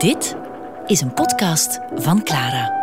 Dit 0.00 0.36
is 0.86 1.00
een 1.00 1.14
podcast 1.14 1.80
van 1.94 2.22
Clara. 2.22 2.78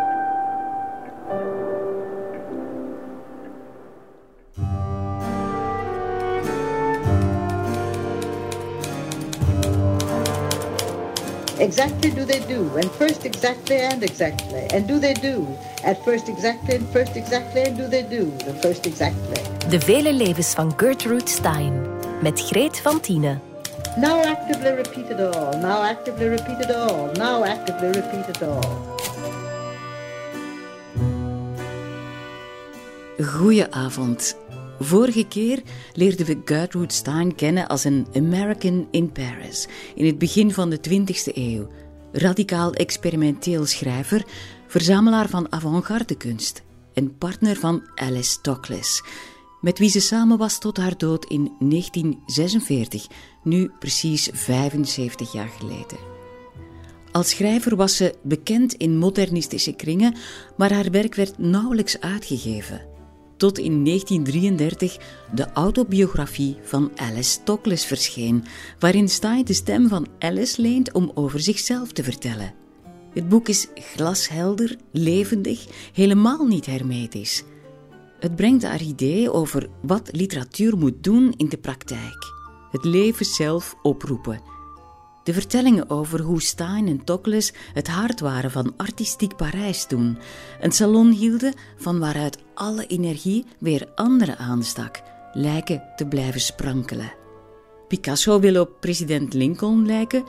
Exactly 11.58 12.14
do 12.14 12.24
they 12.24 12.40
do, 12.46 12.70
and 12.74 12.90
first 12.96 13.22
exactly 13.22 13.84
and 13.84 14.02
exactly, 14.02 14.66
and 14.74 14.88
do 14.88 14.98
they 14.98 15.14
do, 15.14 15.46
at 15.84 15.96
first 16.04 16.28
exactly 16.28 16.76
and 16.76 16.86
first 16.90 17.16
exactly, 17.16 17.62
and 17.62 17.76
do 17.76 17.88
they 17.88 18.08
do, 18.08 18.36
the 18.36 18.54
first 18.60 18.86
exactly. 18.86 19.42
De 19.68 19.80
vele 19.80 20.12
levens 20.12 20.52
van 20.54 20.72
Gertrude 20.76 21.30
Stein 21.30 21.82
met 22.22 22.40
Greet 22.40 22.80
van 22.80 23.00
Tienen. 23.00 23.47
Now 23.98 24.22
actively 24.22 24.76
repeat 24.76 25.10
it 25.10 25.20
all, 25.20 25.58
now 25.58 25.82
actively 25.82 26.28
repeat 26.28 26.60
it 26.60 26.70
all, 26.70 27.10
now 27.16 27.44
actively 27.44 27.88
repeat 27.88 28.28
it 28.28 28.42
all. 28.42 28.96
Goedenavond. 33.18 34.36
Vorige 34.80 35.26
keer 35.26 35.62
leerden 35.92 36.26
we 36.26 36.40
Gertrude 36.44 36.92
Stein 36.92 37.34
kennen 37.34 37.68
als 37.68 37.84
een 37.84 38.06
American 38.16 38.88
in 38.90 39.12
Paris 39.12 39.68
in 39.94 40.06
het 40.06 40.18
begin 40.18 40.52
van 40.52 40.70
de 40.70 40.78
20e 40.90 41.34
eeuw. 41.34 41.68
Radicaal 42.12 42.72
experimenteel 42.72 43.66
schrijver, 43.66 44.24
verzamelaar 44.66 45.28
van 45.28 45.52
avant-garde 45.52 46.16
kunst 46.16 46.62
en 46.94 47.16
partner 47.18 47.56
van 47.56 47.82
Alice 47.94 48.40
Toklas, 48.40 49.02
met 49.60 49.78
wie 49.78 49.90
ze 49.90 50.00
samen 50.00 50.38
was 50.38 50.58
tot 50.58 50.76
haar 50.76 50.96
dood 50.96 51.24
in 51.24 51.52
1946, 51.58 53.06
nu 53.42 53.70
precies 53.78 54.28
75 54.32 55.32
jaar 55.32 55.50
geleden. 55.58 55.98
Als 57.12 57.28
schrijver 57.28 57.76
was 57.76 57.96
ze 57.96 58.14
bekend 58.22 58.74
in 58.74 58.98
modernistische 58.98 59.72
kringen, 59.72 60.14
maar 60.56 60.72
haar 60.72 60.90
werk 60.90 61.14
werd 61.14 61.38
nauwelijks 61.38 62.00
uitgegeven 62.00 62.96
tot 63.38 63.58
in 63.58 63.84
1933 63.84 64.98
de 65.34 65.52
autobiografie 65.52 66.56
van 66.62 66.90
Alice 66.96 67.42
Toklas 67.42 67.86
verscheen, 67.86 68.44
waarin 68.78 69.08
Stein 69.08 69.44
de 69.44 69.52
stem 69.52 69.88
van 69.88 70.06
Alice 70.18 70.60
leent 70.60 70.92
om 70.92 71.10
over 71.14 71.40
zichzelf 71.40 71.92
te 71.92 72.02
vertellen. 72.02 72.54
Het 73.14 73.28
boek 73.28 73.48
is 73.48 73.66
glashelder, 73.74 74.76
levendig, 74.92 75.66
helemaal 75.92 76.46
niet 76.46 76.66
hermetisch. 76.66 77.44
Het 78.18 78.36
brengt 78.36 78.62
haar 78.62 78.82
idee 78.82 79.32
over 79.32 79.68
wat 79.82 80.08
literatuur 80.12 80.76
moet 80.76 81.04
doen 81.04 81.34
in 81.36 81.48
de 81.48 81.58
praktijk. 81.58 82.34
Het 82.70 82.84
leven 82.84 83.26
zelf 83.26 83.76
oproepen 83.82 84.56
de 85.28 85.34
vertellingen 85.34 85.90
over 85.90 86.20
hoe 86.20 86.42
Stein 86.42 86.86
en 86.86 87.04
Tokles 87.04 87.52
het 87.72 87.88
hart 87.88 88.20
waren 88.20 88.50
van 88.50 88.74
artistiek 88.76 89.36
Parijs 89.36 89.86
toen, 89.86 90.18
een 90.60 90.72
salon 90.72 91.10
hielden 91.10 91.54
van 91.76 91.98
waaruit 91.98 92.38
alle 92.54 92.86
energie 92.86 93.44
weer 93.58 93.88
anderen 93.94 94.38
aanstak, 94.38 95.02
lijken 95.32 95.82
te 95.96 96.06
blijven 96.06 96.40
sprankelen. 96.40 97.12
Picasso 97.88 98.40
wil 98.40 98.60
op 98.60 98.80
president 98.80 99.34
Lincoln 99.34 99.86
lijken, 99.86 100.24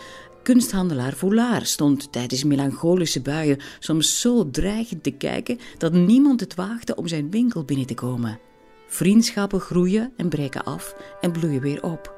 kunsthandelaar 0.49 1.13
Voulard 1.13 1.67
stond 1.67 2.11
tijdens 2.11 2.43
melancholische 2.43 3.21
buien 3.21 3.57
soms 3.79 4.21
zo 4.21 4.49
dreigend 4.49 5.03
te 5.03 5.11
kijken 5.11 5.59
dat 5.77 5.93
niemand 5.93 6.39
het 6.39 6.55
waagde 6.55 6.95
om 6.95 7.07
zijn 7.07 7.31
winkel 7.31 7.63
binnen 7.63 7.85
te 7.85 7.93
komen. 7.93 8.39
Vriendschappen 8.87 9.59
groeien 9.59 10.13
en 10.17 10.29
breken 10.29 10.63
af 10.63 10.95
en 11.21 11.31
bloeien 11.31 11.61
weer 11.61 11.83
op. 11.83 12.15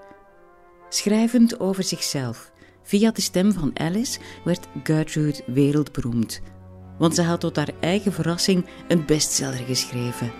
Schrijvend 0.90 1.60
over 1.60 1.84
zichzelf 1.84 2.52
Via 2.84 3.12
de 3.12 3.22
stem 3.22 3.52
van 3.52 3.72
Alice 3.74 4.20
werd 4.44 4.68
Gertrude 4.84 5.44
wereldberoemd, 5.46 6.42
want 6.98 7.16
ze 7.16 7.22
had 7.22 7.40
tot 7.40 7.56
haar 7.56 7.72
eigen 7.80 8.14
verrassing 8.14 8.66
een 8.88 9.06
bestseller 9.06 9.64
geschreven. 9.66 10.32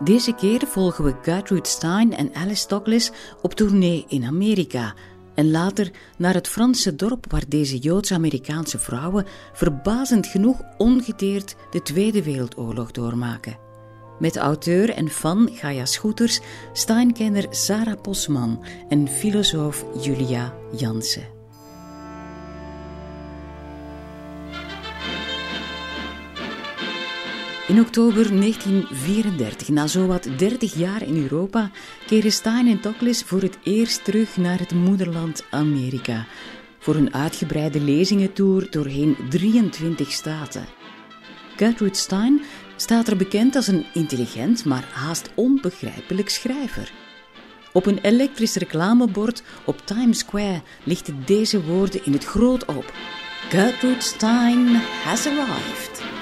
Deze 0.00 0.32
keer 0.32 0.60
volgen 0.66 1.04
we 1.04 1.14
Gertrude 1.22 1.68
Stein 1.68 2.16
en 2.16 2.34
Alice 2.34 2.68
Douglas 2.68 3.10
op 3.42 3.54
tournee 3.54 4.04
in 4.08 4.24
Amerika 4.24 4.94
en 5.34 5.50
later 5.50 5.90
naar 6.18 6.34
het 6.34 6.48
Franse 6.48 6.94
dorp 6.94 7.30
waar 7.30 7.44
deze 7.48 7.78
Joods-Amerikaanse 7.78 8.78
vrouwen 8.78 9.26
verbazend 9.52 10.26
genoeg 10.26 10.60
ongedeerd 10.76 11.56
de 11.70 11.82
Tweede 11.82 12.22
Wereldoorlog 12.22 12.90
doormaken. 12.90 13.58
Met 14.18 14.36
auteur 14.36 14.90
en 14.90 15.08
fan 15.08 15.48
Gaia 15.52 15.84
Schoeters, 15.84 16.40
Steinkenner 16.72 17.46
Sarah 17.50 18.00
Posman 18.00 18.64
en 18.88 19.08
filosoof 19.08 19.84
Julia 20.02 20.54
Jansen. 20.76 21.33
In 27.66 27.80
oktober 27.80 28.28
1934, 28.28 29.68
na 29.68 29.86
zowat 29.86 30.28
30 30.36 30.74
jaar 30.74 31.02
in 31.02 31.22
Europa, 31.22 31.70
keren 32.06 32.32
Stein 32.32 32.68
en 32.68 32.80
Tokles 32.80 33.22
voor 33.22 33.40
het 33.40 33.58
eerst 33.62 34.04
terug 34.04 34.36
naar 34.36 34.58
het 34.58 34.74
moederland 34.74 35.44
Amerika. 35.50 36.26
Voor 36.78 36.94
een 36.94 37.14
uitgebreide 37.14 37.80
lezingentour 37.80 38.70
doorheen 38.70 39.16
23 39.28 40.12
staten. 40.12 40.64
Gertrude 41.56 41.96
Stein 41.96 42.42
staat 42.76 43.08
er 43.08 43.16
bekend 43.16 43.56
als 43.56 43.66
een 43.66 43.86
intelligent, 43.94 44.64
maar 44.64 44.88
haast 44.92 45.30
onbegrijpelijk 45.34 46.28
schrijver. 46.28 46.92
Op 47.72 47.86
een 47.86 47.98
elektrisch 47.98 48.54
reclamebord 48.54 49.42
op 49.64 49.86
Times 49.86 50.18
Square 50.18 50.62
lichten 50.82 51.22
deze 51.26 51.64
woorden 51.64 52.04
in 52.04 52.12
het 52.12 52.24
groot 52.24 52.64
op. 52.64 52.92
Gertrude 53.48 54.00
Stein 54.00 54.66
has 55.04 55.26
arrived. 55.26 56.13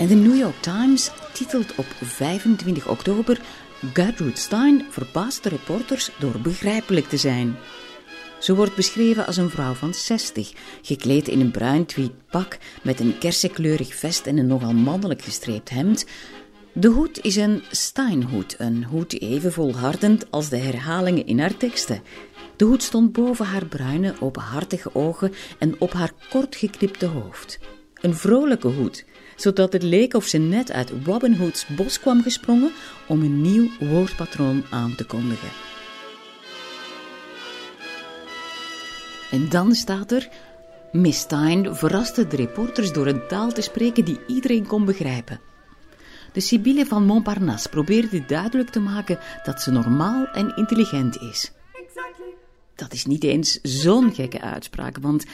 En 0.00 0.06
de 0.06 0.14
New 0.14 0.36
York 0.36 0.60
Times 0.60 1.10
titelt 1.32 1.74
op 1.74 1.86
25 2.02 2.88
oktober 2.88 3.40
Gertrude 3.92 4.38
Stein 4.38 4.86
verbaast 4.90 5.42
de 5.42 5.48
reporters 5.48 6.10
door 6.18 6.40
begrijpelijk 6.40 7.08
te 7.08 7.16
zijn. 7.16 7.56
Ze 8.38 8.54
wordt 8.54 8.76
beschreven 8.76 9.26
als 9.26 9.36
een 9.36 9.50
vrouw 9.50 9.72
van 9.72 9.94
60, 9.94 10.52
gekleed 10.82 11.28
in 11.28 11.40
een 11.40 11.50
bruin 11.50 11.86
tweed 11.86 12.12
pak 12.30 12.58
met 12.82 13.00
een 13.00 13.18
kersenkleurig 13.18 13.94
vest 13.94 14.26
en 14.26 14.38
een 14.38 14.46
nogal 14.46 14.72
mannelijk 14.72 15.22
gestreept 15.22 15.70
hemd. 15.70 16.06
De 16.72 16.88
hoed 16.88 17.24
is 17.24 17.36
een 17.36 17.62
Steinhoed, 17.70 18.54
een 18.58 18.84
hoed 18.84 19.20
even 19.20 19.52
volhardend 19.52 20.30
als 20.30 20.48
de 20.48 20.58
herhalingen 20.58 21.26
in 21.26 21.40
haar 21.40 21.56
teksten. 21.56 22.02
De 22.56 22.64
hoed 22.64 22.82
stond 22.82 23.12
boven 23.12 23.46
haar 23.46 23.66
bruine, 23.66 24.14
openhartige 24.20 24.94
ogen 24.94 25.32
en 25.58 25.80
op 25.80 25.92
haar 25.92 26.12
kort 26.30 26.56
geknipte 26.56 27.06
hoofd. 27.06 27.58
Een 27.94 28.14
vrolijke 28.14 28.68
hoed, 28.68 29.04
zodat 29.40 29.72
het 29.72 29.82
leek 29.82 30.14
of 30.14 30.24
ze 30.24 30.38
net 30.38 30.72
uit 30.72 30.92
Robin 31.04 31.36
Hood's 31.36 31.66
bos 31.66 32.00
kwam 32.00 32.22
gesprongen 32.22 32.72
om 33.08 33.22
een 33.22 33.40
nieuw 33.40 33.68
woordpatroon 33.80 34.64
aan 34.70 34.94
te 34.94 35.04
kondigen. 35.04 35.48
En 39.30 39.48
dan 39.48 39.74
staat 39.74 40.12
er: 40.12 40.28
Miss 40.92 41.20
Stein 41.20 41.76
verraste 41.76 42.26
de 42.26 42.36
reporters 42.36 42.92
door 42.92 43.06
een 43.06 43.26
taal 43.28 43.52
te 43.52 43.60
spreken 43.60 44.04
die 44.04 44.20
iedereen 44.26 44.66
kon 44.66 44.84
begrijpen. 44.84 45.40
De 46.32 46.40
Sibylle 46.40 46.86
van 46.86 47.04
Montparnasse 47.04 47.68
probeerde 47.68 48.24
duidelijk 48.24 48.70
te 48.70 48.80
maken 48.80 49.18
dat 49.44 49.62
ze 49.62 49.70
normaal 49.70 50.26
en 50.26 50.56
intelligent 50.56 51.20
is. 51.20 51.52
Dat 52.74 52.92
is 52.92 53.06
niet 53.06 53.24
eens 53.24 53.58
zo'n 53.62 54.14
gekke 54.14 54.40
uitspraak, 54.40 54.98
want 54.98 55.24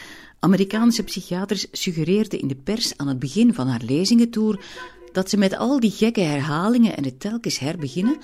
Amerikaanse 0.47 1.03
psychiaters 1.03 1.67
suggereerden 1.73 2.41
in 2.41 2.49
de 2.49 2.57
pers 2.57 2.97
aan 2.97 3.09
het 3.09 3.19
begin 3.19 3.55
van 3.55 3.69
haar 3.69 3.83
lezingentour 3.85 4.65
dat 5.13 5.31
ze 5.31 5.37
met 5.37 5.57
al 5.57 5.81
die 5.81 5.91
gekke 5.91 6.21
herhalingen 6.21 6.97
en 6.97 7.05
het 7.05 7.21
telkens 7.21 7.59
herbeginnen 7.59 8.17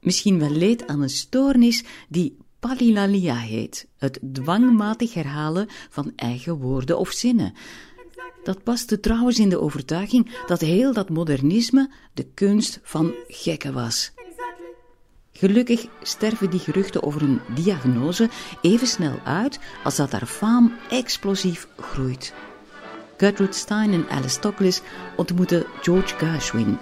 misschien 0.00 0.38
wel 0.38 0.50
leed 0.50 0.86
aan 0.86 1.02
een 1.02 1.10
stoornis 1.10 1.84
die 2.08 2.36
palilalia 2.60 3.36
heet, 3.36 3.88
het 3.98 4.18
dwangmatig 4.32 5.14
herhalen 5.14 5.66
van 5.90 6.12
eigen 6.14 6.58
woorden 6.58 6.98
of 6.98 7.10
zinnen. 7.10 7.52
Dat 8.42 8.62
paste 8.62 9.00
trouwens 9.00 9.38
in 9.38 9.48
de 9.48 9.60
overtuiging 9.60 10.44
dat 10.46 10.60
heel 10.60 10.92
dat 10.92 11.08
modernisme 11.08 11.90
de 12.14 12.26
kunst 12.34 12.80
van 12.82 13.14
gekken 13.28 13.72
was. 13.72 14.12
Gelukkig 15.38 15.86
sterven 16.02 16.50
die 16.50 16.60
geruchten 16.60 17.02
over 17.02 17.22
een 17.22 17.40
diagnose 17.54 18.28
even 18.60 18.86
snel 18.86 19.20
uit 19.24 19.58
als 19.84 19.96
dat 19.96 20.12
haar 20.12 20.26
faam 20.26 20.72
explosief 20.90 21.66
groeit. 21.76 22.32
Gertrude 23.16 23.52
Stein 23.52 23.92
en 23.92 24.08
Alice 24.08 24.38
Toklas 24.38 24.80
ontmoeten 25.16 25.64
George 25.82 26.14
Gershwin, 26.16 26.78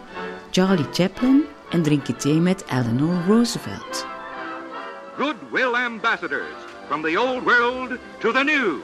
Charlie 0.51 0.89
Chaplin 0.93 1.45
en 1.71 1.83
drinken 1.83 2.17
thee 2.17 2.41
met 2.41 2.65
Eleanor 2.69 3.25
Roosevelt 3.27 4.07
goodwill 5.17 5.77
ambassadors 5.77 6.57
from 6.89 7.03
the 7.03 7.17
old 7.17 7.45
world 7.45 7.99
to 8.21 8.33
the 8.33 8.43
new. 8.43 8.83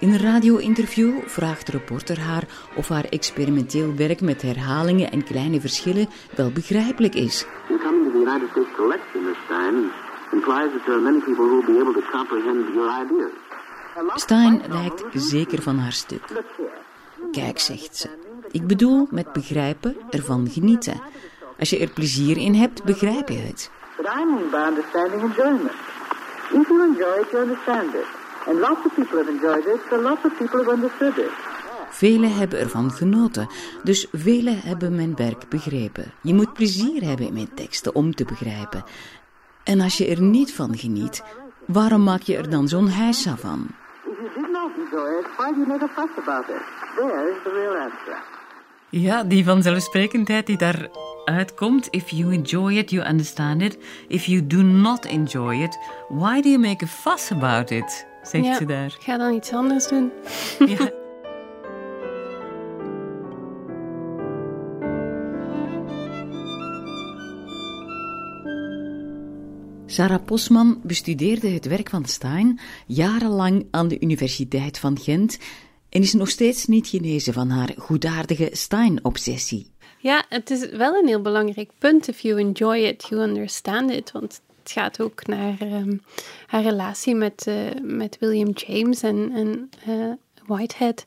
In 0.00 0.12
een 0.12 0.18
radio-interview 0.18 1.20
vraagt 1.26 1.66
de 1.66 1.72
reporter 1.72 2.20
haar 2.20 2.44
of 2.74 2.88
haar 2.88 3.04
experimenteel 3.04 3.94
werk 3.96 4.20
met 4.20 4.42
herhalingen 4.42 5.10
en 5.10 5.24
kleine 5.24 5.60
verschillen 5.60 6.08
wel 6.36 6.50
begrijpelijk 6.50 7.14
is. 7.14 7.46
In 7.68 7.78
coming 7.78 8.04
to 8.04 8.10
the 8.10 8.30
United 8.30 8.48
States 8.50 8.76
collection 8.76 9.24
this 9.24 9.42
time, 9.48 9.90
realize 10.30 10.70
that 10.72 10.84
there 10.84 10.96
are 10.96 11.02
many 11.02 11.20
people 11.20 11.44
who 11.44 11.62
will 11.62 11.74
be 11.74 11.80
able 11.80 11.92
to 11.92 12.10
comprehend 12.10 12.74
your 12.74 13.02
ideas. 13.02 13.30
Stein 14.14 14.62
lijkt 14.68 15.04
zeker 15.12 15.62
van 15.62 15.78
haar 15.78 15.92
stuk. 15.92 16.22
Kijk, 17.32 17.58
zegt 17.58 17.96
ze. 17.96 18.08
Ik 18.50 18.66
bedoel 18.66 19.06
met 19.10 19.32
begrijpen 19.32 19.96
ervan 20.10 20.48
genieten. 20.50 21.00
Als 21.58 21.70
je 21.70 21.78
er 21.78 21.88
plezier 21.88 22.36
in 22.36 22.54
hebt, 22.54 22.84
begrijp 22.84 23.28
je 23.28 23.38
het. 23.38 23.70
But 23.96 24.06
I 24.06 24.24
mean 24.24 24.50
by 24.50 24.68
understanding 24.68 25.22
enjoyment. 25.22 25.72
If 26.52 26.68
you 26.68 26.82
enjoy 26.82 27.20
it, 27.20 27.30
you 27.30 27.42
understand 27.42 27.94
it. 27.94 28.17
And 28.48 28.58
lots 28.58 28.86
of 28.86 28.94
people 28.94 29.18
have 29.18 29.30
enjoyed 29.30 29.66
it, 29.74 29.80
so 29.90 30.00
lots 30.00 30.24
of 30.24 30.38
people 30.38 30.58
have 30.58 30.70
understood 30.70 31.18
it. 31.18 31.30
Velen 31.90 32.34
hebben 32.34 32.58
ervan 32.58 32.90
genoten, 32.90 33.48
dus 33.82 34.06
velen 34.12 34.60
hebben 34.60 34.94
mijn 34.94 35.16
werk 35.16 35.48
begrepen. 35.48 36.12
Je 36.22 36.34
moet 36.34 36.52
plezier 36.52 37.02
hebben 37.02 37.26
in 37.26 37.32
mijn 37.32 37.54
teksten 37.54 37.94
om 37.94 38.14
te 38.14 38.24
begrijpen. 38.24 38.84
En 39.64 39.80
als 39.80 39.96
je 39.96 40.06
er 40.06 40.22
niet 40.22 40.54
van 40.54 40.76
geniet, 40.76 41.22
waarom 41.66 42.02
maak 42.02 42.22
je 42.22 42.36
er 42.36 42.50
dan 42.50 42.68
zo'n 42.68 42.88
heisa 42.88 43.36
van? 43.36 43.66
Ja, 48.88 49.24
die 49.24 49.44
vanzelfsprekendheid 49.44 50.46
die 50.46 50.56
daar 50.56 50.88
uitkomt. 51.24 51.88
If 51.90 52.08
you 52.08 52.32
enjoy 52.32 52.76
it, 52.76 52.90
you 52.90 53.08
understand 53.08 53.62
it. 53.62 53.78
If 54.08 54.24
you 54.24 54.46
do 54.46 54.62
not 54.62 55.04
enjoy 55.04 55.62
it, 55.62 55.78
why 56.08 56.40
do 56.40 56.48
you 56.48 56.58
make 56.58 56.84
a 56.84 56.88
fuss 56.88 57.32
about 57.32 57.70
it? 57.70 58.07
Zegt 58.28 58.44
ja, 58.44 58.56
ze 58.56 58.64
daar. 58.64 58.96
Ga 59.00 59.16
dan 59.16 59.34
iets 59.34 59.52
anders 59.52 59.88
doen. 59.88 60.12
Ja. 60.66 60.90
Sarah 69.90 70.24
Posman 70.24 70.80
bestudeerde 70.82 71.48
het 71.48 71.66
werk 71.66 71.90
van 71.90 72.04
Stein 72.04 72.60
jarenlang 72.86 73.66
aan 73.70 73.88
de 73.88 74.00
Universiteit 74.00 74.78
van 74.78 74.98
Gent 74.98 75.38
en 75.88 76.02
is 76.02 76.12
nog 76.12 76.28
steeds 76.28 76.66
niet 76.66 76.86
genezen 76.86 77.32
van 77.32 77.50
haar 77.50 77.74
goedaardige 77.76 78.48
Stein-obsessie. 78.52 79.70
Ja, 79.98 80.24
het 80.28 80.50
is 80.50 80.68
wel 80.70 80.94
een 80.94 81.06
heel 81.06 81.22
belangrijk 81.22 81.70
punt. 81.78 82.08
If 82.08 82.20
you 82.20 82.38
enjoy 82.38 82.76
it, 82.76 83.06
you 83.08 83.22
understand 83.22 83.90
it. 83.90 84.12
Want 84.12 84.40
het 84.68 84.78
gaat 84.78 85.00
ook 85.00 85.26
naar 85.26 85.56
ehm, 85.58 85.96
haar 86.46 86.62
relatie 86.62 87.14
met, 87.14 87.46
uh, 87.48 87.54
met 87.82 88.16
William 88.20 88.50
James 88.50 89.02
en, 89.02 89.32
en 89.34 89.70
uh, 89.88 90.12
Whitehead. 90.46 91.02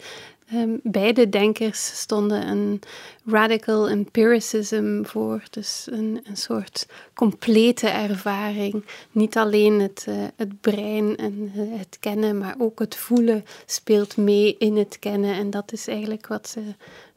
Um, 0.54 0.80
beide 0.84 1.30
denkers 1.30 2.00
stonden 2.00 2.48
een 2.48 2.82
radical 3.26 3.90
empiricism 3.90 5.04
voor, 5.04 5.44
dus 5.50 5.88
een, 5.92 6.22
een 6.24 6.38
soort 6.38 6.88
complete 7.14 7.88
ervaring. 7.88 8.86
Niet 9.12 9.38
alleen 9.38 9.80
het, 9.80 10.06
uh, 10.10 10.16
het 10.36 10.62
brein 10.62 11.18
en 11.18 11.52
het 11.54 11.98
kennen, 12.00 12.38
maar 12.38 12.56
ook 12.58 12.80
het 12.80 12.96
voelen 12.96 13.46
speelt 13.66 14.18
mee 14.18 14.56
in 14.58 14.78
het 14.78 15.00
kennen. 15.00 15.34
En 15.34 15.50
dat 15.50 15.72
is 15.72 15.88
eigenlijk 15.88 16.28
wat 16.28 16.50
ze, 16.50 16.62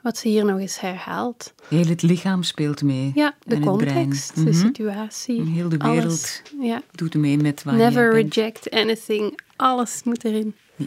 wat 0.04 0.18
ze 0.18 0.28
hier 0.28 0.44
nog 0.44 0.58
eens 0.58 0.80
herhaalt. 0.80 1.54
Heel 1.68 1.86
het 1.86 2.02
lichaam 2.02 2.42
speelt 2.42 2.82
mee. 2.82 3.12
Ja, 3.14 3.34
de 3.42 3.60
context, 3.60 4.34
de 4.34 4.40
mm 4.40 4.46
-hmm. 4.46 4.54
situatie. 4.54 5.42
Heel 5.42 5.68
de 5.68 5.76
wereld 5.76 6.04
alles, 6.04 6.42
ja. 6.60 6.82
doet 6.90 7.14
mee 7.14 7.36
met 7.36 7.62
waar 7.62 7.74
Never 7.74 8.12
reject 8.12 8.70
anything. 8.70 9.38
Alles 9.56 10.02
moet 10.02 10.24
erin. 10.24 10.54
Ja. 10.76 10.86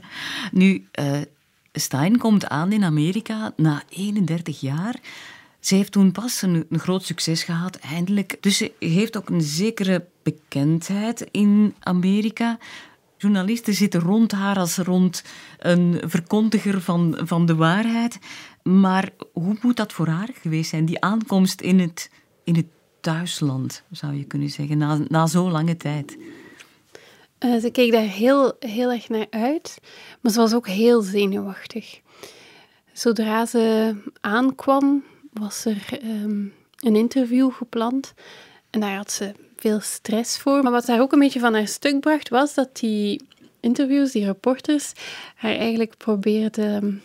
nu, 0.52 0.86
uh, 1.00 1.20
Stein 1.72 2.18
komt 2.18 2.48
aan 2.48 2.72
in 2.72 2.84
Amerika 2.84 3.52
na 3.56 3.82
31 3.88 4.60
jaar. 4.60 5.00
Ze 5.60 5.74
heeft 5.74 5.92
toen 5.92 6.12
pas 6.12 6.42
een, 6.42 6.66
een, 6.70 6.78
groot 6.78 7.04
succes 7.04 7.42
gehad, 7.42 7.76
eindelijk. 7.76 8.36
Dus 8.40 8.56
ze 8.56 8.72
heeft 8.78 9.16
ook 9.16 9.28
een 9.28 9.42
zekere 9.42 10.06
bekendheid 10.22 11.28
in 11.30 11.74
Amerika. 11.80 12.58
Journalisten 13.18 13.74
zitten 13.74 14.00
rond 14.00 14.32
haar 14.32 14.58
als 14.58 14.76
rond 14.76 15.24
een 15.58 16.00
verkondiger 16.04 16.80
van, 16.80 17.18
van 17.22 17.46
de 17.46 17.54
waarheid. 17.54 18.18
Maar 18.62 19.10
hoe 19.32 19.56
moet 19.62 19.76
dat 19.76 19.92
voor 19.92 20.06
haar 20.06 20.28
geweest 20.40 20.70
zijn, 20.70 20.84
die 20.84 21.00
aankomst 21.00 21.60
in 21.60 21.78
het, 21.78 22.10
in 22.44 22.54
het 22.54 22.66
thuisland, 23.00 23.82
zou 23.90 24.14
je 24.14 24.24
kunnen 24.24 24.50
zeggen, 24.50 24.78
na, 24.78 24.98
na 25.08 25.26
zo'n 25.26 25.50
lange 25.50 25.76
tijd? 25.76 26.18
Uh, 27.40 27.60
ze 27.60 27.70
keek 27.70 27.92
daar 27.92 28.02
heel, 28.02 28.56
heel 28.58 28.92
erg 28.92 29.08
naar 29.08 29.26
uit, 29.30 29.78
maar 30.20 30.32
ze 30.32 30.38
was 30.38 30.54
ook 30.54 30.68
heel 30.68 31.00
zenuwachtig. 31.00 32.00
Zodra 32.92 33.46
ze 33.46 33.94
aankwam, 34.20 35.04
was 35.32 35.64
er 35.64 35.98
ehm, 36.00 36.44
een 36.76 36.96
interview 36.96 37.52
gepland 37.52 38.14
en 38.70 38.80
daar 38.80 38.96
had 38.96 39.12
ze 39.12 39.34
veel 39.66 39.80
stress 39.80 40.38
voor. 40.38 40.62
Maar 40.62 40.72
wat 40.72 40.86
haar 40.86 41.00
ook 41.00 41.12
een 41.12 41.18
beetje 41.18 41.40
van 41.40 41.54
haar 41.54 41.68
stuk 41.68 42.00
bracht, 42.00 42.28
was 42.28 42.54
dat 42.54 42.76
die 42.76 43.20
interviews, 43.60 44.12
die 44.12 44.24
reporters, 44.24 44.92
haar 45.34 45.56
eigenlijk 45.56 45.96
probeerden 45.96 47.02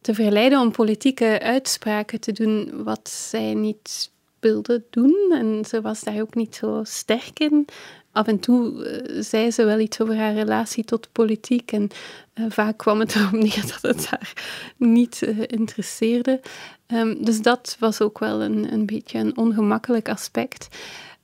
te 0.00 0.14
verleiden 0.14 0.60
om 0.60 0.70
politieke 0.70 1.40
uitspraken 1.42 2.20
te 2.20 2.32
doen 2.32 2.84
wat 2.84 3.08
zij 3.08 3.54
niet 3.54 4.10
wilde 4.40 4.82
doen. 4.90 5.32
En 5.32 5.64
ze 5.64 5.80
was 5.80 6.00
daar 6.00 6.20
ook 6.20 6.34
niet 6.34 6.54
zo 6.54 6.80
sterk 6.84 7.38
in 7.38 7.66
af 8.14 8.26
en 8.26 8.40
toe 8.40 8.72
uh, 8.72 9.22
zei 9.22 9.50
ze 9.50 9.64
wel 9.64 9.78
iets 9.78 10.00
over 10.00 10.16
haar 10.16 10.34
relatie 10.34 10.84
tot 10.84 11.08
politiek. 11.12 11.72
En 11.72 11.88
uh, 12.34 12.46
vaak 12.48 12.78
kwam 12.78 13.00
het 13.00 13.14
erop 13.16 13.32
neer 13.32 13.64
dat 13.66 13.82
het 13.82 14.06
haar 14.06 14.32
niet 14.76 15.20
uh, 15.22 15.38
interesseerde. 15.46 16.40
Um, 16.86 17.24
dus 17.24 17.42
dat 17.42 17.76
was 17.78 18.00
ook 18.00 18.18
wel 18.18 18.42
een, 18.42 18.72
een 18.72 18.86
beetje 18.86 19.18
een 19.18 19.36
ongemakkelijk 19.36 20.08
aspect. 20.08 20.68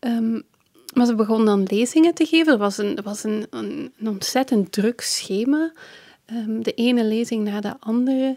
Um, 0.01 0.43
maar 0.95 1.07
ze 1.07 1.15
begon 1.15 1.45
dan 1.45 1.63
lezingen 1.63 2.15
te 2.15 2.27
geven. 2.27 2.53
Er 2.53 2.59
was 2.59 2.79
een, 2.79 2.99
was 3.05 3.25
een, 3.25 3.47
een, 3.51 3.93
een 3.99 4.09
ontzettend 4.09 4.73
druk 4.73 5.01
schema. 5.01 5.73
Um, 6.33 6.63
de 6.63 6.73
ene 6.73 7.05
lezing 7.05 7.45
na 7.45 7.61
de 7.61 7.75
andere. 7.81 8.37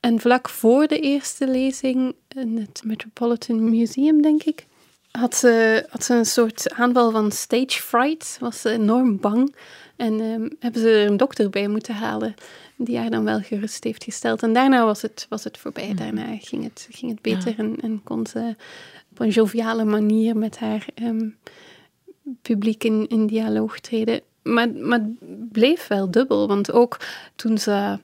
En 0.00 0.20
vlak 0.20 0.48
voor 0.48 0.86
de 0.86 1.00
eerste 1.00 1.48
lezing 1.48 2.14
in 2.28 2.58
het 2.58 2.82
Metropolitan 2.84 3.70
Museum, 3.70 4.22
denk 4.22 4.42
ik, 4.42 4.66
had 5.10 5.34
ze, 5.34 5.84
had 5.88 6.04
ze 6.04 6.14
een 6.14 6.26
soort 6.26 6.72
aanval 6.72 7.10
van 7.10 7.32
stage 7.32 7.82
fright. 7.82 8.36
Was 8.40 8.60
ze 8.60 8.70
enorm 8.70 9.20
bang. 9.20 9.54
En 9.96 10.20
um, 10.20 10.50
hebben 10.58 10.80
ze 10.80 10.88
er 10.88 11.06
een 11.06 11.16
dokter 11.16 11.50
bij 11.50 11.68
moeten 11.68 11.94
halen 11.94 12.34
die 12.76 12.98
haar 12.98 13.10
dan 13.10 13.24
wel 13.24 13.40
gerust 13.40 13.84
heeft 13.84 14.04
gesteld. 14.04 14.42
En 14.42 14.52
daarna 14.52 14.84
was 14.84 15.02
het, 15.02 15.26
was 15.28 15.44
het 15.44 15.58
voorbij. 15.58 15.88
Mhm. 15.88 15.96
Daarna 15.96 16.36
ging 16.40 16.64
het, 16.64 16.88
ging 16.90 17.10
het 17.10 17.20
beter 17.20 17.54
en, 17.58 17.76
en 17.82 18.00
kon 18.04 18.26
ze 18.26 18.54
op 19.16 19.22
een 19.22 19.32
joviale 19.32 19.84
manier 19.84 20.36
met 20.36 20.58
haar 20.58 20.86
um, 21.02 21.36
publiek 22.42 22.84
in, 22.84 23.08
in 23.08 23.26
dialoog 23.26 23.80
treden. 23.80 24.20
Maar, 24.42 24.70
maar 24.70 24.98
het 24.98 25.52
bleef 25.52 25.86
wel 25.86 26.10
dubbel, 26.10 26.48
want 26.48 26.72
ook 26.72 27.00
toen 27.36 27.58
ze 27.58 27.98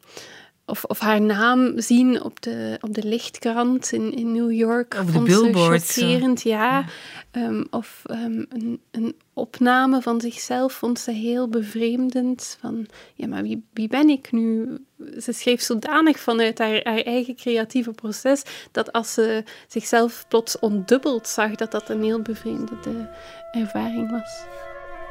of, 0.72 0.84
of 0.84 0.98
haar 0.98 1.20
naam 1.20 1.80
zien 1.80 2.22
op 2.22 2.42
de, 2.42 2.78
op 2.80 2.94
de 2.94 3.06
lichtkrant 3.06 3.92
in, 3.92 4.12
in 4.14 4.32
New 4.32 4.52
York. 4.52 4.94
Of 4.94 5.10
de 5.10 5.22
billboards. 5.22 5.92
Chockerend, 5.92 6.42
ja. 6.42 6.84
Um, 7.32 7.66
of 7.70 8.02
um, 8.10 8.46
een, 8.48 8.80
een 8.90 9.14
opname 9.32 10.02
van 10.02 10.20
zichzelf 10.20 10.72
vond 10.72 10.98
ze 10.98 11.10
heel 11.10 11.48
bevreemdend. 11.48 12.56
Van, 12.60 12.86
ja, 13.14 13.26
maar 13.26 13.42
wie, 13.42 13.64
wie 13.72 13.88
ben 13.88 14.08
ik 14.08 14.32
nu? 14.32 14.78
Ze 15.20 15.32
schreef 15.32 15.60
zodanig 15.60 16.18
vanuit 16.18 16.58
haar, 16.58 16.80
haar 16.82 17.02
eigen 17.02 17.36
creatieve 17.36 17.90
proces, 17.90 18.42
dat 18.70 18.92
als 18.92 19.12
ze 19.12 19.44
zichzelf 19.68 20.24
plots 20.28 20.58
ontdubbeld 20.58 21.28
zag, 21.28 21.54
dat 21.54 21.70
dat 21.70 21.88
een 21.88 22.02
heel 22.02 22.22
bevreemdende 22.22 23.10
ervaring 23.50 24.10
was. 24.10 24.44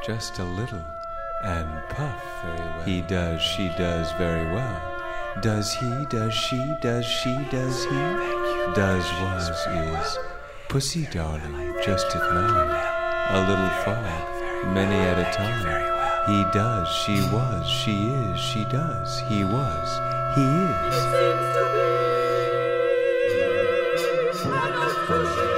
Just 0.06 0.40
a 0.40 0.60
little 0.60 0.86
and 1.44 1.88
puff 1.88 2.42
very 2.42 2.58
well. 2.58 2.86
He 2.86 3.06
does, 3.08 3.42
she 3.42 3.74
does 3.78 4.12
very 4.12 4.54
well. 4.54 4.91
Does 5.40 5.74
he, 5.74 5.90
does 6.10 6.34
she, 6.34 6.76
does 6.82 7.06
she, 7.06 7.34
does 7.50 7.86
he? 7.86 7.96
Does 8.76 9.06
was 9.22 9.50
is. 9.50 10.20
Pussy 10.68 11.08
darling, 11.14 11.74
just 11.84 12.14
at 12.14 12.34
nine. 12.34 12.70
A 13.32 13.40
little 13.48 13.70
far, 13.86 14.74
many 14.74 14.94
at 14.94 15.20
a 15.20 15.24
time. 15.32 15.66
He 16.28 16.44
does, 16.52 16.88
she 17.06 17.22
was, 17.34 17.66
she 17.66 18.10
is, 18.10 18.40
she 18.42 18.66
does, 18.66 19.22
he 19.30 19.46
was, 19.46 20.00
he 20.36 20.44
is. 25.48 25.51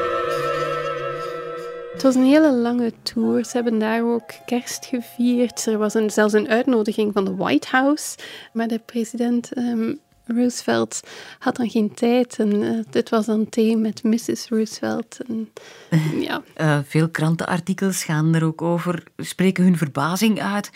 Het 2.04 2.14
was 2.14 2.24
een 2.24 2.30
hele 2.30 2.54
lange 2.54 2.94
tour. 3.04 3.46
Ze 3.46 3.52
hebben 3.52 3.80
daar 3.80 4.04
ook 4.04 4.32
kerst 4.46 4.86
gevierd. 4.86 5.66
Er 5.66 5.78
was 5.78 5.94
een, 5.94 6.10
zelfs 6.10 6.34
een 6.34 6.50
uitnodiging 6.50 7.14
van 7.14 7.26
de 7.26 7.36
White 7.36 7.68
House. 7.72 8.18
Maar 8.54 8.68
de 8.68 8.80
president 8.86 9.58
um, 9.58 10.00
Roosevelt 10.26 11.00
had 11.40 11.56
dan 11.56 11.70
geen 11.70 11.94
tijd. 11.94 12.40
En 12.40 12.64
uh, 12.64 12.84
dit 12.90 13.10
was 13.10 13.26
dan 13.26 13.50
thee 13.50 13.78
met 13.78 14.04
Mrs. 14.04 14.48
Roosevelt. 14.50 15.18
En, 15.28 15.50
ja. 16.28 16.44
Uh, 16.58 16.80
veel 16.86 17.10
krantenartikels 17.10 18.04
gaan 18.04 18.36
er 18.36 18.44
ook 18.44 18.62
over, 18.62 19.04
spreken 19.18 19.64
hun 19.64 19.78
verbazing 19.78 20.42
uit 20.42 20.72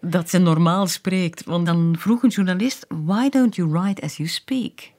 dat 0.00 0.30
ze 0.30 0.38
normaal 0.38 0.86
spreekt. 0.86 1.44
Want 1.44 1.66
dan 1.66 1.94
vroeg 1.98 2.22
een 2.22 2.28
journalist: 2.28 2.86
Why 2.88 3.28
don't 3.28 3.56
you 3.56 3.70
write 3.70 4.02
as 4.02 4.16
you 4.16 4.28
speak? 4.28 4.90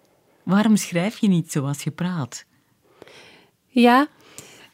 Waarom 0.44 0.76
schrijf 0.76 1.18
je 1.18 1.28
niet 1.28 1.52
zoals 1.52 1.84
je 1.84 1.92
praat? 1.92 2.46
Ja, 3.68 4.08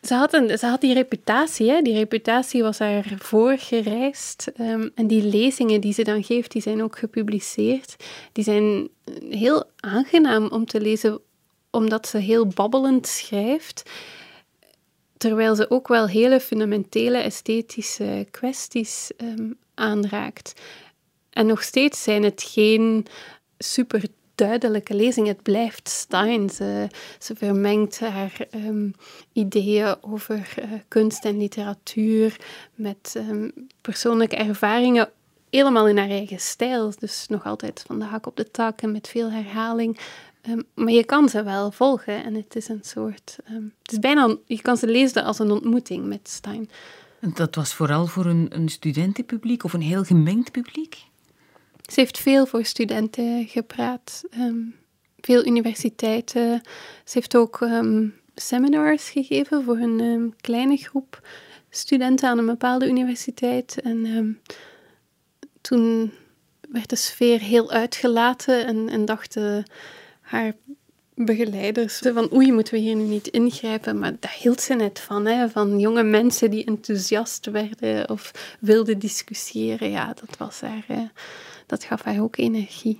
Ze 0.01 0.13
had, 0.13 0.33
een, 0.33 0.57
ze 0.57 0.65
had 0.65 0.81
die 0.81 0.93
reputatie, 0.93 1.81
die 1.81 1.93
reputatie 1.93 2.63
was 2.63 2.79
haar 2.79 3.13
voorgereisd. 3.17 4.51
Um, 4.59 4.91
en 4.95 5.07
die 5.07 5.23
lezingen 5.23 5.81
die 5.81 5.93
ze 5.93 6.03
dan 6.03 6.23
geeft, 6.23 6.51
die 6.51 6.61
zijn 6.61 6.83
ook 6.83 6.97
gepubliceerd. 6.97 7.95
Die 8.31 8.43
zijn 8.43 8.89
heel 9.29 9.63
aangenaam 9.75 10.47
om 10.47 10.65
te 10.65 10.81
lezen, 10.81 11.19
omdat 11.69 12.07
ze 12.07 12.17
heel 12.17 12.47
babbelend 12.47 13.07
schrijft. 13.07 13.89
Terwijl 15.17 15.55
ze 15.55 15.69
ook 15.69 15.87
wel 15.87 16.07
hele 16.07 16.39
fundamentele 16.39 17.17
esthetische 17.17 18.27
kwesties 18.31 19.11
um, 19.17 19.57
aanraakt. 19.73 20.61
En 21.29 21.45
nog 21.45 21.63
steeds 21.63 22.03
zijn 22.03 22.23
het 22.23 22.43
geen 22.47 23.05
super 23.57 24.03
duidelijke 24.39 24.93
lezing. 24.93 25.27
Het 25.27 25.43
blijft 25.43 25.89
Stein. 25.89 26.49
Ze, 26.49 26.87
vermengt 27.19 27.99
haar 27.99 28.37
um, 28.55 28.93
ideeën 29.33 29.95
over 30.01 30.53
uh, 30.59 30.71
kunst 30.87 31.25
en 31.25 31.37
literatuur 31.37 32.39
met 32.75 33.13
um, 33.17 33.51
persoonlijke 33.81 34.35
ervaringen. 34.35 35.09
Helemaal 35.49 35.87
in 35.87 35.97
haar 35.97 36.09
eigen 36.09 36.39
stijl. 36.39 36.93
Dus 36.99 37.25
nog 37.27 37.45
altijd 37.45 37.83
van 37.87 37.99
de 37.99 38.05
hak 38.05 38.25
op 38.27 38.35
de 38.35 38.51
tak 38.51 38.81
en 38.81 38.91
met 38.91 39.07
veel 39.07 39.31
herhaling. 39.31 39.99
Um, 40.49 40.63
maar 40.73 40.93
je 40.93 41.03
kan 41.03 41.29
ze 41.29 41.43
wel 41.43 41.71
volgen 41.71 42.23
en 42.23 42.33
het 42.33 42.55
is 42.55 42.67
een 42.67 42.83
soort. 42.83 43.37
het 43.83 43.91
is 43.91 43.99
bijna. 43.99 44.37
Je 44.45 44.61
kan 44.61 44.77
ze 44.77 44.87
lezen 44.87 45.23
als 45.23 45.39
een 45.39 45.51
ontmoeting 45.51 46.05
met 46.05 46.29
Stein. 46.29 46.69
Dat 47.19 47.55
was 47.55 47.73
vooral 47.73 48.05
voor 48.05 48.25
een, 48.25 48.47
een 48.49 48.69
studentenpubliek 48.69 49.63
of 49.63 49.73
een 49.73 49.81
heel 49.81 50.03
gemengd 50.03 50.51
publiek? 50.51 51.08
Ze 51.89 51.99
heeft 51.99 52.19
veel 52.19 52.45
voor 52.45 52.65
studenten 52.65 53.47
gepraat, 53.47 54.23
um, 54.37 54.75
veel 55.19 55.45
universiteiten. 55.45 56.61
Ze 57.03 57.13
heeft 57.13 57.35
ook 57.35 57.59
um, 57.61 58.13
seminars 58.35 59.09
gegeven 59.09 59.63
voor 59.63 59.77
een 59.77 59.99
um, 59.99 60.35
kleine 60.41 60.77
groep 60.77 61.27
studenten 61.69 62.29
aan 62.29 62.37
een 62.37 62.45
bepaalde 62.45 62.87
universiteit. 62.87 63.81
En 63.81 64.39
toen 65.61 66.11
werd 66.69 66.89
de 66.89 66.95
sfeer 66.95 67.39
heel 67.39 67.71
uitgelaten 67.71 68.65
en, 68.65 68.89
en 68.89 69.05
dachten 69.05 69.63
haar 70.21 70.53
begeleiders 71.15 71.97
van 71.97 72.33
oei, 72.33 72.51
moeten 72.51 72.73
we 72.73 72.79
hier 72.79 72.95
nu 72.95 73.03
niet 73.03 73.27
ingrijpen? 73.27 73.99
Maar 73.99 74.15
daar 74.19 74.35
hield 74.39 74.61
ze 74.61 74.73
net 74.73 74.99
van, 74.99 75.25
hè? 75.25 75.49
van 75.49 75.79
jonge 75.79 76.03
mensen 76.03 76.51
die 76.51 76.65
enthousiast 76.65 77.45
werden 77.45 78.09
of 78.09 78.55
wilden 78.59 78.99
discussiëren. 78.99 79.89
Ja, 79.89 80.13
dat 80.13 80.37
was 80.37 80.61
haar... 80.61 81.11
dat 81.69 81.83
gaf 81.83 82.03
haar 82.03 82.21
ook 82.21 82.37
energie. 82.37 82.97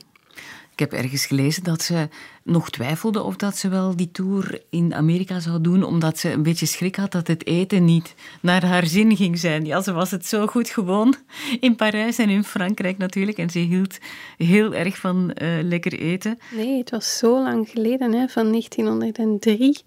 Ik 0.80 0.90
heb 0.92 1.00
ergens 1.00 1.26
gelezen 1.26 1.64
dat 1.64 1.82
ze 1.82 2.08
nog 2.44 2.70
twijfelde 2.70 3.24
of 3.24 3.36
dat 3.36 3.58
ze 3.58 3.70
wel 3.70 3.96
die 3.96 4.12
tour 4.12 4.62
in 4.70 4.94
Amerika 4.94 5.40
zou 5.40 5.62
doen, 5.62 5.84
omdat 5.84 6.18
ze 6.18 6.32
een 6.32 6.44
beetje 6.44 6.66
schrik 6.66 6.96
had 6.96 7.12
dat 7.12 7.28
het 7.28 7.46
eten 7.46 7.86
niet 7.86 8.16
naar 8.42 8.66
haar 8.66 8.86
zin 8.86 9.16
ging 9.16 9.40
zijn. 9.40 9.66
Ja, 9.66 9.82
ze 9.82 9.92
was 9.92 10.12
het 10.12 10.26
zo 10.26 10.48
goed 10.48 10.70
gewoon 10.70 11.16
in 11.60 11.76
Parijs 11.76 12.18
en 12.18 12.30
in 12.30 12.44
Frankrijk 12.44 12.98
natuurlijk. 12.98 13.38
En 13.38 13.50
ze 13.50 13.60
hield 13.60 13.98
heel 14.38 14.74
erg 14.74 14.98
van 14.98 15.32
uh, 15.42 15.50
lekker 15.64 16.00
eten. 16.00 16.40
Nee, 16.52 16.78
het 16.78 16.90
was 16.90 17.18
zo 17.18 17.44
lang 17.44 17.70
geleden, 17.70 18.14
hè, 18.14 18.28
van 18.28 18.50
1903. 18.52 19.78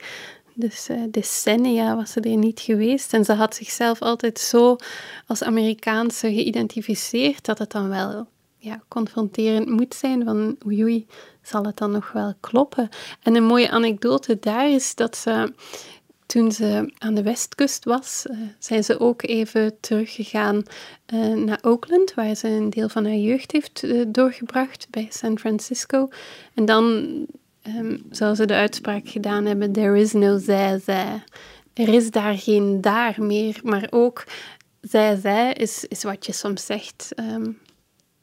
Dus 0.55 0.89
uh, 0.91 1.03
decennia 1.11 1.97
was 1.97 2.13
ze 2.13 2.21
er 2.21 2.37
niet 2.37 2.61
geweest. 2.61 3.15
En 3.15 3.25
ze 3.25 3.33
had 3.33 3.55
zichzelf 3.55 4.01
altijd 4.01 4.39
zo 4.39 4.77
als 5.27 5.43
Amerikaanse 5.43 6.27
geïdentificeerd 6.27 7.45
dat 7.45 7.59
het 7.59 7.71
dan 7.71 7.89
wel 7.89 8.27
ja, 8.63 8.83
confronterend 8.89 9.69
moet 9.69 9.95
zijn 9.95 10.25
van 10.25 10.57
oei 10.67 11.07
zal 11.43 11.65
het 11.65 11.77
dan 11.77 11.91
nog 11.91 12.13
wel 12.13 12.35
kloppen? 12.41 12.89
En 13.23 13.35
een 13.37 13.45
mooie 13.45 13.71
anekdote 13.71 14.39
daar 14.41 14.71
is 14.71 14.95
dat 14.95 15.17
ze 15.17 15.53
toen 16.27 16.53
ze 16.53 16.93
aan 16.99 17.15
de 17.15 17.23
westkust 17.23 17.85
was, 17.85 18.25
uh, 18.31 18.37
zijn 18.59 18.85
ze 18.85 19.01
ook 19.01 19.23
even 19.23 19.81
teruggegaan 19.81 20.63
uh, 21.15 21.35
naar 21.35 21.59
Oakland, 21.63 22.15
waar 22.15 22.35
ze 22.35 22.49
een 22.49 22.71
deel 22.71 22.89
van 22.89 23.05
haar 23.05 23.15
jeugd 23.15 23.53
heeft 23.53 23.83
uh, 23.83 24.05
doorgebracht 24.09 24.87
bij 24.91 25.07
San 25.11 25.39
Francisco. 25.39 26.09
En 26.55 26.65
dan 26.65 26.85
um, 27.63 28.03
zou 28.11 28.35
ze 28.35 28.45
de 28.45 28.55
uitspraak 28.55 29.09
gedaan 29.09 29.45
hebben: 29.45 29.73
There 29.73 30.01
is 30.01 30.13
no 30.13 30.39
zij, 30.39 30.81
zij. 30.85 31.23
Er 31.75 31.95
is 31.95 32.11
daar 32.11 32.39
geen 32.39 32.81
daar 32.81 33.15
meer, 33.19 33.61
maar 33.63 33.87
ook 33.91 34.25
zij, 34.81 35.17
zij 35.17 35.53
is, 35.53 35.85
is 35.89 36.03
wat 36.03 36.27
je 36.27 36.33
soms 36.33 36.67
zegt. 36.67 37.09
Um, 37.17 37.59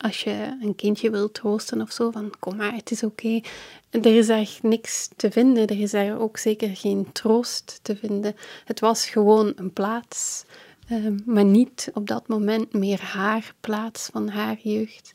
als 0.01 0.23
je 0.23 0.57
een 0.61 0.75
kindje 0.75 1.09
wilt 1.09 1.33
troosten 1.33 1.81
of 1.81 1.91
zo, 1.91 2.11
van 2.11 2.33
kom 2.39 2.55
maar, 2.55 2.73
het 2.73 2.91
is 2.91 3.03
oké. 3.03 3.41
Er 3.89 4.05
is 4.05 4.27
daar 4.27 4.57
niks 4.61 5.09
te 5.15 5.31
vinden, 5.31 5.67
er 5.67 5.79
is 5.79 5.91
daar 5.91 6.19
ook 6.19 6.37
zeker 6.37 6.75
geen 6.75 7.11
troost 7.11 7.79
te 7.81 7.95
vinden. 7.95 8.35
Het 8.65 8.79
was 8.79 9.05
gewoon 9.05 9.53
een 9.55 9.73
plaats, 9.73 10.45
ehm, 10.87 11.17
maar 11.25 11.45
niet 11.45 11.91
op 11.93 12.07
dat 12.07 12.27
moment 12.27 12.73
meer 12.73 13.01
haar 13.01 13.53
plaats 13.59 14.09
van 14.11 14.27
haar 14.27 14.57
jeugd. 14.63 15.11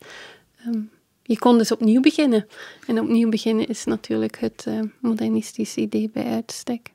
Ehm, 0.59 0.81
je 1.23 1.39
kon 1.39 1.59
dus 1.59 1.73
opnieuw 1.73 2.01
beginnen. 2.01 2.47
En 2.87 3.01
opnieuw 3.01 3.29
beginnen 3.29 3.69
is 3.69 3.85
natuurlijk 3.85 4.39
het 4.39 4.65
uh, 4.69 4.81
modernistisch 5.01 5.77
idee 5.77 6.11
bij 6.13 6.25
uitstek. 6.25 6.94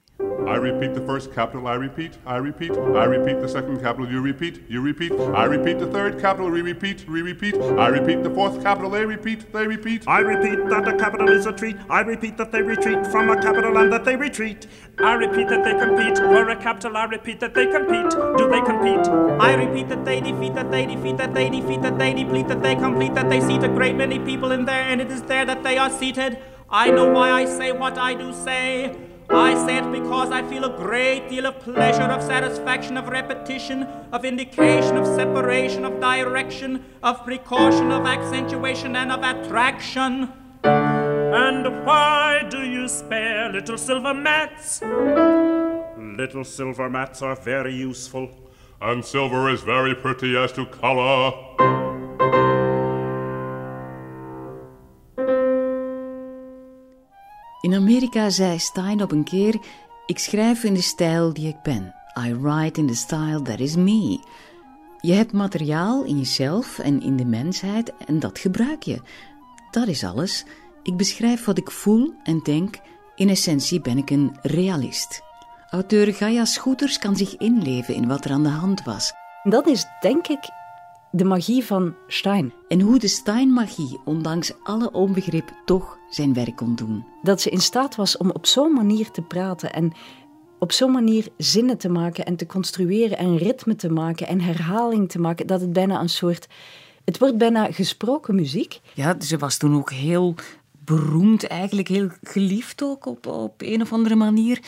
I 0.49 0.55
repeat 0.55 0.95
the 0.95 1.01
first 1.01 1.31
capital, 1.33 1.67
I 1.67 1.75
repeat, 1.75 2.17
I 2.25 2.37
repeat, 2.37 2.71
I 2.71 3.05
repeat 3.05 3.39
the 3.39 3.47
second 3.47 3.81
capital, 3.81 4.09
you 4.09 4.19
repeat, 4.19 4.63
you 4.67 4.81
repeat, 4.81 5.11
I 5.11 5.45
repeat 5.45 5.77
the 5.77 5.85
third 5.85 6.19
capital, 6.19 6.49
we 6.49 6.61
repeat, 6.61 7.07
we 7.07 7.21
repeat, 7.21 7.55
I 7.55 7.87
repeat 7.87 8.23
the 8.23 8.31
fourth 8.31 8.61
capital, 8.63 8.89
they 8.89 9.05
repeat, 9.05 9.53
they 9.53 9.67
repeat. 9.67 10.07
I 10.07 10.19
repeat 10.19 10.67
that 10.69 10.87
a 10.87 10.97
capital 10.97 11.29
is 11.29 11.45
a 11.45 11.53
treat, 11.53 11.77
I 11.87 12.01
repeat 12.01 12.35
that 12.37 12.51
they 12.51 12.63
retreat 12.63 13.05
from 13.07 13.29
a 13.29 13.39
capital 13.39 13.77
and 13.77 13.93
that 13.93 14.05
they 14.05 14.15
retreat. 14.15 14.65
I 14.97 15.13
repeat 15.13 15.49
that 15.49 15.63
they 15.63 15.77
compete 15.77 16.17
for 16.17 16.49
a 16.49 16.55
capital, 16.55 16.97
I 16.97 17.03
repeat 17.05 17.39
that 17.41 17.53
they 17.53 17.67
compete. 17.67 18.09
Do 18.09 18.49
they 18.49 18.61
compete? 18.61 19.07
I 19.39 19.53
repeat 19.53 19.87
that 19.89 20.03
they 20.03 20.19
defeat, 20.19 20.55
that 20.55 20.71
they 20.71 20.85
defeat, 20.87 21.17
that 21.17 21.33
they 21.35 21.49
defeat, 21.49 21.81
that 21.83 21.99
they 21.99 22.13
deplete, 22.15 22.47
that 22.47 22.63
they 22.63 22.75
complete, 22.75 23.13
that 23.13 23.29
they 23.29 23.39
seat 23.39 23.63
a 23.63 23.69
great 23.69 23.95
many 23.95 24.17
people 24.17 24.51
in 24.51 24.65
there, 24.65 24.83
and 24.83 24.99
it 24.99 25.11
is 25.11 25.21
there 25.21 25.45
that 25.45 25.63
they 25.63 25.77
are 25.77 25.91
seated. 25.91 26.39
I 26.69 26.89
know 26.89 27.11
why 27.11 27.31
I 27.31 27.45
say 27.45 27.71
what 27.71 27.97
I 27.97 28.15
do 28.15 28.33
say. 28.33 29.08
I 29.31 29.53
say 29.65 29.77
it 29.77 29.91
because 29.91 30.31
I 30.31 30.41
feel 30.49 30.65
a 30.65 30.75
great 30.75 31.29
deal 31.29 31.45
of 31.45 31.59
pleasure, 31.59 32.03
of 32.03 32.23
satisfaction, 32.23 32.97
of 32.97 33.07
repetition, 33.09 33.83
of 34.11 34.25
indication, 34.25 34.97
of 34.97 35.05
separation, 35.05 35.85
of 35.85 35.99
direction, 35.99 36.83
of 37.03 37.23
precaution, 37.23 37.91
of 37.91 38.05
accentuation, 38.05 38.95
and 38.95 39.11
of 39.11 39.23
attraction. 39.23 40.31
And 40.63 41.85
why 41.85 42.47
do 42.49 42.63
you 42.63 42.87
spare 42.87 43.51
little 43.51 43.77
silver 43.77 44.13
mats? 44.13 44.81
Little 44.81 46.43
silver 46.43 46.89
mats 46.89 47.21
are 47.21 47.35
very 47.35 47.75
useful. 47.75 48.29
And 48.81 49.05
silver 49.05 49.49
is 49.49 49.61
very 49.61 49.93
pretty 49.93 50.35
as 50.37 50.51
to 50.53 50.65
color. 50.65 51.78
In 57.61 57.73
Amerika 57.73 58.29
zei 58.29 58.59
Stein 58.59 59.01
op 59.01 59.11
een 59.11 59.23
keer: 59.23 59.59
Ik 60.05 60.19
schrijf 60.19 60.63
in 60.63 60.73
de 60.73 60.81
stijl 60.81 61.33
die 61.33 61.47
ik 61.47 61.61
ben. 61.63 61.93
I 62.25 62.35
write 62.35 62.79
in 62.79 62.87
the 62.87 62.95
style 62.95 63.41
that 63.41 63.59
is 63.59 63.75
me. 63.75 64.19
Je 65.01 65.13
hebt 65.13 65.33
materiaal 65.33 66.03
in 66.03 66.17
jezelf 66.17 66.79
en 66.79 67.01
in 67.01 67.15
de 67.15 67.25
mensheid 67.25 67.93
en 68.05 68.19
dat 68.19 68.39
gebruik 68.39 68.83
je. 68.83 69.01
Dat 69.71 69.87
is 69.87 70.03
alles. 70.03 70.45
Ik 70.83 70.97
beschrijf 70.97 71.45
wat 71.45 71.57
ik 71.57 71.71
voel 71.71 72.13
en 72.23 72.39
denk. 72.43 72.79
In 73.15 73.29
essentie 73.29 73.81
ben 73.81 73.97
ik 73.97 74.09
een 74.09 74.37
realist. 74.41 75.21
Auteur 75.69 76.13
Gaia 76.13 76.45
Scooters 76.45 76.99
kan 76.99 77.15
zich 77.15 77.37
inleven 77.37 77.95
in 77.95 78.07
wat 78.07 78.25
er 78.25 78.31
aan 78.31 78.43
de 78.43 78.49
hand 78.49 78.83
was. 78.83 79.13
Dat 79.43 79.67
is 79.67 79.85
denk 79.99 80.27
ik 80.27 80.49
de 81.11 81.23
magie 81.23 81.65
van 81.65 81.95
Stein. 82.07 82.53
En 82.67 82.81
hoe 82.81 82.99
de 82.99 83.07
Stein-magie, 83.07 83.99
ondanks 84.05 84.53
alle 84.63 84.91
onbegrip, 84.91 85.53
toch 85.65 85.98
zijn 86.09 86.33
werk 86.33 86.55
kon 86.55 86.75
doen. 86.75 87.05
Dat 87.21 87.41
ze 87.41 87.49
in 87.49 87.61
staat 87.61 87.95
was 87.95 88.17
om 88.17 88.31
op 88.31 88.45
zo'n 88.45 88.73
manier 88.73 89.11
te 89.11 89.21
praten 89.21 89.73
en 89.73 89.91
op 90.59 90.71
zo'n 90.71 90.91
manier 90.91 91.27
zinnen 91.37 91.77
te 91.77 91.89
maken 91.89 92.25
en 92.25 92.35
te 92.35 92.45
construeren 92.45 93.17
en 93.17 93.37
ritme 93.37 93.75
te 93.75 93.89
maken 93.89 94.27
en 94.27 94.41
herhaling 94.41 95.09
te 95.09 95.19
maken, 95.19 95.47
dat 95.47 95.61
het 95.61 95.73
bijna 95.73 95.99
een 95.99 96.09
soort. 96.09 96.47
Het 97.05 97.17
wordt 97.19 97.37
bijna 97.37 97.71
gesproken 97.71 98.35
muziek. 98.35 98.79
Ja, 98.93 99.15
ze 99.19 99.37
was 99.37 99.57
toen 99.57 99.75
ook 99.75 99.91
heel 99.91 100.35
beroemd, 100.85 101.47
eigenlijk 101.47 101.87
heel 101.87 102.09
geliefd 102.23 102.83
ook 102.83 103.05
op, 103.05 103.27
op 103.27 103.53
een 103.57 103.81
of 103.81 103.93
andere 103.93 104.15
manier. 104.15 104.59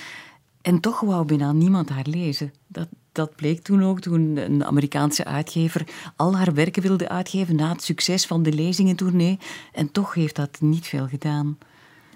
En 0.62 0.80
toch 0.80 1.00
wou 1.00 1.26
bijna 1.26 1.52
niemand 1.52 1.90
haar 1.90 2.06
lezen. 2.10 2.54
Dat, 2.68 2.88
dat 3.12 3.36
bleek 3.36 3.62
toen 3.62 3.84
ook, 3.84 4.00
toen 4.00 4.38
een 4.38 4.66
Amerikaanse 4.66 5.26
uitgever 5.26 5.88
al 6.16 6.36
haar 6.36 6.54
werken 6.54 6.82
wilde 6.82 7.10
uitgeven 7.10 7.56
na 7.56 7.72
het 7.72 7.84
succes 7.84 8.26
van 8.26 8.44
de 8.44 8.54
lezingentournee. 8.54 9.40
En 9.72 9.92
toch 9.92 10.14
heeft 10.14 10.36
dat 10.36 10.58
niet 10.62 10.88
veel 10.88 11.08
gedaan. 11.08 11.58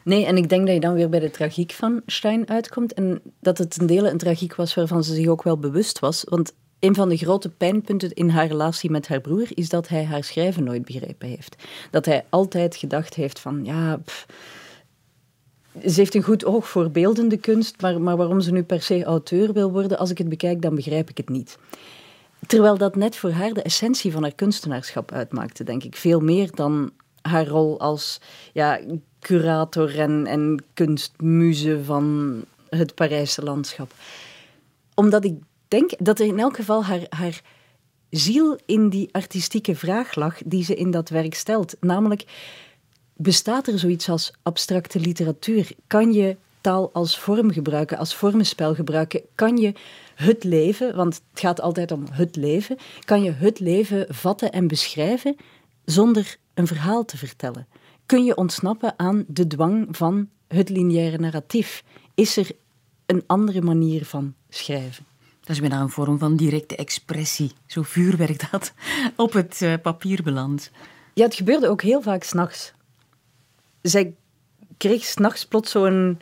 Nee, 0.03 0.25
en 0.25 0.37
ik 0.37 0.49
denk 0.49 0.65
dat 0.65 0.75
je 0.75 0.81
dan 0.81 0.93
weer 0.93 1.09
bij 1.09 1.19
de 1.19 1.31
tragiek 1.31 1.71
van 1.71 2.01
Stein 2.05 2.49
uitkomt. 2.49 2.93
En 2.93 3.21
dat 3.39 3.57
het 3.57 3.79
een 3.79 3.87
deel 3.87 4.07
een 4.07 4.17
tragiek 4.17 4.55
was 4.55 4.73
waarvan 4.73 5.03
ze 5.03 5.13
zich 5.13 5.27
ook 5.27 5.43
wel 5.43 5.57
bewust 5.57 5.99
was. 5.99 6.23
Want 6.29 6.53
een 6.79 6.95
van 6.95 7.09
de 7.09 7.17
grote 7.17 7.49
pijnpunten 7.49 8.13
in 8.13 8.29
haar 8.29 8.47
relatie 8.47 8.91
met 8.91 9.07
haar 9.07 9.21
broer 9.21 9.47
is 9.49 9.69
dat 9.69 9.87
hij 9.87 10.05
haar 10.05 10.23
schrijven 10.23 10.63
nooit 10.63 10.85
begrepen 10.85 11.27
heeft. 11.27 11.55
Dat 11.91 12.05
hij 12.05 12.25
altijd 12.29 12.75
gedacht 12.75 13.13
heeft 13.13 13.39
van, 13.39 13.59
ja, 13.63 13.99
ze 15.81 15.93
heeft 15.93 16.15
een 16.15 16.23
goed 16.23 16.45
oog 16.45 16.69
voor 16.69 16.91
beeldende 16.91 17.37
kunst, 17.37 17.81
maar, 17.81 18.01
maar 18.01 18.17
waarom 18.17 18.41
ze 18.41 18.51
nu 18.51 18.63
per 18.63 18.81
se 18.81 19.03
auteur 19.03 19.53
wil 19.53 19.71
worden, 19.71 19.97
als 19.97 20.09
ik 20.09 20.17
het 20.17 20.29
bekijk, 20.29 20.61
dan 20.61 20.75
begrijp 20.75 21.09
ik 21.09 21.17
het 21.17 21.29
niet. 21.29 21.57
Terwijl 22.47 22.77
dat 22.77 22.95
net 22.95 23.15
voor 23.15 23.29
haar 23.29 23.53
de 23.53 23.61
essentie 23.61 24.11
van 24.11 24.21
haar 24.21 24.35
kunstenaarschap 24.35 25.11
uitmaakte, 25.11 25.63
denk 25.63 25.83
ik. 25.83 25.95
Veel 25.95 26.19
meer 26.19 26.49
dan 26.55 26.91
haar 27.21 27.47
rol 27.47 27.79
als 27.79 28.21
ja, 28.53 28.79
curator 29.19 29.99
en, 29.99 30.25
en 30.25 30.63
kunstmuze 30.73 31.83
van 31.83 32.35
het 32.69 32.95
Parijse 32.95 33.43
landschap. 33.43 33.93
Omdat 34.93 35.25
ik 35.25 35.33
denk 35.67 35.91
dat 35.97 36.19
er 36.19 36.25
in 36.25 36.39
elk 36.39 36.55
geval 36.55 36.83
haar, 36.83 37.05
haar 37.09 37.41
ziel 38.09 38.59
in 38.65 38.89
die 38.89 39.09
artistieke 39.11 39.75
vraag 39.75 40.15
lag 40.15 40.37
die 40.45 40.63
ze 40.63 40.75
in 40.75 40.91
dat 40.91 41.09
werk 41.09 41.33
stelt. 41.33 41.75
Namelijk, 41.79 42.23
bestaat 43.15 43.67
er 43.67 43.79
zoiets 43.79 44.09
als 44.09 44.33
abstracte 44.41 44.99
literatuur? 44.99 45.71
Kan 45.87 46.13
je 46.13 46.37
taal 46.61 46.89
als 46.93 47.19
vorm 47.19 47.51
gebruiken, 47.51 47.97
als 47.97 48.15
vormenspel 48.15 48.75
gebruiken? 48.75 49.21
Kan 49.35 49.57
je 49.57 49.73
het 50.15 50.43
leven, 50.43 50.95
want 50.95 51.15
het 51.15 51.39
gaat 51.39 51.61
altijd 51.61 51.91
om 51.91 52.05
het 52.11 52.35
leven, 52.35 52.77
kan 53.05 53.23
je 53.23 53.31
het 53.31 53.59
leven 53.59 54.05
vatten 54.09 54.51
en 54.51 54.67
beschrijven 54.67 55.35
zonder 55.85 56.37
een 56.53 56.67
verhaal 56.67 57.05
te 57.05 57.17
vertellen? 57.17 57.67
Kun 58.05 58.23
je 58.23 58.35
ontsnappen 58.35 58.93
aan 58.97 59.25
de 59.27 59.47
dwang 59.47 59.87
van 59.91 60.29
het 60.47 60.69
lineaire 60.69 61.17
narratief? 61.17 61.83
Is 62.15 62.37
er 62.37 62.51
een 63.05 63.23
andere 63.25 63.61
manier 63.61 64.05
van 64.05 64.33
schrijven? 64.49 65.05
Dat 65.39 65.55
is 65.55 65.59
bijna 65.59 65.81
een 65.81 65.89
vorm 65.89 66.19
van 66.19 66.35
directe 66.35 66.75
expressie. 66.75 67.51
Zo 67.65 67.81
vuurwerk 67.81 68.51
dat 68.51 68.73
op 69.15 69.33
het 69.33 69.61
uh, 69.61 69.73
papier 69.81 70.23
belandt. 70.23 70.71
Ja, 71.13 71.23
het 71.23 71.35
gebeurde 71.35 71.67
ook 71.67 71.81
heel 71.81 72.01
vaak 72.01 72.23
s'nachts. 72.23 72.73
Zij 73.87 74.15
kreeg 74.77 75.03
s'nachts 75.03 75.45
plots 75.45 75.71
zo'n 75.71 76.19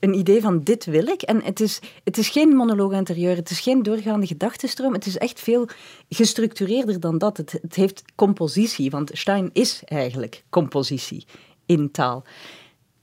een 0.00 0.14
idee 0.14 0.40
van 0.40 0.60
dit 0.62 0.84
wil 0.84 1.06
ik. 1.06 1.22
En 1.22 1.42
het 1.42 1.60
is, 1.60 1.80
het 2.04 2.18
is 2.18 2.28
geen 2.28 2.48
monoloog 2.48 2.92
interieur, 2.92 3.36
het 3.36 3.50
is 3.50 3.60
geen 3.60 3.82
doorgaande 3.82 4.26
gedachtenstroom. 4.26 4.92
Het 4.92 5.06
is 5.06 5.18
echt 5.18 5.40
veel 5.40 5.68
gestructureerder 6.08 7.00
dan 7.00 7.18
dat. 7.18 7.36
Het, 7.36 7.52
het 7.62 7.74
heeft 7.74 8.02
compositie, 8.14 8.90
want 8.90 9.10
Stein 9.12 9.50
is 9.52 9.82
eigenlijk 9.84 10.44
compositie 10.50 11.24
in 11.66 11.90
taal. 11.90 12.24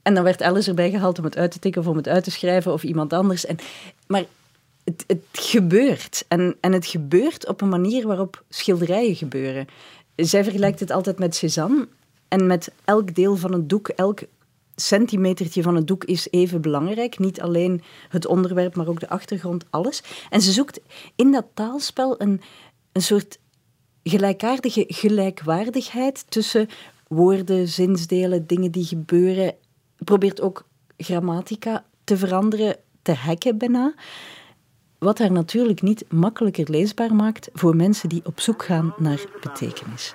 En 0.02 0.14
dan 0.14 0.24
werd 0.24 0.42
Alice 0.42 0.68
erbij 0.68 0.90
gehaald 0.90 1.18
om 1.18 1.24
het 1.24 1.36
uit 1.36 1.50
te 1.50 1.58
tikken 1.58 1.80
of 1.80 1.88
om 1.88 1.96
het 1.96 2.08
uit 2.08 2.24
te 2.24 2.30
schrijven 2.30 2.72
of 2.72 2.82
iemand 2.82 3.12
anders. 3.12 3.46
En, 3.46 3.56
maar 4.06 4.24
het, 4.84 5.04
het 5.06 5.24
gebeurt. 5.32 6.24
En, 6.28 6.56
en 6.60 6.72
het 6.72 6.86
gebeurt 6.86 7.48
op 7.48 7.60
een 7.60 7.68
manier 7.68 8.06
waarop 8.06 8.44
schilderijen 8.48 9.16
gebeuren. 9.16 9.66
Zij 10.16 10.44
vergelijkt 10.44 10.80
het 10.80 10.90
altijd 10.90 11.18
met 11.18 11.34
Cézanne. 11.34 11.88
En 12.28 12.46
met 12.46 12.72
elk 12.84 13.14
deel 13.14 13.36
van 13.36 13.52
een 13.52 13.68
doek, 13.68 13.88
elk 13.88 14.20
centimetertje 14.74 15.62
van 15.62 15.74
het 15.74 15.86
doek 15.86 16.04
is 16.04 16.28
even 16.30 16.60
belangrijk. 16.60 17.18
Niet 17.18 17.40
alleen 17.40 17.82
het 18.08 18.26
onderwerp, 18.26 18.76
maar 18.76 18.88
ook 18.88 19.00
de 19.00 19.08
achtergrond, 19.08 19.64
alles. 19.70 20.02
En 20.30 20.40
ze 20.40 20.52
zoekt 20.52 20.80
in 21.16 21.32
dat 21.32 21.46
taalspel 21.54 22.20
een, 22.20 22.40
een 22.92 23.02
soort 23.02 23.38
gelijkaardige 24.02 24.84
gelijkwaardigheid 24.88 26.24
tussen 26.28 26.68
woorden, 27.08 27.68
zinsdelen, 27.68 28.46
dingen 28.46 28.70
die 28.70 28.84
gebeuren. 28.84 29.54
Probeert 29.96 30.40
ook 30.40 30.66
grammatica 30.96 31.84
te 32.04 32.16
veranderen, 32.16 32.76
te 33.02 33.12
hacken 33.12 33.58
bijna. 33.58 33.94
Wat 34.98 35.18
haar 35.18 35.32
natuurlijk 35.32 35.82
niet 35.82 36.04
makkelijker 36.08 36.70
leesbaar 36.70 37.14
maakt 37.14 37.48
voor 37.52 37.76
mensen 37.76 38.08
die 38.08 38.24
op 38.24 38.40
zoek 38.40 38.64
gaan 38.64 38.94
naar 38.96 39.24
betekenis. 39.40 40.14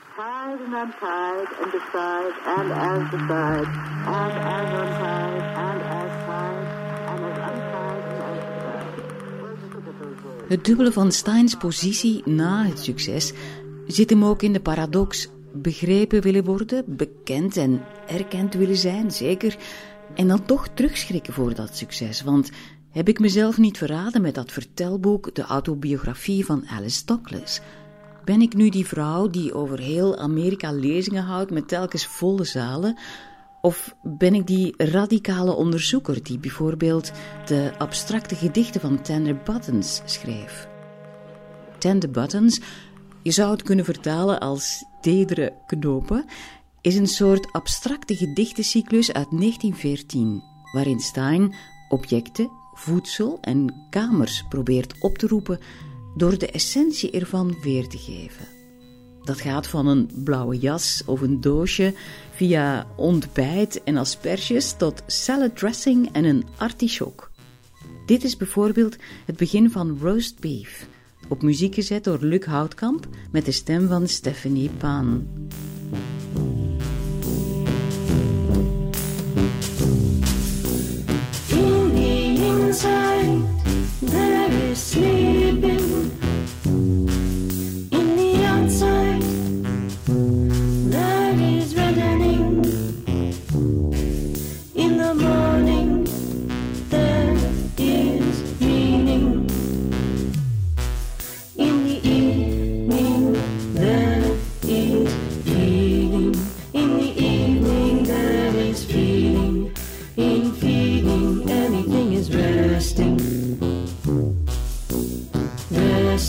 Het 10.48 10.65
dubbele 10.65 10.91
van 10.91 11.12
Steins 11.12 11.55
positie 11.55 12.22
na 12.25 12.65
het 12.65 12.79
succes 12.79 13.34
zit 13.88 14.10
hem 14.10 14.25
ook 14.25 14.41
in 14.41 14.53
de 14.53 14.60
paradox 14.60 15.29
begrepen 15.53 16.22
willen 16.22 16.43
worden, 16.43 16.83
bekend 16.87 17.57
en 17.57 17.81
erkend 18.07 18.53
willen 18.53 18.77
zijn, 18.77 19.11
zeker, 19.11 19.57
en 20.16 20.27
dan 20.27 20.46
toch 20.46 20.68
terugschrikken 20.68 21.33
voor 21.33 21.53
dat 21.53 21.75
succes. 21.75 22.22
Want 22.22 22.51
heb 22.92 23.07
ik 23.07 23.20
mezelf 23.20 23.57
niet 23.57 23.77
verraden 23.77 24.22
met 24.22 24.35
dat 24.35 24.51
vertelboek, 24.51 25.35
de 25.35 25.44
autobiografie 25.44 26.46
van 26.46 26.68
Alice 26.68 27.05
Douglas? 27.05 27.61
Ben 28.24 28.42
ik 28.42 28.53
nu 28.53 28.70
die 28.70 28.88
vrouw 28.88 29.27
die 29.27 29.53
over 29.53 29.79
heel 29.79 30.18
Amerika 30.18 30.72
lezingen 30.72 31.24
houdt 31.24 31.51
met 31.51 31.68
telkens 31.68 32.05
volle 32.05 32.44
zalen? 32.44 32.98
Of 33.62 33.96
ben 34.01 34.33
ik 34.33 34.48
die 34.48 34.74
radicale 34.77 35.53
onderzoeker 35.53 36.24
die 36.24 36.40
bijvoorbeeld 36.40 37.12
de 37.46 37.72
abstracte 37.77 38.36
gedichten 38.36 38.81
van 38.81 39.01
Tender 39.01 39.38
Buttons 39.44 40.01
schreef? 40.05 40.68
Tender 41.77 42.12
Buttons, 42.12 42.62
je 43.22 43.31
zou 43.31 43.51
het 43.51 43.64
kunnen 43.64 43.86
vertalen 43.86 44.40
als 44.40 44.86
tedere 45.01 45.53
knopen, 45.68 46.25
is 46.81 46.96
een 46.96 47.07
soort 47.07 47.51
abstracte 47.51 48.16
gedichtencyclus 48.16 49.14
uit 49.14 49.31
1914, 49.31 50.44
waarin 50.74 51.00
Stein 51.00 51.55
objecten, 51.90 52.50
voedsel 52.74 53.38
en 53.42 53.86
kamers 53.90 54.44
probeert 54.50 54.94
op 55.00 55.18
te 55.18 55.27
roepen 55.27 55.59
door 56.15 56.37
de 56.37 56.47
essentie 56.47 57.11
ervan 57.11 57.57
weer 57.61 57.87
te 57.87 57.97
geven. 57.97 58.47
Dat 59.23 59.41
gaat 59.41 59.67
van 59.67 59.87
een 59.87 60.09
blauwe 60.23 60.57
jas 60.57 61.03
of 61.05 61.21
een 61.21 61.41
doosje 61.41 61.93
via 62.31 62.87
ontbijt 62.95 63.83
en 63.83 63.97
asperges 63.97 64.73
tot 64.77 65.03
salad 65.07 65.57
dressing 65.57 66.09
en 66.11 66.23
een 66.23 66.45
artichok. 66.57 67.31
Dit 68.05 68.23
is 68.23 68.37
bijvoorbeeld 68.37 68.95
het 69.25 69.37
begin 69.37 69.71
van 69.71 69.97
Roast 70.01 70.39
Beef, 70.39 70.87
op 71.27 71.41
muziek 71.41 71.73
gezet 71.73 72.03
door 72.03 72.19
Luc 72.21 72.45
Houtkamp 72.45 73.07
met 73.31 73.45
de 73.45 73.51
stem 73.51 73.87
van 73.87 74.07
Stephanie 74.07 74.69
Paan. 74.69 75.27
inside, 82.73 83.62
Mary 84.50 84.75
sleeping. 84.75 86.12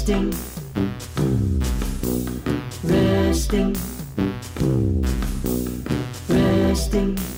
resting, 0.06 0.34
resting, 2.84 3.74
resting. 6.28 7.33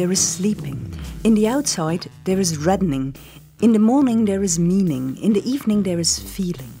There 0.00 0.10
is 0.10 0.26
sleeping. 0.36 0.78
In 1.24 1.34
the 1.34 1.46
outside, 1.46 2.06
there 2.24 2.40
is 2.40 2.56
reddening. 2.56 3.14
In 3.60 3.74
the 3.74 3.78
morning, 3.78 4.24
there 4.24 4.42
is 4.42 4.58
meaning. 4.58 5.18
In 5.18 5.34
the 5.34 5.46
evening, 5.46 5.82
there 5.82 6.00
is 6.00 6.18
feeling. 6.18 6.72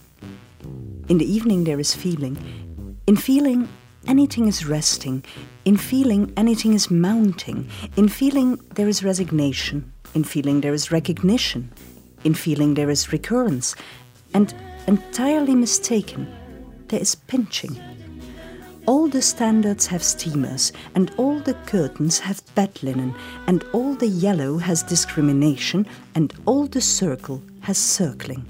In 1.10 1.18
the 1.18 1.30
evening, 1.30 1.64
there 1.64 1.78
is 1.78 1.94
feeling. 1.94 2.38
In 3.06 3.16
feeling, 3.16 3.68
anything 4.06 4.48
is 4.48 4.64
resting. 4.64 5.22
In 5.66 5.76
feeling, 5.76 6.32
anything 6.38 6.72
is 6.72 6.90
mounting. 6.90 7.68
In 7.98 8.08
feeling, 8.08 8.58
there 8.76 8.88
is 8.88 9.04
resignation. 9.04 9.92
In 10.14 10.24
feeling, 10.24 10.62
there 10.62 10.72
is 10.72 10.90
recognition. 10.90 11.70
In 12.24 12.32
feeling, 12.32 12.72
there 12.72 12.88
is 12.88 13.12
recurrence. 13.12 13.76
And 14.32 14.54
entirely 14.86 15.54
mistaken, 15.54 16.26
there 16.88 17.00
is 17.00 17.16
pinching. 17.16 17.89
All 18.90 19.06
the 19.06 19.22
standards 19.22 19.86
have 19.86 20.02
steamers, 20.02 20.72
and 20.96 21.12
all 21.16 21.38
the 21.38 21.54
curtains 21.54 22.18
have 22.18 22.42
bed 22.56 22.82
linen, 22.82 23.14
and 23.46 23.62
all 23.72 23.94
the 23.94 24.08
yellow 24.08 24.58
has 24.58 24.82
discrimination, 24.82 25.86
and 26.16 26.34
all 26.44 26.66
the 26.66 26.80
circle 26.80 27.40
has 27.60 27.78
circling. 27.78 28.44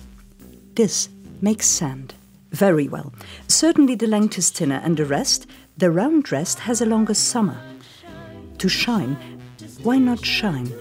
This 0.77 1.11
makes 1.43 1.67
sand. 1.67 2.15
Very 2.53 2.89
well. 2.89 3.13
Certainly 3.49 3.97
the 3.97 4.07
thinner, 4.55 4.81
and 4.83 4.97
the 4.97 5.05
rest, 5.05 5.47
the 5.77 5.91
round 5.91 6.33
rest, 6.33 6.61
has 6.61 6.81
a 6.81 6.87
longer 6.87 7.13
summer. 7.13 7.61
To 8.57 8.67
shine, 8.67 9.19
why 9.83 9.99
not 9.99 10.25
shine? 10.25 10.73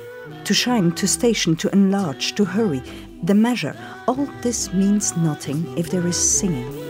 To 0.45 0.53
shine, 0.53 0.93
to 0.93 1.05
station, 1.05 1.57
to 1.57 1.69
enlarge, 1.73 2.33
to 2.35 2.45
hurry. 2.45 2.81
The 3.23 3.35
measure, 3.35 3.75
all 4.07 4.25
this 4.41 4.71
means 4.71 5.17
nothing 5.17 5.77
if 5.77 5.89
there 5.89 6.07
is 6.07 6.15
singing. 6.15 6.88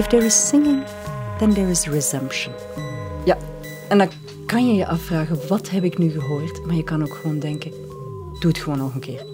If 0.00 0.06
there 0.06 0.24
is 0.24 0.48
singing, 0.48 0.84
then 1.38 1.52
there 1.52 1.70
is 1.70 1.86
resumption. 1.86 2.52
Ja, 3.24 3.36
en 3.88 3.98
dan 3.98 4.08
kan 4.46 4.66
je 4.66 4.74
je 4.74 4.86
afvragen, 4.86 5.48
wat 5.48 5.70
heb 5.70 5.84
ik 5.84 5.98
nu 5.98 6.10
gehoord? 6.10 6.66
Maar 6.66 6.74
je 6.74 6.84
kan 6.84 7.02
ook 7.02 7.14
gewoon 7.14 7.38
denken, 7.38 7.70
doe 8.38 8.50
het 8.50 8.58
gewoon 8.58 8.78
nog 8.78 8.94
een 8.94 9.00
keer. 9.00 9.26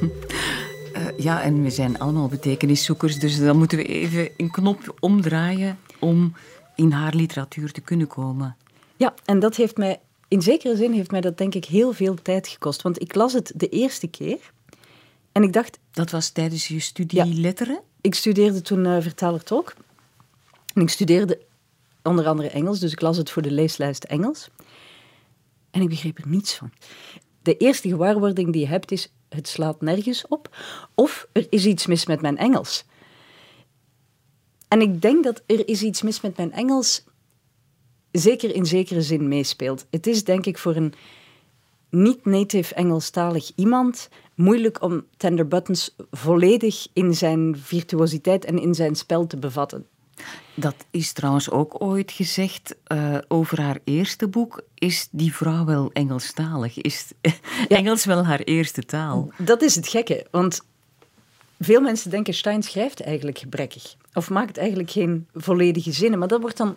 Uh, 0.00 1.18
ja, 1.26 1.42
en 1.42 1.62
we 1.62 1.70
zijn 1.70 1.98
allemaal 1.98 2.28
betekeniszoekers, 2.28 3.18
dus 3.18 3.38
dan 3.38 3.58
moeten 3.58 3.78
we 3.78 3.84
even 3.84 4.28
een 4.36 4.50
knop 4.50 4.94
omdraaien 5.00 5.78
om 5.98 6.34
in 6.74 6.90
haar 6.90 7.14
literatuur 7.14 7.72
te 7.72 7.80
kunnen 7.80 8.06
komen. 8.06 8.56
Ja, 8.96 9.14
en 9.24 9.38
dat 9.38 9.56
heeft 9.56 9.76
mij, 9.76 10.00
in 10.30 10.42
zekere 10.42 10.76
zin 10.76 10.92
heeft 10.92 11.10
mij 11.10 11.20
dat 11.20 11.38
denk 11.38 11.54
ik 11.54 11.64
heel 11.64 11.92
veel 11.92 12.14
tijd 12.14 12.48
gekost. 12.48 12.82
Want 12.82 13.00
ik 13.00 13.14
las 13.14 13.32
het 13.32 13.52
de 13.56 13.68
eerste 13.68 14.06
keer 14.06 14.52
en 15.32 15.42
ik 15.42 15.52
dacht... 15.52 15.78
Dat 15.90 16.10
was 16.10 16.28
tijdens 16.30 16.68
je 16.68 16.80
studie 16.80 17.24
Ja. 17.24 17.40
letteren? 17.40 17.80
Ik 18.00 18.14
studeerde 18.14 18.60
toen 18.60 18.84
uh, 18.84 19.00
vertaler-tolk. 19.00 19.74
En 20.74 20.82
ik 20.82 20.88
studeerde 20.88 21.40
onder 22.02 22.26
andere 22.26 22.48
Engels, 22.48 22.78
dus 22.78 22.92
ik 22.92 23.00
las 23.00 23.16
het 23.16 23.30
voor 23.30 23.42
de 23.42 23.50
leeslijst 23.50 24.04
Engels. 24.04 24.48
En 25.70 25.80
ik 25.82 25.88
begreep 25.88 26.18
er 26.18 26.28
niets 26.28 26.54
van. 26.54 26.72
De 27.42 27.56
eerste 27.56 27.88
gewaarwording 27.88 28.52
die 28.52 28.60
je 28.60 28.68
hebt 28.68 28.92
is, 28.92 29.12
het 29.28 29.48
slaat 29.48 29.80
nergens 29.80 30.28
op. 30.28 30.56
Of 30.94 31.26
er 31.32 31.46
is 31.50 31.66
iets 31.66 31.86
mis 31.86 32.06
met 32.06 32.20
mijn 32.20 32.38
Engels. 32.38 32.84
En 34.68 34.80
ik 34.80 35.02
denk 35.02 35.24
dat 35.24 35.42
er 35.46 35.68
is 35.68 35.82
iets 35.82 36.02
mis 36.02 36.20
met 36.20 36.36
mijn 36.36 36.52
Engels 36.52 37.04
zeker 38.12 38.54
in 38.54 38.66
zekere 38.66 39.02
zin 39.02 39.28
meespeelt. 39.28 39.86
Het 39.90 40.06
is 40.06 40.24
denk 40.24 40.46
ik 40.46 40.58
voor 40.58 40.76
een 40.76 40.94
niet-native 41.90 42.74
Engelstalig 42.74 43.52
iemand 43.54 44.08
moeilijk 44.34 44.82
om 44.82 45.04
Tender 45.16 45.48
Buttons 45.48 45.96
volledig 46.10 46.86
in 46.92 47.14
zijn 47.14 47.56
virtuositeit 47.58 48.44
en 48.44 48.58
in 48.58 48.74
zijn 48.74 48.94
spel 48.94 49.26
te 49.26 49.36
bevatten. 49.36 49.86
Dat 50.54 50.74
is 50.90 51.12
trouwens 51.12 51.50
ook 51.50 51.82
ooit 51.82 52.12
gezegd 52.12 52.76
uh, 52.86 53.18
over 53.28 53.60
haar 53.60 53.78
eerste 53.84 54.28
boek. 54.28 54.62
Is 54.74 55.08
die 55.10 55.34
vrouw 55.34 55.64
wel 55.64 55.90
Engelstalig? 55.92 56.80
Is 56.80 57.12
Engels 57.68 58.04
wel 58.04 58.24
haar 58.24 58.40
eerste 58.40 58.82
taal? 58.82 59.32
Dat 59.38 59.62
is 59.62 59.74
het 59.74 59.88
gekke, 59.88 60.26
want 60.30 60.60
veel 61.58 61.80
mensen 61.80 62.10
denken 62.10 62.34
Stein 62.34 62.62
schrijft 62.62 63.00
eigenlijk 63.00 63.38
gebrekkig. 63.38 63.96
Of 64.14 64.30
maakt 64.30 64.56
eigenlijk 64.56 64.90
geen 64.90 65.26
volledige 65.34 65.92
zinnen. 65.92 66.18
Maar 66.18 66.28
dat 66.28 66.40
wordt 66.40 66.56
dan 66.56 66.76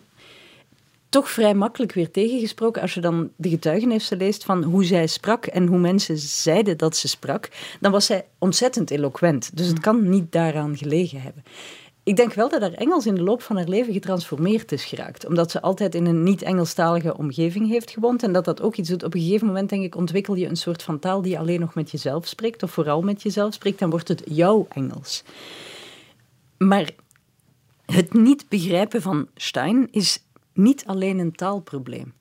toch 1.14 1.30
vrij 1.30 1.54
makkelijk 1.54 1.92
weer 1.92 2.10
tegengesproken 2.10 2.82
als 2.82 2.94
je 2.94 3.00
dan 3.00 3.30
de 3.36 3.48
getuigenissen 3.48 4.16
leest 4.16 4.44
van 4.44 4.62
hoe 4.62 4.84
zij 4.84 5.06
sprak 5.06 5.46
en 5.46 5.66
hoe 5.66 5.78
mensen 5.78 6.18
zeiden 6.18 6.78
dat 6.78 6.96
ze 6.96 7.08
sprak. 7.08 7.48
Dan 7.80 7.92
was 7.92 8.06
zij 8.06 8.24
ontzettend 8.38 8.90
eloquent. 8.90 9.56
Dus 9.56 9.66
het 9.66 9.80
kan 9.80 10.08
niet 10.08 10.32
daaraan 10.32 10.76
gelegen 10.76 11.22
hebben. 11.22 11.42
Ik 12.02 12.16
denk 12.16 12.32
wel 12.32 12.48
dat 12.48 12.60
haar 12.60 12.72
Engels 12.72 13.06
in 13.06 13.14
de 13.14 13.22
loop 13.22 13.42
van 13.42 13.56
haar 13.56 13.68
leven 13.68 13.92
getransformeerd 13.92 14.72
is 14.72 14.84
geraakt. 14.84 15.26
Omdat 15.26 15.50
ze 15.50 15.62
altijd 15.62 15.94
in 15.94 16.06
een 16.06 16.22
niet-Engelstalige 16.22 17.16
omgeving 17.16 17.68
heeft 17.68 17.90
gewoond. 17.90 18.22
En 18.22 18.32
dat 18.32 18.44
dat 18.44 18.62
ook 18.62 18.76
iets 18.76 18.88
doet. 18.88 19.04
Op 19.04 19.14
een 19.14 19.20
gegeven 19.20 19.46
moment, 19.46 19.68
denk 19.68 19.82
ik, 19.82 19.96
ontwikkel 19.96 20.34
je 20.34 20.48
een 20.48 20.56
soort 20.56 20.82
van 20.82 20.98
taal 20.98 21.22
die 21.22 21.38
alleen 21.38 21.60
nog 21.60 21.74
met 21.74 21.90
jezelf 21.90 22.26
spreekt. 22.26 22.62
Of 22.62 22.70
vooral 22.70 23.02
met 23.02 23.22
jezelf 23.22 23.54
spreekt. 23.54 23.78
Dan 23.78 23.90
wordt 23.90 24.08
het 24.08 24.22
jouw 24.26 24.66
Engels. 24.68 25.22
Maar 26.58 26.90
het 27.86 28.12
niet 28.12 28.48
begrijpen 28.48 29.02
van 29.02 29.28
Stein 29.34 29.88
is 29.90 30.23
niet 30.54 30.84
alleen 30.86 31.18
een 31.18 31.32
taalprobleem. 31.32 32.12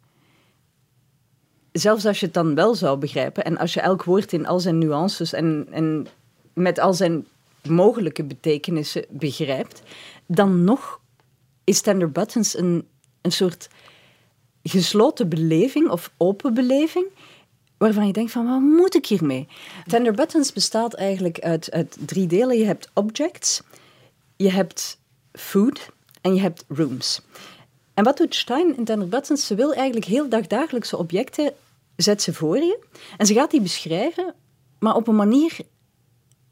Zelfs 1.71 2.05
als 2.05 2.19
je 2.19 2.25
het 2.25 2.33
dan 2.33 2.55
wel 2.55 2.75
zou 2.75 2.97
begrijpen. 2.97 3.43
En 3.43 3.57
als 3.57 3.73
je 3.73 3.81
elk 3.81 4.03
woord 4.03 4.33
in 4.33 4.45
al 4.45 4.59
zijn 4.59 4.77
nuances 4.77 5.33
en, 5.33 5.67
en 5.71 6.07
met 6.53 6.79
al 6.79 6.93
zijn 6.93 7.27
mogelijke 7.67 8.23
betekenissen 8.23 9.05
begrijpt, 9.09 9.81
dan 10.25 10.63
nog 10.63 10.99
is 11.63 11.81
Tender 11.81 12.11
Buttons 12.11 12.57
een, 12.57 12.87
een 13.21 13.31
soort 13.31 13.69
gesloten 14.63 15.29
beleving 15.29 15.89
of 15.89 16.11
open 16.17 16.53
beleving, 16.53 17.05
waarvan 17.77 18.07
je 18.07 18.13
denkt 18.13 18.31
van, 18.31 18.45
wat 18.45 18.59
moet 18.59 18.95
ik 18.95 19.05
hiermee? 19.05 19.47
Tender 19.87 20.13
Buttons 20.13 20.53
bestaat 20.53 20.93
eigenlijk 20.93 21.39
uit, 21.39 21.71
uit 21.71 21.97
drie 22.05 22.27
delen. 22.27 22.57
Je 22.57 22.65
hebt 22.65 22.89
objects, 22.93 23.61
je 24.35 24.51
hebt 24.51 24.99
food 25.31 25.89
en 26.21 26.35
je 26.35 26.41
hebt 26.41 26.65
rooms. 26.67 27.21
En 27.93 28.03
wat 28.03 28.17
doet 28.17 28.35
Stein 28.35 28.85
in 28.85 29.09
Buttons? 29.09 29.47
Ze 29.47 29.55
wil 29.55 29.73
eigenlijk 29.73 30.05
heel 30.05 30.29
dagdagelijkse 30.29 30.97
objecten, 30.97 31.53
zet 31.95 32.21
ze 32.21 32.33
voor 32.33 32.57
je, 32.57 32.79
en 33.17 33.25
ze 33.25 33.33
gaat 33.33 33.51
die 33.51 33.61
beschrijven, 33.61 34.33
maar 34.79 34.95
op 34.95 35.07
een 35.07 35.15
manier 35.15 35.57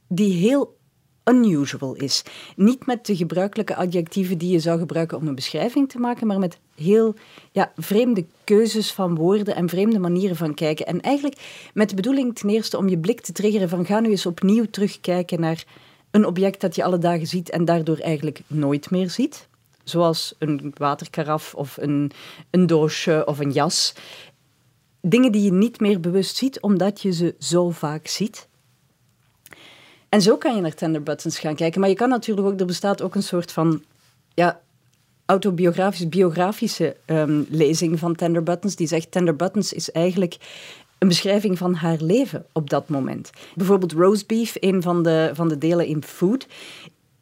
die 0.08 0.34
heel 0.34 0.80
unusual 1.26 1.96
is. 1.96 2.24
Niet 2.56 2.86
met 2.86 3.06
de 3.06 3.16
gebruikelijke 3.16 3.76
adjectieven 3.76 4.38
die 4.38 4.52
je 4.52 4.60
zou 4.60 4.80
gebruiken 4.80 5.18
om 5.18 5.28
een 5.28 5.36
beschrijving 5.36 5.90
te 5.90 6.00
maken, 6.00 6.28
maar 6.28 6.40
met 6.40 6.60
heel 6.76 7.16
ja, 7.52 7.72
vreemde 7.78 8.26
keuzes 8.44 8.94
van 8.94 9.16
woorden 9.16 9.56
en 9.56 9.70
vreemde 9.70 10.00
manieren 10.00 10.36
van 10.36 10.54
kijken. 10.54 10.86
En 10.86 11.02
eigenlijk 11.02 11.70
met 11.74 11.90
de 11.90 11.96
bedoeling 11.96 12.36
ten 12.36 12.50
eerste 12.50 12.78
om 12.78 12.90
je 12.90 12.98
blik 12.98 13.22
te 13.22 13.32
triggeren 13.32 13.70
van 13.70 13.86
ga 13.86 14.00
nu 14.00 14.10
eens 14.10 14.26
opnieuw 14.26 14.66
terugkijken 14.66 15.40
naar 15.40 15.66
een 16.12 16.26
object 16.26 16.62
dat 16.62 16.76
je 16.76 16.84
alle 16.84 16.98
dagen 16.98 17.28
ziet 17.28 17.50
en 17.50 17.66
daardoor 17.66 17.98
eigenlijk 17.98 18.42
nooit 18.48 18.90
meer 18.90 19.10
ziet. 19.10 19.50
Zoals 19.84 20.36
een 20.40 20.74
waterkaraf 20.78 21.54
of 21.56 21.78
een, 21.78 22.12
een 22.50 22.68
doosje 22.68 23.26
of 23.26 23.40
een 23.40 23.52
jas. 23.52 23.94
Dingen 25.02 25.32
die 25.32 25.44
je 25.44 25.52
niet 25.52 25.80
meer 25.80 26.00
bewust 26.00 26.36
ziet, 26.36 26.60
omdat 26.60 27.02
je 27.02 27.12
ze 27.12 27.36
zo 27.40 27.70
vaak 27.70 28.08
ziet. 28.08 28.48
En 30.10 30.22
zo 30.22 30.38
kan 30.38 30.56
je 30.56 30.62
naar 30.62 30.74
Tender 30.74 31.04
Buttons 31.04 31.40
gaan 31.40 31.56
kijken. 31.56 31.80
Maar 31.80 31.90
je 31.90 31.96
kan 31.96 32.10
natuurlijk 32.10 32.48
ook, 32.48 32.60
er 32.60 32.66
bestaat 32.66 33.02
ook 33.02 33.16
een 33.16 33.24
soort 33.24 33.52
van 33.52 33.84
ja, 34.34 34.62
autobiografisch, 35.26 36.10
biografische 36.10 36.96
um, 37.06 37.46
lezing 37.50 38.00
van 38.00 38.16
Tender 38.16 38.44
Buttons. 38.44 38.76
Die 38.76 38.88
zegt, 38.88 39.12
Tender 39.12 39.36
Buttons 39.36 39.74
is 39.74 39.92
eigenlijk 39.92 40.38
een 40.98 41.08
beschrijving 41.08 41.58
van 41.58 41.74
haar 41.74 41.98
leven 42.00 42.46
op 42.52 42.70
dat 42.70 42.90
moment. 42.90 43.30
Bijvoorbeeld 43.56 43.92
Roast 43.92 44.28
Beef, 44.28 44.56
een 44.60 44.82
van 44.82 45.04
de, 45.04 45.32
van 45.34 45.48
de 45.48 45.58
delen 45.58 45.86
in 45.86 46.04
Food, 46.04 46.48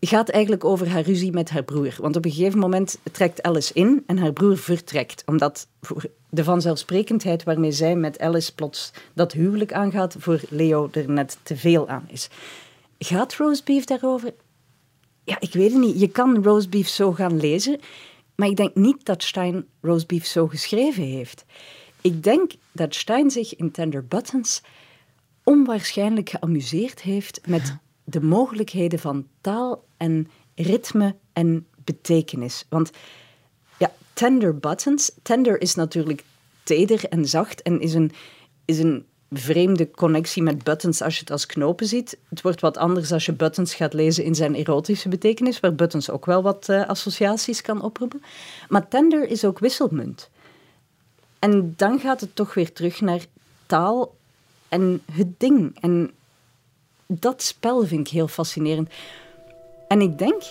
gaat 0.07 0.29
eigenlijk 0.29 0.63
over 0.63 0.89
haar 0.89 1.01
ruzie 1.01 1.31
met 1.31 1.49
haar 1.49 1.63
broer. 1.63 1.95
Want 1.97 2.15
op 2.15 2.25
een 2.25 2.31
gegeven 2.31 2.59
moment 2.59 2.99
trekt 3.11 3.43
Alice 3.43 3.73
in 3.73 4.03
en 4.07 4.17
haar 4.17 4.33
broer 4.33 4.57
vertrekt. 4.57 5.23
Omdat 5.25 5.67
de 6.29 6.43
vanzelfsprekendheid 6.43 7.43
waarmee 7.43 7.71
zij 7.71 7.95
met 7.95 8.19
Alice 8.19 8.55
plots 8.55 8.91
dat 9.13 9.31
huwelijk 9.31 9.73
aangaat, 9.73 10.15
voor 10.19 10.41
Leo 10.49 10.89
er 10.91 11.09
net 11.09 11.37
te 11.43 11.55
veel 11.55 11.87
aan 11.87 12.05
is. 12.07 12.29
Gaat 12.99 13.35
roastbeef 13.35 13.85
daarover? 13.85 14.33
Ja, 15.23 15.39
ik 15.39 15.53
weet 15.53 15.71
het 15.71 15.81
niet. 15.81 15.99
Je 15.99 16.07
kan 16.07 16.43
roastbeef 16.43 16.87
zo 16.87 17.11
gaan 17.11 17.39
lezen, 17.39 17.79
maar 18.35 18.47
ik 18.47 18.57
denk 18.57 18.75
niet 18.75 19.05
dat 19.05 19.23
Stein 19.23 19.65
roastbeef 19.81 20.25
zo 20.25 20.47
geschreven 20.47 21.03
heeft. 21.03 21.45
Ik 22.01 22.23
denk 22.23 22.51
dat 22.71 22.95
Stein 22.95 23.31
zich 23.31 23.55
in 23.55 23.71
Tender 23.71 24.05
Buttons 24.05 24.61
onwaarschijnlijk 25.43 26.29
geamuseerd 26.29 27.01
heeft 27.01 27.41
met 27.47 27.77
de 28.09 28.21
mogelijkheden 28.21 28.99
van 28.99 29.27
taal 29.41 29.83
en 29.97 30.27
ritme 30.55 31.15
en 31.33 31.67
betekenis. 31.83 32.65
Want 32.69 32.91
ja, 33.77 33.91
Tender 34.13 34.57
Buttons, 34.57 35.11
tender 35.21 35.61
is 35.61 35.75
natuurlijk 35.75 36.23
teder 36.63 37.05
en 37.05 37.25
zacht 37.25 37.61
en 37.61 37.81
is 37.81 37.93
een, 37.93 38.11
is 38.65 38.79
een 38.79 39.05
vreemde 39.31 39.91
connectie 39.91 40.43
met 40.43 40.63
buttons 40.63 41.01
als 41.01 41.13
je 41.13 41.19
het 41.19 41.31
als 41.31 41.45
knopen 41.45 41.87
ziet. 41.87 42.17
Het 42.29 42.41
wordt 42.41 42.61
wat 42.61 42.77
anders 42.77 43.11
als 43.11 43.25
je 43.25 43.33
buttons 43.33 43.73
gaat 43.73 43.93
lezen 43.93 44.23
in 44.23 44.35
zijn 44.35 44.55
erotische 44.55 45.09
betekenis, 45.09 45.59
waar 45.59 45.75
buttons 45.75 46.09
ook 46.09 46.25
wel 46.25 46.41
wat 46.41 46.67
uh, 46.69 46.87
associaties 46.87 47.61
kan 47.61 47.81
oproepen. 47.81 48.21
Maar 48.69 48.87
tender 48.87 49.27
is 49.27 49.45
ook 49.45 49.59
wisselmunt. 49.59 50.29
En 51.39 51.73
dan 51.77 51.99
gaat 51.99 52.21
het 52.21 52.35
toch 52.35 52.53
weer 52.53 52.73
terug 52.73 53.01
naar 53.01 53.25
taal 53.65 54.15
en 54.67 55.01
het 55.11 55.39
ding. 55.39 55.77
En 55.81 56.11
dat 57.13 57.43
spel 57.43 57.85
vind 57.85 58.07
ik 58.07 58.13
heel 58.13 58.27
fascinerend. 58.27 58.89
En 59.87 60.01
ik 60.01 60.17
denk, 60.17 60.41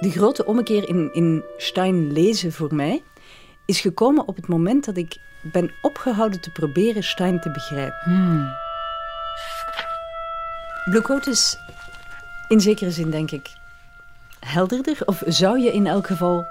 de 0.00 0.10
grote 0.10 0.44
ommekeer 0.44 0.88
in, 0.88 1.14
in 1.14 1.44
Stein 1.56 2.12
lezen 2.12 2.52
voor 2.52 2.74
mij 2.74 3.02
is 3.66 3.80
gekomen 3.80 4.28
op 4.28 4.36
het 4.36 4.48
moment 4.48 4.84
dat 4.84 4.96
ik 4.96 5.16
ben 5.52 5.72
opgehouden 5.82 6.40
te 6.40 6.50
proberen 6.50 7.02
Stein 7.02 7.40
te 7.40 7.50
begrijpen. 7.50 8.00
Hmm. 8.04 8.54
Blue 10.84 11.02
Coat 11.02 11.26
is 11.26 11.58
in 12.48 12.60
zekere 12.60 12.90
zin, 12.90 13.10
denk 13.10 13.30
ik, 13.30 13.48
helderder. 14.40 14.98
Of 15.04 15.22
zou 15.26 15.58
je 15.58 15.72
in 15.72 15.86
elk 15.86 16.06
geval 16.06 16.46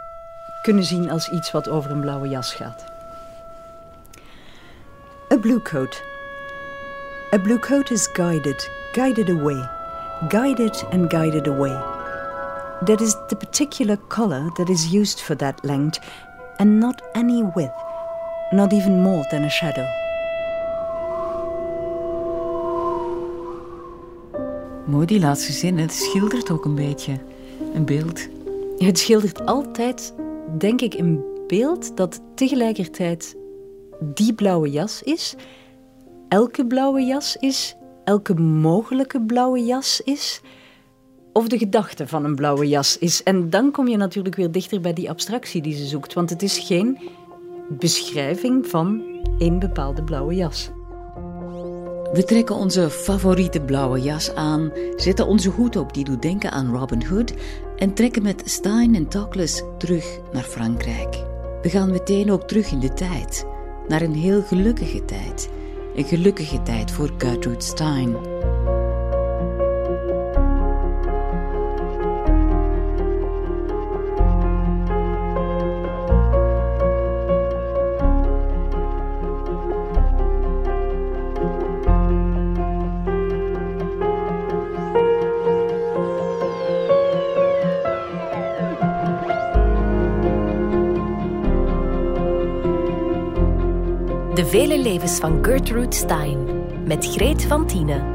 kunnen 0.61 0.83
zien 0.83 1.11
als 1.11 1.29
iets 1.29 1.51
wat 1.51 1.69
over 1.69 1.91
een 1.91 2.01
blauwe 2.01 2.27
jas 2.27 2.53
gaat. 2.53 2.85
A 5.33 5.38
blue 5.38 5.61
coat. 5.61 6.03
A 7.33 7.39
blue 7.39 7.59
coat 7.59 7.91
is 7.91 8.09
guided, 8.13 8.69
guided 8.95 9.29
away, 9.29 9.62
guided 10.29 10.73
and 10.91 11.10
guided 11.10 11.47
away. 11.47 11.75
That 12.86 13.01
is 13.01 13.13
the 13.27 13.36
particular 13.36 13.97
color 14.08 14.49
that 14.55 14.69
is 14.69 14.93
used 14.93 15.19
for 15.19 15.36
that 15.36 15.63
length, 15.65 15.99
and 16.60 16.79
not 16.79 17.01
any 17.13 17.43
width, 17.43 17.75
not 18.53 18.71
even 18.71 19.01
more 19.01 19.25
than 19.29 19.43
a 19.43 19.49
shadow. 19.49 19.86
Mooi 24.86 25.05
die 25.05 25.19
laatste 25.19 25.51
zin, 25.51 25.77
het 25.77 25.91
schildert 25.91 26.51
ook 26.51 26.65
een 26.65 26.75
beetje 26.75 27.19
een 27.73 27.86
beeld. 27.86 28.27
Het 28.77 28.99
schildert 28.99 29.45
altijd, 29.45 30.13
denk 30.58 30.81
ik, 30.81 30.93
een 30.93 31.23
beeld 31.47 31.97
dat 31.97 32.21
tegelijkertijd 32.36 33.36
die 33.99 34.34
blauwe 34.34 34.71
jas 34.71 35.03
is, 35.03 35.36
elke 36.29 36.65
blauwe 36.65 37.01
jas 37.01 37.36
is, 37.36 37.75
elke 38.05 38.33
mogelijke 38.33 39.21
blauwe 39.21 39.65
jas 39.65 40.01
is, 40.01 40.41
of 41.33 41.47
de 41.47 41.57
gedachte 41.57 42.07
van 42.07 42.23
een 42.23 42.35
blauwe 42.35 42.67
jas 42.67 42.97
is. 42.97 43.23
En 43.23 43.49
dan 43.49 43.71
kom 43.71 43.87
je 43.87 43.97
natuurlijk 43.97 44.35
weer 44.35 44.51
dichter 44.51 44.81
bij 44.81 44.93
die 44.93 45.09
abstractie 45.09 45.61
die 45.61 45.75
ze 45.75 45.85
zoekt, 45.85 46.13
want 46.13 46.29
het 46.29 46.41
is 46.41 46.57
geen 46.57 46.99
beschrijving 47.69 48.67
van 48.67 49.03
een 49.37 49.59
bepaalde 49.59 50.03
blauwe 50.03 50.35
jas. 50.35 50.69
We 52.13 52.23
trekken 52.23 52.55
onze 52.55 52.89
favoriete 52.89 53.61
blauwe 53.61 54.01
jas 54.01 54.35
aan, 54.35 54.71
zetten 54.95 55.27
onze 55.27 55.49
hoed 55.49 55.75
op 55.75 55.93
die 55.93 56.03
doet 56.03 56.21
denken 56.21 56.51
aan 56.51 56.75
Robin 56.75 57.05
Hood 57.05 57.33
en 57.77 57.93
trekken 57.93 58.23
met 58.23 58.41
Stein 58.45 58.95
en 58.95 59.07
Toklas 59.07 59.63
terug 59.77 60.19
naar 60.33 60.43
Frankrijk. 60.43 61.23
We 61.61 61.69
gaan 61.69 61.91
meteen 61.91 62.31
ook 62.31 62.47
terug 62.47 62.71
in 62.71 62.79
de 62.79 62.93
tijd, 62.93 63.45
naar 63.87 64.01
een 64.01 64.15
heel 64.15 64.41
gelukkige 64.41 65.05
tijd. 65.05 65.49
Een 65.95 66.05
gelukkige 66.05 66.62
tijd 66.62 66.91
voor 66.91 67.10
Gertrude 67.17 67.63
Stein. 67.63 68.15
Vele 94.55 94.79
levens 94.79 95.11
van 95.11 95.43
Gertrude 95.43 95.95
Stein 95.95 96.37
met 96.87 97.05
Greet 97.05 97.43
van 97.43 97.67
Tienen. 97.67 98.05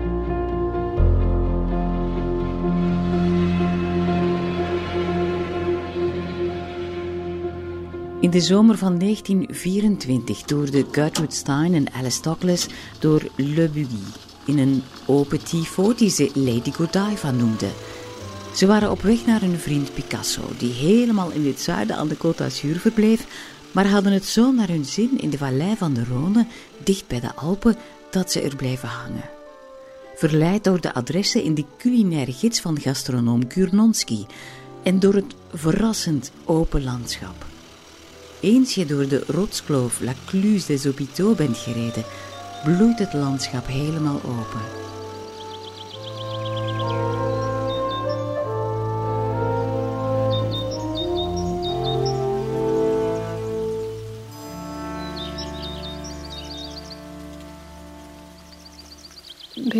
In 8.20 8.31
de 8.31 8.40
zomer 8.40 8.76
van 8.76 8.98
1924 8.98 10.42
toerden 10.42 10.87
Gertrude 10.90 11.35
Stein 11.35 11.74
en 11.74 11.92
Alice 11.92 12.22
Douglas 12.22 12.66
door 12.98 13.22
Le 13.37 13.68
Bugey 13.68 13.98
in 14.44 14.59
een 14.59 14.83
open 15.07 15.44
tifo 15.44 15.94
die 15.94 16.11
ze 16.11 16.31
Lady 16.35 16.72
Godiva 16.72 17.31
noemde. 17.31 17.68
Ze 18.55 18.66
waren 18.66 18.90
op 18.90 19.03
weg 19.03 19.26
naar 19.26 19.40
hun 19.40 19.59
vriend 19.59 19.94
Picasso, 19.94 20.42
die 20.59 20.72
helemaal 20.72 21.31
in 21.31 21.46
het 21.46 21.61
zuiden 21.61 21.96
aan 21.96 22.09
de 22.09 22.16
Côte 22.16 22.37
d'Azur 22.37 22.79
verbleef, 22.79 23.26
maar 23.73 23.87
hadden 23.87 24.13
het 24.13 24.25
zo 24.25 24.53
naar 24.53 24.69
hun 24.69 24.85
zin 24.85 25.21
in 25.21 25.31
de 25.31 25.39
vallei 25.39 25.77
van 25.77 25.95
de 25.95 26.05
Rhône, 26.05 26.47
dicht 26.85 27.07
bij 27.07 27.21
de 27.21 27.35
Alpen, 27.35 27.77
dat 28.11 28.33
ze 28.33 28.41
er 28.41 28.57
bleven 28.57 28.89
hangen. 28.89 29.31
Verleid 30.17 30.65
door 30.65 30.81
de 30.81 30.95
adressen 30.95 31.43
in 31.43 31.55
de 31.55 31.65
culinaire 31.79 32.33
gids 32.33 32.61
van 32.61 32.81
gastronoom 32.81 33.47
Kurnonski 33.47 34.27
en 34.83 34.99
door 34.99 35.15
het 35.15 35.35
verrassend 35.53 36.31
open 36.45 36.85
landschap. 36.85 37.47
Eens 38.41 38.75
je 38.75 38.87
door 38.87 39.09
de 39.09 39.23
rotskloof 39.27 40.01
La 40.01 40.15
Cluse 40.27 40.67
des 40.67 40.87
Hôpitaux 40.87 41.37
bent 41.37 41.57
gereden, 41.57 42.05
bloeit 42.65 42.99
het 42.99 43.13
landschap 43.13 43.67
helemaal 43.67 44.21
open. 44.25 44.80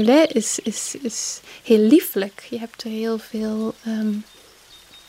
Is, 0.09 0.59
is, 0.59 0.97
is 1.03 1.41
heel 1.63 1.79
lieflijk. 1.79 2.47
Je 2.51 2.59
hebt 2.59 2.83
er 2.83 2.91
heel 2.91 3.19
veel 3.19 3.75
um, 3.87 4.25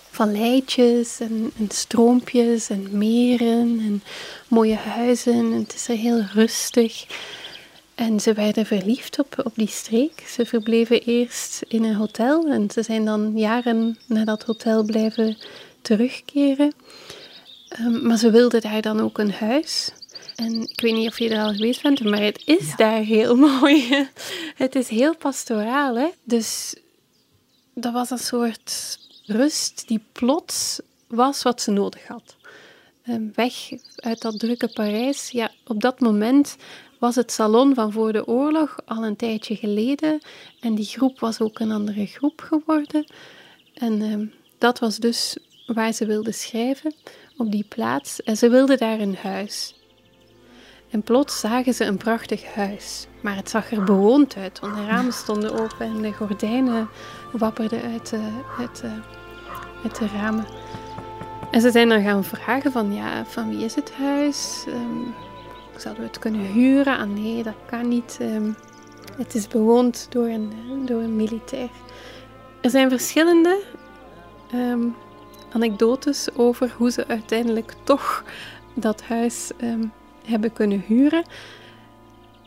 valleitjes 0.10 1.20
en, 1.20 1.54
stroompjes 1.68 2.70
en 2.70 2.98
meren 2.98 3.80
en 3.80 4.04
mooie 4.48 4.76
huizen. 4.76 5.34
En 5.34 5.52
het 5.52 5.74
is 5.74 5.88
er 5.88 5.96
heel 5.96 6.22
rustig. 6.34 7.06
En 7.96 8.20
ze 8.20 8.34
werden 8.34 8.66
verliefd 8.66 9.20
op, 9.20 9.42
op 9.44 9.54
die 9.56 9.68
streek. 9.68 10.24
Ze 10.28 10.46
verbleven 10.46 11.02
eerst 11.02 11.62
in 11.68 11.84
een 11.84 11.96
hotel 11.96 12.48
en 12.48 12.72
ze 12.72 12.84
zijn 12.84 13.06
dan 13.06 13.32
jaren 13.36 13.98
naar 14.06 14.26
dat 14.26 14.44
hotel 14.44 14.84
blijven 14.84 15.38
terugkeren. 15.82 16.74
Um, 17.80 18.08
maar 18.08 18.18
ze 18.18 18.32
wilden 18.32 18.62
daar 18.62 18.82
dan 18.82 19.02
ook 19.02 19.18
een 19.18 19.32
huis. 19.32 19.92
En 20.42 20.62
ik 20.62 20.82
weet 20.82 20.94
niet 20.94 21.08
of 21.08 21.20
je 21.20 21.30
er 21.30 21.44
al 21.44 21.54
geweest 21.54 21.82
bent, 21.82 22.04
maar 22.04 22.22
het 22.22 22.42
is 22.46 22.68
ja. 22.70 22.76
daar 22.76 23.02
heel 23.02 23.36
mooi. 23.60 24.08
het 24.56 24.76
is 24.76 24.88
heel 24.88 25.16
pastoraal, 25.16 25.96
hè. 25.96 26.10
Dus 26.24 26.76
dat 27.74 27.94
was 27.94 28.10
een 28.10 28.18
soort 28.18 29.00
rust 29.26 29.88
die 29.88 30.04
plots 30.12 30.80
was 31.08 31.44
wat 31.44 31.62
ze 31.62 31.72
nodig 31.72 32.08
had. 32.08 32.36
Weg 33.36 33.54
uit 33.96 34.22
dat 34.22 34.40
drukke 34.40 34.68
Parijs. 34.68 35.30
Ja, 35.30 35.52
op 35.66 35.82
dat 35.82 36.00
moment 36.00 36.56
was 37.00 37.16
het 37.16 37.32
salon 37.32 37.74
van 37.74 37.92
voor 37.92 38.14
de 38.14 38.28
oorlog 38.28 38.78
al 38.86 39.06
een 39.06 39.16
tijdje 39.16 39.56
geleden. 39.56 40.22
En 40.60 40.76
die 40.76 40.86
groep 40.86 41.20
was 41.20 41.42
ook 41.42 41.60
een 41.60 41.72
andere 41.72 42.06
groep 42.06 42.42
geworden. 42.42 43.06
En 43.74 44.02
um, 44.02 44.34
dat 44.58 44.80
was 44.80 44.98
dus 44.98 45.38
waar 45.66 45.94
ze 45.94 46.06
wilde 46.06 46.32
schrijven, 46.32 46.94
op 47.38 47.52
die 47.52 47.66
plaats. 47.70 48.24
En 48.24 48.38
ze 48.38 48.50
wilde 48.50 48.78
daar 48.78 49.00
een 49.00 49.16
huis. 49.16 49.74
En 50.92 51.02
plots 51.02 51.40
zagen 51.40 51.74
ze 51.74 51.86
een 51.86 51.98
prachtig 51.98 52.54
huis. 52.54 53.08
Maar 53.22 53.36
het 53.36 53.50
zag 53.50 53.72
er 53.72 53.84
bewoond 53.84 54.36
uit, 54.36 54.60
want 54.60 54.76
de 54.76 54.86
ramen 54.86 55.14
stonden 55.14 55.52
open 55.60 55.86
en 55.86 56.02
de 56.02 56.14
gordijnen 56.14 56.90
wapperden 57.32 57.82
uit 57.82 58.10
de, 58.10 59.00
de, 60.00 60.08
ramen. 60.14 60.46
En 61.52 61.62
ze 61.62 61.72
zijn 61.72 61.90
dan 61.90 62.04
gaan 62.04 62.24
vragen 62.24 62.72
van, 62.72 62.94
ja, 62.94 63.26
van 63.26 63.50
wie 63.50 63.66
is 63.66 63.76
het 63.76 63.92
huis? 63.92 64.64
Um, 64.68 65.14
zouden 65.78 66.04
we 66.04 66.10
het 66.10 66.20
kunnen 66.20 66.42
huren? 66.42 66.98
Ah 66.98 67.10
nee, 67.10 67.44
dat 67.44 67.56
kan 67.66 67.88
niet. 67.88 68.18
Um, 68.22 68.56
het 69.18 69.36
is 69.36 69.48
bewoond 69.48 70.08
door 70.10 70.28
een, 70.28 70.52
door 70.86 71.02
een 71.02 71.16
militair. 71.16 71.70
Er 72.62 72.70
zijn 72.70 72.90
verschillende 72.90 73.62
um, 74.54 74.96
anekdotes 75.54 76.36
over 76.36 76.74
hoe 76.78 76.92
ze 76.92 77.08
uiteindelijk 77.08 77.74
toch 77.84 78.24
dat 78.74 79.02
huis 79.02 79.52
hebben 80.32 80.54
kunnen 80.54 80.84
huren. 80.88 81.24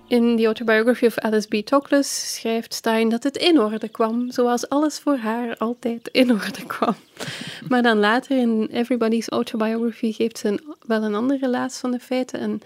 In 0.07 0.37
The 0.37 0.47
Autobiography 0.47 1.07
of 1.07 1.19
Alice 1.19 1.49
B. 1.49 1.67
Toklas 1.67 2.35
schrijft 2.35 2.75
Stein 2.75 3.09
dat 3.09 3.23
het 3.23 3.37
in 3.37 3.61
orde 3.61 3.89
kwam, 3.89 4.31
zoals 4.31 4.69
alles 4.69 4.99
voor 4.99 5.17
haar 5.17 5.57
altijd 5.57 6.09
in 6.13 6.31
orde 6.31 6.67
kwam. 6.67 6.95
Maar 7.69 7.83
dan 7.83 7.99
later 7.99 8.39
in 8.39 8.69
Everybody's 8.73 9.29
Autobiography 9.29 10.13
geeft 10.13 10.39
ze 10.39 10.49
een, 10.49 10.61
wel 10.87 11.03
een 11.03 11.15
andere 11.15 11.39
relaas 11.41 11.79
van 11.79 11.91
de 11.91 11.99
feiten. 11.99 12.41
En 12.41 12.61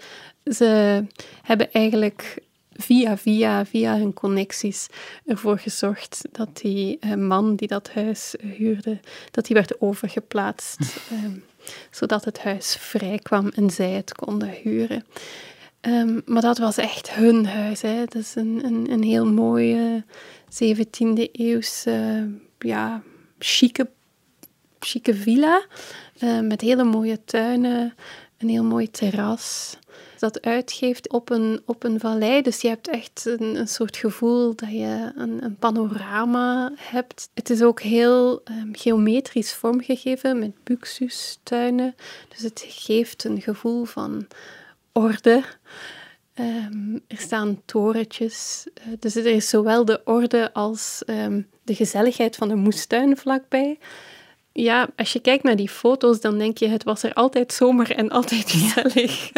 ze 0.53 1.03
hebben 1.43 1.71
eigenlijk 1.71 2.37
via, 2.73 3.17
via, 3.17 3.65
via 3.65 3.97
hun 3.97 4.13
connecties 4.13 4.87
ervoor 5.25 5.57
gezorgd 5.57 6.21
dat 6.31 6.57
die 6.57 6.97
eh, 6.99 7.13
man 7.13 7.55
die 7.55 7.67
dat 7.67 7.89
huis 7.93 8.35
huurde, 8.57 8.99
dat 9.31 9.45
die 9.45 9.55
werd 9.55 9.81
overgeplaatst, 9.81 10.79
ehm, 11.11 11.37
zodat 11.91 12.25
het 12.25 12.39
huis 12.39 12.75
vrij 12.79 13.19
kwam 13.19 13.47
en 13.47 13.69
zij 13.69 13.91
het 13.91 14.13
konden 14.13 14.49
huren. 14.49 15.05
Ehm, 15.81 16.19
maar 16.25 16.41
dat 16.41 16.57
was 16.57 16.77
echt 16.77 17.11
hun 17.11 17.45
huis. 17.45 17.81
Hè. 17.81 18.05
Dat 18.05 18.15
is 18.21 18.35
een, 18.35 18.61
een, 18.63 18.91
een 18.91 19.03
heel 19.03 19.25
mooie 19.25 20.03
17e 20.45 21.31
eeuwse, 21.31 22.27
ja, 22.59 23.01
chique, 23.39 23.89
chique 24.79 25.15
villa. 25.15 25.65
Uh, 26.23 26.39
met 26.39 26.61
hele 26.61 26.83
mooie 26.83 27.23
tuinen, 27.23 27.93
een 28.37 28.49
heel 28.49 28.63
mooi 28.63 28.91
terras 28.91 29.77
dat 30.19 30.41
uitgeeft 30.41 31.09
op 31.09 31.29
een, 31.29 31.61
op 31.65 31.83
een 31.83 31.99
vallei. 31.99 32.41
Dus 32.41 32.61
je 32.61 32.67
hebt 32.67 32.87
echt 32.87 33.25
een, 33.25 33.55
een 33.55 33.67
soort 33.67 33.97
gevoel 33.97 34.55
dat 34.55 34.71
je 34.71 35.11
een, 35.15 35.43
een, 35.43 35.55
panorama 35.55 36.71
hebt. 36.77 37.29
Het 37.33 37.49
is 37.49 37.61
ook 37.61 37.81
heel 37.81 38.41
um, 38.51 38.75
geometrisch 38.75 39.53
vormgegeven 39.53 40.39
met 40.39 40.63
buxustuinen. 40.63 41.95
Dus 42.27 42.41
het 42.41 42.65
geeft 42.67 43.23
een 43.23 43.41
gevoel 43.41 43.85
van 43.85 44.27
orde. 44.91 45.43
Um, 46.39 47.01
er 47.07 47.17
staan 47.17 47.61
torentjes. 47.65 48.67
Uh, 48.87 48.93
dus 48.99 49.15
er 49.15 49.25
is 49.25 49.49
zowel 49.49 49.85
de 49.85 50.01
orde 50.03 50.53
als 50.53 51.03
um, 51.05 51.47
de 51.63 51.75
gezelligheid 51.75 52.35
van 52.35 52.47
de 52.47 52.55
moestuin 52.55 53.17
vlakbij 53.17 53.77
ja, 54.61 54.89
als 54.95 55.13
je 55.13 55.19
kijkt 55.19 55.43
naar 55.43 55.55
die 55.55 55.69
foto's, 55.69 56.21
dan 56.21 56.37
denk 56.37 56.57
je, 56.57 56.67
het 56.67 56.83
was 56.83 57.03
er 57.03 57.13
altijd 57.13 57.53
zomer 57.53 57.91
en 57.91 58.09
altijd 58.09 58.51
gezellig. 58.51 59.31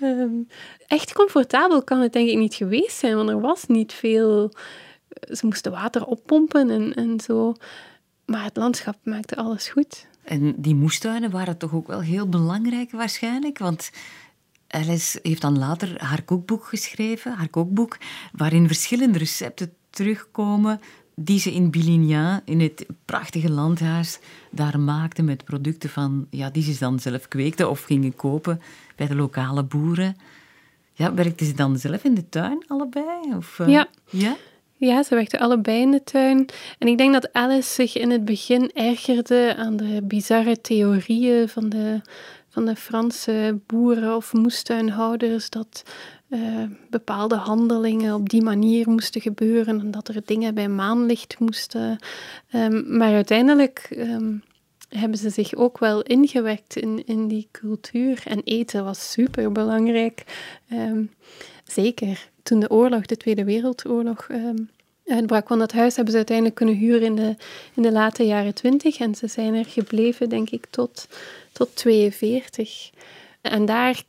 Ehm, 0.00 0.42
echt 0.86 1.12
comfortabel 1.12 1.82
kan 1.82 2.00
het 2.00 2.12
denk 2.12 2.28
ik 2.28 2.38
niet 2.38 2.54
geweest 2.54 2.96
zijn, 2.96 3.16
want 3.16 3.28
er 3.28 3.40
was 3.40 3.66
niet 3.66 3.92
veel... 3.92 4.52
Ze 5.20 5.46
moesten 5.46 5.72
water 5.72 6.04
oppompen 6.04 6.70
en, 6.70 6.94
en 6.94 7.20
zo. 7.20 7.54
Maar 8.26 8.44
het 8.44 8.56
landschap 8.56 8.96
maakte 9.02 9.36
alles 9.36 9.68
goed. 9.68 10.06
En 10.24 10.54
die 10.56 10.74
moestuinen 10.74 11.30
waren 11.30 11.56
toch 11.56 11.74
ook 11.74 11.86
wel 11.86 12.00
heel 12.00 12.28
belangrijk 12.28 12.90
waarschijnlijk, 12.90 13.58
want... 13.58 13.90
Alice 14.68 15.18
heeft 15.22 15.40
dan 15.40 15.58
later 15.58 16.02
haar 16.02 16.22
kookboek 16.22 16.64
geschreven, 16.64 17.32
haar 17.32 17.48
kookboek, 17.48 17.98
waarin 18.32 18.66
verschillende 18.66 19.18
recepten 19.18 19.74
terugkomen 19.90 20.80
die 21.14 21.38
ze 21.38 21.52
in 21.52 21.70
Bilignan, 21.70 22.40
in 22.44 22.60
het 22.60 22.86
prachtige 23.04 23.50
landhuis, 23.50 24.18
daar 24.50 24.80
maakte 24.80 25.22
met 25.22 25.44
producten 25.44 25.90
van, 25.90 26.26
ja, 26.30 26.50
die 26.50 26.62
ze 26.62 26.78
dan 26.78 26.98
zelf 26.98 27.28
kweekten 27.28 27.70
of 27.70 27.82
gingen 27.82 28.16
kopen 28.16 28.60
bij 28.96 29.06
de 29.06 29.14
lokale 29.14 29.62
boeren. 29.62 30.16
Ja, 30.92 31.14
werkten 31.14 31.46
ze 31.46 31.54
dan 31.54 31.78
zelf 31.78 32.04
in 32.04 32.14
de 32.14 32.28
tuin, 32.28 32.64
allebei? 32.66 33.34
Of, 33.36 33.58
uh, 33.58 33.68
ja. 33.68 33.88
ja. 34.10 34.36
Ja, 34.76 35.02
ze 35.02 35.14
werkten 35.14 35.40
allebei 35.40 35.80
in 35.80 35.90
de 35.90 36.04
tuin. 36.04 36.46
En 36.78 36.88
ik 36.88 36.98
denk 36.98 37.12
dat 37.12 37.32
Alice 37.32 37.72
zich 37.72 37.96
in 37.96 38.10
het 38.10 38.24
begin 38.24 38.70
ergerde 38.72 39.54
aan 39.56 39.76
de 39.76 40.02
bizarre 40.02 40.60
theorieën 40.60 41.48
van 41.48 41.68
de, 41.68 42.00
van 42.48 42.64
de 42.64 42.76
Franse 42.76 43.60
boeren 43.66 44.16
of 44.16 44.32
moestuinhouders, 44.32 45.50
dat 45.50 45.82
uh, 46.34 46.62
bepaalde 46.90 47.34
handelingen 47.34 48.14
op 48.14 48.28
die 48.28 48.42
manier 48.42 48.90
moesten 48.90 49.20
gebeuren 49.20 49.80
en 49.80 49.90
dat 49.90 50.08
er 50.08 50.22
dingen 50.24 50.54
bij 50.54 50.68
maanlicht 50.68 51.38
moesten. 51.38 51.98
Um, 52.54 52.96
maar 52.96 53.12
uiteindelijk 53.12 53.88
um, 53.98 54.42
hebben 54.88 55.18
ze 55.18 55.30
zich 55.30 55.54
ook 55.54 55.78
wel 55.78 56.02
ingewerkt 56.02 56.76
in, 56.76 57.06
in 57.06 57.28
die 57.28 57.48
cultuur. 57.50 58.22
En 58.24 58.40
eten 58.44 58.84
was 58.84 59.10
super 59.10 59.52
belangrijk. 59.52 60.24
Um, 60.72 61.10
zeker 61.64 62.28
toen 62.42 62.60
de 62.60 62.70
oorlog, 62.70 63.06
de 63.06 63.16
Tweede 63.16 63.44
Wereldoorlog, 63.44 64.28
uitbrak. 65.06 65.48
Want 65.48 65.60
dat 65.60 65.72
huis 65.72 65.94
hebben 65.94 66.12
ze 66.12 66.18
uiteindelijk 66.18 66.56
kunnen 66.56 66.74
huren 66.74 67.02
in 67.02 67.14
de, 67.14 67.36
in 67.74 67.82
de 67.82 67.92
late 67.92 68.26
jaren 68.26 68.54
twintig. 68.54 68.98
En 68.98 69.14
ze 69.14 69.26
zijn 69.26 69.54
er 69.54 69.64
gebleven, 69.64 70.28
denk 70.28 70.50
ik, 70.50 70.66
tot, 70.70 71.08
tot 71.52 71.76
42. 71.76 72.90
En 73.40 73.64
daar 73.64 74.02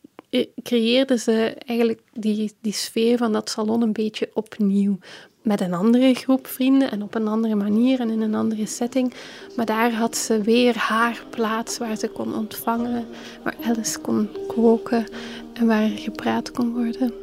creëerden 0.63 1.19
ze 1.19 1.55
eigenlijk 1.65 2.01
die, 2.13 2.51
die 2.61 2.73
sfeer 2.73 3.17
van 3.17 3.31
dat 3.31 3.49
salon 3.49 3.81
een 3.81 3.93
beetje 3.93 4.29
opnieuw. 4.33 4.97
Met 5.41 5.61
een 5.61 5.73
andere 5.73 6.13
groep 6.13 6.47
vrienden 6.47 6.91
en 6.91 7.03
op 7.03 7.15
een 7.15 7.27
andere 7.27 7.55
manier 7.55 7.99
en 7.99 8.09
in 8.09 8.21
een 8.21 8.35
andere 8.35 8.65
setting. 8.65 9.13
Maar 9.55 9.65
daar 9.65 9.93
had 9.93 10.17
ze 10.17 10.41
weer 10.41 10.77
haar 10.77 11.23
plaats 11.29 11.77
waar 11.77 11.97
ze 11.97 12.07
kon 12.07 12.35
ontvangen, 12.35 13.05
waar 13.43 13.55
Alice 13.63 13.99
kon 13.99 14.29
koken 14.47 15.05
en 15.53 15.67
waar 15.67 15.89
gepraat 15.89 16.51
kon 16.51 16.73
worden. 16.73 17.13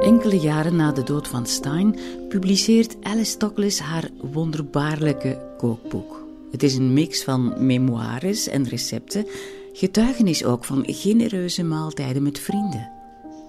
Enkele 0.00 0.38
jaren 0.38 0.76
na 0.76 0.92
de 0.92 1.02
dood 1.02 1.28
van 1.28 1.46
Stein 1.46 1.98
publiceert 2.28 2.96
Alice 3.02 3.36
Toklas 3.36 3.78
haar 3.78 4.08
wonderbaarlijke 4.32 5.38
kookboek. 5.56 6.27
Het 6.50 6.62
is 6.62 6.74
een 6.74 6.92
mix 6.92 7.22
van 7.24 7.66
memoires 7.66 8.48
en 8.48 8.68
recepten, 8.68 9.26
getuigenis 9.72 10.44
ook 10.44 10.64
van 10.64 10.84
genereuze 10.86 11.62
maaltijden 11.62 12.22
met 12.22 12.38
vrienden. 12.38 12.90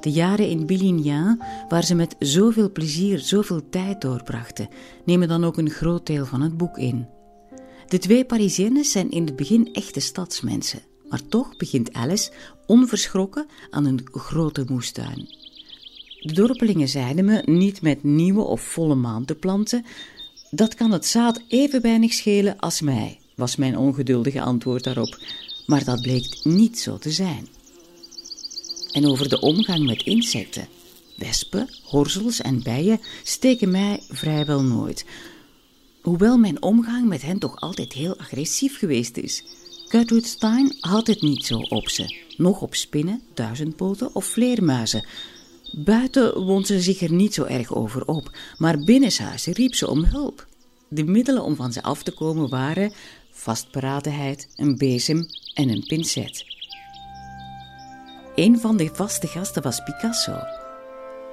De 0.01 0.11
jaren 0.11 0.49
in 0.49 0.65
Billignan, 0.65 1.41
waar 1.69 1.83
ze 1.83 1.95
met 1.95 2.15
zoveel 2.19 2.71
plezier 2.71 3.19
zoveel 3.19 3.69
tijd 3.69 4.01
doorbrachten, 4.01 4.69
nemen 5.05 5.27
dan 5.27 5.43
ook 5.43 5.57
een 5.57 5.69
groot 5.69 6.05
deel 6.05 6.25
van 6.25 6.41
het 6.41 6.57
boek 6.57 6.77
in. 6.77 7.07
De 7.87 7.97
twee 7.97 8.25
Parisiennes 8.25 8.91
zijn 8.91 9.11
in 9.11 9.25
het 9.25 9.35
begin 9.35 9.73
echte 9.73 9.99
stadsmensen, 9.99 10.81
maar 11.09 11.21
toch 11.27 11.57
begint 11.57 11.93
Alice 11.93 12.31
onverschrokken 12.65 13.45
aan 13.69 13.85
een 13.85 14.01
grote 14.11 14.65
moestuin. 14.67 15.27
De 16.21 16.33
dorpelingen 16.33 16.87
zeiden 16.87 17.25
me 17.25 17.41
niet 17.45 17.81
met 17.81 18.03
nieuwe 18.03 18.41
of 18.41 18.61
volle 18.61 18.95
maan 18.95 19.25
te 19.25 19.35
planten, 19.35 19.85
dat 20.51 20.75
kan 20.75 20.91
het 20.91 21.05
zaad 21.05 21.41
even 21.47 21.81
weinig 21.81 22.13
schelen 22.13 22.59
als 22.59 22.81
mij, 22.81 23.19
was 23.35 23.55
mijn 23.55 23.77
ongeduldige 23.77 24.41
antwoord 24.41 24.83
daarop. 24.83 25.17
Maar 25.65 25.83
dat 25.83 26.01
bleek 26.01 26.39
niet 26.43 26.79
zo 26.79 26.97
te 26.97 27.11
zijn. 27.11 27.47
En 28.91 29.05
over 29.05 29.29
de 29.29 29.39
omgang 29.39 29.85
met 29.85 30.03
insecten. 30.03 30.67
Wespen, 31.17 31.69
horzels 31.83 32.41
en 32.41 32.63
bijen 32.63 32.99
steken 33.23 33.71
mij 33.71 34.03
vrijwel 34.09 34.61
nooit. 34.61 35.05
Hoewel 36.01 36.37
mijn 36.37 36.61
omgang 36.61 37.07
met 37.07 37.21
hen 37.21 37.39
toch 37.39 37.61
altijd 37.61 37.93
heel 37.93 38.17
agressief 38.17 38.77
geweest 38.77 39.17
is. 39.17 39.43
Gertrude 39.87 40.27
Stein 40.27 40.75
had 40.79 41.07
het 41.07 41.21
niet 41.21 41.45
zo 41.45 41.57
op 41.57 41.89
ze. 41.89 42.17
Nog 42.37 42.61
op 42.61 42.75
spinnen, 42.75 43.21
duizendpoten 43.33 44.15
of 44.15 44.25
vleermuizen. 44.25 45.05
Buiten 45.71 46.43
wond 46.43 46.67
ze 46.67 46.81
zich 46.81 47.01
er 47.01 47.11
niet 47.11 47.33
zo 47.33 47.43
erg 47.43 47.75
over 47.75 48.05
op, 48.05 48.37
maar 48.57 48.79
binnenshuis 48.79 49.45
riep 49.45 49.75
ze 49.75 49.89
om 49.89 50.03
hulp. 50.03 50.47
De 50.87 51.03
middelen 51.03 51.43
om 51.43 51.55
van 51.55 51.73
ze 51.73 51.83
af 51.83 52.03
te 52.03 52.11
komen 52.11 52.49
waren 52.49 52.93
vastberadenheid, 53.31 54.49
een 54.55 54.77
bezem 54.77 55.25
en 55.53 55.69
een 55.69 55.85
pincet. 55.87 56.45
Een 58.35 58.59
van 58.59 58.77
de 58.77 58.89
vaste 58.93 59.27
gasten 59.27 59.61
was 59.61 59.83
Picasso. 59.83 60.37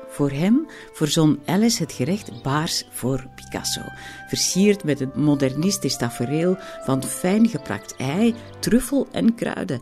Voor 0.09 0.31
hem 0.31 0.67
verzon 0.93 1.41
Alice 1.47 1.83
het 1.83 1.93
gerecht 1.93 2.43
baars 2.43 2.85
voor 2.91 3.29
Picasso, 3.35 3.83
versierd 4.29 4.85
met 4.85 5.01
een 5.01 5.13
modernistisch 5.15 5.97
tafereel 5.97 6.57
van 6.85 7.03
fijn 7.03 7.49
geplakt 7.49 7.97
ei, 7.97 8.35
truffel 8.61 9.09
en 9.13 9.35
kruiden, 9.35 9.81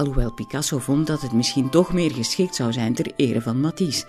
alhoewel 0.00 0.32
Picasso 0.32 0.78
vond 0.78 1.06
dat 1.06 1.22
het 1.22 1.32
misschien 1.32 1.70
toch 1.70 1.92
meer 1.92 2.10
geschikt 2.10 2.54
zou 2.54 2.72
zijn 2.72 2.94
ter 2.94 3.12
ere 3.16 3.40
van 3.40 3.60
Matisse. 3.60 4.06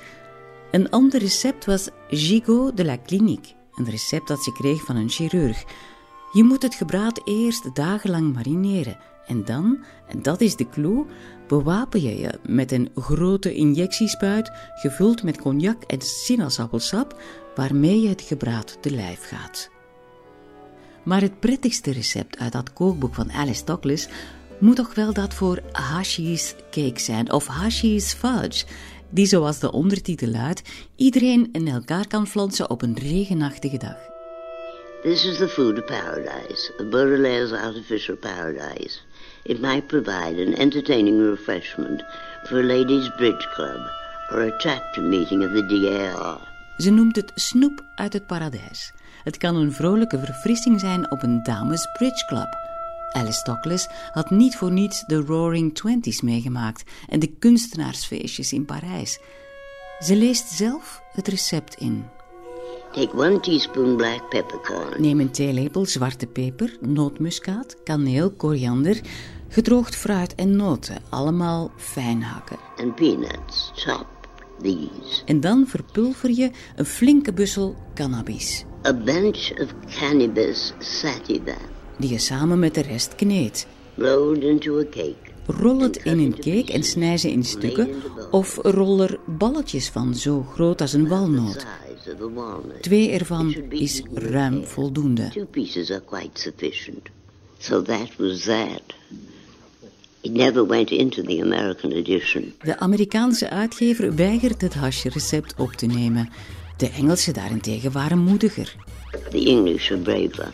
Een 0.72 0.90
ander 0.90 1.20
recept 1.20 1.66
was 1.66 1.90
gigot 2.08 2.78
de 2.78 2.86
la 2.86 2.98
Clinique, 3.06 3.54
een 3.76 3.90
recept 3.90 4.28
dat 4.28 4.44
ze 4.44 4.52
kreeg 4.52 4.84
van 4.84 4.96
een 4.96 5.10
chirurg. 5.10 5.64
Je 6.32 6.44
moet 6.44 6.62
het 6.62 6.76
gebraad 6.76 7.22
eerst 7.24 7.76
dagenlang 7.76 8.34
marineren 8.34 8.98
en 9.28 9.46
dan, 9.46 9.84
en 10.08 10.22
dat 10.22 10.42
is 10.42 10.56
de 10.56 10.70
clue, 10.70 11.06
bewapen 11.48 12.02
je 12.02 12.20
je 12.20 12.40
met 12.48 12.72
een 12.72 12.90
grote 12.96 13.54
injectiespuit 13.54 14.52
gevuld 14.74 15.24
met 15.24 15.38
cognac 15.38 15.84
en 15.84 16.02
sinaasappelsap 16.02 17.22
waarmee 17.56 18.02
je 18.02 18.08
het 18.08 18.22
gebraad 18.22 18.78
te 18.82 18.92
lijf 18.92 19.28
gaat. 19.28 19.70
Maar 21.04 21.22
het 21.22 21.40
prettigste 21.40 21.92
recept 21.92 22.38
uit 22.38 22.52
dat 22.52 22.74
kookboek 22.74 23.16
van 23.16 23.32
Alice 23.32 23.66
Douglas 23.66 24.08
moet 24.62 24.76
toch 24.76 24.96
wel 24.96 25.14
dat 25.14 25.34
voor 25.34 25.60
Hashi's 25.72 26.56
cake 26.72 27.00
zijn 27.00 27.32
of 27.32 27.48
Hashi's 27.48 28.14
fudge, 28.14 28.66
die 29.10 29.26
zoals 29.26 29.60
de 29.60 29.72
ondertitel 29.72 30.28
luidt, 30.28 30.62
iedereen 30.96 31.50
in 31.52 31.68
elkaar 31.68 32.08
kan 32.08 32.28
flansen 32.28 32.70
op 32.70 32.82
een 32.82 32.98
regenachtige 32.98 33.78
dag. 33.78 33.98
This 35.02 35.26
is 35.26 35.38
the 35.38 35.48
food 35.48 35.80
of 35.80 35.86
paradise, 35.86 36.74
a 36.80 36.84
Baudelaire's 36.84 37.52
artificial 37.52 38.16
paradise. 38.16 39.00
It 39.44 39.62
might 39.62 39.88
provide 39.88 40.46
an 40.46 40.54
entertaining 40.54 41.30
refreshment 41.30 42.04
for 42.44 42.60
a 42.60 42.64
ladies' 42.64 43.12
bridge 43.16 43.48
club 43.54 43.80
or 44.32 44.42
a 44.42 44.58
chapter 44.58 45.04
meeting 45.04 45.44
of 45.44 45.52
the 45.52 45.66
DR. 45.66 46.50
Ze 46.78 46.92
noemt 46.92 47.16
het 47.16 47.32
snoep 47.36 47.86
uit 47.96 48.14
het 48.14 48.28
paradijs. 48.28 48.94
Het 49.24 49.38
kan 49.38 49.56
een 49.56 49.72
vrolijke 49.72 50.20
verfrissing 50.20 50.80
zijn 50.80 51.12
op 51.12 51.24
een 51.24 51.44
dames 51.44 51.88
bridge 51.98 52.26
club 52.26 52.61
Alice 53.12 53.44
Douglas 53.44 53.88
had 54.12 54.30
niet 54.30 54.56
voor 54.56 54.72
niets 54.72 55.04
de 55.08 55.16
Roaring 55.16 55.76
Twenties 55.76 56.22
meegemaakt 56.22 56.84
en 57.08 57.20
de 57.20 57.28
kunstenaarsfeestjes 57.40 58.54
in 58.54 58.66
Parijs. 58.66 59.20
Ze 60.00 60.16
leest 60.16 60.48
zelf 60.48 61.02
het 61.12 61.28
recept 61.28 61.76
in. 61.76 62.06
Take 62.92 63.18
one 63.18 63.40
teaspoon 63.40 63.96
black 63.96 64.30
peppercorn. 64.30 65.02
Neem 65.02 65.20
een 65.20 65.32
theelepel 65.32 65.86
zwarte 65.86 66.28
peper, 66.28 66.78
nootmuskaat, 66.82 67.76
kaneel, 67.84 68.32
koriander, 68.32 69.02
gedroogd 69.48 69.96
fruit 69.96 70.36
en 70.36 70.56
noten, 70.56 71.02
allemaal 71.10 71.72
fijn 71.78 72.24
hakken. 72.24 72.58
And 72.78 72.96
peanuts. 72.96 73.72
Chop 73.76 74.08
these. 74.62 75.24
En 75.26 75.40
dan 75.40 75.68
verpulver 75.68 76.30
je 76.30 76.52
een 76.76 76.86
flinke 76.86 77.34
bussel 77.34 77.76
cannabis, 77.96 78.66
A 78.86 78.94
bunch 78.94 79.52
of 79.60 79.74
cannabis 80.00 80.74
sativa. 80.80 81.58
Die 81.98 82.10
je 82.10 82.18
samen 82.18 82.60
met 82.60 82.74
de 82.74 82.82
rest 82.82 83.16
kneedt. 83.16 83.68
Rolled 83.96 84.44
into 84.44 84.80
a 84.80 84.84
cake. 84.84 85.32
Rol 85.46 85.80
het 85.80 85.98
in 85.98 86.20
een 86.20 86.34
cake 86.34 86.74
en 86.74 86.84
snij 86.84 87.18
ze 87.18 87.32
in 87.32 87.44
stukken 87.44 87.90
of 88.32 88.58
rol 88.62 89.02
er 89.02 89.20
balletjes 89.26 89.90
van 89.90 90.16
zo 90.16 90.46
groot 90.54 90.82
als 90.82 90.94
een 90.94 91.08
walnoot. 91.08 91.66
Twee 92.82 93.12
ervan 93.12 93.56
is 93.70 94.02
ruim 94.14 94.66
voldoende. 94.66 95.30
Two 95.30 95.46
pieces 95.46 95.92
are 95.92 96.02
quite 96.06 96.40
sufficient. 96.42 97.10
So 97.58 97.82
that 97.82 98.16
was 98.18 98.44
that. 98.44 98.82
It 100.22 100.32
never 100.32 100.68
went 100.68 100.92
into 100.92 101.22
the 101.22 101.42
American 101.42 101.92
edition. 101.92 102.54
De 102.64 102.80
Amerikaanse 102.80 103.50
uitgever 103.50 104.16
weigert 104.16 104.62
het 104.62 104.74
hashrecept 104.74 105.54
op 105.58 105.72
te 105.72 105.86
nemen. 105.86 106.30
De 106.78 106.90
Engelsen 106.90 107.34
daarentegen 107.34 107.92
waren 107.92 108.18
moediger. 108.18 108.76
The 109.30 109.46
English 109.46 109.92
are 109.92 110.00
braver. 110.00 110.54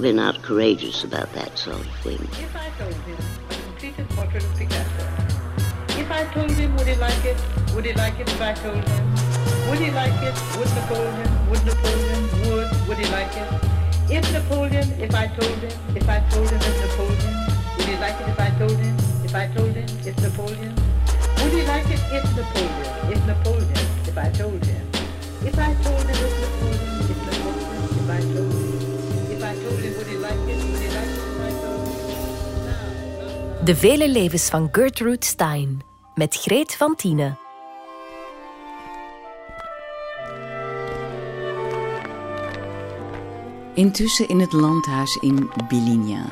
We're 0.00 0.14
not 0.14 0.40
courageous 0.40 1.04
about 1.04 1.30
that 1.34 1.58
sort 1.58 1.76
of 1.76 1.94
thing. 2.00 2.16
If 2.40 2.56
I 2.56 2.70
told 2.80 2.94
him 3.04 3.18
a 3.20 3.54
completed 3.68 4.08
portrait 4.16 4.42
of 4.42 4.56
Picasso, 4.56 5.04
if 6.00 6.10
I 6.10 6.24
told 6.32 6.50
him, 6.52 6.74
would 6.78 6.86
he 6.86 6.94
like 6.94 7.22
it? 7.22 7.36
Would 7.74 7.84
he 7.84 7.92
like 7.92 8.18
it 8.18 8.26
if 8.26 8.40
I 8.40 8.54
told 8.54 8.80
him? 8.80 9.04
Would 9.68 9.78
he 9.78 9.90
like 9.90 10.16
it? 10.24 10.32
Would 10.56 10.72
Napoleon? 10.72 11.50
Would 11.50 11.64
Napoleon? 11.66 12.22
Would? 12.48 12.88
Would 12.88 12.96
he 12.96 13.12
like 13.12 13.28
it? 13.36 13.52
If 14.08 14.24
Napoleon, 14.32 14.88
if 14.98 15.14
I 15.14 15.26
told 15.36 15.60
him, 15.60 15.72
if 15.94 16.08
I 16.08 16.20
told 16.32 16.48
him 16.48 16.60
if 16.64 16.80
Napoleon, 16.80 17.36
would 17.76 17.86
he 17.86 17.96
like 18.00 18.16
it 18.22 18.28
if 18.32 18.40
I 18.40 18.50
told 18.56 18.80
him? 18.80 18.96
If 19.22 19.34
I 19.34 19.46
told 19.52 19.76
him, 19.76 19.84
if 19.84 20.16
Napoleon? 20.16 20.74
Would 21.44 21.52
he 21.52 21.62
like 21.68 21.84
it 21.92 22.00
if 22.08 22.24
Napoleon? 22.40 23.12
If 23.12 23.26
Napoleon, 23.26 23.84
if 24.08 24.16
I 24.16 24.30
told 24.32 24.64
him? 24.64 24.90
If 25.44 25.58
I 25.58 25.74
told 25.84 26.04
him 26.08 26.24
if 26.24 26.39
De 33.70 33.76
vele 33.76 34.08
levens 34.08 34.48
van 34.48 34.68
Gertrude 34.72 35.26
Stein 35.26 35.80
met 36.14 36.36
Greet 36.36 36.74
van 36.74 36.94
Tiene. 36.96 37.36
Intussen 43.74 44.28
in 44.28 44.40
het 44.40 44.52
landhuis 44.52 45.16
in 45.16 45.50
Biligna. 45.68 46.24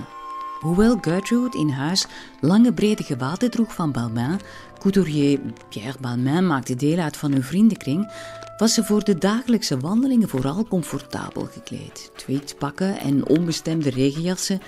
Hoewel 0.60 0.98
Gertrude 1.00 1.58
in 1.58 1.68
huis 1.68 2.06
lange 2.40 2.72
brede 2.72 3.02
gewaden 3.02 3.50
droeg 3.50 3.74
van 3.74 3.92
Balmain, 3.92 4.40
couturier 4.78 5.40
Pierre 5.68 5.98
Balmain 6.00 6.46
maakte 6.46 6.74
deel 6.74 6.98
uit 6.98 7.16
van 7.16 7.32
hun 7.32 7.44
vriendenkring, 7.44 8.12
was 8.56 8.74
ze 8.74 8.84
voor 8.84 9.04
de 9.04 9.18
dagelijkse 9.18 9.78
wandelingen 9.78 10.28
vooral 10.28 10.64
comfortabel 10.68 11.48
gekleed. 11.52 12.10
Tweetpakken 12.16 12.98
en 12.98 13.28
onbestemde 13.28 13.90
regenjassen. 13.90 14.60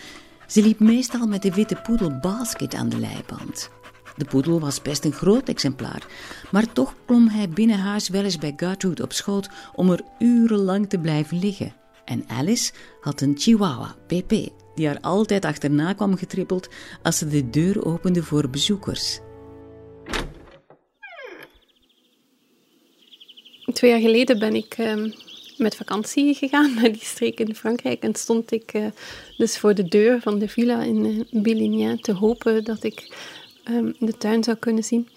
Ze 0.50 0.62
liep 0.62 0.78
meestal 0.78 1.26
met 1.26 1.42
de 1.42 1.54
witte 1.54 1.76
poedel 1.82 2.18
Basket 2.18 2.74
aan 2.74 2.88
de 2.88 2.98
leiband. 2.98 3.70
De 4.16 4.24
poedel 4.24 4.60
was 4.60 4.82
best 4.82 5.04
een 5.04 5.12
groot 5.12 5.48
exemplaar, 5.48 6.06
maar 6.50 6.72
toch 6.72 6.94
klom 7.06 7.28
hij 7.28 7.48
binnen 7.48 7.78
huis 7.78 8.08
wel 8.08 8.24
eens 8.24 8.38
bij 8.38 8.52
Gertrude 8.56 9.02
op 9.02 9.12
schoot 9.12 9.48
om 9.74 9.90
er 9.90 10.00
urenlang 10.18 10.88
te 10.88 10.98
blijven 10.98 11.38
liggen. 11.38 11.74
En 12.04 12.24
Alice 12.28 12.72
had 13.00 13.20
een 13.20 13.34
chihuahua, 13.38 13.96
Pepe, 14.06 14.52
die 14.74 14.86
haar 14.86 15.00
altijd 15.00 15.44
achterna 15.44 15.92
kwam 15.92 16.16
getrippeld 16.16 16.68
als 17.02 17.18
ze 17.18 17.28
de 17.28 17.50
deur 17.50 17.84
opende 17.84 18.22
voor 18.22 18.50
bezoekers. 18.50 19.20
Twee 23.72 23.90
jaar 23.90 24.00
geleden 24.00 24.38
ben 24.38 24.54
ik 24.54 24.74
ehm, 24.74 25.10
met 25.60 25.76
vakantie 25.76 26.34
gegaan 26.34 26.74
naar 26.74 26.92
die 26.92 27.04
streek 27.04 27.40
in 27.40 27.54
Frankrijk 27.54 28.02
en 28.02 28.14
stond 28.14 28.52
ik 28.52 28.72
eh, 28.72 28.86
dus 29.36 29.58
voor 29.58 29.74
de 29.74 29.88
deur 29.88 30.20
van 30.20 30.38
de 30.38 30.48
villa 30.48 30.82
in 30.82 31.04
uh, 31.04 31.42
Billignan 31.42 32.00
te 32.00 32.12
hopen 32.12 32.64
dat 32.64 32.84
ik 32.84 33.16
ehm, 33.64 33.92
de 33.98 34.16
tuin 34.16 34.44
zou 34.44 34.56
kunnen 34.56 34.84
zien. 34.84 35.08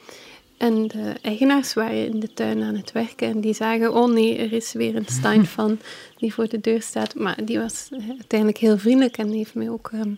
En 0.58 0.88
de 0.88 1.14
eigenaars 1.22 1.74
waren 1.74 2.06
in 2.06 2.20
de 2.20 2.34
tuin 2.34 2.64
aan 2.64 2.76
het 2.76 2.91
werken 2.91 3.28
en 3.28 3.41
die 3.41 3.54
zagen, 3.54 3.94
oh 3.94 4.12
nee, 4.12 4.38
er 4.38 4.54
is 4.54 4.74
weer 4.74 4.96
een 4.96 5.06
Stein 5.20 5.46
van 5.46 5.80
die 6.18 6.34
voor 6.34 6.48
de 6.48 6.60
deur 6.60 6.82
staat. 6.82 7.16
Maar 7.16 7.46
die 7.46 7.60
was 7.60 7.88
eh, 7.91 8.10
uiteindelijk 8.10 8.60
heel 8.60 8.78
vriendelijk 8.78 9.18
en 9.18 9.32
heeft 9.32 9.56
mij 9.56 9.70
ook 9.70 9.89
ehm, 9.94 10.14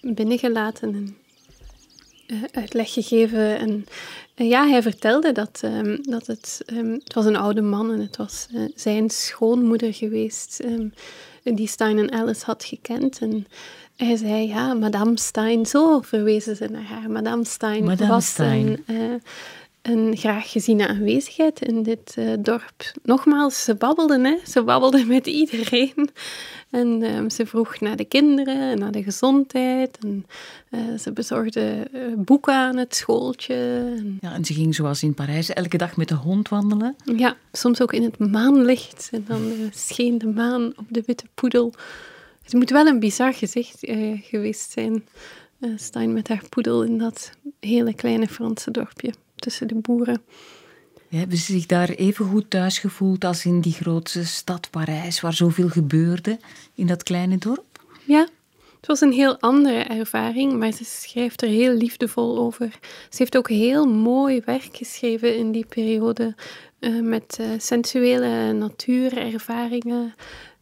binnengelaten 0.00 0.94
en 0.94 1.16
eh, 2.26 2.36
uitleg 2.52 2.92
gegeven. 2.92 3.58
En 3.58 3.84
eh, 4.29 4.29
ja, 4.48 4.68
hij 4.68 4.82
vertelde 4.82 5.32
dat, 5.32 5.60
ehm, 5.62 5.96
dat 6.02 6.26
het, 6.26 6.62
ehm, 6.66 6.92
het 6.92 7.14
was 7.14 7.24
een 7.24 7.36
oude 7.36 7.60
man 7.60 7.92
en 7.92 8.00
het 8.00 8.16
was 8.16 8.46
eh, 8.54 8.62
zijn 8.74 9.10
schoonmoeder 9.10 9.94
geweest 9.94 10.60
ehm, 10.60 10.88
die 11.42 11.68
Stein 11.68 11.98
en 11.98 12.12
Alice 12.12 12.44
had 12.44 12.64
gekend. 12.64 13.18
En 13.18 13.46
hij 13.96 14.16
zei, 14.16 14.46
ja, 14.46 14.74
Madame 14.74 15.18
Stein, 15.18 15.66
zo 15.66 16.00
verwezen 16.00 16.56
ze 16.56 16.66
naar 16.66 16.82
haar. 16.82 17.10
Madame 17.10 17.44
Stein 17.44 17.84
Madame 17.84 18.10
was 18.10 18.26
Stein. 18.26 18.82
Een, 18.86 18.96
eh, 18.96 19.14
een 19.82 20.16
graag 20.16 20.50
geziene 20.50 20.88
aanwezigheid 20.88 21.62
in 21.62 21.82
dit 21.82 22.14
eh, 22.16 22.32
dorp. 22.38 22.92
Nogmaals, 23.02 23.64
ze 23.64 23.74
babbelden, 23.74 24.24
hè. 24.24 24.36
Ze 24.46 24.62
babbelden 24.62 25.06
met 25.06 25.26
iedereen. 25.26 26.10
En 26.70 27.02
ehm, 27.02 27.28
ze 27.28 27.46
vroeg 27.46 27.80
naar 27.80 27.96
de 27.96 28.04
kinderen, 28.04 28.70
en 28.70 28.78
naar 28.78 28.92
de 28.92 29.02
gezondheid. 29.02 29.98
En 30.02 30.26
eh, 30.70 30.80
ze 30.98 31.12
bezorgde 31.12 31.88
eh, 31.92 32.00
boeken 32.16 32.54
aan 32.54 32.76
het 32.76 32.94
schooltje. 32.94 33.54
En, 33.96 34.18
Ja, 34.20 34.34
en 34.34 34.44
ze 34.44 34.54
ging 34.54 34.74
zoals 34.74 35.02
in 35.02 35.14
Parijs 35.14 35.48
elke 35.48 35.76
dag 35.76 35.96
met 35.96 36.08
de 36.08 36.14
hond 36.14 36.48
wandelen. 36.48 36.96
ja, 37.16 37.36
soms 37.52 37.80
ook 37.82 37.92
in 37.92 38.02
het 38.02 38.18
maanlicht. 38.18 39.08
En 39.12 39.24
dan 39.28 39.52
scheen 39.70 40.18
de 40.18 40.26
maan 40.26 40.72
op 40.76 40.86
de 40.88 41.02
witte 41.06 41.24
poedel. 41.34 41.72
Het 42.42 42.52
moet 42.52 42.70
wel 42.70 42.86
een 42.86 43.00
bizar 43.00 43.34
gezicht 43.34 43.78
geweest 44.22 44.70
zijn. 44.70 45.06
Stein 45.76 46.12
met 46.12 46.28
haar 46.28 46.42
poedel 46.48 46.82
in 46.82 46.98
dat 46.98 47.30
hele 47.60 47.94
kleine 47.94 48.28
Franse 48.28 48.70
dorpje 48.70 49.12
tussen 49.40 49.68
de 49.68 49.74
boeren. 49.74 50.22
Hebben 51.08 51.36
ze 51.36 51.52
zich 51.52 51.66
daar 51.66 51.88
even 51.88 52.26
goed 52.26 52.50
thuis 52.50 52.78
gevoeld 52.78 53.24
als 53.24 53.44
in 53.44 53.60
die 53.60 53.72
grote 53.72 54.26
stad 54.26 54.70
Parijs, 54.70 55.20
waar 55.20 55.34
zoveel 55.34 55.68
gebeurde, 55.68 56.38
in 56.74 56.86
dat 56.86 57.02
kleine 57.02 57.38
dorp? 57.38 57.64
Ja, 58.04 58.28
het 58.76 58.86
was 58.88 59.00
een 59.00 59.12
heel 59.12 59.40
andere 59.40 59.78
ervaring, 59.78 60.58
maar 60.58 60.72
ze 60.72 60.84
schrijft 60.84 61.42
er 61.42 61.48
heel 61.48 61.74
liefdevol 61.74 62.38
over. 62.38 62.70
Ze 63.08 63.16
heeft 63.16 63.36
ook 63.36 63.48
heel 63.48 63.86
mooi 63.86 64.42
werk 64.44 64.76
geschreven 64.76 65.36
in 65.36 65.52
die 65.52 65.66
periode, 65.66 66.34
eh, 66.78 67.00
met 67.00 67.36
eh, 67.40 67.46
sensuele 67.58 68.52
natuurervaringen. 68.52 70.14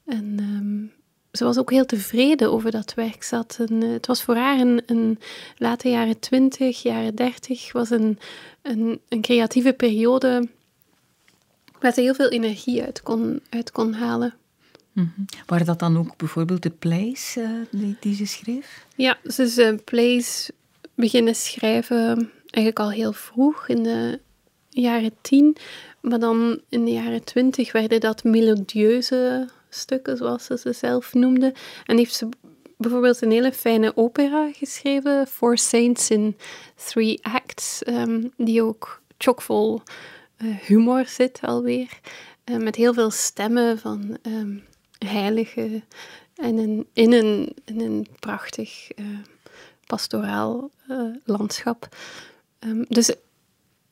En 0.07 0.35
ehm, 0.39 0.98
ze 1.33 1.45
was 1.45 1.59
ook 1.59 1.71
heel 1.71 1.87
tevreden 1.87 2.53
over 2.53 2.71
dat 2.71 2.95
werk. 2.95 3.23
Ze 3.23 3.35
had 3.35 3.57
een, 3.61 3.83
eh, 3.83 3.91
het 3.91 4.07
was 4.07 4.23
voor 4.23 4.37
haar 4.37 4.61
een, 4.61 4.83
een 4.87 5.19
late 5.57 5.89
jaren 5.89 6.19
twintig, 6.19 6.83
jaren 6.83 7.15
dertig, 7.15 7.73
was 7.73 7.91
een, 7.91 8.19
een, 8.63 9.01
een 9.09 9.21
creatieve 9.21 9.73
periode 9.73 10.49
waar 11.81 11.93
ze 11.93 12.01
heel 12.01 12.15
veel 12.15 12.29
energie 12.29 12.83
uit 12.83 13.03
kon, 13.03 13.41
uit 13.51 13.71
kon 13.71 13.93
halen. 13.93 14.35
Waren 15.47 15.67
dat 15.67 15.79
dan 15.79 15.99
ook 15.99 16.17
bijvoorbeeld 16.17 16.63
de 16.63 16.71
plays 16.71 17.37
eh, 17.37 17.49
die, 17.71 17.97
die 18.01 18.15
ze 18.15 18.27
schreef? 18.27 18.87
Ja, 18.97 19.19
ze 19.25 19.43
is 19.43 19.59
eh, 19.59 19.75
plays 19.85 20.51
beginnen 20.95 21.35
schrijven 21.35 22.31
eigenlijk 22.51 22.79
al 22.79 22.91
heel 22.91 23.13
vroeg, 23.13 23.69
in 23.69 23.83
de 23.83 24.21
jaren 24.69 25.13
tien. 25.21 25.57
Maar 26.01 26.19
dan 26.19 26.61
in 26.69 26.85
de 26.85 26.91
jaren 26.91 27.25
twintig 27.25 27.73
werden 27.73 28.01
dat 28.01 28.25
melodieuze 28.25 29.49
stukken, 29.69 30.17
zoals 30.17 30.45
ze 30.45 30.59
ze 30.59 30.73
zelf 30.73 31.15
noemde. 31.15 31.55
En 31.87 31.97
heeft 31.97 32.15
ze 32.15 32.29
bijvoorbeeld 32.77 33.23
een 33.23 33.31
hele 33.31 33.53
fijne 33.53 33.97
opera 33.97 34.53
geschreven, 34.53 35.27
Four 35.27 35.59
Saints 35.59 36.11
in 36.11 36.37
Three 36.75 37.19
Acts, 37.23 37.83
ehm, 37.83 38.29
die 38.37 38.63
ook 38.63 39.03
chockvol 39.19 39.83
eh, 40.37 40.57
humor 40.57 41.07
zit 41.07 41.39
alweer. 41.43 42.01
Eh, 42.45 42.57
met 42.57 42.77
heel 42.77 42.95
veel 42.95 43.11
stemmen 43.11 43.79
van 43.79 44.19
ehm, 44.23 44.57
heiligen 44.99 45.85
en 46.35 46.59
een, 46.59 46.87
in, 46.93 47.13
een, 47.65 48.07
prachtig 48.19 48.91
eh, 48.91 49.05
pastoraal 49.87 50.71
landschap. 51.25 51.89
Ehm, 52.59 52.85
dus 52.89 53.15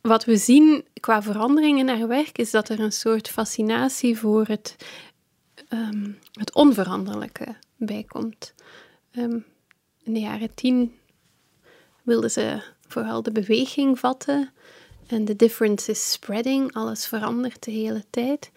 wat 0.01 0.25
we 0.25 0.37
zien 0.37 0.85
qua 1.01 1.23
verandering 1.23 1.79
in 1.79 1.89
haar 1.89 2.09
werk 2.09 2.39
is 2.39 2.51
dat 2.51 2.69
er 2.69 2.81
een 2.81 2.93
soort 2.93 3.29
fascinatie 3.29 4.19
voor 4.19 4.45
het, 4.47 4.77
ehm, 5.69 6.11
het 6.33 6.55
onveranderlijke 6.55 7.57
bij 7.77 8.05
komt. 8.09 8.55
Ehm, 9.11 9.39
in 10.03 10.13
de 10.13 10.21
jaren 10.21 10.55
tien 10.55 10.95
wilden 12.03 12.31
ze 12.31 12.63
vooral 12.89 13.23
de 13.23 13.33
beweging 13.33 13.99
vatten. 13.99 14.51
En 15.07 15.25
de 15.25 15.37
difference 15.37 15.91
is 15.91 16.11
spreading, 16.13 16.75
alles 16.75 17.07
verandert 17.07 17.65
de 17.65 17.71
hele 17.71 18.05
tijd. 18.11 18.51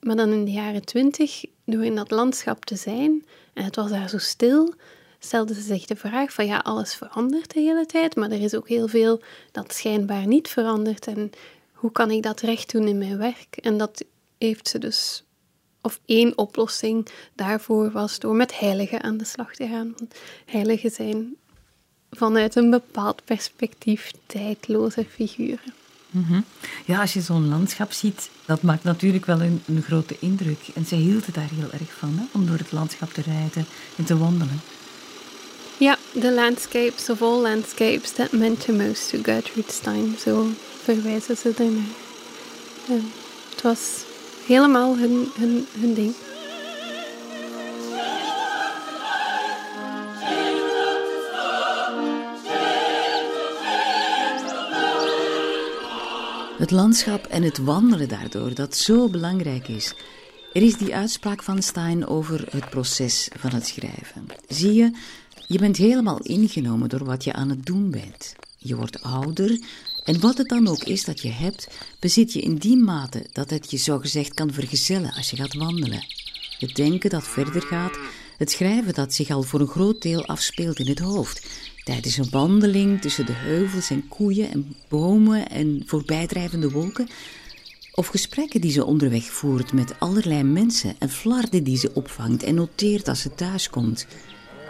Maar 0.00 0.16
dan 0.16 0.32
in 0.32 0.44
de 0.44 0.50
jaren 0.50 0.84
twintig, 0.84 1.44
door 1.64 1.84
in 1.84 1.94
dat 1.94 2.10
landschap 2.10 2.64
te 2.64 2.76
zijn, 2.76 3.24
en 3.52 3.64
het 3.64 3.76
was 3.76 3.90
daar 3.90 4.08
zo 4.08 4.18
stil, 4.18 4.74
stelden 5.18 5.54
ze 5.54 5.62
zich 5.62 5.86
de 5.86 5.96
vraag 5.96 6.32
van 6.32 6.46
ja, 6.46 6.58
alles 6.58 6.94
verandert 6.94 7.54
de 7.54 7.60
hele 7.60 7.86
tijd, 7.86 8.16
maar 8.16 8.30
er 8.30 8.42
is 8.42 8.54
ook 8.54 8.68
heel 8.68 8.88
veel 8.88 9.22
dat 9.52 9.74
schijnbaar 9.74 10.26
niet 10.26 10.48
verandert. 10.48 11.06
En 11.06 11.30
hoe 11.72 11.92
kan 11.92 12.10
ik 12.10 12.22
dat 12.22 12.40
recht 12.40 12.72
doen 12.72 12.88
in 12.88 12.98
mijn 12.98 13.18
werk? 13.18 13.56
En 13.56 13.78
dat 13.78 14.04
heeft 14.38 14.68
ze 14.68 14.78
dus, 14.78 15.24
of 15.82 16.00
één 16.06 16.38
oplossing 16.38 17.06
daarvoor 17.34 17.90
was 17.90 18.18
door 18.18 18.34
met 18.34 18.58
heiligen 18.58 19.02
aan 19.02 19.16
de 19.16 19.24
slag 19.24 19.54
te 19.54 19.66
gaan. 19.66 19.94
heiligen 20.46 20.90
zijn 20.90 21.36
vanuit 22.10 22.56
een 22.56 22.70
bepaald 22.70 23.24
perspectief 23.24 24.12
tijdloze 24.26 25.06
figuren. 25.10 25.74
Mhm. 26.10 26.40
Ja, 26.84 27.00
als 27.00 27.12
je 27.12 27.20
zo'n 27.20 27.48
landschap 27.48 27.92
ziet, 27.92 28.30
dat 28.44 28.62
maakt 28.62 28.84
natuurlijk 28.84 29.26
wel 29.26 29.40
een, 29.40 29.62
een, 29.66 29.82
grote 29.82 30.16
indruk. 30.18 30.58
En 30.74 30.86
zij 30.86 30.98
hield 30.98 31.26
het 31.26 31.34
daar 31.34 31.48
heel 31.54 31.70
erg 31.72 31.92
van, 31.98 32.18
hè, 32.18 32.24
om 32.32 32.46
door 32.46 32.58
het 32.58 32.72
landschap 32.72 33.12
te 33.12 33.22
rijden 33.22 33.66
en 33.96 34.04
te 34.04 34.18
wandelen. 34.18 34.60
Ja, 35.76 35.98
the 36.20 36.32
landscapes 36.32 37.10
of 37.10 37.22
all 37.22 37.40
landscapes 37.40 38.12
that 38.12 38.32
meant 38.32 38.60
the 38.60 38.72
most 38.72 39.08
to 39.08 39.18
Gertrude 39.22 39.72
Stein. 39.72 40.16
Zo 40.18 40.46
verwijzen 40.82 41.36
ze 41.36 41.52
ernaar. 41.56 41.82
Ja, 42.88 42.98
het 43.50 43.62
was 43.62 43.78
helemaal 44.46 44.96
hun, 44.96 45.28
hun, 45.38 45.66
hun 45.80 45.94
ding. 45.94 46.14
Het 56.58 56.70
landschap 56.70 57.24
en 57.24 57.42
het 57.42 57.58
wandelen 57.58 58.08
daardoor, 58.08 58.54
dat 58.54 58.76
zo 58.76 59.08
belangrijk 59.08 59.68
is. 59.68 59.94
Er 60.52 60.62
is 60.62 60.76
die 60.76 60.94
uitspraak 60.94 61.42
van 61.42 61.62
Stein 61.62 62.06
over 62.06 62.46
het 62.50 62.70
proces 62.70 63.28
van 63.36 63.50
het 63.50 63.66
schrijven. 63.66 64.26
Zie 64.48 64.72
je, 64.72 64.90
je 65.46 65.58
bent 65.58 65.76
helemaal 65.76 66.18
ingenomen 66.18 66.88
door 66.88 67.04
wat 67.04 67.24
je 67.24 67.32
aan 67.32 67.48
het 67.48 67.66
doen 67.66 67.90
bent. 67.90 68.34
Je 68.58 68.76
wordt 68.76 69.02
ouder 69.02 69.60
en 70.04 70.20
wat 70.20 70.38
het 70.38 70.48
dan 70.48 70.68
ook 70.68 70.84
is 70.84 71.04
dat 71.04 71.20
je 71.20 71.30
hebt, 71.30 71.68
bezit 71.98 72.32
je 72.32 72.40
in 72.40 72.56
die 72.56 72.76
mate 72.76 73.26
dat 73.32 73.50
het 73.50 73.70
je 73.70 73.76
zogezegd 73.76 74.34
kan 74.34 74.52
vergezellen 74.52 75.12
als 75.12 75.30
je 75.30 75.36
gaat 75.36 75.54
wandelen. 75.54 76.06
Het 76.58 76.76
denken 76.76 77.10
dat 77.10 77.28
verder 77.28 77.62
gaat, 77.62 77.98
het 78.38 78.50
schrijven 78.50 78.94
dat 78.94 79.14
zich 79.14 79.30
al 79.30 79.42
voor 79.42 79.60
een 79.60 79.66
groot 79.66 80.02
deel 80.02 80.26
afspeelt 80.26 80.78
in 80.78 80.88
het 80.88 80.98
hoofd. 80.98 81.46
Tijdens 81.84 82.16
een 82.16 82.30
wandeling 82.30 83.00
tussen 83.00 83.26
de 83.26 83.32
heuvels 83.32 83.90
en 83.90 84.08
koeien 84.08 84.50
en 84.50 84.76
bomen 84.88 85.48
en 85.48 85.82
voorbijdrijvende 85.86 86.70
wolken. 86.70 87.08
Of 87.94 88.06
gesprekken 88.06 88.60
die 88.60 88.72
ze 88.72 88.84
onderweg 88.84 89.24
voert 89.24 89.72
met 89.72 89.94
allerlei 89.98 90.42
mensen 90.42 90.94
en 90.98 91.10
flarden 91.10 91.64
die 91.64 91.76
ze 91.76 91.90
opvangt 91.94 92.42
en 92.42 92.54
noteert 92.54 93.08
als 93.08 93.20
ze 93.20 93.34
thuiskomt. 93.34 94.06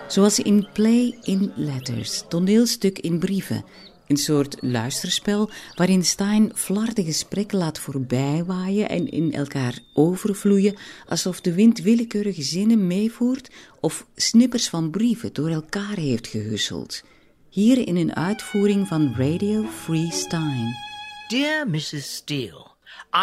Zoals 0.08 0.38
in 0.38 0.68
Play 0.72 1.18
in 1.22 1.52
Letters, 1.56 2.24
toneelstuk 2.28 2.98
in 2.98 3.18
brieven. 3.18 3.64
Een 4.12 4.18
soort 4.18 4.56
luisterspel 4.60 5.50
waarin 5.74 6.04
Stein 6.04 6.52
flarde 6.54 7.04
gesprekken 7.04 7.58
laat 7.58 7.78
voorbijwaaien 7.78 8.88
en 8.88 9.10
in 9.10 9.32
elkaar 9.32 9.78
overvloeien, 9.92 10.76
alsof 11.08 11.40
de 11.40 11.52
wind 11.52 11.78
willekeurige 11.78 12.42
zinnen 12.42 12.86
meevoert 12.86 13.50
of 13.80 14.06
snippers 14.16 14.68
van 14.68 14.90
brieven 14.90 15.32
door 15.32 15.48
elkaar 15.48 15.96
heeft 15.96 16.26
gehusseld. 16.26 17.02
Hier 17.48 17.86
in 17.86 17.96
een 17.96 18.14
uitvoering 18.14 18.88
van 18.88 19.14
Radio 19.16 19.64
Free 19.64 20.10
Stein. 20.10 20.74
Dear 21.28 21.68
Mrs. 21.68 22.14
Steele, 22.14 22.66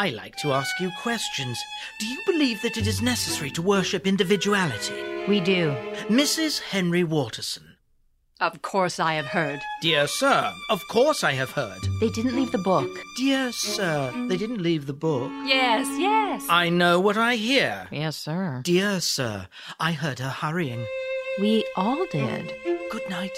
I 0.05 0.11
like 0.11 0.35
to 0.41 0.51
ask 0.51 0.77
you 0.77 0.91
questions. 1.01 1.65
Do 1.97 2.05
you 2.05 2.21
believe 2.25 2.67
that 2.67 2.77
it 2.77 2.87
is 2.87 2.99
necessary 2.99 3.51
to 3.51 3.63
worship 3.63 4.05
individuality? 4.05 4.93
We 5.27 5.41
do. 5.41 5.75
Mrs. 6.15 6.69
Henry 6.69 7.07
Waterson. 7.07 7.68
Of 8.41 8.61
course 8.61 9.01
I 9.01 9.15
have 9.15 9.25
heard. 9.25 9.59
Dear 9.81 10.07
sir, 10.07 10.53
of 10.69 10.87
course 10.87 11.25
I 11.25 11.33
have 11.33 11.51
heard. 11.51 11.81
They 11.99 12.09
didn't 12.09 12.37
leave 12.37 12.53
the 12.53 12.57
book. 12.57 12.89
Dear 13.17 13.51
sir, 13.51 14.13
they 14.29 14.37
didn't 14.37 14.61
leave 14.61 14.85
the 14.85 14.93
book. 14.93 15.29
Yes, 15.45 15.85
yes. 15.99 16.45
I 16.49 16.69
know 16.69 17.01
what 17.01 17.17
I 17.17 17.35
hear. 17.35 17.87
Yes, 17.91 18.15
sir. 18.15 18.61
Dear 18.63 19.01
sir, 19.01 19.47
I 19.77 19.91
heard 19.91 20.19
her 20.19 20.29
hurrying. 20.29 20.85
We 21.41 21.65
all 21.75 22.05
did. 22.11 22.53
Good 22.89 23.09
night, 23.09 23.37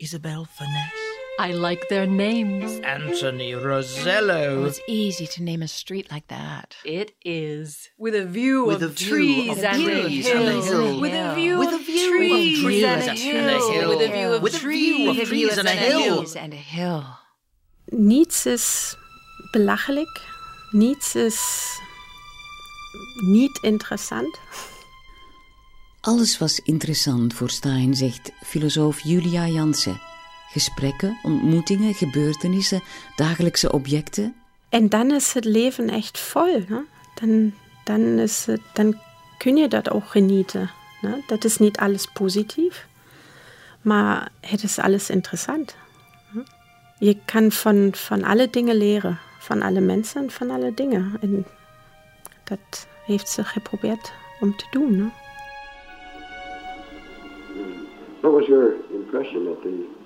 Isabel 0.00 0.44
Furness. 0.44 1.11
I 1.38 1.52
like 1.52 1.88
their 1.88 2.06
names. 2.06 2.78
Anthony 2.84 3.52
Rosello. 3.54 4.62
Oh, 4.62 4.64
it's 4.66 4.80
easy 4.86 5.26
to 5.26 5.42
name 5.42 5.62
a 5.62 5.68
street 5.68 6.10
like 6.10 6.28
that. 6.28 6.76
It 6.84 7.12
is. 7.24 7.90
With 7.98 8.14
a 8.14 8.24
view 8.26 8.64
With 8.66 8.82
of 8.82 8.90
a 8.90 8.94
view 8.94 9.08
trees 9.08 9.58
of 9.58 9.64
and 9.64 9.82
trees 9.82 10.26
a 10.28 10.34
and 10.36 10.48
a 10.48 10.52
hill. 10.52 10.62
hill. 10.62 11.00
With 11.00 11.14
a 11.14 11.34
view 11.34 11.58
With 11.58 11.68
of 11.72 11.80
a 11.80 11.84
view 11.84 12.04
of 12.04 12.18
trees 12.18 12.62
trees 12.62 12.84
and 12.84 13.02
a 13.02 13.10
and 13.10 13.10
a 13.10 13.14
hill. 13.14 13.70
hill. 13.72 13.88
With 13.88 14.08
a 14.08 14.12
view 14.12 14.32
of 14.34 14.42
With 14.42 14.54
a 14.54 14.58
view 14.58 15.10
of 15.10 15.16
trees 15.16 15.28
trees 15.28 15.58
and 15.58 15.68
a 15.68 15.70
hill. 15.70 16.16
Trees 16.18 16.36
and 16.36 16.52
a 16.52 16.56
hill. 16.56 17.04
Niets 17.92 18.46
is 18.46 18.96
belachelijk. 19.52 20.20
Niets 20.70 21.14
is 21.14 21.40
niet 23.30 23.58
interessant. 23.62 24.38
Alles 26.00 26.38
was 26.38 26.58
interessant 26.58 27.34
voor 27.34 27.50
Stein, 27.50 27.94
zegt 27.94 28.30
filosoof 28.44 29.00
Julia 29.00 29.46
Jansen. 29.46 30.00
Gesprekken, 30.52 31.18
ontmoetingen, 31.22 31.94
gebeurtenissen, 31.94 32.82
dagelijkse 33.16 33.72
objecten. 33.72 34.34
En 34.68 34.88
dan 34.88 35.10
is 35.10 35.32
het 35.32 35.44
leven 35.44 35.88
echt 35.88 36.18
vol. 36.18 36.64
Ne? 36.68 36.84
Dan, 37.20 37.52
dan, 37.84 38.00
is 38.00 38.46
het, 38.46 38.60
dan 38.72 38.98
kun 39.38 39.56
je 39.56 39.68
dat 39.68 39.90
ook 39.90 40.06
genieten. 40.06 40.70
Ne? 41.00 41.22
Dat 41.26 41.44
is 41.44 41.58
niet 41.58 41.78
alles 41.78 42.06
positief, 42.06 42.86
maar 43.82 44.30
het 44.40 44.62
is 44.62 44.78
alles 44.78 45.10
interessant. 45.10 45.76
ne? 46.32 46.42
Je 46.98 47.16
kan 47.24 47.50
van, 47.50 47.88
van 47.92 48.24
alle 48.24 48.50
dingen 48.50 48.76
leren, 48.76 49.18
van 49.38 49.62
alle 49.62 49.80
mensen, 49.80 50.30
van 50.30 50.50
alle 50.50 50.74
dingen. 50.74 51.16
En 51.20 51.46
dat 52.44 52.86
heeft 53.06 53.28
ze 53.28 53.44
geprobeerd 53.44 54.12
om 54.40 54.56
te 54.56 54.66
doen. 54.70 55.12
What 58.20 58.32
was 58.32 58.46
your 58.46 58.74
impression 58.92 59.48
at 59.48 59.62
the 59.62 60.00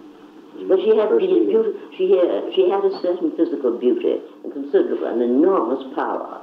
But 0.68 0.80
she 0.80 0.96
had, 0.96 1.09
beauty, 1.18 1.70
she, 1.96 2.04
had, 2.16 2.52
she 2.54 2.70
had 2.70 2.84
a 2.84 2.98
certain 3.02 3.32
physical 3.36 3.78
beauty 3.78 4.20
and 4.44 4.52
considerable, 4.52 5.07
an 5.07 5.20
enormous 5.22 5.84
power. 5.94 6.40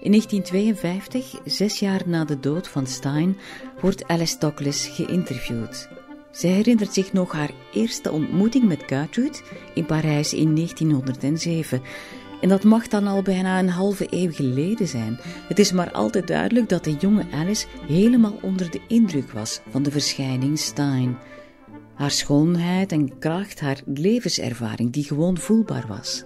In 0.00 0.10
1952, 0.10 1.40
zes 1.44 1.78
jaar 1.78 2.02
na 2.06 2.24
de 2.24 2.40
dood 2.40 2.68
van 2.68 2.86
Stein, 2.86 3.36
wordt 3.80 4.08
Alice 4.08 4.38
Douglas 4.38 4.88
geïnterviewd. 4.88 5.88
Zij 6.30 6.50
herinnert 6.50 6.92
zich 6.92 7.12
nog 7.12 7.32
haar 7.32 7.50
eerste 7.72 8.12
ontmoeting 8.12 8.64
met 8.64 8.82
Gertrude 8.86 9.38
in 9.74 9.86
Parijs 9.86 10.34
in 10.34 10.54
1907. 10.54 11.82
En 12.40 12.48
dat 12.48 12.64
mag 12.64 12.88
dan 12.88 13.06
al 13.06 13.22
bijna 13.22 13.58
een 13.58 13.68
halve 13.68 14.06
eeuw 14.10 14.32
geleden 14.32 14.86
zijn. 14.86 15.18
Het 15.22 15.58
is 15.58 15.72
maar 15.72 15.90
altijd 15.90 16.26
duidelijk 16.26 16.68
dat 16.68 16.84
de 16.84 16.94
jonge 16.94 17.24
Alice 17.32 17.66
helemaal 17.86 18.38
onder 18.42 18.70
de 18.70 18.80
indruk 18.88 19.30
was 19.30 19.60
van 19.68 19.82
de 19.82 19.90
verschijning 19.90 20.58
Stein. 20.58 21.18
Haar 22.00 22.10
schoonheid 22.10 22.92
en 22.92 23.18
kracht, 23.18 23.60
haar 23.60 23.80
levenservaring 23.84 24.92
die 24.92 25.04
gewoon 25.04 25.36
voelbaar 25.36 25.84
was. 25.88 26.24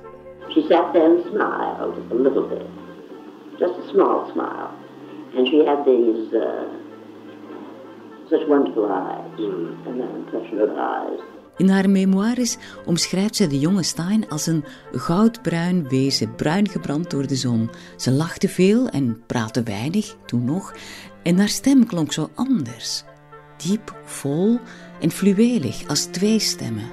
She 0.49 0.61
sat 0.69 0.93
there 0.93 1.05
and 1.05 1.25
smiled 1.25 1.97
a 2.11 2.15
little 2.15 2.49
bit, 2.49 2.67
just 3.59 3.73
a 3.73 3.89
small 3.89 4.31
smile. 4.33 4.71
And 5.37 5.49
she 5.49 5.65
had 5.67 5.85
these 5.85 6.37
uh, 6.37 6.43
such 8.31 8.47
wonderful 8.47 8.85
eyes, 8.85 9.41
and 9.87 9.99
that 9.99 10.69
eyes. 10.77 11.21
In 11.57 11.69
haar 11.69 11.91
memoires 11.91 12.57
omschrijft 12.87 13.37
zij 13.37 13.49
de 13.49 13.59
jonge 13.59 13.83
Stein 13.83 14.29
als 14.29 14.47
een 14.47 14.65
goudbruin 14.93 15.89
wezen, 15.89 16.35
bruin 16.35 16.69
gebrand 16.69 17.11
door 17.11 17.27
de 17.27 17.37
zon. 17.37 17.71
Ze 17.97 18.11
lachte 18.11 18.49
veel 18.49 18.89
en 18.89 19.23
praatte 19.27 19.63
weinig, 19.63 20.17
toen 20.27 20.45
nog, 20.45 20.75
en 21.23 21.39
haar 21.39 21.49
stem 21.49 21.87
klonk 21.87 22.13
zo 22.13 22.29
anders. 22.35 23.05
Diep, 23.65 23.95
vol 24.05 24.59
en 25.01 25.11
fluwelig 25.11 25.89
als 25.89 26.05
twee 26.05 26.39
stemmen. 26.39 26.91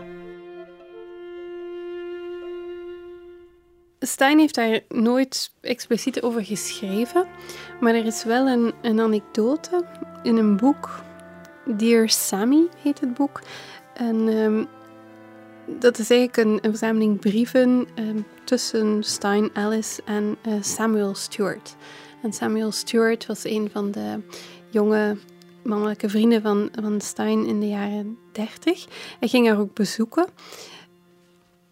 Stein 3.99 4.39
heeft 4.39 4.55
daar 4.55 4.79
nooit 4.89 5.51
expliciet 5.61 6.21
over 6.21 6.45
geschreven, 6.45 7.25
maar 7.79 7.95
er 7.95 8.05
is 8.05 8.23
wel 8.23 8.47
een, 8.47 8.73
een 8.81 8.99
anekdote 8.99 9.85
in 10.23 10.37
een 10.37 10.57
boek. 10.57 11.03
Dear 11.65 12.09
Sammy 12.09 12.67
heet 12.77 12.99
het 12.99 13.13
boek. 13.13 13.41
En 13.93 14.27
ehm, 14.27 14.63
dat 15.79 15.97
is 15.97 16.09
eigenlijk 16.09 16.63
een, 16.63 16.69
verzameling 16.69 17.19
brieven 17.19 17.87
ehm, 17.95 18.19
tussen 18.43 19.03
Stein, 19.03 19.49
Alice 19.53 20.01
en 20.05 20.37
eh, 20.41 20.53
Samuel 20.61 21.15
Stewart. 21.15 21.75
En 22.21 22.33
Samuel 22.33 22.71
Stewart 22.71 23.25
was 23.25 23.43
een 23.43 23.69
van 23.71 23.91
de 23.91 24.19
jonge 24.69 25.17
mannelijke 25.63 26.09
vrienden 26.09 26.41
van, 26.41 26.69
van 26.81 27.01
Stein 27.01 27.45
in 27.45 27.59
de 27.59 27.67
jaren 27.67 28.17
30. 28.31 28.87
Hij 29.19 29.27
ging 29.27 29.47
haar 29.47 29.59
ook 29.59 29.73
bezoeken. 29.73 30.25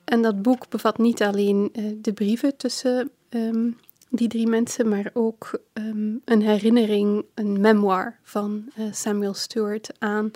En 0.05 0.21
dat 0.21 0.41
boek 0.41 0.69
bevat 0.69 0.97
niet 0.97 1.21
alleen 1.21 1.69
uh, 1.73 1.91
de 2.01 2.13
brieven 2.13 2.57
tussen 2.57 3.11
um, 3.29 3.77
die 4.09 4.27
drie 4.27 4.47
mensen, 4.47 4.89
maar 4.89 5.09
ook 5.13 5.59
um, 5.73 6.21
een 6.25 6.41
herinnering, 6.41 7.25
een 7.33 7.61
memoir 7.61 8.19
van 8.23 8.71
uh, 8.77 8.85
Samuel 8.91 9.33
Stewart 9.33 9.89
aan 9.99 10.31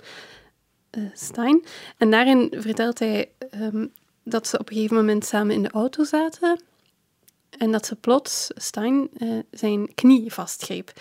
uh, 0.98 1.04
Stein. 1.12 1.64
En 1.98 2.10
daarin 2.10 2.52
vertelt 2.56 2.98
hij 2.98 3.30
um, 3.60 3.92
dat 4.22 4.46
ze 4.46 4.58
op 4.58 4.68
een 4.68 4.74
gegeven 4.74 4.96
moment 4.96 5.24
samen 5.24 5.54
in 5.54 5.62
de 5.62 5.70
auto 5.70 6.04
zaten 6.04 6.60
en 7.58 7.72
dat 7.72 7.86
ze 7.86 7.96
plots, 7.96 8.50
Stein, 8.54 9.08
zijn 9.50 9.94
knie 9.94 10.32
vastgreep. 10.32 10.92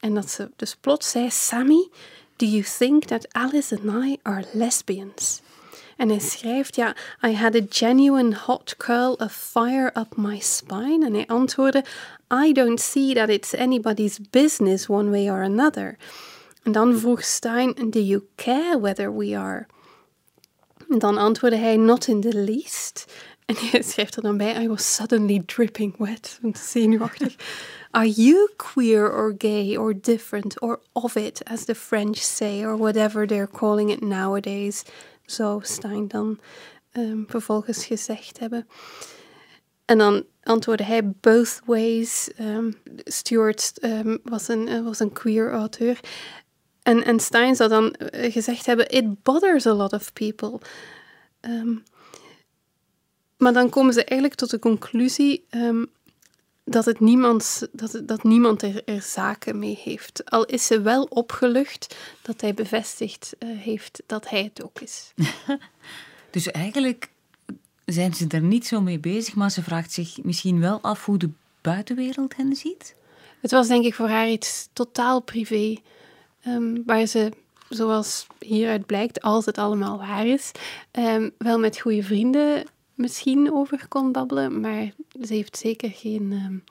En 0.00 0.14
dat 0.14 0.30
ze 0.30 0.50
dus 0.56 0.76
plots 0.76 1.10
zei, 1.10 1.30
Sammy, 1.30 1.88
do 2.36 2.46
you 2.46 2.62
think 2.78 3.04
that 3.04 3.32
Alice 3.32 3.78
and 3.82 4.04
I 4.04 4.18
are 4.22 4.44
lesbians? 4.52 5.40
En 5.96 6.08
hij 6.08 6.18
schrijft, 6.18 6.76
ja, 6.76 6.96
I 7.24 7.34
had 7.34 7.54
a 7.54 7.60
genuine 7.68 8.36
hot 8.36 8.76
curl 8.76 9.12
of 9.12 9.32
fire 9.32 9.92
up 9.94 10.16
my 10.16 10.38
spine. 10.38 11.06
En 11.06 11.14
hij 11.14 11.26
antwoordde, 11.26 11.84
I 12.46 12.52
don't 12.52 12.80
see 12.80 13.14
that 13.14 13.28
it's 13.28 13.54
anybody's 13.54 14.18
business 14.30 14.88
one 14.88 15.10
way 15.10 15.28
or 15.28 15.42
another. 15.42 15.96
En 16.62 16.72
dan 16.72 16.98
vroeg 16.98 17.24
Stein, 17.24 17.74
do 17.90 18.00
you 18.00 18.22
care 18.34 18.80
whether 18.80 19.16
we 19.16 19.38
are? 19.38 19.66
En 20.88 20.98
dan 20.98 21.18
antwoordde 21.18 21.58
hij, 21.58 21.76
not 21.76 22.06
in 22.06 22.20
the 22.20 22.34
least. 22.44 23.06
En 23.50 23.56
hij 23.56 23.82
schrijft 23.82 24.16
er 24.16 24.22
dan 24.22 24.36
bij, 24.36 24.62
I 24.62 24.68
was 24.68 24.94
suddenly 24.94 25.42
dripping 25.46 25.94
wet. 25.98 26.40
Zenuwachtig. 26.52 27.34
Are 27.90 28.10
you 28.10 28.50
queer 28.56 29.12
or 29.12 29.34
gay 29.38 29.76
or 29.76 30.00
different 30.00 30.60
or 30.60 30.80
of 30.92 31.16
it, 31.16 31.44
as 31.44 31.64
the 31.64 31.74
French 31.74 32.16
say, 32.16 32.64
or 32.64 32.76
whatever 32.76 33.26
they're 33.26 33.50
calling 33.50 33.90
it 33.90 34.00
nowadays? 34.00 34.82
Zou 35.24 35.64
Stein 35.64 36.08
dan 36.08 36.38
um, 36.92 37.24
vervolgens 37.28 37.84
gezegd 37.84 38.38
hebben. 38.38 38.68
En 39.84 39.98
dan 39.98 40.24
antwoordde 40.42 40.84
hij 40.84 41.10
both 41.20 41.60
ways. 41.64 42.30
Um, 42.40 42.74
Stewart 43.04 43.72
um, 43.84 44.18
was, 44.22 44.48
een, 44.48 44.68
uh, 44.68 44.84
was 44.84 44.98
een 44.98 45.12
queer 45.12 45.50
auteur. 45.50 46.00
En, 46.82 47.04
en 47.04 47.20
Stein 47.20 47.56
zou 47.56 47.68
dan 47.68 47.94
uh, 48.14 48.32
gezegd 48.32 48.66
hebben: 48.66 48.88
It 48.88 49.22
bothers 49.22 49.66
a 49.66 49.72
lot 49.72 49.92
of 49.92 50.12
people. 50.12 50.60
Um, 51.40 51.82
maar 53.40 53.52
dan 53.52 53.68
komen 53.68 53.92
ze 53.92 54.04
eigenlijk 54.04 54.40
tot 54.40 54.50
de 54.50 54.58
conclusie 54.58 55.44
dat, 56.70 56.84
het 56.84 57.00
niemand, 57.00 57.68
dat, 57.72 58.02
dat 58.04 58.22
niemand 58.22 58.62
er, 58.62 58.84
er, 58.84 59.02
zaken 59.02 59.58
mee 59.58 59.80
heeft. 59.84 60.30
Al 60.30 60.44
is 60.44 60.66
ze 60.66 60.80
wel 60.80 61.02
opgelucht 61.02 61.96
dat 62.22 62.40
hij 62.40 62.54
bevestigd 62.54 63.32
uh, 63.38 63.58
heeft 63.58 64.02
dat 64.06 64.28
hij 64.28 64.42
het 64.42 64.64
ook 64.64 64.80
is. 64.80 65.12
dus 66.30 66.50
eigenlijk 66.50 67.10
zijn 67.84 68.14
ze 68.14 68.26
er 68.28 68.42
niet 68.42 68.66
zo 68.66 68.80
mee 68.80 68.98
bezig, 68.98 69.34
maar 69.34 69.50
ze 69.50 69.62
vraagt 69.62 69.92
zich 69.92 70.22
misschien 70.22 70.60
wel 70.60 70.80
af 70.80 71.04
hoe 71.04 71.18
de 71.18 71.30
buitenwereld 71.60 72.36
hen 72.36 72.56
ziet? 72.56 72.94
Het 73.40 73.50
was 73.50 73.68
denk 73.68 73.84
ik 73.84 73.94
voor 73.94 74.08
haar 74.08 74.30
iets 74.30 74.68
totaal 74.72 75.20
privé, 75.20 75.76
um, 76.46 76.82
waar 76.86 77.06
ze, 77.06 77.32
zoals 77.68 78.26
hieruit 78.38 78.86
blijkt, 78.86 79.20
als 79.20 79.44
het 79.44 79.58
allemaal 79.58 79.98
waar 79.98 80.26
is, 80.26 80.50
um, 80.92 81.30
wel 81.38 81.58
met 81.58 81.80
goede 81.80 82.02
vrienden 82.02 82.64
misschien 83.00 83.52
over 83.52 83.88
kon 83.88 84.12
babbelen, 84.12 84.60
maar 84.60 84.92
ze 85.22 85.34
heeft 85.34 85.56
zeker 85.56 85.90
geen, 85.90 86.32
um, 86.32 86.64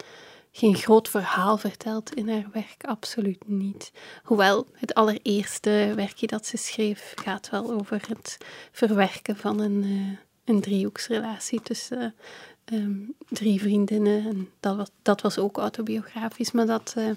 geen 0.51 0.75
groot 0.75 1.09
verhaal 1.09 1.57
verteld 1.57 2.13
in 2.13 2.29
haar 2.29 2.49
werk, 2.53 2.83
absoluut 2.85 3.47
niet. 3.47 3.91
Hoewel 4.23 4.67
het 4.73 4.93
allereerste 4.93 5.93
werkje 5.95 6.27
dat 6.27 6.45
ze 6.45 6.57
schreef 6.57 7.13
gaat 7.15 7.49
wel 7.49 7.71
over 7.71 8.01
het 8.07 8.37
verwerken 8.71 9.35
van 9.35 9.59
een, 9.59 9.83
uh, 9.83 10.17
een 10.43 10.61
driehoeksrelatie 10.61 11.61
tussen 11.61 12.15
um, 12.73 13.13
drie 13.29 13.59
vriendinnen. 13.59 14.25
En 14.27 14.49
dat, 14.59 14.75
was, 14.75 14.89
dat 15.01 15.21
was 15.21 15.37
ook 15.37 15.57
autobiografisch, 15.57 16.51
maar 16.51 16.65
dat 16.65 16.95
uh, 16.97 17.09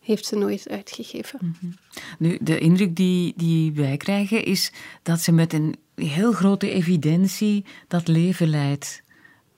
heeft 0.00 0.26
ze 0.26 0.36
nooit 0.36 0.68
uitgegeven. 0.68 1.56
-hmm. 1.60 1.74
Nu, 2.18 2.38
de 2.40 2.58
indruk 2.58 2.96
die, 2.96 3.32
die 3.36 3.72
wij 3.72 3.96
krijgen 3.96 4.44
is 4.44 4.72
dat 5.02 5.20
ze 5.20 5.32
met 5.32 5.52
een 5.52 5.74
heel 5.94 6.32
grote 6.32 6.70
evidentie 6.70 7.64
dat 7.88 8.08
leven 8.08 8.48
leidt 8.48 9.02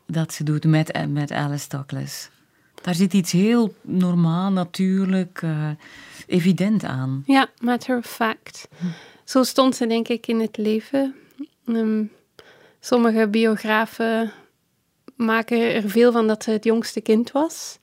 dat 0.06 0.32
ze 0.32 0.44
doet 0.44 0.64
met, 0.64 1.08
met 1.08 1.32
Alice 1.32 1.68
Douglas. 1.68 2.28
Daar 2.82 2.94
zit 2.94 3.12
iets 3.12 3.32
heel 3.32 3.74
normaal, 3.80 4.52
natuurlijk, 4.52 5.42
uh, 5.42 5.70
evident 6.26 6.84
aan. 6.84 7.22
Ja, 7.26 7.48
matter 7.60 7.96
of 7.96 8.06
fact. 8.06 8.68
Zo 9.24 9.42
stond 9.42 9.76
ze 9.76 9.86
denk 9.86 10.08
ik 10.08 10.26
in 10.26 10.40
het 10.40 10.56
leven. 10.56 11.14
Um, 11.66 12.10
sommige 12.80 13.28
biografen 13.28 14.32
maken 15.16 15.74
er 15.74 15.90
veel 15.90 16.12
van 16.12 16.26
dat 16.26 16.42
ze 16.42 16.50
het 16.50 16.64
jongste 16.64 17.00
kind 17.00 17.32
was. 17.32 17.78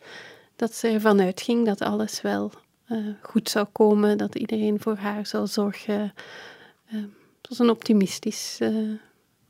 Dat 0.55 0.75
ze 0.75 0.87
ervan 0.87 1.21
uitging 1.21 1.65
dat 1.65 1.81
alles 1.81 2.21
wel 2.21 2.51
uh, 2.89 2.97
goed 3.21 3.49
zou 3.49 3.67
komen, 3.71 4.17
dat 4.17 4.35
iedereen 4.35 4.79
voor 4.79 4.95
haar 4.95 5.25
zou 5.25 5.47
zorgen. 5.47 6.13
Het 6.85 7.09
was 7.51 7.59
een 7.59 7.69
optimistisch, 7.69 8.57
uh, 8.61 8.99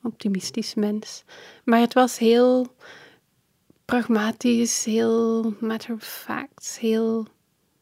optimistisch 0.03 0.73
mens. 0.73 1.23
Maar 1.63 1.79
het 1.79 1.93
was 1.93 2.17
heel 2.17 2.75
pragmatisch, 3.85 4.83
heel 4.83 5.53
matter 5.59 5.93
of 5.93 6.03
fact, 6.03 6.77
heel 6.79 7.27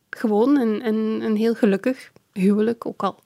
gewoon 0.10 0.58
en, 0.58 0.82
en, 0.82 1.20
en 1.22 1.36
heel 1.36 1.56
gelukkig 1.56 2.12
huwelijk, 2.34 2.86
ook 2.86 3.04
al 3.04 3.22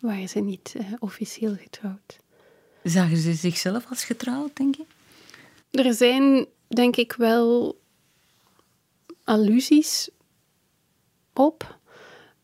waren 0.00 0.28
ze 0.28 0.40
niet 0.40 0.76
officieel 0.98 1.54
getrouwd. 1.54 2.18
Zagen 2.82 3.16
ze 3.16 3.32
zichzelf 3.34 3.86
als 3.88 4.04
getrouwd, 4.04 4.56
denk 4.56 4.74
je? 4.74 4.84
Er 5.70 5.94
zijn, 5.94 6.46
denk 6.68 6.96
ik, 6.96 7.12
wel 7.12 7.78
allusies 9.24 10.10
op. 11.32 11.78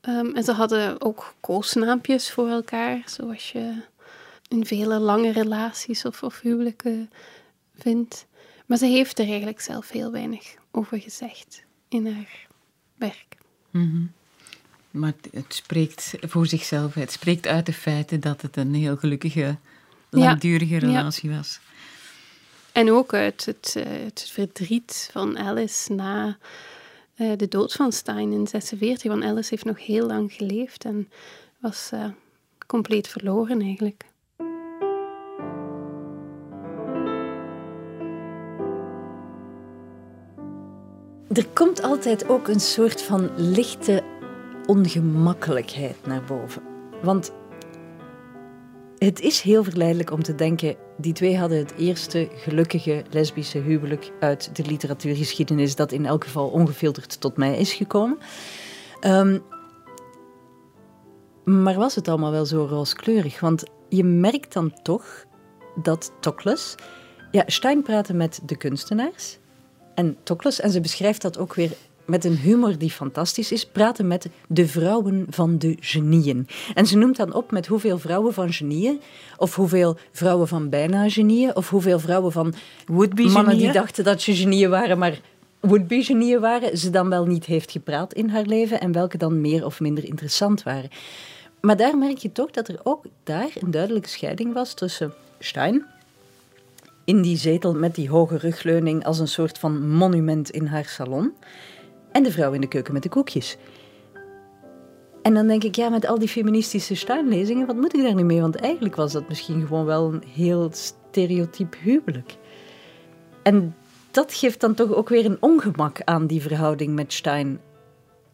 Um, 0.09 0.35
en 0.35 0.45
ze 0.45 0.53
hadden 0.53 1.01
ook 1.01 1.35
koosnaampjes 1.41 2.31
voor 2.31 2.49
elkaar, 2.49 3.03
zoals 3.07 3.53
je 3.53 3.75
in 4.49 4.67
vele 4.67 4.99
lange 4.99 5.33
relaties 5.33 6.05
of, 6.05 6.23
of 6.23 6.41
huwelijken 6.41 7.11
vindt. 7.79 8.27
Maar 8.67 8.79
ze 8.79 8.87
heeft 8.87 9.19
er 9.19 9.27
eigenlijk 9.27 9.61
zelf 9.61 9.89
heel 9.91 10.13
weinig 10.13 10.55
over 10.71 11.01
gezegd 11.01 11.63
in 11.89 12.07
haar 12.07 12.47
werk. 12.95 13.37
Mm 13.71 13.91
-hmm. 13.91 14.13
Maar 14.91 15.13
het 15.33 15.55
spreekt 15.55 16.15
voor 16.21 16.47
zichzelf, 16.47 16.95
het 16.95 17.13
spreekt 17.13 17.47
uit 17.47 17.67
de 17.67 17.73
feiten 17.73 18.21
dat 18.21 18.43
het 18.43 18.57
een 18.57 18.75
heel 18.75 18.97
gelukkige, 18.97 19.57
langdurige 20.11 20.75
ja, 20.75 20.79
relatie 20.79 21.31
ja. 21.31 21.37
was. 21.37 21.61
En 22.73 22.93
ook 22.93 23.15
uit 23.15 23.45
het, 23.45 23.75
uh, 23.79 23.85
het 24.05 24.31
verdriet 24.33 25.09
van 25.13 25.39
Alice 25.39 25.93
na 25.93 26.39
uh, 27.19 27.33
de 27.37 27.49
dood 27.49 27.73
van 27.73 27.93
Stein 27.93 28.33
in 28.33 28.47
46. 28.47 29.11
Want 29.11 29.25
Alice 29.25 29.49
heeft 29.51 29.64
nog 29.64 29.87
heel 29.87 30.07
lang 30.07 30.33
geleefd 30.33 30.85
en 30.85 31.09
was 31.61 31.91
uh, 31.95 32.05
compleet 32.66 33.09
verloren 33.09 33.61
eigenlijk. 33.61 34.05
Er 41.33 41.47
komt 41.53 41.83
altijd 41.83 42.29
ook 42.29 42.49
een 42.49 42.61
soort 42.61 43.03
van 43.03 43.31
lichte 43.37 44.03
ongemakkelijkheid 44.66 46.07
naar 46.07 46.25
boven. 46.25 46.62
Want 47.03 47.33
het 48.99 49.21
is 49.21 49.41
heel 49.41 49.64
verleidelijk 49.64 50.11
om 50.11 50.23
te 50.23 50.35
denken, 50.35 50.77
die 50.99 51.13
twee 51.13 51.37
hadden 51.37 51.59
het 51.59 51.75
eerste 51.77 52.29
gelukkige 52.35 53.05
lesbische 53.11 53.59
huwelijk 53.59 54.11
uit 54.21 54.57
de 54.57 54.65
literatuurgeschiedenis 54.65 55.77
dat 55.77 55.93
in 55.93 56.07
elk 56.07 56.25
geval 56.25 56.49
ongefilterd 56.49 57.21
tot 57.21 57.37
mij 57.37 57.59
is 57.59 57.73
gekomen. 57.73 58.19
Um, 59.07 59.43
maar 61.45 61.75
was 61.75 61.95
het 61.95 62.09
allemaal 62.09 62.31
wel 62.31 62.47
zo 62.47 62.67
rooskleurig? 62.71 63.41
Want 63.41 63.65
je 63.89 64.05
merkt 64.05 64.53
dan 64.53 64.73
toch 64.83 65.25
dat 65.83 66.13
Tokles... 66.21 66.75
Ja, 67.31 67.43
Stein 67.47 67.83
praatte 67.83 68.15
met 68.15 68.41
de 68.45 68.57
kunstenaars 68.57 69.39
en 69.95 70.17
Tokles, 70.23 70.61
en 70.61 70.71
ze 70.71 70.81
beschrijft 70.81 71.23
dat 71.23 71.39
ook 71.39 71.55
weer 71.55 71.71
met 72.09 72.25
een 72.25 72.37
humor 72.37 72.79
die 72.79 72.91
fantastisch 72.91 73.53
is, 73.53 73.67
praten 73.67 74.07
met 74.07 74.29
de 74.47 74.69
vrouwen 74.69 75.27
van 75.31 75.59
de 75.59 75.77
genieën. 75.81 76.47
En 76.75 76.87
ze 76.87 76.97
noemt 76.97 77.17
dan 77.17 77.35
op 77.35 77.51
met 77.51 77.67
hoeveel 77.67 77.99
vrouwen 77.99 78.35
van 78.35 78.53
genieën, 78.53 79.01
of 79.37 79.55
hoeveel 79.55 79.97
vrouwen 80.13 80.49
van 80.49 80.69
bijna 80.69 81.09
genieën, 81.09 81.57
of 81.57 81.71
hoeveel 81.71 81.99
vrouwen 81.99 82.33
van 82.33 82.55
would-be 82.87 83.29
mannen 83.29 83.59
die 83.59 83.73
dachten 83.73 84.05
dat 84.05 84.23
ze 84.23 84.35
genieën 84.35 84.71
waren, 84.71 84.99
maar 84.99 85.21
would-be 85.61 86.03
genieën 86.03 86.41
waren, 86.41 86.79
ze 86.79 86.91
dan 86.91 87.09
wel 87.09 87.27
niet 87.27 87.45
heeft 87.45 87.71
gepraat 87.71 88.13
in 88.13 88.29
haar 88.29 88.47
leven 88.47 88.81
en 88.81 88.93
welke 88.93 89.19
dan 89.19 89.41
meer 89.41 89.65
of 89.65 89.81
minder 89.81 90.05
interessant 90.05 90.63
waren. 90.63 90.91
Maar 91.61 91.77
daar 91.77 91.99
merk 91.99 92.19
je 92.19 92.33
toch 92.33 92.51
dat 92.51 92.69
er 92.69 92.81
ook 92.83 93.05
daar 93.25 93.51
een 93.61 93.71
duidelijke 93.71 94.09
scheiding 94.09 94.53
was 94.53 94.75
tussen 94.75 95.13
Stein, 95.39 95.87
in 97.05 97.23
die 97.23 97.37
zetel 97.37 97.75
met 97.75 97.95
die 97.95 98.09
hoge 98.09 98.37
rugleuning 98.37 99.05
als 99.05 99.19
een 99.19 99.29
soort 99.29 99.59
van 99.59 99.89
monument 99.89 100.51
in 100.51 100.67
haar 100.67 100.85
salon, 100.85 101.33
en 102.13 102.23
de 102.23 102.33
vrouw 102.33 102.53
in 102.53 102.61
de 102.61 102.69
keuken 102.69 102.93
met 102.93 103.03
de 103.03 103.09
koekjes. 103.09 103.57
En 105.23 105.35
dan 105.35 105.47
denk 105.47 105.65
ik, 105.65 105.75
ja, 105.75 105.89
met 105.89 106.07
al 106.07 106.19
die 106.19 106.29
feministische 106.29 106.95
Stein-lezingen, 106.95 107.67
wat 107.67 107.77
moet 107.77 107.97
ik 107.97 108.03
daar 108.03 108.15
nu 108.15 108.25
mee? 108.25 108.41
Want 108.41 108.57
eigenlijk 108.57 108.97
was 108.97 109.13
dat 109.13 109.29
misschien 109.29 109.67
gewoon 109.67 109.85
wel 109.85 110.13
een 110.13 110.23
heel 110.35 110.71
stereotyp 110.73 111.77
huwelijk. 111.83 112.37
En 113.43 113.75
dat 114.11 114.35
geeft 114.35 114.61
dan 114.61 114.75
toch 114.75 114.95
ook 114.95 115.09
weer 115.09 115.25
een 115.25 115.37
ongemak 115.41 116.01
aan 116.05 116.27
die 116.27 116.43
verhouding 116.43 116.95
met 116.95 117.13
Stein. 117.13 117.61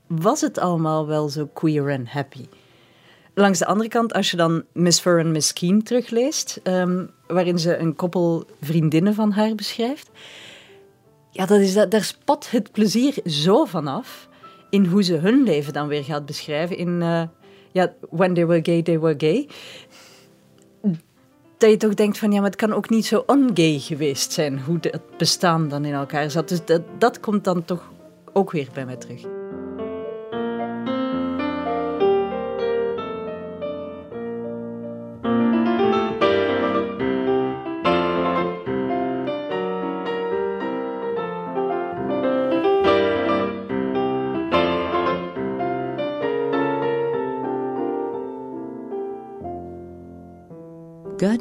Was 0.06 0.40
het 0.40 0.58
allemaal 0.58 1.06
wel 1.06 1.28
zo 1.28 1.46
queer 1.52 1.88
en 1.88 2.06
happy? 2.06 2.46
Langs 3.34 3.58
de 3.58 3.66
andere 3.66 3.88
kant, 3.88 4.12
als 4.12 4.30
je 4.30 4.36
dan 4.36 4.64
Miss 4.72 5.00
Fur 5.00 5.18
en 5.18 5.32
Miss 5.32 5.52
Keen 5.52 5.82
terugleest, 5.82 6.60
um, 6.62 7.10
waarin 7.26 7.58
ze 7.58 7.76
een 7.76 7.96
koppel 7.96 8.46
vriendinnen 8.60 9.14
van 9.14 9.32
haar 9.32 9.54
beschrijft, 9.54 10.10
ja, 11.34 11.46
dat 11.46 11.60
is 11.60 11.74
dat, 11.74 11.90
daar 11.90 12.02
spat 12.02 12.50
het 12.50 12.72
plezier 12.72 13.14
zo 13.24 13.64
vanaf 13.64 14.28
in 14.70 14.84
hoe 14.86 15.02
ze 15.02 15.14
hun 15.14 15.42
leven 15.42 15.72
dan 15.72 15.88
weer 15.88 16.04
gaat 16.04 16.26
beschrijven. 16.26 16.76
In 16.76 17.00
uh, 17.00 17.22
ja, 17.72 17.92
When 18.10 18.34
They 18.34 18.46
Were 18.46 18.60
Gay, 18.62 18.82
They 18.82 19.00
Were 19.00 19.14
Gay. 19.18 19.48
Dat 21.58 21.70
je 21.70 21.76
toch 21.76 21.94
denkt 21.94 22.18
van 22.18 22.32
ja, 22.32 22.40
maar 22.40 22.50
het 22.50 22.58
kan 22.58 22.72
ook 22.72 22.90
niet 22.90 23.06
zo 23.06 23.22
ongay 23.26 23.78
geweest 23.78 24.32
zijn 24.32 24.60
hoe 24.60 24.78
het 24.80 25.16
bestaan 25.16 25.68
dan 25.68 25.84
in 25.84 25.92
elkaar 25.92 26.30
zat. 26.30 26.48
Dus 26.48 26.64
dat, 26.64 26.82
dat 26.98 27.20
komt 27.20 27.44
dan 27.44 27.64
toch 27.64 27.92
ook 28.32 28.50
weer 28.50 28.68
bij 28.72 28.84
mij 28.84 28.96
terug. 28.96 29.33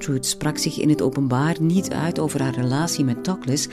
Gertrude 0.04 0.28
sprak 0.28 0.58
zich 0.58 0.80
in 0.80 0.90
het 0.90 1.02
openbaar 1.02 1.56
niet 1.60 1.94
uit 1.94 2.20
over 2.20 2.42
haar 2.42 2.54
relatie 2.54 3.06
met 3.06 3.26
Douglas, 3.26 3.68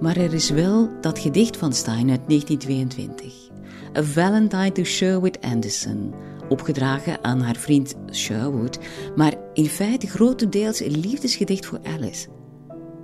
maar 0.00 0.16
er 0.16 0.34
is 0.34 0.50
wel 0.50 0.90
dat 1.00 1.18
gedicht 1.18 1.56
van 1.56 1.72
Stein 1.72 2.10
uit 2.10 2.28
1922. 2.28 3.48
A 3.96 4.02
Valentine 4.02 4.72
to 4.72 4.84
Sherwood 4.84 5.40
Anderson, 5.40 6.14
opgedragen 6.48 7.24
aan 7.24 7.40
haar 7.40 7.56
vriend 7.56 7.94
Sherwood, 8.12 8.78
maar 9.16 9.34
in 9.52 9.66
feite 9.66 10.06
grotendeels 10.06 10.80
een 10.80 11.00
liefdesgedicht 11.00 11.66
voor 11.66 11.80
Alice. 11.82 12.28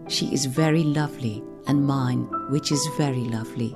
She 0.06 0.24
is 0.24 0.46
very 0.46 0.84
lovely, 0.84 1.42
and 1.64 1.80
mine, 1.80 2.26
which 2.50 2.70
is 2.70 2.90
very 2.96 3.28
lovely. 3.30 3.74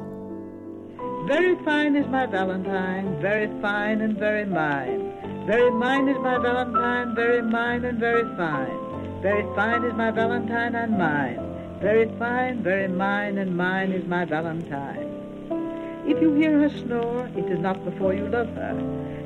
Very 1.26 1.56
fine 1.64 1.98
is 1.98 2.06
my 2.10 2.26
Valentine, 2.30 3.20
very 3.20 3.50
fine 3.60 4.04
and 4.04 4.18
very 4.18 4.46
mine. 4.46 5.07
Very 5.48 5.70
mine 5.70 6.10
is 6.10 6.18
my 6.18 6.36
Valentine, 6.36 7.14
very 7.14 7.40
mine 7.40 7.82
and 7.86 7.98
very 7.98 8.24
fine. 8.36 9.22
Very 9.22 9.44
fine 9.56 9.82
is 9.82 9.94
my 9.94 10.10
Valentine 10.10 10.74
and 10.74 10.98
mine. 10.98 11.40
Very 11.80 12.06
fine, 12.18 12.62
very 12.62 12.86
mine 12.86 13.38
and 13.38 13.56
mine 13.56 13.92
is 13.92 14.06
my 14.06 14.26
Valentine. 14.26 15.08
If 16.06 16.20
you 16.20 16.34
hear 16.34 16.60
her 16.60 16.68
snore, 16.68 17.30
it 17.34 17.50
is 17.50 17.60
not 17.60 17.82
before 17.82 18.12
you 18.12 18.28
love 18.28 18.50
her. 18.56 18.76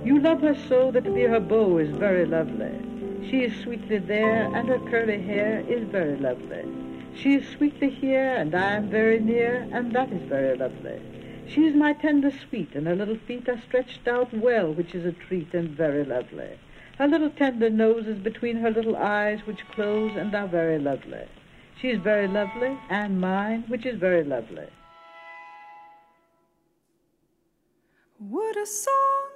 You 0.04 0.20
love 0.20 0.42
her 0.42 0.54
so 0.68 0.92
that 0.92 1.02
to 1.02 1.10
be 1.10 1.22
her 1.22 1.40
beau 1.40 1.78
is 1.78 1.90
very 1.96 2.24
lovely. 2.24 2.70
She 3.28 3.42
is 3.42 3.60
sweetly 3.60 3.98
there, 3.98 4.48
and 4.54 4.68
her 4.68 4.78
curly 4.90 5.20
hair 5.20 5.64
is 5.68 5.88
very 5.88 6.16
lovely. 6.16 6.62
She 7.16 7.34
is 7.34 7.48
sweetly 7.48 7.90
here, 7.90 8.36
and 8.36 8.54
I 8.54 8.74
am 8.74 8.88
very 8.88 9.18
near, 9.18 9.66
and 9.72 9.90
that 9.90 10.12
is 10.12 10.22
very 10.28 10.56
lovely. 10.56 11.00
She 11.54 11.66
is 11.66 11.74
my 11.74 11.92
tender 11.92 12.30
sweet, 12.48 12.74
and 12.74 12.86
her 12.86 12.96
little 12.96 13.18
feet 13.26 13.46
are 13.46 13.60
stretched 13.68 14.08
out 14.08 14.32
well, 14.32 14.72
which 14.72 14.94
is 14.94 15.04
a 15.04 15.12
treat 15.12 15.52
and 15.52 15.68
very 15.68 16.02
lovely. 16.02 16.58
Her 16.96 17.06
little 17.06 17.28
tender 17.28 17.68
nose 17.68 18.06
is 18.06 18.18
between 18.18 18.56
her 18.56 18.70
little 18.70 18.96
eyes, 18.96 19.40
which 19.44 19.68
close 19.74 20.16
and 20.16 20.34
are 20.34 20.48
very 20.48 20.78
lovely. 20.78 21.26
She 21.78 21.88
is 21.88 22.00
very 22.00 22.26
lovely, 22.26 22.78
and 22.88 23.20
mine, 23.20 23.64
which 23.68 23.84
is 23.84 23.98
very 23.98 24.24
lovely. 24.24 24.66
Would 28.18 28.56
a 28.56 28.64
song 28.64 29.30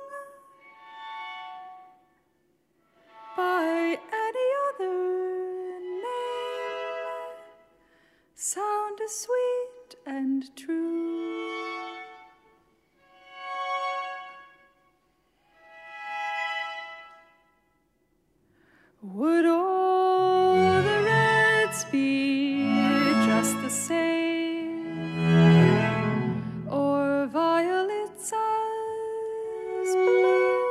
by 3.36 3.98
any 4.10 4.48
other 4.68 5.80
name 5.80 7.36
sound 8.34 9.00
as 9.04 9.14
sweet 9.14 9.96
and 10.06 10.56
true? 10.56 11.75
Would 19.02 19.44
all 19.44 20.82
the 20.82 21.02
reds 21.04 21.84
be 21.92 22.64
just 23.26 23.60
the 23.60 23.68
same, 23.68 24.72
or 26.66 27.26
violets 27.26 28.32
as 28.32 29.94
blue? 29.94 30.62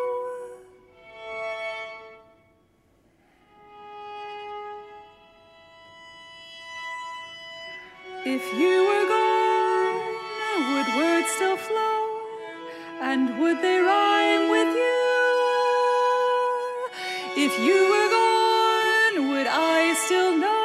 If 8.25 8.43
you 8.55 8.85
were 8.89 9.07
gone, 9.07 9.99
would 10.73 10.87
words 10.97 11.29
still 11.29 11.57
flow, 11.57 12.07
and 13.01 13.39
would 13.39 13.61
they 13.61 13.79
rhyme? 13.79 14.49
If 17.37 17.59
you 17.59 17.75
were 17.89 18.09
gone, 18.09 19.27
would 19.27 19.45
I 19.45 19.93
still 20.05 20.37
know 20.37 20.64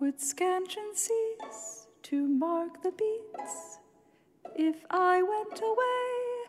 Would 0.00 0.20
scansion 0.20 0.94
cease 0.94 1.88
to 2.04 2.28
mark 2.28 2.84
the 2.84 2.92
beats? 2.92 3.80
If 4.54 4.84
I 4.90 5.22
went 5.24 5.60
away, 5.60 6.46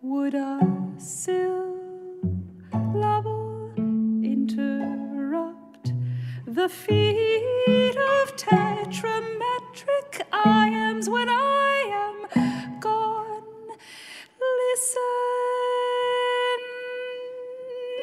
would 0.00 0.34
a 0.34 0.60
syllable 0.96 2.12
interrupt 4.22 5.92
the 6.46 6.68
feet 6.68 7.96
of 7.96 8.36
tetrametric 8.36 10.22
iams 10.32 11.08
when 11.10 11.28
I 11.28 11.90
am 12.06 12.28
gone? 12.78 13.70
Listen, 14.60 15.00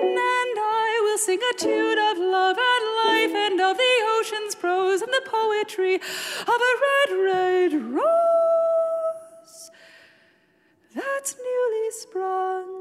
and 0.02 0.60
I 0.60 1.00
will 1.06 1.18
sing 1.18 1.40
a 1.50 1.54
tune 1.58 1.98
of 1.98 2.18
love 2.18 2.58
and 2.60 2.86
life 3.06 3.34
and 3.34 3.62
of 3.62 3.78
the 3.78 3.91
and 5.02 5.12
the 5.12 5.30
poetry 5.30 5.96
of 5.96 6.02
a 6.48 6.74
red, 6.86 7.10
red 7.24 7.74
rose 7.94 9.72
that's 10.94 11.36
newly 11.36 11.92
sprung 11.92 12.81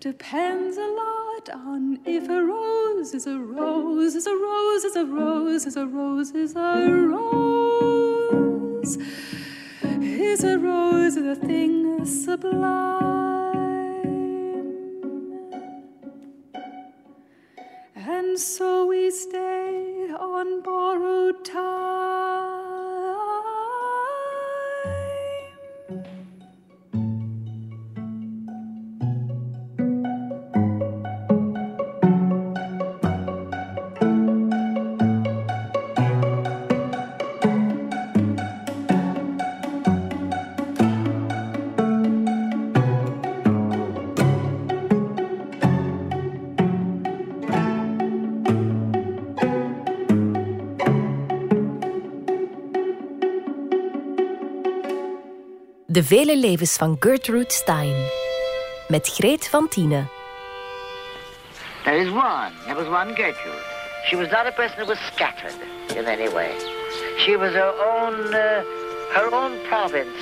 depends 0.00 0.76
a 0.76 0.86
lot 0.86 1.48
on 1.66 1.98
if 2.06 2.28
a 2.28 2.44
rose 2.44 3.14
is 3.14 3.26
a 3.26 3.36
rose, 3.36 4.14
is 4.14 4.28
a 4.28 4.36
rose, 4.36 4.84
is 4.84 4.94
a 4.94 5.04
rose, 5.04 5.66
is 5.66 5.76
a 5.76 5.86
rose, 5.86 6.30
is 6.30 6.54
a 6.54 6.86
rose, 7.10 8.96
is 10.02 10.44
a 10.44 10.56
rose, 10.58 11.16
is 11.16 11.26
a 11.26 11.34
thing 11.34 12.04
sublime. 12.04 13.08
And 17.96 18.38
so 18.38 18.86
we 18.86 19.10
stay 19.10 20.06
on 20.16 20.62
borrowed 20.62 21.44
time. 21.44 22.57
De 55.90 56.04
vele 56.04 56.38
levens 56.38 56.76
van 56.76 56.96
Gertrude 57.00 57.52
Stein. 57.52 57.94
Met 58.88 59.08
Greet 59.08 59.48
van 59.48 59.68
Tienen. 59.68 60.10
There 61.84 61.96
is 61.96 62.08
one. 62.08 62.50
There 62.64 62.74
was 62.74 62.86
one 62.86 63.14
Gertrude. 63.14 63.62
She 64.06 64.16
was 64.16 64.30
not 64.30 64.46
a 64.46 64.52
person 64.52 64.78
who 64.78 64.86
was 64.86 64.98
scattered 65.12 65.54
in 65.96 66.04
any 66.04 66.32
way. 66.32 66.50
She 67.16 67.36
was 67.36 67.52
her 67.52 67.72
own, 67.96 68.14
uh, 68.14 68.62
her 69.14 69.28
own 69.32 69.52
province. 69.68 70.18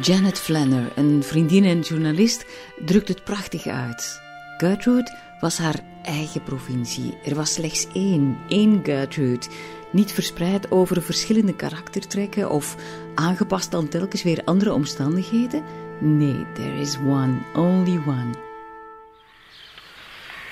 Janet 0.00 0.38
Flanner, 0.38 0.92
een 0.94 1.22
vriendin 1.22 1.64
en 1.64 1.80
journalist, 1.80 2.46
drukt 2.84 3.08
het 3.08 3.24
prachtig 3.24 3.66
uit. 3.66 4.20
Gertrude 4.56 5.16
was 5.40 5.58
haar 5.58 5.78
eigen 6.02 6.42
provincie. 6.42 7.18
Er 7.24 7.34
was 7.34 7.52
slechts 7.52 7.86
één, 7.92 8.38
één 8.48 8.80
Gertrude. 8.82 9.46
Niet 9.94 10.12
verspreid 10.12 10.70
over 10.70 11.02
verschillende 11.02 11.56
karaktertrekken 11.56 12.50
of 12.50 12.76
aangepast 13.14 13.74
aan 13.74 13.88
telkens 13.88 14.22
weer 14.22 14.42
andere 14.44 14.72
omstandigheden. 14.72 15.64
Nee, 15.98 16.46
there 16.54 16.80
is 16.80 16.96
one, 16.96 17.38
only 17.56 18.00
one. 18.06 18.30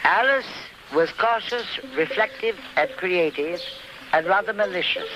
Alice 0.03 0.49
was 0.93 1.15
cautious, 1.15 1.81
reflective, 1.95 2.55
and 2.75 2.95
creative, 2.95 3.63
and 4.11 4.27
rather 4.27 4.55
malicious. 4.55 5.11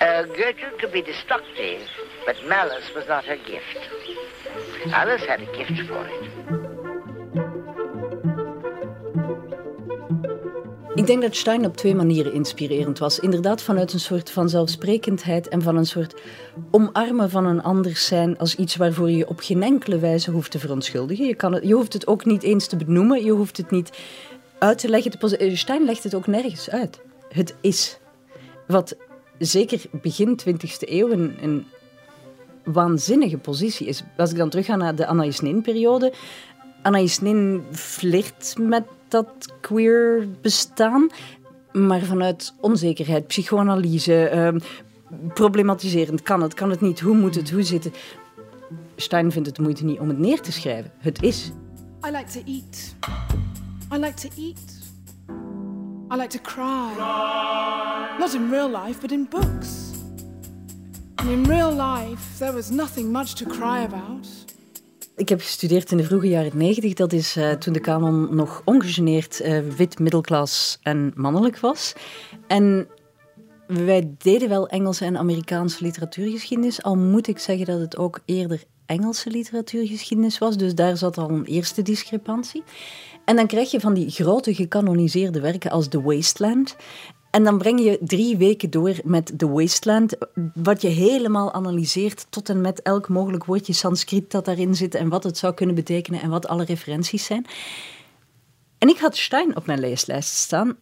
Uh, 0.00 0.22
Gertrude 0.32 0.76
could 0.78 0.92
be 0.92 1.02
destructive, 1.02 1.88
but 2.26 2.36
malice 2.48 2.92
was 2.94 3.06
not 3.06 3.24
her 3.24 3.38
gift. 3.44 3.90
Alice 4.92 5.26
had 5.26 5.40
a 5.40 5.56
gift 5.56 5.88
for 5.88 6.06
it. 6.06 6.59
Ik 10.94 11.06
denk 11.06 11.22
dat 11.22 11.36
Stein 11.36 11.64
op 11.64 11.76
twee 11.76 11.94
manieren 11.94 12.32
inspirerend 12.32 12.98
was. 12.98 13.18
Inderdaad 13.18 13.62
vanuit 13.62 13.92
een 13.92 14.00
soort 14.00 14.30
van 14.30 14.48
zelfsprekendheid 14.48 15.48
en 15.48 15.62
van 15.62 15.76
een 15.76 15.86
soort 15.86 16.20
omarmen 16.70 17.30
van 17.30 17.46
een 17.46 17.62
anders 17.62 18.06
zijn 18.06 18.38
als 18.38 18.56
iets 18.56 18.76
waarvoor 18.76 19.10
je 19.10 19.28
op 19.28 19.40
geen 19.40 19.62
enkele 19.62 19.98
wijze 19.98 20.30
hoeft 20.30 20.50
te 20.50 20.58
verontschuldigen. 20.58 21.26
Je, 21.26 21.34
kan 21.34 21.52
het, 21.52 21.64
je 21.64 21.74
hoeft 21.74 21.92
het 21.92 22.06
ook 22.06 22.24
niet 22.24 22.42
eens 22.42 22.66
te 22.66 22.76
benoemen, 22.76 23.24
je 23.24 23.30
hoeft 23.30 23.56
het 23.56 23.70
niet 23.70 23.90
uit 24.58 24.78
te 24.78 24.88
leggen. 24.88 25.18
Te 25.18 25.50
Stein 25.54 25.84
legt 25.84 26.02
het 26.02 26.14
ook 26.14 26.26
nergens 26.26 26.70
uit. 26.70 27.00
Het 27.28 27.54
is. 27.60 27.98
Wat 28.66 28.96
zeker 29.38 29.80
begin 29.90 30.40
20e 30.40 30.78
eeuw 30.78 31.10
een, 31.10 31.36
een 31.40 31.66
waanzinnige 32.64 33.38
positie 33.38 33.86
is. 33.86 34.02
Als 34.16 34.30
ik 34.30 34.36
dan 34.36 34.50
terug 34.50 34.66
ga 34.66 34.76
naar 34.76 34.94
de 34.94 35.06
Anais 35.06 35.40
Nin-periode. 35.40 36.12
Anais 36.82 37.20
Nin 37.20 37.62
flirt 37.72 38.54
met 38.58 38.82
dat 39.10 39.48
queer 39.60 40.28
bestaan, 40.40 41.10
maar 41.72 42.00
vanuit 42.00 42.54
onzekerheid, 42.60 43.26
psychoanalyse, 43.26 44.30
uh, 44.34 44.60
problematiserend. 45.34 46.22
Kan 46.22 46.42
het, 46.42 46.54
kan 46.54 46.70
het 46.70 46.80
niet, 46.80 47.00
hoe 47.00 47.16
moet 47.16 47.34
het, 47.34 47.50
hoe 47.50 47.62
zit 47.62 47.84
het? 47.84 47.98
Stein 48.96 49.32
vindt 49.32 49.48
het 49.48 49.58
moeite 49.58 49.84
niet 49.84 49.98
om 49.98 50.08
het 50.08 50.18
neer 50.18 50.40
te 50.40 50.52
schrijven. 50.52 50.92
Het 50.98 51.22
is. 51.22 51.50
I 52.06 52.10
like 52.10 52.30
to 52.30 52.40
eat. 52.46 52.94
I 53.94 53.98
like 53.98 54.14
to 54.14 54.28
eat. 54.36 54.78
I 56.12 56.16
like 56.16 56.28
to 56.28 56.40
cry. 56.42 56.96
Not 58.18 58.34
in 58.34 58.50
real 58.50 58.70
life, 58.84 59.00
but 59.00 59.12
in 59.12 59.26
books. 59.30 59.90
In 61.28 61.44
real 61.44 61.70
life, 61.70 62.38
there 62.38 62.52
was 62.52 62.70
nothing 62.70 63.12
much 63.12 63.34
to 63.34 63.44
cry 63.46 63.84
about. 63.84 64.26
Ik 65.20 65.28
heb 65.28 65.40
gestudeerd 65.40 65.90
in 65.90 65.96
de 65.96 66.04
vroege 66.04 66.28
jaren 66.28 66.56
negentig. 66.56 66.94
Dat 66.94 67.12
is 67.12 67.36
uh, 67.36 67.50
toen 67.50 67.72
de 67.72 67.80
kanon 67.80 68.34
nog 68.34 68.62
ongegeneerd 68.64 69.40
uh, 69.40 69.58
wit, 69.76 69.98
middelklas 69.98 70.78
en 70.82 71.12
mannelijk 71.14 71.58
was. 71.58 71.92
En 72.46 72.88
wij 73.66 74.14
deden 74.18 74.48
wel 74.48 74.68
Engelse 74.68 75.04
en 75.04 75.18
Amerikaanse 75.18 75.84
literatuurgeschiedenis. 75.84 76.82
Al 76.82 76.96
moet 76.96 77.28
ik 77.28 77.38
zeggen 77.38 77.66
dat 77.66 77.80
het 77.80 77.96
ook 77.96 78.20
eerder 78.24 78.64
Engelse 78.86 79.30
literatuurgeschiedenis 79.30 80.38
was. 80.38 80.56
Dus 80.56 80.74
daar 80.74 80.96
zat 80.96 81.18
al 81.18 81.30
een 81.30 81.44
eerste 81.44 81.82
discrepantie. 81.82 82.62
En 83.24 83.36
dan 83.36 83.46
krijg 83.46 83.70
je 83.70 83.80
van 83.80 83.94
die 83.94 84.10
grote 84.10 84.54
gecanoniseerde 84.54 85.40
werken 85.40 85.70
als 85.70 85.88
The 85.88 86.02
Wasteland. 86.02 86.76
En 87.30 87.44
dan 87.44 87.58
breng 87.58 87.80
je 87.80 87.98
drie 88.00 88.36
weken 88.36 88.70
door 88.70 88.94
met 89.04 89.38
The 89.38 89.48
Wasteland, 89.48 90.16
wat 90.54 90.82
je 90.82 90.88
helemaal 90.88 91.52
analyseert 91.52 92.26
tot 92.30 92.48
en 92.48 92.60
met 92.60 92.82
elk 92.82 93.08
mogelijk 93.08 93.44
woordje 93.44 93.72
Sanskriet 93.72 94.30
dat 94.30 94.44
daarin 94.44 94.74
zit 94.74 94.94
en 94.94 95.08
wat 95.08 95.24
het 95.24 95.38
zou 95.38 95.54
kunnen 95.54 95.74
betekenen 95.74 96.20
en 96.20 96.30
wat 96.30 96.48
alle 96.48 96.64
referenties 96.64 97.24
zijn. 97.24 97.46
En 98.78 98.88
ik 98.88 98.98
had 98.98 99.16
Stein 99.16 99.56
op 99.56 99.66
mijn 99.66 99.80
leeslijst 99.80 100.34
staan, 100.34 100.76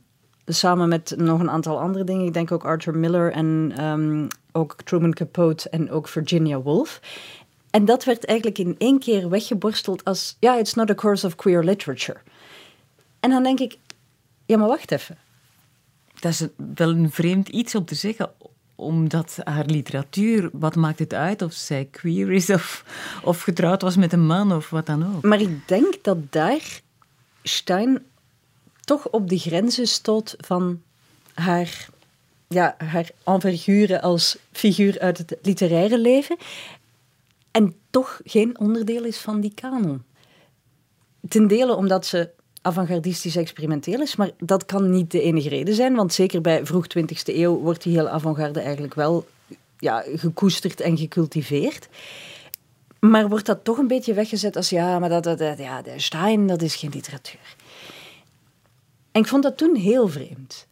samen 0.46 0.88
met 0.88 1.14
nog 1.16 1.40
een 1.40 1.50
aantal 1.50 1.80
andere 1.80 2.04
dingen. 2.04 2.26
Ik 2.26 2.32
denk 2.32 2.52
ook 2.52 2.64
Arthur 2.64 2.96
Miller 2.96 3.32
en 3.32 3.74
um, 3.84 4.26
ook 4.52 4.76
Truman 4.82 5.12
Capote 5.12 5.70
en 5.70 5.90
ook 5.90 6.08
Virginia 6.08 6.60
Woolf. 6.60 7.00
En 7.70 7.84
dat 7.84 8.04
werd 8.04 8.24
eigenlijk 8.24 8.58
in 8.58 8.74
één 8.78 8.98
keer 8.98 9.28
weggeborsteld 9.28 10.04
als, 10.04 10.36
ja, 10.40 10.58
it's 10.58 10.74
not 10.74 10.90
a 10.90 10.94
course 10.94 11.26
of 11.26 11.34
queer 11.34 11.64
literature. 11.64 12.18
En 13.20 13.30
dan 13.30 13.42
denk 13.42 13.60
ik, 13.60 13.78
ja, 14.46 14.56
maar 14.56 14.68
wacht 14.68 14.92
even 14.92 15.18
dat 16.20 16.32
is 16.32 16.46
wel 16.74 16.90
een 16.90 17.10
vreemd 17.10 17.48
iets 17.48 17.74
om 17.74 17.84
te 17.84 17.94
zeggen, 17.94 18.30
omdat 18.74 19.38
haar 19.44 19.66
literatuur, 19.66 20.50
wat 20.52 20.76
maakt 20.76 20.98
het 20.98 21.14
uit 21.14 21.42
of 21.42 21.52
zij 21.52 21.88
queer 21.90 22.32
is 22.32 22.50
of, 22.50 22.84
of 23.24 23.40
getrouwd 23.42 23.82
was 23.82 23.96
met 23.96 24.12
een 24.12 24.26
man 24.26 24.52
of 24.52 24.70
wat 24.70 24.86
dan 24.86 25.16
ook. 25.16 25.22
Maar 25.22 25.40
ik 25.40 25.68
denk 25.68 25.94
dat 26.02 26.32
daar 26.32 26.80
Stein 27.42 28.02
toch 28.80 29.08
op 29.08 29.28
de 29.28 29.38
grenzen 29.38 29.86
stoot 29.86 30.34
van 30.38 30.82
haar, 31.34 31.88
ja, 32.48 32.74
haar 32.78 33.10
envergure 33.24 34.00
als 34.00 34.38
figuur 34.52 35.00
uit 35.00 35.18
het 35.18 35.36
literaire 35.42 35.98
leven 35.98 36.36
en 37.50 37.74
toch 37.90 38.20
geen 38.24 38.58
onderdeel 38.58 39.04
is 39.04 39.18
van 39.18 39.40
die 39.40 39.54
kanon. 39.54 40.02
Ten 41.28 41.46
dele 41.46 41.74
omdat 41.74 42.06
ze 42.06 42.30
avant-gardistisch 42.62 43.36
experimenteel 43.36 44.00
is. 44.00 44.16
Maar 44.16 44.30
dat 44.38 44.64
kan 44.64 44.90
niet 44.90 45.10
de 45.10 45.22
enige 45.22 45.48
reden 45.48 45.74
zijn, 45.74 45.94
want 45.94 46.12
zeker 46.12 46.40
bij 46.40 46.66
vroeg 46.66 46.86
20e 46.98 47.04
eeuw 47.24 47.58
wordt 47.58 47.82
die 47.82 47.96
hele 47.96 48.08
avant-garde 48.08 48.60
eigenlijk 48.60 48.94
wel 48.94 49.26
ja, 49.78 50.04
gekoesterd 50.14 50.80
en 50.80 50.96
gecultiveerd. 50.96 51.88
Maar 53.00 53.28
wordt 53.28 53.46
dat 53.46 53.64
toch 53.64 53.78
een 53.78 53.86
beetje 53.86 54.14
weggezet 54.14 54.56
als 54.56 54.70
ja, 54.70 54.98
maar 54.98 55.08
dat, 55.08 55.24
dat, 55.24 55.38
dat 55.38 55.58
ja, 55.58 55.82
de 55.82 55.92
Stein, 55.96 56.46
dat 56.46 56.62
is 56.62 56.76
geen 56.76 56.90
literatuur. 56.94 57.56
En 59.12 59.20
ik 59.20 59.26
vond 59.26 59.42
dat 59.42 59.56
toen 59.56 59.74
heel 59.74 60.08
vreemd. 60.08 60.66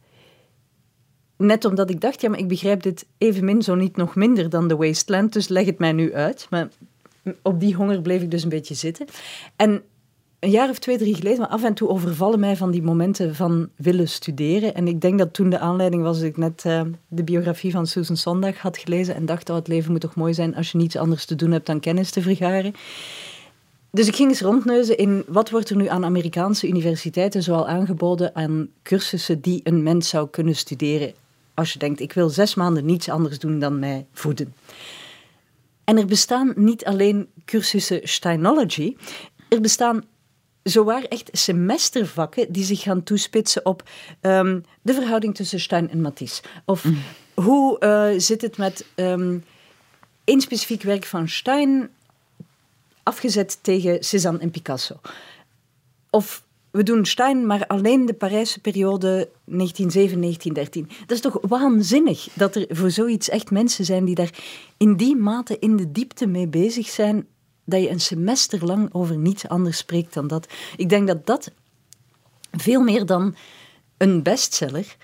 Net 1.36 1.64
omdat 1.64 1.90
ik 1.90 2.00
dacht, 2.00 2.20
ja, 2.20 2.28
maar 2.28 2.38
ik 2.38 2.48
begrijp 2.48 2.82
dit 2.82 3.06
evenmin 3.18 3.62
zo 3.62 3.74
niet 3.74 3.96
nog 3.96 4.14
minder 4.14 4.50
dan 4.50 4.68
The 4.68 4.76
Wasteland, 4.76 5.32
dus 5.32 5.48
leg 5.48 5.66
het 5.66 5.78
mij 5.78 5.92
nu 5.92 6.14
uit. 6.14 6.46
Maar 6.50 6.68
op 7.42 7.60
die 7.60 7.74
honger 7.74 8.02
bleef 8.02 8.22
ik 8.22 8.30
dus 8.30 8.42
een 8.42 8.48
beetje 8.48 8.74
zitten. 8.74 9.06
En 9.56 9.82
een 10.46 10.52
jaar 10.52 10.68
of 10.68 10.78
twee, 10.78 10.98
drie 10.98 11.14
geleden, 11.14 11.38
maar 11.38 11.48
af 11.48 11.64
en 11.64 11.74
toe 11.74 11.88
overvallen 11.88 12.40
mij 12.40 12.56
van 12.56 12.70
die 12.70 12.82
momenten 12.82 13.34
van 13.34 13.68
willen 13.76 14.08
studeren. 14.08 14.74
En 14.74 14.88
ik 14.88 15.00
denk 15.00 15.18
dat 15.18 15.32
toen 15.32 15.50
de 15.50 15.58
aanleiding 15.58 16.02
was 16.02 16.18
dat 16.18 16.26
ik 16.26 16.36
net 16.36 16.64
uh, 16.66 16.80
de 17.08 17.24
biografie 17.24 17.70
van 17.70 17.86
Susan 17.86 18.16
Sondag 18.16 18.58
had 18.58 18.78
gelezen 18.78 19.14
en 19.14 19.26
dacht, 19.26 19.50
oh, 19.50 19.56
het 19.56 19.68
leven 19.68 19.92
moet 19.92 20.00
toch 20.00 20.14
mooi 20.14 20.34
zijn 20.34 20.54
als 20.54 20.72
je 20.72 20.78
niets 20.78 20.96
anders 20.96 21.24
te 21.24 21.34
doen 21.34 21.50
hebt 21.50 21.66
dan 21.66 21.80
kennis 21.80 22.10
te 22.10 22.22
vergaren. 22.22 22.74
Dus 23.90 24.06
ik 24.06 24.16
ging 24.16 24.28
eens 24.28 24.40
rondneuzen 24.40 24.96
in 24.96 25.24
wat 25.26 25.50
wordt 25.50 25.70
er 25.70 25.76
nu 25.76 25.88
aan 25.88 26.04
Amerikaanse 26.04 26.68
universiteiten 26.68 27.42
zoal 27.42 27.68
aangeboden 27.68 28.34
aan 28.34 28.68
cursussen 28.82 29.40
die 29.40 29.60
een 29.64 29.82
mens 29.82 30.08
zou 30.08 30.28
kunnen 30.28 30.56
studeren 30.56 31.14
als 31.56 31.72
je 31.72 31.78
denkt, 31.78 32.00
ik 32.00 32.12
wil 32.12 32.28
zes 32.28 32.54
maanden 32.54 32.84
niets 32.84 33.08
anders 33.08 33.38
doen 33.38 33.58
dan 33.58 33.78
mij 33.78 34.06
voeden. 34.12 34.54
En 35.84 35.98
er 35.98 36.06
bestaan 36.06 36.52
niet 36.56 36.84
alleen 36.84 37.28
cursussen 37.44 38.00
Steinology, 38.02 38.96
er 39.48 39.60
bestaan 39.60 40.04
zowaar 40.68 41.02
echt 41.02 41.28
semestervakken 41.32 42.52
die 42.52 42.64
zich 42.64 42.82
gaan 42.82 43.02
toespitsen 43.02 43.66
op 43.66 43.82
um, 44.20 44.64
de 44.82 44.94
verhouding 44.94 45.34
tussen 45.34 45.60
Stein 45.60 45.90
en 45.90 46.00
Matisse. 46.00 46.42
Of 46.64 46.84
mm. 46.84 46.98
hoe 47.34 47.76
uh, 47.80 48.20
zit 48.20 48.42
het 48.42 48.56
met 48.56 48.86
um, 48.94 49.44
één 50.24 50.40
specifiek 50.40 50.82
werk 50.82 51.04
van 51.04 51.28
Stein 51.28 51.90
afgezet 53.02 53.58
tegen 53.62 54.04
Cézanne 54.04 54.38
en 54.40 54.50
Picasso. 54.50 55.00
Of 56.10 56.44
we 56.70 56.82
doen 56.82 57.04
Stein, 57.04 57.46
maar 57.46 57.66
alleen 57.66 58.06
de 58.06 58.14
Parijse 58.14 58.60
periode 58.60 59.28
1907-1913. 59.50 59.54
Dat 61.06 61.10
is 61.10 61.20
toch 61.20 61.38
waanzinnig 61.40 62.28
dat 62.34 62.54
er 62.56 62.66
voor 62.68 62.90
zoiets 62.90 63.28
echt 63.28 63.50
mensen 63.50 63.84
zijn 63.84 64.04
die 64.04 64.14
daar 64.14 64.30
in 64.76 64.96
die 64.96 65.16
mate 65.16 65.58
in 65.58 65.76
de 65.76 65.92
diepte 65.92 66.26
mee 66.26 66.46
bezig 66.46 66.88
zijn, 66.88 67.26
dat 67.66 67.82
je 67.82 67.90
een 67.90 68.00
semester 68.00 68.64
lang 68.64 68.88
over 68.92 69.16
niets 69.16 69.48
anders 69.48 69.78
spreekt 69.78 70.14
dan 70.14 70.26
dat. 70.26 70.52
Ik 70.76 70.88
denk 70.88 71.06
dat 71.06 71.26
dat 71.26 71.50
veel 72.50 72.82
meer 72.82 73.06
dan 73.06 73.34
een 73.96 74.22
bestseller, 74.22 74.96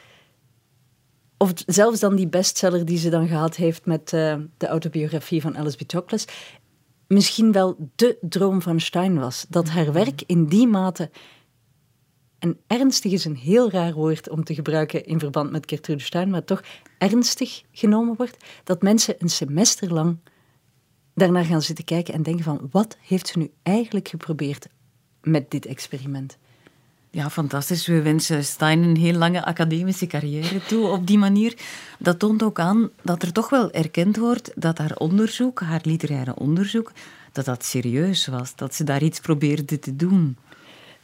of 1.37 1.53
zelfs 1.67 2.01
dan 2.01 2.17
die 2.17 2.29
bestseller 2.29 2.85
die 2.85 2.99
ze 2.99 3.11
dan 3.11 3.29
gehad 3.29 3.57
heeft 3.57 3.87
met 3.87 4.13
uh, 4.13 4.37
de 4.57 4.67
autobiografie 4.67 5.41
van 5.41 5.57
Alice 5.57 5.77
B. 5.77 5.81
Toklas, 5.81 6.25
misschien 7.07 7.53
wel 7.53 7.77
de 7.95 8.19
droom 8.21 8.63
van 8.63 8.81
Stein 8.81 9.19
was. 9.19 9.47
Dat 9.49 9.69
haar 9.69 9.93
werk 9.93 10.23
in 10.27 10.47
die 10.47 10.67
mate 10.67 11.11
en 12.43 12.59
ernstig 12.67 13.13
is 13.13 13.25
een 13.25 13.37
heel 13.37 13.71
raar 13.71 13.93
woord 13.93 14.29
om 14.29 14.45
te 14.45 14.55
gebruiken 14.55 15.05
in 15.05 15.19
verband 15.19 15.51
met 15.51 15.69
Gertrude 15.69 16.03
Stein, 16.03 16.31
maar 16.31 16.45
toch 16.45 16.63
ernstig 16.99 17.63
genomen 17.73 18.17
wordt, 18.17 18.37
dat 18.65 18.83
mensen 18.83 19.15
een 19.19 19.31
semester 19.31 19.93
lang 19.93 20.19
daarnaar 21.15 21.45
gaan 21.45 21.63
zitten 21.63 21.85
kijken 21.85 22.15
en 22.15 22.23
denken 22.23 22.45
van 22.45 22.69
wat 22.71 22.97
heeft 23.07 23.29
ze 23.29 23.39
nu 23.39 23.51
eigenlijk 23.63 24.09
geprobeerd 24.09 24.67
met 25.23 25.51
dit 25.51 25.67
experiment? 25.67 26.39
Ja, 27.15 27.31
fantastisch. 27.31 27.87
We 27.87 28.03
wensen 28.03 28.45
Stein 28.45 28.83
een 28.83 28.97
heel 28.97 29.15
lange 29.15 29.45
academische 29.45 30.07
carrière 30.07 30.61
toe 30.67 30.89
op 30.89 31.07
die 31.07 31.19
manier. 31.19 31.55
Dat 31.99 32.19
toont 32.19 32.43
ook 32.43 32.59
aan 32.59 32.91
dat 33.03 33.23
er 33.23 33.33
toch 33.33 33.51
wel 33.51 33.71
erkend 33.71 34.17
wordt 34.17 34.53
dat 34.55 34.79
haar 34.79 34.97
onderzoek, 34.97 35.61
haar 35.61 35.81
literaire 35.83 36.35
onderzoek, 36.35 36.93
dat 37.33 37.45
dat 37.45 37.65
serieus 37.65 38.27
was. 38.27 38.57
Dat 38.57 38.75
ze 38.75 38.85
daar 38.85 39.03
iets 39.03 39.21
probeerde 39.21 39.79
te 39.79 39.97
doen. 39.97 40.37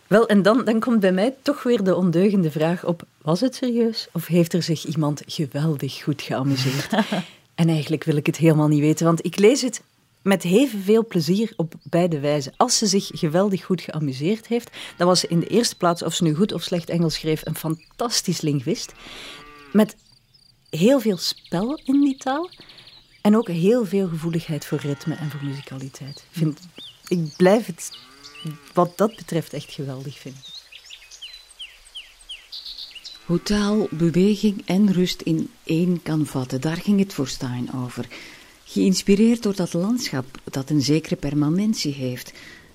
Wel, 0.06 0.28
en 0.28 0.42
dan, 0.42 0.64
dan 0.64 0.80
komt 0.80 1.00
bij 1.00 1.12
mij 1.12 1.34
toch 1.42 1.62
weer 1.62 1.84
de 1.84 1.94
ondeugende 1.94 2.50
vraag 2.50 2.84
op: 2.84 3.02
was 3.22 3.40
het 3.40 3.54
serieus 3.54 4.08
of 4.12 4.26
heeft 4.26 4.52
er 4.52 4.62
zich 4.62 4.84
iemand 4.84 5.22
geweldig 5.26 6.02
goed 6.02 6.22
geamuseerd? 6.22 6.92
en 7.54 7.68
eigenlijk 7.68 8.04
wil 8.04 8.16
ik 8.16 8.26
het 8.26 8.36
helemaal 8.36 8.68
niet 8.68 8.80
weten, 8.80 9.06
want 9.06 9.24
ik 9.24 9.38
lees 9.38 9.62
het 9.62 9.82
met 10.28 10.44
veel 10.84 11.06
plezier 11.06 11.52
op 11.56 11.74
beide 11.82 12.20
wijzen. 12.20 12.52
Als 12.56 12.78
ze 12.78 12.86
zich 12.86 13.10
geweldig 13.12 13.64
goed 13.64 13.80
geamuseerd 13.80 14.46
heeft, 14.46 14.70
dan 14.96 15.06
was 15.06 15.20
ze 15.20 15.28
in 15.28 15.40
de 15.40 15.46
eerste 15.46 15.76
plaats, 15.76 16.02
of 16.02 16.14
ze 16.14 16.22
nu 16.22 16.34
goed 16.34 16.52
of 16.52 16.62
slecht 16.62 16.88
Engels 16.88 17.14
schreef, 17.14 17.46
een 17.46 17.54
fantastisch 17.54 18.40
linguist. 18.40 18.92
Met 19.72 19.96
heel 20.70 21.00
veel 21.00 21.16
spel 21.16 21.80
in 21.84 22.00
die 22.00 22.16
taal. 22.16 22.50
En 23.20 23.36
ook 23.36 23.48
heel 23.48 23.86
veel 23.86 24.08
gevoeligheid 24.08 24.66
voor 24.66 24.78
ritme 24.78 25.14
en 25.14 25.30
voor 25.30 25.44
muzikaliteit. 25.44 26.16
Ik, 26.16 26.38
vind, 26.38 26.60
ik 27.08 27.36
blijf 27.36 27.66
het 27.66 27.98
wat 28.72 28.98
dat 28.98 29.16
betreft 29.16 29.52
echt 29.52 29.72
geweldig 29.72 30.18
vind. 30.18 30.56
Hoe 33.24 33.42
taal, 33.42 33.86
beweging 33.90 34.62
en 34.66 34.92
rust 34.92 35.20
in 35.20 35.50
één 35.64 36.02
kan 36.02 36.26
vatten, 36.26 36.60
daar 36.60 36.76
ging 36.76 36.98
het 36.98 37.14
voor 37.14 37.28
Stein 37.28 37.72
over. 37.74 38.06
Geïnspireerd 38.70 39.42
door 39.42 39.56
dat 39.56 39.72
landschap 39.72 40.24
dat 40.44 40.70
een 40.70 40.82
zekere 40.82 41.16
permanentie 41.16 41.94
heeft. 41.94 42.32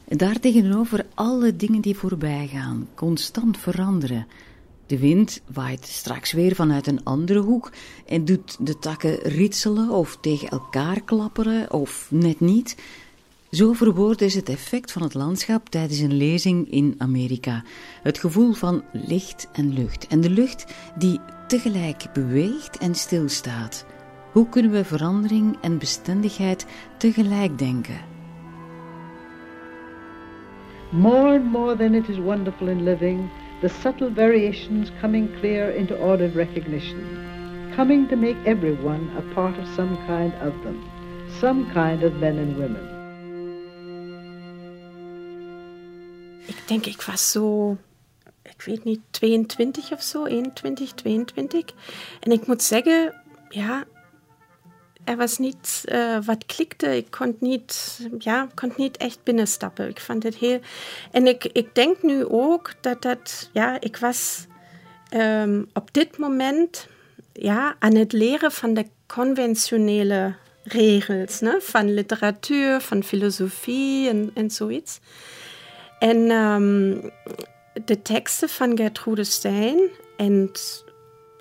En 0.07 0.17
daartegenover 0.17 1.05
alle 1.13 1.55
dingen 1.55 1.81
die 1.81 1.97
voorbij 1.97 2.47
gaan, 2.47 2.87
constant 2.95 3.57
veranderen. 3.57 4.27
De 4.87 4.99
wind 4.99 5.41
waait 5.53 5.85
straks 5.85 6.31
weer 6.31 6.55
vanuit 6.55 6.87
een 6.87 7.03
andere 7.03 7.39
hoek 7.39 7.71
en 8.05 8.25
doet 8.25 8.57
de 8.59 8.79
takken 8.79 9.15
ritselen 9.15 9.89
of 9.89 10.17
tegen 10.21 10.49
elkaar 10.49 11.01
klapperen 11.01 11.71
of 11.71 12.07
net 12.09 12.39
niet. 12.39 12.75
Zo 13.51 13.73
verwoord 13.73 14.21
is 14.21 14.35
het 14.35 14.49
effect 14.49 14.91
van 14.91 15.01
het 15.01 15.13
landschap 15.13 15.69
tijdens 15.69 15.99
een 15.99 16.17
lezing 16.17 16.71
in 16.71 16.95
Amerika. 16.97 17.63
Het 18.03 18.17
gevoel 18.17 18.53
van 18.53 18.83
licht 18.91 19.47
en 19.51 19.73
lucht. 19.73 20.07
En 20.07 20.21
de 20.21 20.29
lucht 20.29 20.65
die 20.97 21.19
tegelijk 21.47 22.05
beweegt 22.13 22.77
en 22.77 22.95
stilstaat. 22.95 23.85
Hoe 24.33 24.49
kunnen 24.49 24.71
we 24.71 24.85
verandering 24.85 25.57
en 25.61 25.77
bestendigheid 25.77 26.65
tegelijk 26.97 27.57
denken? 27.57 27.97
More 30.89 31.39
and 31.39 31.51
more 31.51 31.75
than 31.75 31.93
it 31.93 32.09
is 32.09 32.17
wonderful 32.17 32.67
in 32.67 32.83
living, 32.83 33.29
the 33.61 33.67
subtle 33.67 34.13
variations 34.13 34.91
coming 35.01 35.39
clear 35.39 35.75
into 35.75 35.95
ordered 35.95 36.35
recognition, 36.35 36.99
coming 37.75 38.09
to 38.09 38.15
make 38.15 38.37
everyone 38.43 39.09
a 39.17 39.33
part 39.33 39.57
of 39.57 39.67
some 39.75 39.97
kind 40.07 40.33
of 40.33 40.53
them, 40.63 40.83
some 41.39 41.65
kind 41.73 42.03
of 42.03 42.13
men 42.19 42.37
and 42.37 42.55
women. 42.55 42.93
ik 46.45 46.67
denk, 46.67 46.85
ik 46.85 47.01
was 47.01 47.31
zo, 47.31 47.77
ik 48.41 48.61
weet 48.61 48.83
niet, 48.83 48.99
22 49.09 49.91
of 49.91 50.01
zo, 50.01 50.25
21, 50.25 50.93
22. 50.93 51.63
En 52.19 52.31
ik 52.31 52.47
moet 52.47 52.61
zeggen, 52.61 53.13
ja, 53.49 53.85
er 55.03 55.17
was 55.17 55.37
niet 55.37 55.83
uh, 55.85 56.17
wat 56.25 56.45
klikte. 56.45 56.97
Ik 56.97 57.07
kon 57.09 57.35
niet, 57.39 57.99
ja, 58.19 58.47
kon 58.55 58.73
niet 58.77 58.97
echt 58.97 59.19
binnenstappen. 59.23 59.89
Ik 59.89 59.99
vond 59.99 60.23
het 60.23 60.35
heel. 60.35 60.59
En 61.11 61.27
ik, 61.27 61.45
ik 61.45 61.75
denk 61.75 62.01
nu 62.01 62.25
ook 62.25 62.71
dat 62.81 63.01
dat, 63.01 63.49
ja, 63.53 63.79
ik 63.79 63.97
was 63.97 64.45
um, 65.13 65.69
op 65.73 65.93
dit 65.93 66.17
moment 66.17 66.87
ja, 67.33 67.75
aan 67.79 67.95
het 67.95 68.11
leren 68.11 68.51
van 68.51 68.73
de 68.73 68.85
conventionele 69.07 70.35
regels, 70.63 71.39
ne? 71.39 71.57
van 71.61 71.93
literatuur, 71.93 72.81
van 72.81 73.03
filosofie 73.03 74.09
en, 74.09 74.31
en 74.33 74.49
zoiets. 74.49 74.99
En 75.99 76.31
um, 76.31 77.11
de 77.85 78.01
teksten 78.01 78.49
van 78.49 78.77
Gertrude 78.77 79.23
Stein 79.23 79.89
en 80.17 80.51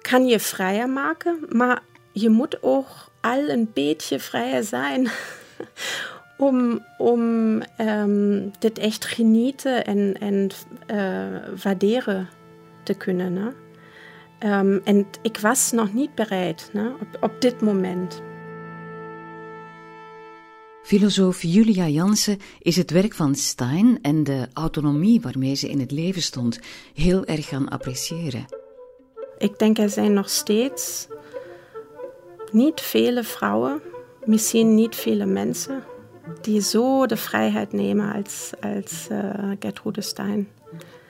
kan 0.01 0.27
je 0.27 0.41
vrijer 0.41 0.89
maken, 0.89 1.39
maar 1.49 1.83
je 2.13 2.29
moet 2.29 2.63
ook 2.63 3.11
al 3.23 3.49
een 3.49 3.70
beetje 3.75 4.18
vrijer 4.18 4.64
zijn 4.64 5.09
om, 6.37 6.85
om 6.99 7.20
um, 7.79 8.51
dit 8.59 8.79
echt 8.79 9.05
genieten 9.05 9.85
en, 9.85 10.14
en 10.20 10.51
uh, 10.91 11.62
waarderen 11.62 12.29
te 12.85 12.95
kunnen. 12.95 13.33
Ne? 13.33 13.53
Um, 14.47 14.81
en 14.85 15.07
ik 15.23 15.39
was 15.39 15.73
nog 15.73 15.93
niet 15.93 16.14
bereid 16.14 16.70
ne? 16.73 16.93
Op, 17.01 17.18
op 17.20 17.41
dit 17.41 17.61
moment. 17.61 18.23
Filosoof 20.83 21.43
Julia 21.43 21.89
Jansen 21.89 22.39
is 22.59 22.77
het 22.77 22.91
werk 22.91 23.14
van 23.14 23.35
Stein 23.35 23.99
en 24.03 24.25
de 24.25 24.49
autonomie 24.53 25.20
waarmee 25.20 25.55
ze 25.55 25.70
in 25.70 25.81
het 25.81 25.91
leven 25.91 26.23
stond 26.23 26.61
heel 26.95 27.25
erg 27.25 27.49
gaan 27.49 27.68
appreciëren. 27.68 28.45
Ik 29.39 29.59
denk 29.59 29.79
er 29.79 29.91
zijn 29.91 30.12
nog 30.12 30.31
steeds 30.31 31.07
niet 32.53 32.81
vele 32.81 33.25
vrouwen, 33.25 33.81
misschien 34.25 34.75
niet 34.75 34.97
vele 34.97 35.27
mensen, 35.27 35.85
die 36.41 36.61
zo 36.61 37.07
de 37.07 37.17
vrijheid 37.17 37.73
nemen 37.73 38.13
als, 38.13 38.51
als 38.61 39.09
uh, 39.11 39.51
Gertrude 39.59 40.01
Stein. 40.01 40.49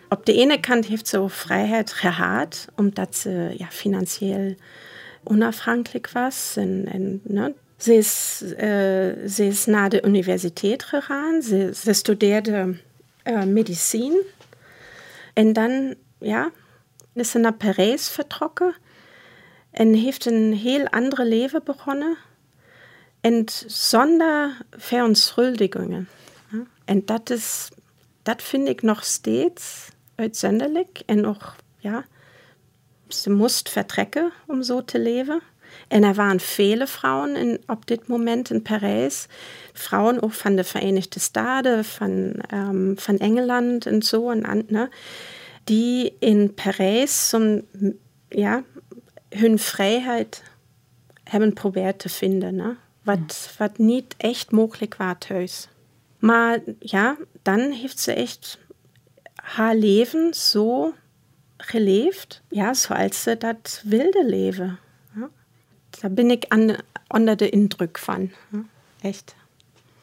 Op 0.09 0.27
de 0.27 0.33
ene 0.33 0.61
kant 0.61 0.87
heeft 0.87 1.09
ze 1.09 1.29
vrijheid 1.29 1.93
gehad, 1.93 2.67
omdat 2.77 3.17
ze 3.17 3.55
ja, 3.57 3.67
financieel 3.67 4.55
onafhankelijk 5.25 6.11
was 6.11 6.55
en, 6.57 6.85
en 6.89 7.21
ne, 7.25 7.55
Ze 7.77 7.95
is, 7.95 8.43
uh, 8.43 8.59
ze 9.29 9.47
is 9.47 9.67
naar 9.67 9.89
de 9.89 10.03
universiteit 10.03 10.83
gegaan. 10.83 11.43
Ze, 11.43 11.71
ze 11.75 11.93
studeerde 11.93 12.77
uh, 13.25 13.43
medicijn. 13.43 14.13
En 15.35 15.53
dan, 15.53 15.95
ja, 16.19 16.51
is 17.15 17.31
ze 17.31 17.39
naar 17.39 17.55
Parijs 17.55 18.09
vertrokken 18.09 18.75
en 19.73 19.95
heeft 19.95 20.27
een 20.27 20.53
heel 20.53 20.87
andere 20.87 21.25
leven 21.25 21.61
begonnen. 21.65 22.17
En 23.21 23.45
zonder 23.67 24.57
verontschuldigingen. 24.71 26.09
En 26.85 27.03
dat, 27.05 27.31
is, 27.31 27.69
dat 28.23 28.43
vind 28.43 28.69
ik 28.69 28.83
nog 28.83 29.05
steeds 29.05 29.89
uitzonderlijk. 30.15 31.03
En 31.07 31.21
nog, 31.21 31.57
ja, 31.79 32.05
ze 33.09 33.31
moest 33.31 33.69
vertrekken 33.69 34.33
om 34.47 34.63
zo 34.63 34.85
te 34.85 34.99
leven. 34.99 35.41
En 35.89 36.03
er 36.03 36.15
waren 36.15 36.41
vele 36.41 36.87
vrouwen 36.87 37.37
in, 37.37 37.63
op 37.67 37.87
dit 37.87 38.07
moment 38.07 38.51
in 38.51 38.63
Parijs. 38.63 39.27
Vrouwen 39.73 40.23
ook 40.23 40.33
van 40.33 40.57
de 40.57 40.65
Verenigde 40.65 41.21
Staten, 41.21 41.85
van, 41.85 42.35
um, 42.55 42.99
van 42.99 43.19
Engeland 43.19 43.87
en 43.87 44.03
zo. 44.03 44.31
En, 44.31 44.65
ne, 44.69 44.89
die 45.65 46.17
in 46.19 46.55
Parijs 46.55 47.29
zo'n, 47.29 47.69
ja, 48.29 48.65
hun 49.33 49.59
vrijheid 49.59 50.43
hebben 51.25 51.53
proberen 51.53 51.97
te 51.97 52.09
vinden. 52.09 52.55
Ne? 52.55 52.75
Wat, 53.03 53.55
wat 53.59 53.79
niet 53.79 54.15
echt 54.17 54.51
mogelijk 54.51 54.95
was 54.95 55.15
thuis. 55.19 55.69
Maar 56.19 56.59
ja, 56.79 57.17
dan 57.43 57.61
heeft 57.71 57.99
ze 57.99 58.13
echt 58.13 58.59
haar 59.35 59.75
leven 59.75 60.35
zo 60.35 60.95
geleefd, 61.57 62.43
ja, 62.49 62.75
zoals 62.75 63.23
ze 63.23 63.37
dat 63.39 63.83
wilde 63.85 64.25
leven. 64.27 64.79
Ja. 65.15 65.29
Daar 66.01 66.13
ben 66.13 66.31
ik 66.31 66.45
aan, 66.49 66.77
onder 67.09 67.37
de 67.37 67.51
indruk 67.51 67.99
van. 67.99 68.31
Ja. 68.51 68.65
Echt. 69.01 69.35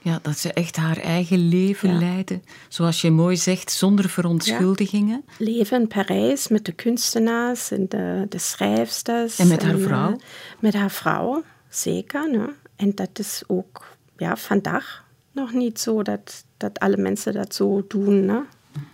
Ja, 0.01 0.19
dat 0.21 0.37
ze 0.37 0.53
echt 0.53 0.75
haar 0.75 0.97
eigen 0.97 1.47
leven 1.47 1.89
Ja. 1.89 1.99
leidde. 1.99 2.39
Zoals 2.67 3.01
je 3.01 3.11
mooi 3.11 3.37
zegt, 3.37 3.71
zonder 3.71 4.09
verontschuldigingen. 4.09 5.25
Leven 5.37 5.81
in 5.81 5.87
Parijs 5.87 6.47
met 6.47 6.65
de 6.65 6.71
kunstenaars 6.71 7.71
en 7.71 7.85
de, 7.89 8.25
de 8.29 8.37
schrijfsters. 8.37 9.39
En 9.39 9.47
met 9.47 9.63
haar 9.63 9.75
eh, 9.75 9.83
vrouw? 9.83 10.19
met 10.59 10.73
haar 10.73 10.91
vrouw, 10.91 11.43
zeker. 11.69 12.31
Ne? 12.31 12.49
En 12.75 12.91
dat 12.95 13.19
is 13.19 13.43
ook 13.47 13.85
ja, 14.17 14.35
vandaag 14.37 15.03
nog 15.31 15.53
niet 15.53 15.79
zo 15.79 16.03
dat, 16.03 16.43
dat 16.57 16.79
alle 16.79 16.97
mensen 16.97 17.33
dat 17.33 17.55
zo 17.55 17.85
doen. 17.87 18.25
Ne? 18.25 18.41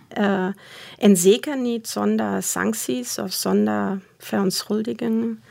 Eh, 0.08 0.48
en 0.98 1.16
zeker 1.16 1.60
niet 1.60 1.88
zonder 1.88 2.42
sancties 2.42 3.18
of 3.18 3.32
zonder 3.32 4.00
verontschuldigingen. 4.18 5.42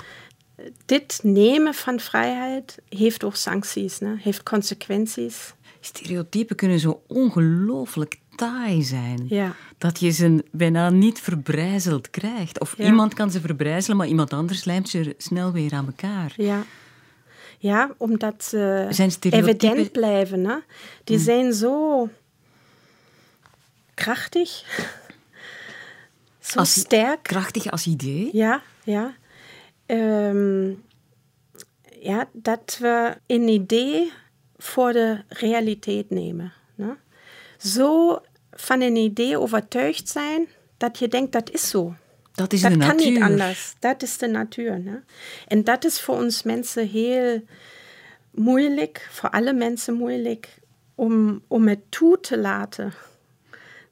Dit 0.86 1.20
nemen 1.24 1.74
van 1.74 1.99
vrijheid 1.99 2.78
heeft 2.89 3.24
ook 3.24 3.36
sancties, 3.36 3.99
ne? 3.99 4.16
heeft 4.20 4.43
consequenties. 4.43 5.53
Stereotypen 5.80 6.56
kunnen 6.56 6.80
zo 6.80 7.01
ongelooflijk 7.08 8.18
taai 8.36 8.84
zijn. 8.84 9.26
Ja. 9.30 9.56
Dat 9.78 9.99
je 9.99 10.10
ze 10.10 10.43
bijna 10.51 10.89
niet 10.89 11.20
verbrijzeld 11.20 12.10
krijgt. 12.10 12.60
Of 12.60 12.78
Ja. 12.78 12.86
iemand 12.86 13.14
kan 13.14 13.32
ze 13.32 13.39
verbrijzelen, 13.41 13.97
maar 13.97 14.08
iemand 14.08 14.34
anders 14.34 14.64
lijmt 14.64 14.89
ze 14.89 15.16
snel 15.18 15.51
weer 15.51 15.74
aan 15.74 15.86
elkaar. 15.86 16.34
Ja. 16.38 16.64
Ja, 17.60 17.91
omdat 17.97 18.43
ze 18.43 18.88
Zijn 18.89 19.12
stereotypen- 19.12 19.70
evident 19.70 19.91
blijven. 19.91 20.45
Hè? 20.45 20.56
Die 21.03 21.20
zijn 21.20 21.53
zo 21.53 22.10
krachtig, 23.93 24.49
zo 26.39 26.60
Als- 26.60 26.74
sterk. 26.80 27.24
Krachtig 27.24 27.72
als 27.72 27.86
idee. 27.88 28.30
Ja, 28.32 28.62
ja. 28.84 29.16
Ehm, 29.86 30.73
ja, 31.99 32.29
dat 32.33 32.77
we 32.81 33.17
een 33.27 33.47
idee 33.47 34.11
voor 34.57 34.93
de 34.93 35.23
realiteit 35.27 36.09
nemen. 36.09 36.53
Ne? 36.75 36.95
Zo 37.57 38.19
van 38.51 38.81
een 38.81 38.95
idee 38.95 39.39
overtuigd 39.39 40.09
zijn 40.09 40.47
dat 40.77 40.99
je 40.99 41.07
denkt 41.07 41.31
dat 41.31 41.51
is 41.51 41.69
zo. 41.69 41.95
Dat 42.31 42.53
is 42.53 42.61
dat 42.61 42.71
de 42.71 42.77
kan 42.77 42.88
natuur. 42.88 43.11
niet 43.11 43.21
anders. 43.21 43.75
Dat 43.79 44.01
is 44.01 44.17
de 44.17 44.27
natuur. 44.27 44.79
Ne? 44.79 45.01
En 45.47 45.63
dat 45.63 45.86
is 45.86 46.01
voor 46.01 46.15
ons 46.15 46.43
mensen 46.43 46.88
heel 46.88 47.43
moeilijk, 48.31 49.07
voor 49.11 49.29
alle 49.29 49.53
mensen 49.53 49.93
moeilijk, 49.93 50.59
om, 50.95 51.43
om 51.47 51.67
het 51.67 51.79
toe 51.89 52.19
te 52.19 52.38
laten. 52.38 52.93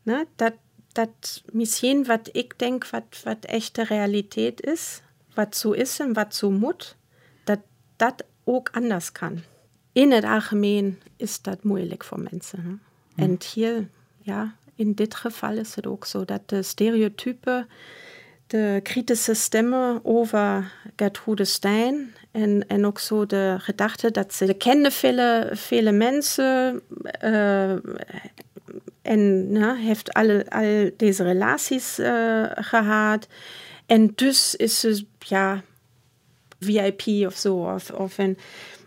Ne? 0.04 0.26
Dat, 0.36 0.54
dat 0.92 1.44
misschien 1.52 2.06
wat 2.06 2.30
ik 2.32 2.60
denk, 2.60 2.90
wat, 2.90 3.22
wat 3.24 3.46
echte 3.46 3.84
realiteit 3.84 4.62
is, 4.62 5.02
wat 5.34 5.58
zo 5.58 5.72
is 5.72 6.00
en 6.00 6.14
wat 6.14 6.36
zo 6.36 6.52
moet, 6.52 6.96
dat 7.44 7.60
dat 7.96 8.24
ook 8.44 8.70
anders 8.72 9.12
kan. 9.12 9.40
In 9.92 10.12
het 10.12 10.24
algemeen 10.24 11.02
is 11.18 11.42
dat 11.42 11.64
moeilijk 11.64 12.04
voor 12.04 12.20
mensen. 12.32 12.64
Hè? 12.64 13.24
En 13.24 13.38
hier, 13.54 13.90
ja, 14.22 14.56
in 14.76 14.94
dit 14.94 15.16
geval 15.16 15.58
is 15.58 15.76
het 15.76 15.88
ook 15.88 16.06
zo 16.06 16.26
dat 16.26 16.50
de 16.50 16.64
stereotypen, 16.64 17.68
de 18.48 18.80
kritische 18.84 19.34
stemmen 19.34 20.00
over 20.04 20.72
Gertrude 20.96 21.46
Stein 21.46 22.14
en, 22.32 22.68
en 22.68 22.86
ook 22.86 23.00
zo 23.00 23.26
de 23.26 23.56
gedachte 23.60 24.12
dat 24.12 24.34
ze 24.34 24.54
kende 24.54 24.92
vele, 24.92 25.50
vele 25.54 25.92
mensen 25.92 26.82
eh, 27.02 27.76
en 29.02 29.52
nou, 29.52 29.80
heeft 29.80 30.14
alle, 30.14 30.46
al 30.50 30.90
deze 30.98 31.24
relaties 31.24 32.00
eh, 32.00 32.44
gehad. 32.56 33.28
En 33.86 34.12
dus 34.16 34.56
is 34.56 34.80
ze 34.80 35.06
ja, 35.20 35.64
VIP 36.60 37.02
of 37.28 37.36
zo, 37.36 37.56
of, 37.56 37.92
of 37.92 38.18
een 38.18 38.38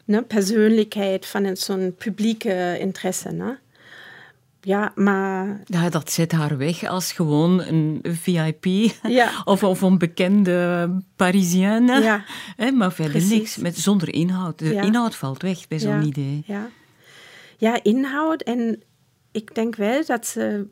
ne, 0.05 0.23
persoonlijkheid 0.23 1.27
van 1.27 1.45
een 1.45 1.57
zo'n 1.57 1.95
publieke 1.99 2.77
interesse. 2.81 3.33
Ne? 3.33 3.57
Ja, 4.61 4.93
maar 4.95 5.61
Ja, 5.65 5.89
dat 5.89 6.13
zet 6.13 6.33
haar 6.33 6.57
weg 6.59 6.85
als 6.85 7.13
gewoon 7.13 7.63
een 7.63 8.01
VIP 8.03 8.65
Ja. 9.03 9.31
of, 9.45 9.63
of 9.65 9.81
een 9.81 9.99
bekende 9.99 10.91
Parisienne. 11.17 12.01
Ja. 12.03 12.25
Hè, 12.57 12.71
maar 12.71 12.93
verder 12.93 13.13
Precies. 13.13 13.31
niks, 13.39 13.57
met, 13.57 13.79
zonder 13.79 14.15
inhoud. 14.15 14.59
De 14.59 14.73
Ja. 14.75 14.83
inhoud 14.83 15.17
valt 15.17 15.43
weg 15.43 15.69
bij 15.69 15.79
zo'n 15.79 16.03
idee. 16.03 16.43
Ja. 16.47 16.69
ja, 17.57 17.83
inhoud. 17.83 18.43
En 18.43 18.83
ik 19.33 19.55
denk 19.55 19.77
wel 19.77 20.05
dat 20.07 20.27
ze, 20.27 20.67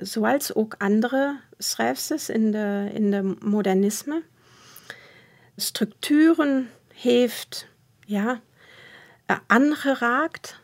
zoals 0.00 0.54
ook 0.54 0.74
andere 0.78 1.40
schrijfsters 1.58 2.28
in 2.28 2.50
de, 2.50 2.90
in 2.92 3.10
de 3.10 3.36
modernisme, 3.40 4.22
structuren 5.56 6.70
heeft 6.94 7.66
ja, 8.04 8.40
aangeraakt 9.46 10.60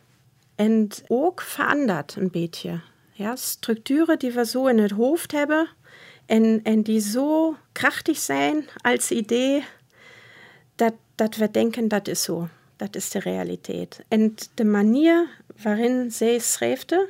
en 0.54 0.88
ook 1.08 1.40
veranderd 1.40 2.16
een 2.16 2.30
beetje. 2.30 2.80
Ja, 3.12 3.36
structuren 3.36 4.18
die 4.18 4.32
we 4.32 4.46
zo 4.46 4.66
in 4.66 4.78
het 4.78 4.90
hoofd 4.90 5.32
hebben 5.32 5.68
en, 6.26 6.60
en 6.62 6.82
die 6.82 7.00
zo 7.00 7.56
krachtig 7.72 8.18
zijn 8.18 8.68
als 8.76 9.10
idee, 9.10 9.64
dat 11.14 11.36
we 11.36 11.50
denken 11.50 11.88
dat 11.88 12.08
is 12.08 12.22
zo. 12.22 12.48
Dat 12.76 12.96
is 12.96 13.10
de 13.10 13.18
realiteit. 13.18 14.04
En 14.08 14.34
de 14.54 14.64
manier 14.64 15.28
waarin 15.62 16.10
zij 16.10 16.38
schreefde, 16.38 17.08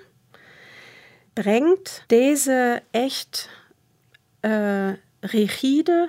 brengt 1.35 2.05
deze 2.07 2.83
echt 2.91 3.49
eh, 4.41 4.89
rigide 5.21 6.09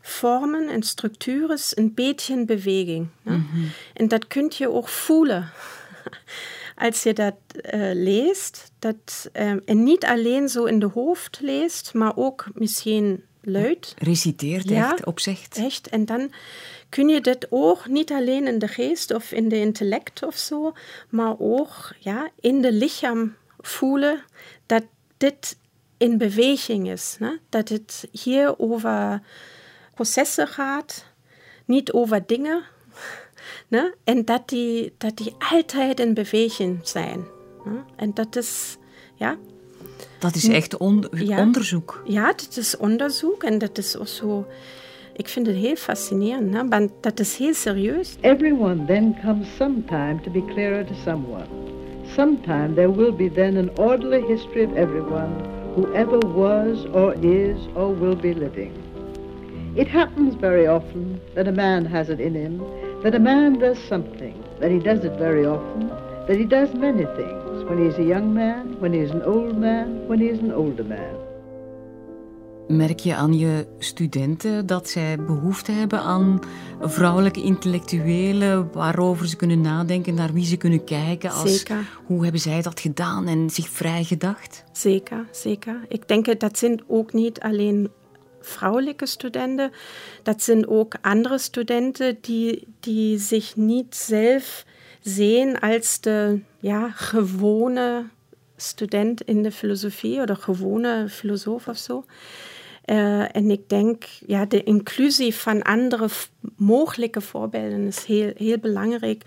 vormen 0.00 0.68
en 0.68 0.82
structuren 0.82 1.58
een 1.74 1.94
beetje 1.94 2.32
in 2.32 2.46
beweging. 2.46 3.08
Ne? 3.22 3.40
En 3.94 4.08
dat 4.08 4.26
kun 4.26 4.52
je 4.56 4.70
ook 4.70 4.88
voelen 4.88 5.50
als 6.76 7.02
je 7.02 7.12
dat 7.12 7.34
eh, 7.54 7.90
leest. 7.92 8.70
Dat, 8.78 9.28
eh, 9.32 9.50
en 9.64 9.82
niet 9.82 10.04
alleen 10.04 10.48
zo 10.48 10.64
in 10.64 10.78
de 10.78 10.86
hoofd 10.94 11.38
leest, 11.40 11.94
maar 11.94 12.16
ook 12.16 12.46
misschien 12.54 13.24
luid. 13.42 13.94
Reciteert 13.98 14.68
Ja. 14.68 14.92
echt, 14.92 15.04
opzegt. 15.06 15.56
Echt. 15.56 15.88
En 15.88 16.04
dan 16.04 16.32
kun 16.88 17.08
je 17.08 17.20
dit 17.20 17.46
ook 17.50 17.88
niet 17.88 18.10
alleen 18.12 18.46
in 18.46 18.58
de 18.58 18.68
geest 18.68 19.14
of 19.14 19.32
in 19.32 19.48
de 19.48 19.56
intellect 19.58 20.22
of 20.22 20.36
zo, 20.36 20.72
maar 21.08 21.34
ook 21.38 21.92
ja, 21.98 22.30
in 22.40 22.60
de 22.60 22.72
lichaam 22.72 23.34
voelen 23.60 24.22
dat 24.66 24.82
dit 25.16 25.58
in 25.96 26.18
beweging 26.18 26.90
is. 26.90 27.16
Ne? 27.18 27.38
Dat 27.48 27.68
het 27.68 28.08
hier 28.12 28.58
over 28.58 29.22
processen 29.94 30.48
gaat, 30.48 31.04
niet 31.64 31.92
over 31.92 32.26
dingen. 32.26 32.62
Ne? 33.68 33.94
En 34.04 34.24
dat 34.24 34.48
die, 34.48 34.94
dat 34.98 35.16
die 35.16 35.34
altijd 35.50 36.00
in 36.00 36.14
beweging 36.14 36.78
zijn. 36.82 37.24
Ne? 37.64 37.80
En 37.96 38.14
dat 38.14 38.36
is, 38.36 38.76
ja, 39.14 39.36
Dat 40.18 40.34
is 40.34 40.48
echt 40.48 40.76
on- 40.76 41.06
Ja. 41.10 41.38
onderzoek. 41.38 42.02
ja, 42.06 42.26
dat 42.26 42.56
is 42.56 42.76
onderzoek 42.76 43.42
en 43.42 43.58
dat 43.58 43.78
is 43.78 43.96
ook 43.96 44.06
zo. 44.08 44.46
Ik 45.16 45.28
vind 45.28 45.46
het 45.46 45.56
heel 45.56 45.76
fascinerend, 45.76 46.54
hè? 46.54 46.68
want 46.68 46.90
dat 47.00 47.20
is 47.20 47.36
heel 47.36 47.54
serieus. 47.54 48.16
Everyone 48.20 48.84
then 48.84 49.16
comes 49.24 49.56
sometime 49.56 50.20
to 50.22 50.30
be 50.30 50.44
clearer 50.44 50.86
to 50.86 50.94
someone. 51.04 51.46
Sometime 52.14 52.74
there 52.74 52.90
will 52.90 53.12
be 53.12 53.28
then 53.28 53.56
an 53.56 53.70
orderly 53.76 54.22
history 54.22 54.64
of 54.64 54.76
everyone 54.76 55.32
who 55.74 55.94
ever 55.94 56.18
was 56.18 56.84
or 56.86 57.14
is 57.22 57.68
or 57.76 57.94
will 57.94 58.16
be 58.16 58.34
living. 58.34 58.74
It 59.76 59.86
happens 59.86 60.34
very 60.34 60.66
often 60.66 61.20
that 61.34 61.46
a 61.46 61.52
man 61.52 61.84
has 61.84 62.10
it 62.10 62.18
in 62.20 62.34
him, 62.34 62.58
that 63.02 63.14
a 63.14 63.20
man 63.20 63.60
does 63.60 63.78
something, 63.78 64.42
that 64.58 64.72
he 64.72 64.80
does 64.80 65.04
it 65.04 65.12
very 65.12 65.46
often, 65.46 65.88
that 66.26 66.36
he 66.36 66.44
does 66.44 66.74
many 66.74 67.04
things 67.04 67.64
when 67.64 67.78
he 67.78 67.84
is 67.84 67.98
a 67.98 68.04
young 68.04 68.34
man, 68.34 68.80
when 68.80 68.92
he 68.92 68.98
is 68.98 69.12
an 69.12 69.22
old 69.22 69.56
man, 69.56 70.08
when 70.08 70.18
he 70.18 70.26
is 70.26 70.40
an 70.40 70.50
older 70.50 70.84
man. 70.84 71.29
Merk 72.70 72.98
je 72.98 73.14
aan 73.14 73.38
je 73.38 73.66
studenten 73.78 74.66
dat 74.66 74.88
zij 74.88 75.16
behoefte 75.16 75.72
hebben 75.72 76.00
aan 76.00 76.40
vrouwelijke 76.80 77.42
intellectuelen 77.42 78.72
waarover 78.72 79.28
ze 79.28 79.36
kunnen 79.36 79.60
nadenken, 79.60 80.14
naar 80.14 80.32
wie 80.32 80.44
ze 80.44 80.56
kunnen 80.56 80.84
kijken? 80.84 81.30
Als, 81.30 81.56
Zeker. 81.56 81.88
Hoe 82.04 82.22
hebben 82.22 82.40
zij 82.40 82.62
dat 82.62 82.80
gedaan 82.80 83.26
en 83.26 83.50
zich 83.50 83.68
vrij 83.68 84.04
gedacht? 84.04 84.64
Zeker, 84.72 85.26
zeker. 85.30 85.80
Ik 85.88 86.08
denk 86.08 86.40
dat 86.40 86.58
zijn 86.58 86.82
ook 86.86 87.12
niet 87.12 87.40
alleen 87.40 87.90
vrouwelijke 88.40 89.06
studenten, 89.06 89.72
dat 90.22 90.42
zijn 90.42 90.68
ook 90.68 90.94
andere 91.00 91.38
studenten 91.38 92.18
die, 92.20 92.66
die 92.80 93.18
zich 93.18 93.56
niet 93.56 93.96
zelf 93.96 94.64
zien 95.00 95.60
als 95.60 96.00
de 96.00 96.40
ja, 96.60 96.90
gewone 96.90 98.04
student 98.56 99.22
in 99.22 99.42
de 99.42 99.52
filosofie 99.52 100.30
of 100.30 100.38
gewone 100.38 101.08
filosoof 101.08 101.68
of 101.68 101.76
zo. 101.76 102.04
Uh, 102.84 103.36
en 103.36 103.50
ik 103.50 103.68
denk, 103.68 104.04
ja, 104.26 104.44
de 104.44 104.62
inclusie 104.62 105.34
van 105.34 105.62
andere 105.62 106.08
mogelijke 106.56 107.20
voorbeelden 107.20 107.86
is 107.86 108.04
heel, 108.04 108.32
heel 108.36 108.58
belangrijk. 108.58 109.22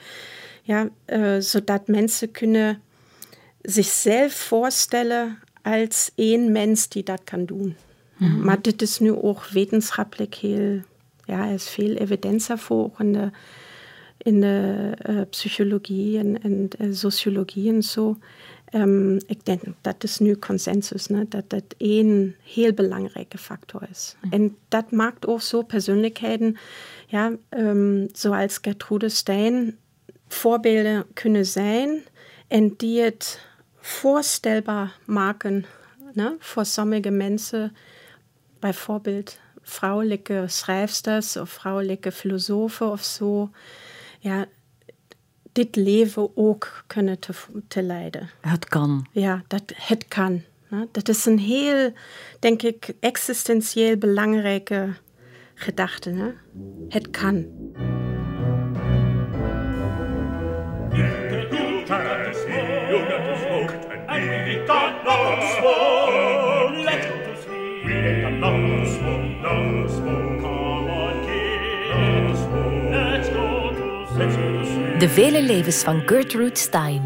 Ja, 0.61 0.89
uh, 1.07 1.35
zodat 1.39 1.87
mensen 1.87 2.31
kunnen 2.31 2.81
zichzelf 3.61 4.33
voorstellen 4.33 5.39
als 5.61 6.11
één 6.15 6.51
mens 6.51 6.89
die 6.89 7.03
dat 7.03 7.21
kan 7.23 7.45
doen. 7.45 7.75
Mm 8.17 8.43
Maar 8.43 8.61
dit 8.61 8.81
is 8.81 8.99
nu 8.99 9.11
ook 9.11 9.45
wetenschappelijk 9.45 10.35
heel, 10.35 10.79
ja, 11.25 11.47
er 11.47 11.53
is 11.53 11.69
veel 11.69 11.95
evidentie 11.95 12.51
ervoor 12.51 12.91
in 12.97 13.13
de, 13.13 13.29
in 14.17 14.41
de 14.41 14.91
uh, 15.09 15.21
psychologie 15.29 16.17
en, 16.17 16.69
en 16.77 16.95
sociologie 16.95 17.73
en 17.73 17.83
zo. 17.83 18.17
Um, 18.75 19.17
ik 19.25 19.45
denk 19.45 19.61
dat 19.81 20.03
is 20.03 20.17
nu 20.17 20.37
consensus, 20.39 21.07
ne? 21.07 21.25
dat 21.29 21.49
dat 21.49 21.63
één 21.77 22.35
heel 22.43 22.73
belangrijke 22.73 23.37
factor 23.37 23.87
is. 23.89 24.15
Mm. 24.21 24.31
En 24.31 24.57
dat 24.67 24.91
maakt 24.91 25.27
ook 25.27 25.41
zo 25.41 25.61
persoonlijkheden, 25.61 26.57
ja, 27.07 27.31
um, 27.49 28.07
zoals 28.11 28.57
Gertrude 28.61 29.09
Stein, 29.09 29.77
voorbeelden 30.27 31.05
kunnen 31.13 31.45
zijn 31.45 32.03
en 32.47 32.73
die 32.77 33.01
het 33.01 33.45
voorstelbaar 33.79 34.99
maken 35.05 35.65
ne? 36.13 36.35
voor 36.39 36.65
sommige 36.65 37.09
mensen, 37.09 37.75
bijvoorbeeld 38.59 39.39
vrouwelijke 39.61 40.43
schrijfsters 40.47 41.37
of 41.37 41.49
vrouwelijke 41.49 42.11
filosofen 42.11 42.91
of 42.91 43.03
zo. 43.03 43.49
Ja, 44.19 44.45
dit 45.53 45.75
leven 45.75 46.31
ook 46.35 46.83
kunnen 46.87 47.19
te, 47.19 47.33
te 47.67 47.83
leiden. 47.83 48.29
Het 48.41 48.65
kan. 48.65 49.07
Ja, 49.11 49.43
dat 49.47 49.73
het 49.75 50.07
kan. 50.07 50.41
Dat 50.91 51.09
is 51.09 51.25
een 51.25 51.39
heel, 51.39 51.91
denk 52.39 52.61
ik, 52.61 52.93
existentieel 52.99 53.97
belangrijke 53.97 54.93
gedachte. 55.53 56.09
Hè? 56.09 56.31
Het 56.89 57.09
kan. 57.09 57.45
De 75.03 75.09
vele 75.09 75.41
levens 75.41 75.83
van 75.83 76.01
Gertrude 76.05 76.59
Stein. 76.59 77.01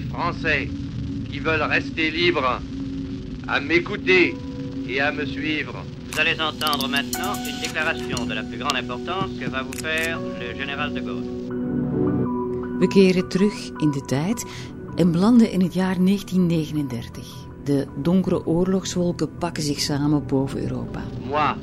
Les 0.00 0.08
Français 0.08 0.68
qui 1.30 1.40
veulent 1.40 1.68
rester 1.76 2.10
libres 2.10 2.58
à 3.46 3.60
m'écouter 3.60 4.34
et 4.88 5.00
à 5.00 5.12
me 5.12 5.26
suivre. 5.26 5.74
Vous 6.10 6.18
allez 6.18 6.40
entendre 6.40 6.88
maintenant 6.88 7.34
une 7.48 7.60
déclaration 7.60 8.24
de 8.24 8.34
la 8.34 8.42
plus 8.42 8.56
grande 8.56 8.76
importance 8.76 9.30
que 9.38 9.46
va 9.50 9.62
vous 9.62 9.78
faire 9.86 10.18
le 10.18 10.58
général 10.58 10.94
de 10.94 11.00
Gaulle. 11.00 11.28
We 12.78 12.86
keren 12.88 13.28
terug 13.28 13.70
in 13.78 13.90
de 13.90 14.04
tijd 14.04 14.44
en 14.96 15.12
belanden 15.12 15.50
in 15.50 15.60
het 15.60 15.74
jaar 15.74 15.96
1939. 16.04 17.26
De 17.64 17.86
donkere 17.96 18.46
oorlogswolken 18.46 19.30
pakken 19.38 19.62
zich 19.62 19.80
samen 19.80 20.26
boven 20.26 20.62
Europa. 20.62 21.02
Moi, 21.28 21.56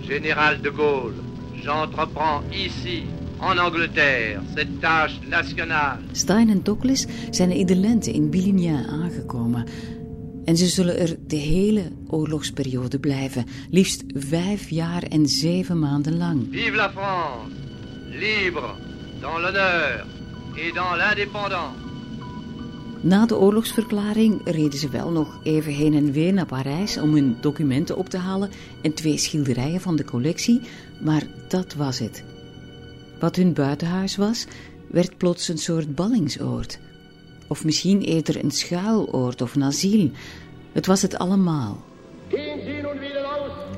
général 0.00 0.60
de 0.60 0.72
Gaulle, 0.76 1.14
j'entreprends 1.62 2.42
ici 2.50 3.06
en 3.40 3.58
Angleterre, 3.58 4.40
cette 4.54 4.80
tâche 4.80 5.20
nationale. 5.28 5.98
Stein 6.12 6.50
en 6.50 6.62
Douglas 6.62 7.06
zijn 7.30 7.50
in 7.50 7.66
de 7.66 7.76
lente 7.76 8.12
in 8.12 8.30
Billignan 8.30 8.86
aangekomen. 8.86 9.66
En 10.44 10.56
ze 10.56 10.66
zullen 10.66 10.98
er 10.98 11.16
de 11.26 11.36
hele 11.36 11.82
oorlogsperiode 12.06 12.98
blijven. 12.98 13.44
Liefst 13.70 14.04
vijf 14.14 14.70
jaar 14.70 15.02
en 15.02 15.26
zeven 15.26 15.78
maanden 15.78 16.16
lang. 16.16 16.46
Vive 16.50 16.76
la 16.76 16.90
France, 16.90 17.54
libre, 18.10 18.74
dans 19.20 19.40
l'honneur 19.40 20.06
et 20.54 20.74
dans 20.74 20.96
l'indépendance. 20.96 21.86
Na 23.00 23.26
de 23.26 23.36
oorlogsverklaring 23.36 24.40
reden 24.44 24.78
ze 24.78 24.88
wel 24.88 25.10
nog 25.10 25.40
even 25.42 25.72
heen 25.72 25.94
en 25.94 26.12
weer 26.12 26.32
naar 26.32 26.46
Parijs 26.46 26.98
om 26.98 27.14
hun 27.14 27.36
documenten 27.40 27.96
op 27.96 28.08
te 28.08 28.16
halen 28.16 28.50
en 28.82 28.94
twee 28.94 29.16
schilderijen 29.16 29.80
van 29.80 29.96
de 29.96 30.04
collectie, 30.04 30.60
maar 31.00 31.22
dat 31.48 31.74
was 31.74 31.98
het. 31.98 32.24
Wat 33.20 33.36
hun 33.36 33.52
buitenhuis 33.52 34.16
was, 34.16 34.46
werd 34.90 35.16
plots 35.16 35.48
een 35.48 35.58
soort 35.58 35.94
ballingsoord. 35.94 36.78
Of 37.48 37.64
misschien 37.64 38.00
eerder 38.00 38.44
een 38.44 38.50
schuiloord 38.50 39.42
of 39.42 39.54
een 39.54 39.62
asiel. 39.62 40.10
Het 40.72 40.86
was 40.86 41.02
het 41.02 41.18
allemaal. 41.18 41.84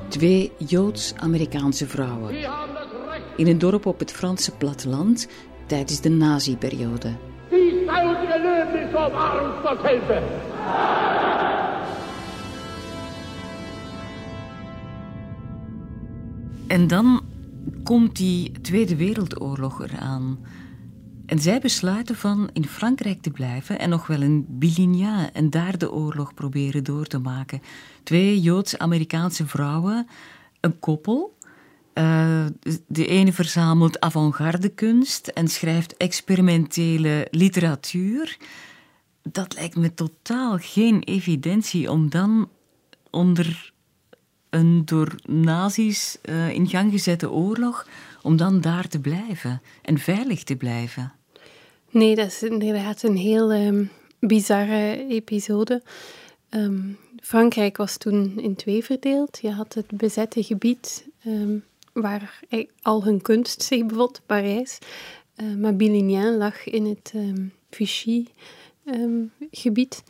Twee 0.07 0.51
Joods-Amerikaanse 0.57 1.87
vrouwen. 1.87 2.35
In 3.35 3.47
een 3.47 3.57
dorp 3.57 3.85
op 3.85 3.99
het 3.99 4.11
Franse 4.11 4.51
platteland 4.51 5.27
tijdens 5.65 6.01
de 6.01 6.09
nazi-periode. 6.09 7.15
En 16.67 16.87
dan 16.87 17.30
komt 17.83 18.15
die 18.15 18.51
Tweede 18.61 18.95
Wereldoorlog 18.95 19.81
eraan. 19.81 20.39
En 21.25 21.39
zij 21.39 21.59
besluiten 21.59 22.15
van 22.15 22.49
in 22.53 22.65
Frankrijk 22.65 23.21
te 23.21 23.29
blijven 23.29 23.79
en 23.79 23.89
nog 23.89 24.07
wel 24.07 24.21
in 24.21 24.45
Billignan 24.49 25.29
en 25.33 25.49
daar 25.49 25.77
de 25.77 25.91
oorlog 25.91 26.33
proberen 26.33 26.83
door 26.83 27.05
te 27.05 27.19
maken. 27.19 27.61
Twee 28.03 28.41
Joods-Amerikaanse 28.41 29.47
vrouwen, 29.47 30.07
een 30.59 30.79
koppel. 30.79 31.37
Uh, 31.93 32.45
de 32.87 33.07
ene 33.07 33.33
verzamelt 33.33 33.99
avant-garde 33.99 34.69
kunst 34.69 35.27
en 35.27 35.47
schrijft 35.47 35.97
experimentele 35.97 37.27
literatuur. 37.31 38.37
Dat 39.23 39.53
lijkt 39.53 39.75
me 39.75 39.93
totaal 39.93 40.57
geen 40.57 41.03
evidentie 41.03 41.91
om 41.91 42.09
dan 42.09 42.49
onder 43.09 43.73
een 44.51 44.85
door 44.85 45.15
nazi's 45.25 46.17
uh, 46.25 46.49
in 46.49 46.67
gang 46.67 46.91
gezette 46.91 47.31
oorlog, 47.31 47.87
om 48.21 48.37
dan 48.37 48.61
daar 48.61 48.87
te 48.87 48.99
blijven 48.99 49.61
en 49.81 49.97
veilig 49.97 50.43
te 50.43 50.55
blijven. 50.55 51.13
Nee, 51.89 52.15
dat 52.15 52.27
is 52.27 52.43
inderdaad 52.43 53.03
een 53.03 53.17
heel 53.17 53.53
um, 53.53 53.89
bizarre 54.19 55.07
episode. 55.07 55.81
Um, 56.49 56.97
Frankrijk 57.21 57.77
was 57.77 57.97
toen 57.97 58.39
in 58.39 58.55
twee 58.55 58.83
verdeeld. 58.83 59.39
Je 59.41 59.51
had 59.51 59.73
het 59.73 59.91
bezette 59.91 60.43
gebied 60.43 61.07
um, 61.25 61.63
waar 61.93 62.39
al 62.81 63.03
hun 63.03 63.21
kunst 63.21 63.63
zich 63.63 63.85
bevond, 63.85 64.21
Parijs. 64.25 64.77
Uh, 65.35 65.55
maar 65.55 65.75
Billignan 65.75 66.37
lag 66.37 66.65
in 66.65 66.85
het 66.85 67.13
Vichy-gebied. 67.69 70.03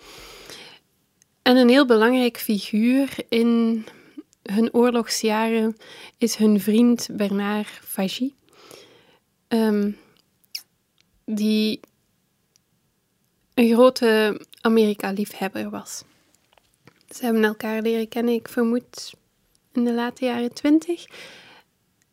en 1.42 1.58
een 1.58 1.70
heel 1.70 1.86
belangrijk 1.86 2.38
figuur 2.38 3.16
in 3.30 3.86
hun 4.44 4.74
oorlogsjaren 4.74 5.78
is 6.18 6.36
hun 6.36 6.60
vriend 6.60 7.08
Bernard 7.12 7.68
Fagy. 7.68 8.34
ehm, 9.48 9.92
die 11.26 11.80
een 13.54 13.74
grote 13.74 14.42
Amerika-liefhebber 14.62 15.70
was. 15.70 16.04
Ze 17.10 17.24
hebben 17.26 17.44
elkaar 17.44 17.82
leren 17.82 18.08
kennen, 18.08 18.34
ik 18.34 18.48
vermoed, 18.48 19.14
in 19.74 19.84
de 19.84 19.94
late 19.94 20.26
jaren 20.26 20.54
twintig. 20.54 21.06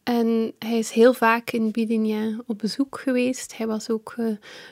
En 0.09 0.53
hij 0.59 0.79
is 0.79 0.91
heel 0.91 1.15
vaak 1.15 1.51
in 1.51 1.71
Bidinien 1.71 2.43
op 2.47 2.59
bezoek 2.59 2.99
geweest. 2.99 3.57
Hij 3.57 3.67
was 3.67 3.91
ook 3.91 4.15
uh, 4.19 4.27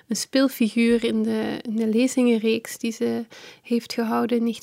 een 0.09 0.17
speelfiguur 0.17 1.05
in 1.05 1.23
de, 1.23 1.59
in 1.63 1.77
de 1.77 1.87
lezingenreeks 1.87 2.79
die 2.79 2.93
ze 2.93 3.25
heeft 3.63 3.93
gehouden 3.93 4.47
in 4.47 4.55
1934-35. 4.55 4.59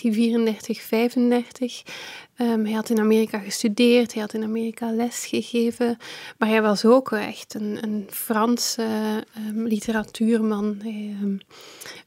Um, 2.38 2.66
hij 2.66 2.74
had 2.74 2.90
in 2.90 3.00
Amerika 3.00 3.40
gestudeerd, 3.40 4.14
hij 4.14 4.22
had 4.22 4.34
in 4.34 4.44
Amerika 4.44 4.92
les 4.92 5.26
gegeven. 5.26 5.98
Maar 6.38 6.50
hij 6.50 6.62
was 6.62 6.86
ook 6.86 7.12
echt 7.12 7.54
een, 7.54 7.78
een 7.82 8.08
Franse 8.10 8.88
um, 9.48 9.68
literatuurman. 9.68 10.78
Hij 10.82 11.16
um, 11.22 11.38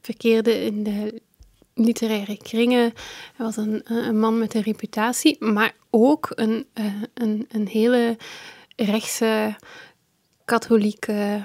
verkeerde 0.01 0.65
in 0.65 0.83
de 0.83 1.21
literaire 1.73 2.37
kringen. 2.37 2.93
Hij 3.35 3.45
was 3.45 3.57
een, 3.57 3.81
een 3.83 4.19
man 4.19 4.37
met 4.37 4.53
een 4.53 4.61
reputatie, 4.61 5.35
maar 5.39 5.75
ook 5.89 6.31
een, 6.35 6.65
uh, 6.73 6.85
een, 7.13 7.47
een 7.51 7.67
hele 7.67 8.17
rechtse 8.77 9.55
katholieke. 10.45 11.43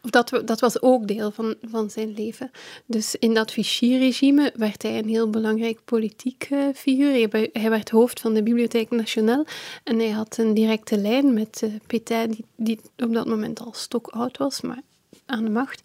Dat, 0.00 0.42
dat 0.44 0.60
was 0.60 0.82
ook 0.82 1.08
deel 1.08 1.30
van, 1.30 1.54
van 1.62 1.90
zijn 1.90 2.14
leven. 2.14 2.50
Dus 2.86 3.14
in 3.14 3.34
dat 3.34 3.52
Vichy-regime 3.52 4.52
werd 4.56 4.82
hij 4.82 4.98
een 4.98 5.08
heel 5.08 5.30
belangrijk 5.30 5.84
politiek 5.84 6.48
figuur. 6.74 7.28
Hij, 7.52 7.70
werd 7.70 7.90
hoofd 7.90 8.20
van 8.20 8.34
de 8.34 8.42
Bibliotheek 8.42 8.90
Nationale 8.90 9.46
en 9.84 9.98
hij 9.98 10.10
had 10.10 10.36
een 10.36 10.54
directe 10.54 10.96
lijn 10.98 11.34
met 11.34 11.60
uh, 11.64 11.74
Pétain, 11.86 12.30
die, 12.30 12.44
die 12.56 12.80
op 12.96 13.12
dat 13.12 13.26
moment 13.26 13.60
al 13.60 13.72
stokoud 13.72 14.36
was, 14.36 14.60
maar 14.60 14.80
aan 15.26 15.44
de 15.44 15.50
macht. 15.50 15.82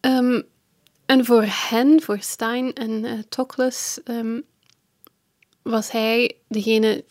Um, 0.00 0.42
en 1.06 1.24
voor 1.24 1.44
hen, 1.46 2.02
voor 2.02 2.18
Stein 2.20 2.72
en 2.72 3.04
uh, 3.04 3.12
Toklas, 3.28 4.00
um, 4.04 4.42
was 5.62 5.90
hij 5.90 6.36
degene 6.48 7.04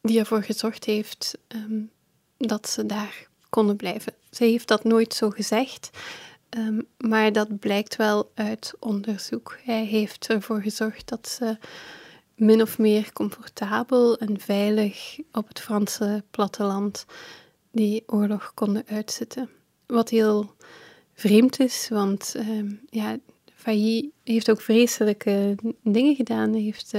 die 0.00 0.18
ervoor 0.18 0.42
gezorgd 0.42 0.84
heeft 0.84 1.38
um, 1.48 1.90
dat 2.36 2.68
ze 2.68 2.86
daar 2.86 3.28
konden 3.48 3.76
blijven. 3.76 4.12
Zij 4.30 4.48
heeft 4.48 4.68
dat 4.68 4.84
nooit 4.84 5.14
zo 5.14 5.30
gezegd, 5.30 5.90
um, 6.50 6.86
maar 6.96 7.32
dat 7.32 7.58
blijkt 7.58 7.96
wel 7.96 8.30
uit 8.34 8.74
onderzoek. 8.78 9.58
Hij 9.64 9.84
heeft 9.84 10.26
ervoor 10.28 10.62
gezorgd 10.62 11.08
dat 11.08 11.28
ze 11.28 11.56
min 12.34 12.62
of 12.62 12.78
meer 12.78 13.12
comfortabel 13.12 14.18
en 14.18 14.40
veilig 14.40 15.18
op 15.32 15.48
het 15.48 15.60
Franse 15.60 16.24
platteland 16.30 17.04
die 17.70 18.02
oorlog 18.06 18.52
konden 18.54 18.84
uitzitten. 18.86 19.50
Wat 19.86 20.08
heel 20.08 20.54
vreemd 21.14 21.60
is, 21.60 21.88
want 21.88 22.34
um, 22.36 22.80
ja, 22.90 23.18
heeft 24.24 24.50
ook 24.50 24.60
vreselijke 24.60 25.54
dingen 25.82 26.14
gedaan. 26.14 26.52
Hij 26.52 26.60
heeft 26.60 26.92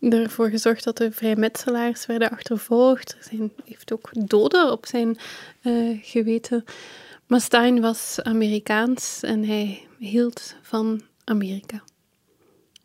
ervoor 0.00 0.50
gezorgd 0.50 0.84
dat 0.84 0.96
de 0.96 1.12
vrijmetselaars 1.12 2.06
werden 2.06 2.30
achtervolgd. 2.30 3.16
Er 3.18 3.26
zijn, 3.30 3.52
heeft 3.64 3.92
ook 3.92 4.10
doden 4.12 4.72
op 4.72 4.86
zijn 4.86 5.18
uh, 5.62 5.98
geweten. 6.02 6.64
Maar 7.26 7.40
Stein 7.40 7.80
was 7.80 8.18
Amerikaans 8.22 9.22
en 9.22 9.44
hij 9.44 9.86
hield 9.98 10.54
van 10.62 11.00
Amerika. 11.24 11.82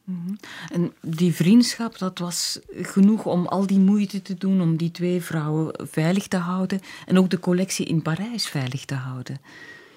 Mhm. 0.04 0.36
En 0.72 0.94
die 1.02 1.34
vriendschap, 1.34 1.98
dat 1.98 2.20
was 2.20 2.60
genoeg 2.70 3.26
om 3.26 3.48
al 3.48 3.68
die 3.68 3.80
moeite 3.80 4.22
te 4.22 4.34
doen 4.34 4.62
om 4.62 4.78
die 4.78 4.92
twee 4.92 5.22
vrouwen 5.22 5.88
veilig 5.92 6.28
te 6.28 6.38
houden 6.38 6.82
en 7.06 7.18
ook 7.18 7.30
de 7.30 7.40
collectie 7.40 7.86
in 7.86 8.02
Parijs 8.02 8.48
veilig 8.48 8.86
te 8.86 8.96
houden. 8.96 9.42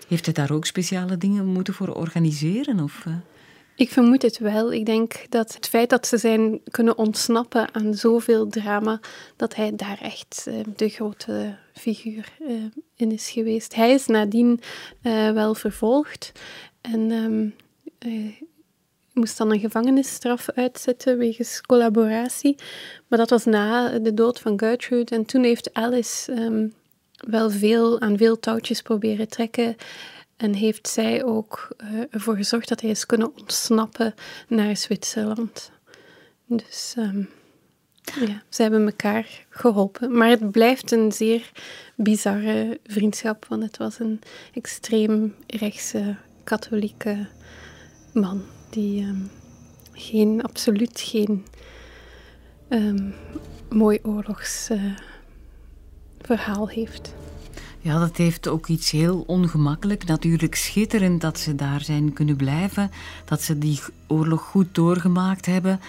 Heeft 0.09 0.25
hij 0.25 0.35
daar 0.35 0.51
ook 0.51 0.67
speciale 0.67 1.17
dingen 1.17 1.47
moeten 1.47 1.75
voor 1.75 1.95
organiseren? 1.95 2.81
Of, 2.81 3.05
uh? 3.09 3.15
Ik 3.79 3.91
vermoed 3.91 4.23
het 4.23 4.39
wel. 4.39 4.73
Ik 4.73 4.87
denk 4.87 5.27
dat 5.29 5.55
het 5.55 5.69
feit 5.69 5.91
dat 5.91 6.07
ze 6.07 6.17
zijn 6.17 6.61
kunnen 6.71 6.99
ontsnappen 6.99 7.75
aan 7.75 7.95
zoveel 7.95 8.49
drama, 8.49 9.01
dat 9.37 9.55
hij 9.55 9.77
daar 9.77 9.99
echt 10.01 10.45
uh, 10.49 10.55
de 10.77 10.89
grote 10.89 11.57
figuur 11.73 12.29
uh, 12.41 12.65
in 12.97 13.13
is 13.13 13.31
geweest. 13.31 13.75
Hij 13.75 13.91
is 13.91 14.07
nadien 14.07 14.61
uh, 15.03 15.31
wel 15.31 15.55
vervolgd 15.55 16.33
en 16.81 17.11
um, 17.11 17.55
moest 19.13 19.39
dan 19.39 19.53
een 19.53 19.61
gevangenisstraf 19.61 20.51
uitzetten 20.51 21.19
wegens 21.19 21.61
collaboratie. 21.61 22.57
Maar 23.07 23.19
dat 23.19 23.31
was 23.31 23.45
na 23.45 23.99
de 23.99 24.15
dood 24.15 24.41
van 24.41 24.59
Gertrude. 24.59 25.15
En 25.15 25.25
toen 25.25 25.43
heeft 25.43 25.75
Alice 25.75 26.33
um, 26.33 26.75
wel 27.29 27.51
veel 27.51 28.01
aan 28.01 28.17
veel 28.17 28.39
touwtjes 28.39 28.83
proberen 28.83 29.29
trekken. 29.29 29.77
En 30.39 30.55
heeft 30.55 30.89
zij 30.89 31.25
ook 31.25 31.69
uh, 31.83 32.03
ervoor 32.11 32.37
gezorgd 32.37 32.69
dat 32.69 32.81
hij 32.81 32.91
is 32.91 33.07
kunnen 33.07 33.37
ontsnappen 33.39 34.15
naar 34.49 34.77
Zwitserland. 34.77 35.71
Dus 36.47 36.95
um, 36.99 37.29
ja, 38.05 38.43
ze 38.49 38.63
hebben 38.63 38.85
elkaar 38.85 39.47
geholpen. 39.49 40.13
Maar 40.13 40.29
het 40.29 40.51
blijft 40.51 40.93
een 40.93 41.13
zeer 41.13 41.51
bizarre 41.97 42.81
vriendschap, 42.87 43.47
want 43.49 43.63
het 43.63 43.77
was 43.77 43.99
een 43.99 44.21
extreem 44.53 45.35
rechtse 45.47 46.17
katholieke 46.45 47.27
man 48.13 48.43
die 48.71 49.05
um, 49.05 49.31
geen, 49.93 50.43
absoluut 50.43 51.01
geen 51.01 51.47
um, 52.69 53.15
mooi 53.69 53.99
oorlogsverhaal 54.03 56.69
uh, 56.69 56.75
heeft. 56.75 57.15
Ja, 57.89 57.99
dat 57.99 58.17
heeft 58.17 58.49
ook 58.49 58.67
iets 58.67 58.91
heel 58.91 59.25
ongemakkelijk. 59.27 60.05
Natuurlijk 60.05 60.55
schitterend 60.55 61.21
dat 61.21 61.39
ze 61.39 61.55
daar 61.55 61.81
zijn 61.81 62.13
kunnen 62.13 62.37
blijven. 62.37 62.91
Dat 63.25 63.43
ze 63.43 63.59
die 63.59 63.81
oorlog 64.07 64.41
goed 64.41 64.75
doorgemaakt 64.75 65.47
hebben. 65.47 65.81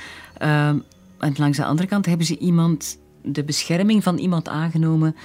Uh, 0.42 0.68
en 1.18 1.34
langs 1.36 1.58
de 1.58 1.66
andere 1.66 1.88
kant 1.88 2.06
hebben 2.06 2.26
ze 2.26 2.38
iemand, 2.38 3.00
de 3.22 3.44
bescherming 3.44 4.04
van 4.04 4.18
iemand 4.18 4.48
aangenomen 4.48 5.16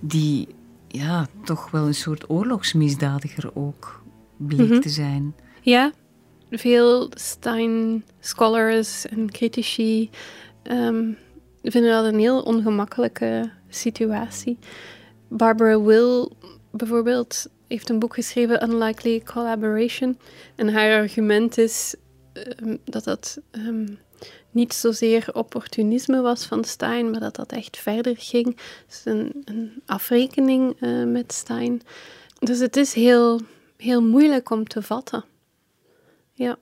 die 0.00 0.48
ja, 0.88 1.26
toch 1.44 1.70
wel 1.70 1.86
een 1.86 1.94
soort 1.94 2.30
oorlogsmisdadiger 2.30 3.50
ook 3.54 4.02
bleek 4.36 4.70
mm 4.70 4.80
te 4.80 4.88
zijn. 4.88 5.34
Ja, 5.60 5.92
veel 6.50 7.10
Stein-scholars 7.14 9.06
en 9.06 9.30
critici 9.30 10.10
um, 10.70 11.16
vinden 11.62 11.90
dat 11.90 12.12
een 12.12 12.18
heel 12.18 12.40
ongemakkelijke 12.42 13.50
situatie. 13.68 14.58
Barbara 15.28 15.80
Will 15.80 16.28
bijvoorbeeld 16.70 17.46
heeft 17.66 17.88
een 17.88 17.98
boek 17.98 18.14
geschreven, 18.14 18.70
Unlikely 18.70 19.22
Collaboration. 19.22 20.18
En 20.54 20.68
haar 20.68 21.00
argument 21.00 21.58
is 21.58 21.94
um, 22.62 22.78
dat 22.84 23.04
dat 23.04 23.40
um, 23.52 23.98
niet 24.50 24.74
zozeer 24.74 25.28
opportunisme 25.32 26.20
was 26.20 26.46
van 26.46 26.64
Stein, 26.64 27.10
maar 27.10 27.20
dat 27.20 27.36
dat 27.36 27.52
echt 27.52 27.76
verder 27.76 28.14
ging. 28.18 28.56
Dus 28.86 29.00
een, 29.04 29.42
een 29.44 29.82
afrekening 29.86 30.80
uh, 30.80 31.04
met 31.04 31.32
Stein. 31.32 31.82
Dus 32.38 32.58
het 32.58 32.76
is 32.76 32.92
heel, 32.92 33.40
heel 33.76 34.02
moeilijk 34.02 34.50
om 34.50 34.68
te 34.68 34.82
vatten. 34.82 35.24
Ja. 36.32 36.58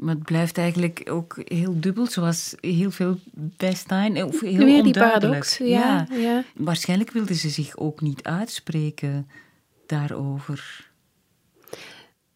Maar 0.00 0.14
het 0.14 0.24
blijft 0.24 0.58
eigenlijk 0.58 1.02
ook 1.10 1.36
heel 1.44 1.80
dubbel, 1.80 2.06
zoals 2.06 2.54
heel 2.60 2.90
veel 2.90 3.18
bij 3.34 3.74
Stein. 3.74 4.24
Of 4.24 4.40
heel 4.40 4.64
Weer 4.64 4.82
die 4.82 4.92
paradox, 4.92 5.58
ja, 5.58 6.06
ja. 6.10 6.16
ja. 6.16 6.44
Waarschijnlijk 6.54 7.10
wilde 7.10 7.34
ze 7.34 7.48
zich 7.48 7.76
ook 7.76 8.00
niet 8.00 8.22
uitspreken 8.22 9.28
daarover. 9.86 10.90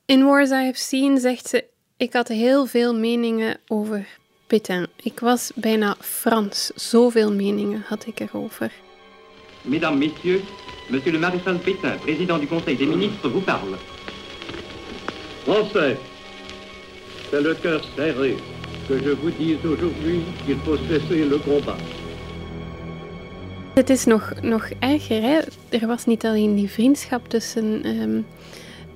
In 0.04 0.24
Wars 0.24 0.50
I 0.50 0.54
Have 0.54 0.78
Seen 0.78 1.18
zegt 1.18 1.48
ze... 1.48 1.64
Ik 1.96 2.12
had 2.12 2.28
heel 2.28 2.66
veel 2.66 2.94
meningen 2.94 3.58
over 3.66 4.06
Pétain. 4.46 4.86
Ik 5.02 5.20
was 5.20 5.52
bijna 5.54 5.96
Frans. 6.00 6.70
Zoveel 6.74 7.32
meningen 7.32 7.82
had 7.86 8.06
ik 8.06 8.20
erover. 8.20 8.72
Mesdames, 9.62 9.98
messieurs, 9.98 10.42
monsieur 10.90 11.12
le 11.12 11.18
maréchal 11.18 11.58
Pétain, 11.58 11.98
président 11.98 12.40
du 12.40 12.46
Conseil 12.46 12.76
des 12.76 12.88
ministres, 12.88 13.30
vous 13.30 13.44
parle. 13.44 13.76
Français, 15.42 15.96
c'est 17.30 17.42
le 17.42 17.54
cœur 17.54 17.80
serré 17.96 18.36
que 18.88 18.98
je 18.98 19.10
vous 19.10 19.30
dise 19.30 19.64
aujourd'hui 19.64 20.20
qu'il 20.44 20.56
faut 20.64 20.78
cesser 20.88 21.24
le 21.24 21.38
combat. 21.38 21.78
Het 23.74 23.90
is 23.90 24.04
nog, 24.04 24.32
nog 24.42 24.68
erger. 24.78 25.22
Hè? 25.22 25.38
Er 25.68 25.86
was 25.86 26.04
niet 26.04 26.24
alleen 26.24 26.54
die 26.54 26.70
vriendschap 26.70 27.28
tussen 27.28 27.86
um, 27.86 28.26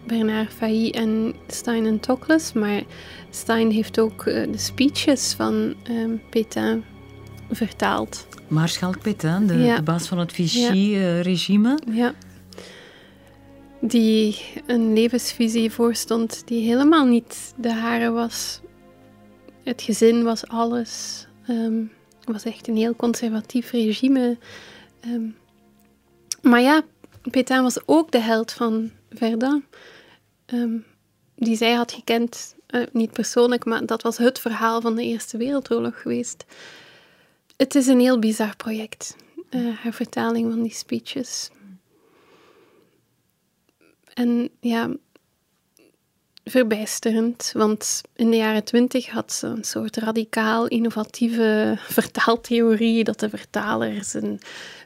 Bernard 0.06 0.52
Failly 0.52 0.90
en 0.90 1.34
Stein 1.46 1.86
en 1.86 2.00
Toklas, 2.00 2.52
maar 2.52 2.82
Stein 3.30 3.70
heeft 3.70 3.98
ook 4.00 4.26
uh, 4.26 4.52
de 4.52 4.58
speeches 4.58 5.34
van 5.36 5.74
um, 5.90 6.20
Pétain 6.28 6.84
vertaald. 7.50 8.26
Maarschalk 8.48 9.02
Pétain, 9.02 9.46
de, 9.46 9.54
ja. 9.54 9.76
de 9.76 9.82
baas 9.82 10.06
van 10.06 10.18
het 10.18 10.32
Vichy-regime. 10.32 11.78
Ja. 11.86 11.92
Uh, 11.92 11.96
ja 11.96 12.14
die 13.80 14.44
een 14.66 14.92
levensvisie 14.92 15.70
voorstond 15.70 16.42
die 16.46 16.68
helemaal 16.68 17.04
niet 17.04 17.54
de 17.56 17.72
hare 17.72 18.10
was. 18.10 18.60
Het 19.62 19.82
gezin 19.82 20.22
was 20.22 20.46
alles. 20.46 21.26
Um, 21.48 21.92
was 22.24 22.44
echt 22.44 22.68
een 22.68 22.76
heel 22.76 22.96
conservatief 22.96 23.70
regime. 23.70 24.38
Um, 25.06 25.36
maar 26.42 26.60
ja, 26.60 26.82
Pétain 27.30 27.62
was 27.62 27.78
ook 27.86 28.10
de 28.10 28.18
held 28.18 28.52
van 28.52 28.90
Verdun, 29.10 29.64
ehm, 30.46 30.76
die 31.34 31.56
zij 31.56 31.72
had 31.72 31.92
gekend, 31.92 32.54
eh, 32.66 32.82
niet 32.92 33.12
persoonlijk, 33.12 33.64
maar 33.64 33.86
dat 33.86 34.02
was 34.02 34.18
het 34.18 34.38
verhaal 34.38 34.80
van 34.80 34.94
de 34.94 35.02
Eerste 35.02 35.36
Wereldoorlog 35.36 36.02
geweest. 36.02 36.44
Het 37.56 37.74
is 37.74 37.86
een 37.86 38.00
heel 38.00 38.18
bizar 38.18 38.56
project, 38.56 39.16
uh, 39.50 39.76
haar 39.78 39.92
vertaling 39.92 40.50
van 40.50 40.62
die 40.62 40.74
speeches. 40.74 41.50
En 44.18 44.50
ja, 44.60 44.90
verbijsterend, 46.44 47.52
want 47.54 48.00
in 48.16 48.30
de 48.30 48.36
jaren 48.36 48.64
twintig 48.64 49.06
had 49.06 49.32
ze 49.32 49.46
een 49.46 49.64
soort 49.64 49.96
radicaal 49.96 50.66
innovatieve 50.66 51.74
vertaaltheorie, 52.00 53.04
dat 53.04 53.20
de 53.20 53.28
vertaler 53.28 54.04
zijn 54.04 54.38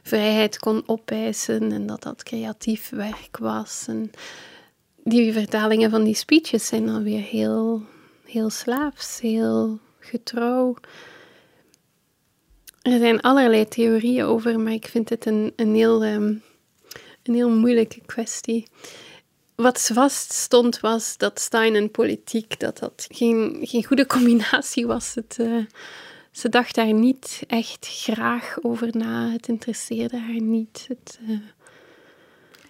vrijheid 0.03 0.59
kon 0.59 0.83
opeisen 0.85 1.71
en 1.71 1.85
dat 1.85 2.03
dat 2.03 2.23
creatief 2.23 2.89
werk 2.89 3.37
was. 3.37 3.85
En 3.87 4.11
die 5.03 5.33
vertalingen 5.33 5.89
van 5.89 6.03
die 6.03 6.15
speeches 6.15 6.67
zijn 6.67 6.85
dan 6.85 7.03
weer 7.03 7.21
heel, 7.21 7.81
heel 8.25 8.49
slaafs, 8.49 9.19
heel 9.19 9.79
getrouw. 9.99 10.75
Er 12.81 12.97
zijn 12.99 13.21
allerlei 13.21 13.67
theorieën 13.67 14.25
over, 14.25 14.59
maar 14.59 14.73
ik 14.73 14.87
vind 14.87 15.09
het 15.09 15.25
een, 15.25 15.53
een, 15.55 15.75
heel, 15.75 16.05
um, 16.05 16.41
een 17.23 17.33
heel 17.33 17.49
moeilijke 17.49 18.01
kwestie 18.05 18.67
wat 19.55 19.89
vast 19.93 20.33
stond 20.33 20.79
was 20.79 21.17
dat 21.17 21.39
Stein 21.39 21.75
en 21.75 21.91
politiek 21.91 22.59
dat 22.59 22.77
dat 22.77 23.05
geen, 23.09 23.59
geen 23.61 23.83
goede 23.83 24.05
combinatie 24.05 24.87
was. 24.87 25.15
Het, 25.15 25.37
uh, 25.39 25.65
ze 26.31 26.49
dacht 26.49 26.75
daar 26.75 26.93
niet 26.93 27.43
echt 27.47 27.87
graag 27.89 28.57
over 28.61 28.89
na. 28.91 29.31
Het 29.31 29.47
interesseerde 29.47 30.19
haar 30.19 30.41
niet. 30.41 30.85
Het, 30.87 31.19
uh... 31.27 31.37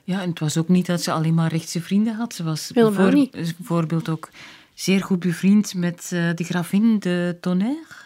Ja, 0.04 0.22
en 0.22 0.30
het 0.30 0.40
was 0.40 0.58
ook 0.58 0.68
niet 0.68 0.86
dat 0.86 1.02
ze 1.02 1.12
alleen 1.12 1.34
maar 1.34 1.52
rechtse 1.52 1.82
vrienden 1.82 2.14
had. 2.14 2.34
Ze 2.34 2.44
was 2.44 2.72
bijvoorbeeld, 2.74 3.32
bijvoorbeeld 3.32 4.10
ook 4.10 4.30
zeer 4.74 5.04
goed 5.04 5.20
bevriend 5.20 5.74
met 5.74 6.10
uh, 6.14 6.30
de 6.36 6.44
gravin 6.44 7.00
de 7.00 7.38
Tonnerre. 7.42 8.02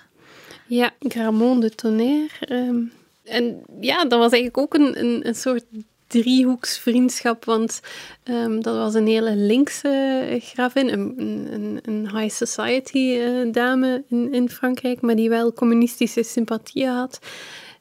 Ja, 0.67 0.93
Gramont 0.99 1.61
de 1.61 1.69
Tonnerre. 1.69 2.29
Um, 2.49 2.91
en 3.23 3.63
ja, 3.81 4.05
dat 4.05 4.19
was 4.19 4.31
eigenlijk 4.31 4.57
ook 4.57 4.73
een, 4.73 4.99
een, 4.99 5.27
een 5.27 5.35
soort 5.35 5.65
driehoeksvriendschap, 6.07 7.45
want 7.45 7.81
um, 8.23 8.61
dat 8.61 8.75
was 8.75 8.93
een 8.93 9.07
hele 9.07 9.35
linkse 9.35 10.37
gravin, 10.41 10.89
een, 10.93 11.13
een, 11.53 11.79
een 11.81 12.17
high 12.17 12.35
society 12.45 12.97
uh, 12.97 13.51
dame 13.51 14.03
in, 14.09 14.33
in 14.33 14.49
Frankrijk, 14.49 15.01
maar 15.01 15.15
die 15.15 15.29
wel 15.29 15.53
communistische 15.53 16.23
sympathieën 16.23 16.89
had 16.89 17.19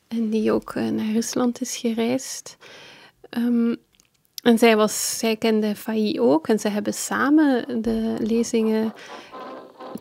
en 0.08 0.30
die 0.30 0.52
ook 0.52 0.74
uh, 0.74 0.88
naar 0.88 1.12
Rusland 1.12 1.60
is 1.60 1.76
gereisd. 1.76 2.56
Um, 3.30 3.76
en 4.42 4.58
zij, 4.58 4.76
was, 4.76 5.18
zij 5.18 5.36
kende 5.36 5.76
Failly 5.76 6.18
ook 6.18 6.48
en 6.48 6.58
ze 6.58 6.68
hebben 6.68 6.94
samen 6.94 7.82
de 7.82 8.14
lezingen 8.18 8.94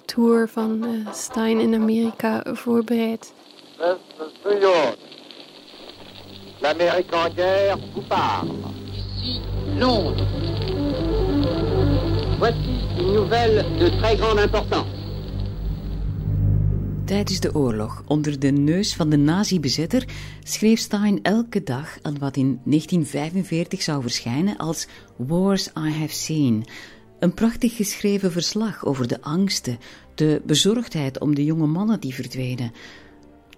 tour 0.05 0.49
van 0.49 0.85
Stein 1.13 1.59
in 1.59 1.73
Amerika 1.73 2.43
voorbereid. 2.53 3.33
L'Amérique 6.65 7.13
en 7.13 7.29
guerre 7.29 7.77
vous 7.93 8.07
parle. 8.07 8.49
Ici, 8.91 9.39
Londres. 9.77 10.25
Voici 12.39 12.75
une 12.97 13.13
nouvelle 13.13 13.65
de 13.79 13.87
très 13.99 14.15
grande 14.17 14.39
importance. 14.39 14.87
Tijdens 17.05 17.39
de 17.39 17.53
oorlog, 17.53 18.03
onder 18.07 18.39
de 18.39 18.51
neus 18.51 18.95
van 18.95 19.09
de 19.09 19.17
nazi-bezetter, 19.17 20.05
schreef 20.43 20.79
Stein 20.79 21.19
elke 21.21 21.63
dag 21.63 21.97
aan 22.01 22.19
wat 22.19 22.37
in 22.37 22.59
1945 22.63 23.81
zou 23.81 24.01
verschijnen 24.01 24.57
als 24.57 24.87
Wars 25.15 25.67
I 25.67 25.89
Have 25.89 26.13
Seen. 26.13 26.65
Een 27.19 27.33
prachtig 27.33 27.75
geschreven 27.75 28.31
verslag 28.31 28.85
over 28.85 29.07
de 29.07 29.21
angsten, 29.21 29.79
de 30.15 30.41
bezorgdheid 30.45 31.19
om 31.19 31.35
de 31.35 31.43
jonge 31.43 31.67
mannen 31.67 31.99
die 31.99 32.13
verdwenen, 32.13 32.71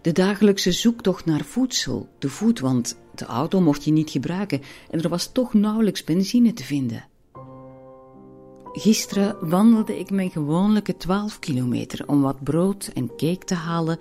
de 0.07 0.13
dagelijkse 0.13 0.71
zoektocht 0.71 1.25
naar 1.25 1.43
voedsel, 1.43 2.09
de 2.19 2.29
voet, 2.29 2.59
want 2.59 2.99
de 3.15 3.25
auto 3.25 3.61
mocht 3.61 3.83
je 3.83 3.91
niet 3.91 4.09
gebruiken 4.09 4.61
en 4.89 5.01
er 5.01 5.09
was 5.09 5.31
toch 5.31 5.53
nauwelijks 5.53 6.03
benzine 6.03 6.53
te 6.53 6.63
vinden. 6.63 7.05
Gisteren 8.71 9.49
wandelde 9.49 9.99
ik 9.99 10.09
mijn 10.09 10.29
gewoonlijke 10.29 10.97
12 10.97 11.39
kilometer 11.39 12.07
om 12.07 12.21
wat 12.21 12.43
brood 12.43 12.91
en 12.93 13.07
cake 13.07 13.45
te 13.45 13.53
halen 13.53 13.97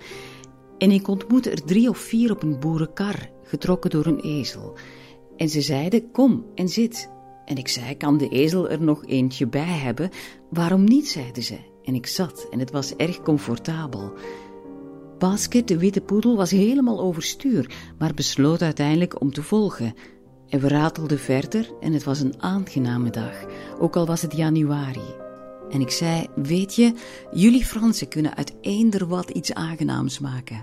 en 0.77 0.91
ik 0.91 1.07
ontmoette 1.07 1.49
er 1.49 1.63
drie 1.63 1.89
of 1.89 1.97
vier 1.97 2.31
op 2.31 2.43
een 2.43 2.59
boerenkar, 2.59 3.29
getrokken 3.43 3.89
door 3.89 4.05
een 4.05 4.19
ezel. 4.19 4.77
En 5.37 5.49
ze 5.49 5.61
zeiden, 5.61 6.11
kom 6.11 6.45
en 6.55 6.69
zit. 6.69 7.09
En 7.45 7.57
ik 7.57 7.67
zei, 7.67 7.97
kan 7.97 8.17
de 8.17 8.29
ezel 8.29 8.69
er 8.69 8.81
nog 8.81 9.05
eentje 9.05 9.47
bij 9.47 9.77
hebben? 9.77 10.09
Waarom 10.49 10.83
niet, 10.83 11.07
zeiden 11.07 11.43
ze. 11.43 11.57
En 11.83 11.95
ik 11.95 12.07
zat 12.07 12.47
en 12.51 12.59
het 12.59 12.71
was 12.71 12.95
erg 12.95 13.21
comfortabel. 13.21 14.13
Basket, 15.17 15.67
de 15.67 15.77
witte 15.77 16.01
poedel, 16.01 16.35
was 16.35 16.51
helemaal 16.51 16.99
overstuur, 16.99 17.75
maar 17.97 18.13
besloot 18.13 18.61
uiteindelijk 18.61 19.21
om 19.21 19.33
te 19.33 19.43
volgen. 19.43 19.93
En 20.49 20.59
we 20.59 20.67
ratelden 20.67 21.19
verder 21.19 21.69
en 21.79 21.93
het 21.93 22.03
was 22.03 22.19
een 22.19 22.41
aangename 22.41 23.09
dag, 23.09 23.45
ook 23.79 23.95
al 23.95 24.05
was 24.05 24.21
het 24.21 24.35
januari. 24.35 25.15
En 25.69 25.81
ik 25.81 25.89
zei, 25.89 26.27
weet 26.35 26.75
je, 26.75 26.93
jullie 27.31 27.65
Fransen 27.65 28.07
kunnen 28.07 28.35
uit 28.35 28.53
eender 28.61 29.07
wat 29.07 29.29
iets 29.29 29.53
aangenaams 29.53 30.19
maken. 30.19 30.61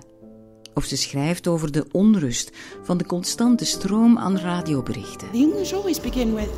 Of 0.74 0.84
ze 0.84 0.96
schrijft 0.96 1.48
over 1.48 1.72
de 1.72 1.86
onrust 1.92 2.50
van 2.82 2.96
de 2.96 3.06
constante 3.06 3.64
stroom 3.64 4.18
aan 4.18 4.38
radioberichten. 4.38 5.30
The 5.30 5.36
English 5.36 5.72
always 5.72 6.00
begin 6.00 6.34
with, 6.34 6.50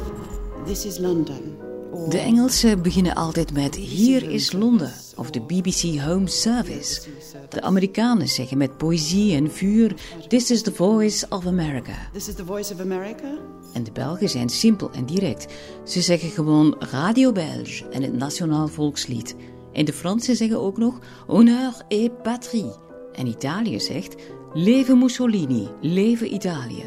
this 0.66 0.84
is 0.84 0.98
London. 0.98 1.65
De 1.92 2.18
Engelsen 2.18 2.82
beginnen 2.82 3.14
altijd 3.14 3.52
met 3.52 3.74
Hier 3.74 4.30
is 4.30 4.52
Londen 4.52 4.92
of 5.16 5.30
de 5.30 5.40
BBC 5.40 6.00
Home 6.00 6.28
Service. 6.28 7.00
De 7.48 7.62
Amerikanen 7.62 8.28
zeggen 8.28 8.58
met 8.58 8.76
poëzie 8.76 9.34
en 9.34 9.50
vuur 9.50 9.94
This 10.28 10.50
is 10.50 10.62
the 10.62 10.72
voice 10.72 11.26
of 11.28 11.46
America. 11.46 11.94
This 12.12 12.28
is 12.28 12.34
the 12.34 12.44
voice 12.44 12.74
of 12.74 12.80
America. 12.80 13.38
En 13.72 13.84
de 13.84 13.92
Belgen 13.92 14.28
zijn 14.28 14.48
simpel 14.48 14.90
en 14.90 15.06
direct. 15.06 15.52
Ze 15.84 16.00
zeggen 16.00 16.30
gewoon 16.30 16.76
Radio 16.78 17.32
Belge 17.32 17.88
en 17.88 18.02
het 18.02 18.12
Nationaal 18.12 18.68
Volkslied. 18.68 19.36
En 19.72 19.84
de 19.84 19.92
Fransen 19.92 20.36
zeggen 20.36 20.60
ook 20.60 20.78
nog 20.78 20.98
Honneur 21.26 21.84
et 21.88 22.22
patrie. 22.22 22.72
En 23.12 23.26
Italië 23.26 23.80
zegt 23.80 24.14
Leven 24.54 24.98
Mussolini, 24.98 25.68
leven 25.80 26.34
Italië. 26.34 26.84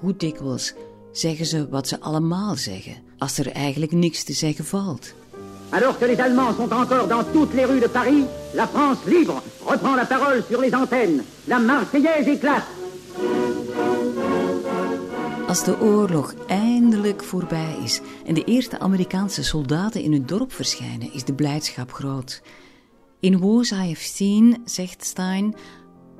Hoe 0.00 0.16
dikwijls 0.16 0.74
zeggen 1.12 1.46
ze 1.46 1.68
wat 1.68 1.88
ze 1.88 2.00
allemaal 2.00 2.56
zeggen 2.56 3.05
als 3.18 3.38
er 3.38 3.52
eigenlijk 3.52 3.92
niks 3.92 4.24
te 4.24 4.32
zeggen 4.32 4.64
valt. 4.64 5.14
Alors 5.70 5.98
que 5.98 6.06
les 6.06 6.18
Allemands 6.18 6.56
sont 6.56 6.72
encore 6.72 7.06
dans 7.08 7.24
toutes 7.32 7.54
les 7.54 7.66
rues 7.66 7.80
de 7.80 7.88
Paris, 7.88 8.24
la 8.54 8.66
France 8.66 8.98
libre 9.06 9.42
reprend 9.64 9.96
la 9.96 10.04
parole 10.04 10.42
sur 10.48 10.60
les 10.60 10.74
antennes. 10.74 11.22
La 11.44 11.58
Marseillaise 11.58 12.28
éclate. 12.28 12.66
Als 15.46 15.64
de 15.64 15.80
oorlog 15.80 16.34
eindelijk 16.46 17.22
voorbij 17.22 17.76
is 17.82 18.00
en 18.26 18.34
de 18.34 18.44
eerste 18.44 18.78
Amerikaanse 18.78 19.44
soldaten 19.44 20.02
in 20.02 20.12
het 20.12 20.28
dorp 20.28 20.52
verschijnen, 20.52 21.12
is 21.12 21.24
de 21.24 21.34
blijdschap 21.34 21.92
groot. 21.92 22.42
In 23.20 23.38
Wars 23.38 23.70
I 23.70 23.74
Have 23.74 24.02
Seen, 24.02 24.62
zegt 24.64 25.04
Stein, 25.04 25.54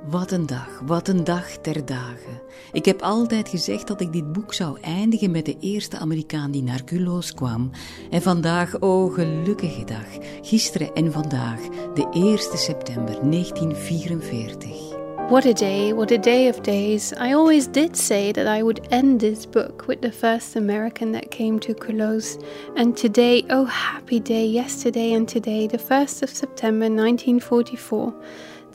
wat 0.05 0.31
een 0.31 0.45
dag, 0.45 0.81
wat 0.85 1.07
een 1.07 1.23
dag 1.23 1.49
ter 1.49 1.85
dagen. 1.85 2.41
Ik 2.71 2.85
heb 2.85 3.01
altijd 3.01 3.49
gezegd 3.49 3.87
dat 3.87 4.01
ik 4.01 4.13
dit 4.13 4.31
boek 4.31 4.53
zou 4.53 4.77
eindigen 4.81 5.31
met 5.31 5.45
de 5.45 5.57
eerste 5.59 5.97
Amerikaan 5.97 6.51
die 6.51 6.63
naar 6.63 6.83
Culoz 6.83 7.31
kwam. 7.31 7.69
En 8.09 8.21
vandaag, 8.21 8.79
oh 8.79 9.13
gelukkige 9.13 9.83
dag, 9.83 10.07
gisteren 10.41 10.93
en 10.93 11.11
vandaag, 11.11 11.59
de 11.93 12.09
1 12.11 12.37
september 12.57 13.19
1944. 13.31 14.95
What 15.29 15.45
a 15.45 15.53
day, 15.53 15.93
what 15.93 16.11
a 16.11 16.17
day 16.17 16.47
of 16.47 16.61
days. 16.61 17.11
I 17.11 17.33
always 17.33 17.67
did 17.67 17.97
say 17.97 18.31
that 18.31 18.47
I 18.47 18.63
would 18.63 18.79
end 18.89 19.19
this 19.19 19.45
book 19.45 19.85
with 19.87 20.01
the 20.01 20.11
first 20.11 20.55
American 20.55 21.11
that 21.11 21.31
came 21.31 21.59
to 21.59 21.73
Culoz. 21.73 22.37
And 22.75 22.95
today, 22.95 23.43
oh 23.49 23.65
happy 23.65 24.21
day, 24.21 24.45
yesterday 24.45 25.11
and 25.11 25.27
today, 25.27 25.67
the 25.67 25.77
1st 25.77 26.23
of 26.23 26.29
September 26.29 26.87
1944. 26.89 28.13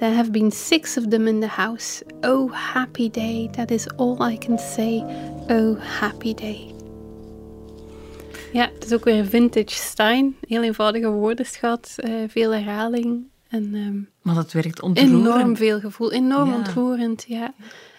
There 0.03 0.15
have 0.15 0.33
been 0.33 0.51
six 0.51 0.97
of 0.97 1.11
them 1.11 1.29
in 1.29 1.41
the 1.41 1.47
house. 1.47 2.03
Oh, 2.23 2.49
happy 2.49 3.09
day. 3.09 3.49
That 3.53 3.70
is 3.70 3.87
all 3.97 4.20
I 4.20 4.37
can 4.37 4.59
say. 4.59 5.01
Oh, 5.49 5.77
happy 5.79 6.35
day. 6.35 6.74
Ja, 8.53 8.70
het 8.74 8.85
is 8.85 8.93
ook 8.93 9.05
weer 9.05 9.24
vintage 9.24 9.74
Stein. 9.74 10.37
Heel 10.41 10.62
eenvoudige 10.62 11.09
woordenschat, 11.11 11.95
uh, 11.97 12.15
veel 12.29 12.51
herhaling. 12.51 13.24
En, 13.49 13.74
um, 13.74 14.09
maar 14.23 14.35
dat 14.35 14.53
werkt 14.53 14.83
ontroerend. 14.83 15.27
Enorm 15.27 15.57
veel 15.57 15.81
gevoel, 15.81 16.12
enorm 16.12 16.49
ja. 16.49 16.57
ontroerend, 16.57 17.24
ja. 17.27 17.55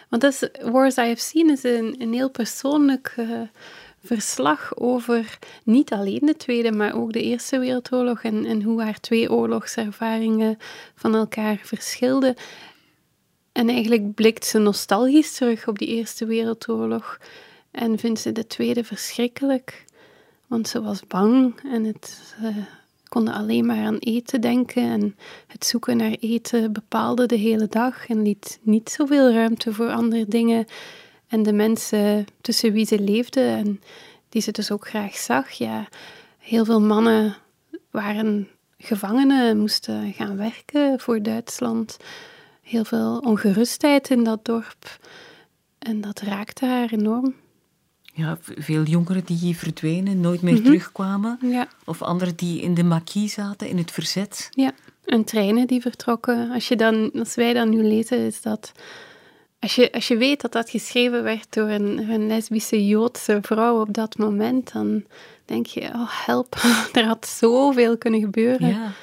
Want 0.10 0.22
dat 0.22 0.32
is, 0.32 0.50
Wars 0.72 0.98
I 0.98 1.02
Have 1.02 1.22
Seen 1.22 1.50
is 1.50 1.64
een, 1.64 1.96
een 1.98 2.14
heel 2.14 2.30
persoonlijk 2.30 3.16
uh, 3.20 3.42
verslag 4.04 4.78
over 4.78 5.40
niet 5.64 5.92
alleen 5.92 6.20
de 6.22 6.36
Tweede, 6.36 6.72
maar 6.72 6.96
ook 6.96 7.14
de 7.14 7.22
Eerste 7.22 7.60
Wereldoorlog 7.60 8.24
en, 8.24 8.62
hoe 8.62 8.82
haar 8.82 9.00
twee 9.00 9.32
oorlogservaringen 9.32 10.58
van 10.96 11.16
elkaar 11.16 11.60
verschilden. 11.64 12.36
En 13.52 13.70
eigenlijk 13.70 14.14
blikt 14.14 14.46
ze 14.46 14.58
nostalgisch 14.58 15.34
terug 15.34 15.68
op 15.68 15.80
die 15.80 15.88
Eerste 15.88 16.26
Wereldoorlog. 16.26 17.18
En 17.72 18.00
vindt 18.00 18.20
ze 18.20 18.32
de 18.32 18.48
tweede 18.48 18.84
verschrikkelijk, 18.84 19.86
want 20.48 20.68
ze 20.68 20.82
was 20.82 21.08
bang 21.08 21.60
en 21.72 21.84
het 21.84 22.36
konden 23.14 23.34
alleen 23.34 23.66
maar 23.66 23.86
aan 23.86 23.98
eten 23.98 24.42
denken. 24.42 24.84
En 24.84 25.16
het 25.48 25.66
zoeken 25.66 25.98
naar 25.98 26.16
eten 26.20 26.74
bepaalde 26.74 27.26
de 27.26 27.36
hele 27.36 27.68
dag 27.68 28.08
en 28.08 28.22
liet 28.22 28.60
niet 28.62 28.90
zoveel 28.90 29.32
ruimte 29.32 29.74
voor 29.74 29.90
andere 29.92 30.26
dingen. 30.28 30.66
En 31.34 31.44
de 31.44 31.54
mensen 31.54 32.26
tussen 32.42 32.74
wie 32.74 32.86
ze 32.86 33.00
leefde 33.00 33.42
en 33.42 33.82
die 34.30 34.42
ze 34.42 34.52
dus 34.52 34.72
ook 34.72 34.88
graag 34.88 35.16
zag, 35.16 35.50
ja, 35.52 35.88
heel 36.38 36.66
veel 36.66 36.82
mannen 36.82 37.36
waren 37.92 38.48
gevangenen, 38.78 39.58
moesten 39.58 40.14
gaan 40.14 40.38
werken 40.38 41.00
voor 41.00 41.22
Duitsland. 41.22 41.98
Heel 42.62 42.84
veel 42.86 43.18
ongerustheid 43.26 44.10
in 44.10 44.24
dat 44.24 44.46
dorp. 44.46 45.00
En 45.80 46.02
dat 46.02 46.20
raakte 46.22 46.66
haar 46.66 46.92
enorm. 46.92 47.34
Ja, 48.14 48.38
veel 48.42 48.84
jongeren 48.84 49.26
die 49.26 49.58
verdwenen, 49.58 50.20
nooit 50.22 50.42
meer 50.42 50.54
Mhm. 50.54 50.64
terugkwamen. 50.64 51.38
Ja. 51.42 51.68
Of 51.86 52.02
anderen 52.02 52.36
die 52.36 52.62
in 52.62 52.74
de 52.74 52.84
maquis 52.84 53.34
zaten, 53.34 53.68
in 53.68 53.78
het 53.78 53.92
verzet. 53.92 54.48
Ja, 54.52 54.72
en 55.06 55.24
treinen 55.24 55.68
die 55.68 55.82
vertrokken. 55.82 56.52
Als, 56.52 56.68
je 56.68 56.76
dan, 56.76 57.12
als 57.20 57.36
wij 57.36 57.54
dat 57.54 57.68
nu 57.68 57.84
lezen, 57.84 58.18
is 58.18 58.42
dat... 58.42 58.72
Als 59.64 59.76
je, 59.76 59.92
als 59.92 60.08
je 60.08 60.18
weet 60.18 60.42
dat 60.42 60.52
dat 60.52 60.70
geschreven 60.70 61.24
werd 61.24 61.54
door 61.54 61.70
een, 61.70 62.10
een 62.10 62.28
lesbische 62.28 62.88
Joodse 62.88 63.38
vrouw 63.42 63.82
op 63.82 63.94
dat 63.94 64.18
moment, 64.18 64.74
dan 64.74 65.04
denk 65.46 65.66
je, 65.66 65.82
oh 65.82 66.26
help, 66.26 66.56
er 66.94 67.06
had 67.06 67.28
zoveel 67.28 67.98
kunnen 67.98 68.20
gebeuren. 68.20 68.68
Ja, 68.68 68.94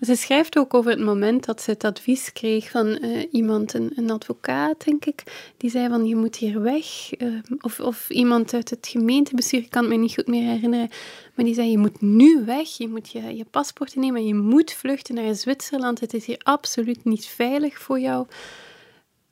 Ze 0.00 0.14
schrijft 0.14 0.58
ook 0.58 0.74
over 0.74 0.90
het 0.90 1.00
moment 1.00 1.44
dat 1.44 1.62
ze 1.62 1.70
het 1.70 1.84
advies 1.84 2.32
kreeg 2.32 2.70
van 2.70 2.86
eh, 2.86 3.26
iemand, 3.30 3.74
een, 3.74 3.92
een 3.96 4.10
advocaat, 4.10 4.84
denk 4.84 5.04
ik, 5.04 5.22
die 5.56 5.70
zei 5.70 5.88
van 5.88 6.06
je 6.06 6.16
moet 6.16 6.36
hier 6.36 6.62
weg. 6.62 7.12
eh, 7.12 7.28
of, 7.60 7.80
of 7.80 8.10
iemand 8.10 8.54
uit 8.54 8.70
het 8.70 8.88
gemeentebestuur, 8.90 9.60
ik 9.60 9.70
kan 9.70 9.82
het 9.82 9.92
me 9.92 9.98
niet 9.98 10.14
goed 10.14 10.26
meer 10.26 10.50
herinneren, 10.50 10.88
maar 11.34 11.44
die 11.44 11.54
zei 11.54 11.70
je 11.70 11.78
moet 11.78 12.00
nu 12.00 12.42
weg, 12.44 12.68
je 12.68 12.88
moet 12.88 13.10
je, 13.10 13.36
je 13.36 13.44
paspoort 13.44 13.96
nemen 13.96 14.20
en 14.20 14.26
je 14.26 14.34
moet 14.34 14.72
vluchten 14.72 15.14
naar 15.14 15.34
Zwitserland. 15.34 16.00
Het 16.00 16.14
is 16.14 16.26
hier 16.26 16.40
absoluut 16.42 17.04
niet 17.04 17.26
veilig 17.26 17.78
voor 17.78 18.00
jou. 18.00 18.26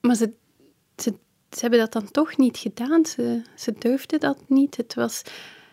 Maar 0.00 0.16
ze, 0.16 0.32
ze, 0.96 1.14
ze 1.50 1.60
hebben 1.60 1.78
dat 1.78 1.92
dan 1.92 2.10
toch 2.10 2.36
niet 2.36 2.56
gedaan. 2.56 3.06
Ze, 3.06 3.42
ze 3.56 3.74
durfden 3.78 4.20
dat 4.20 4.38
niet. 4.48 4.76
Het 4.76 4.94
was... 4.94 5.22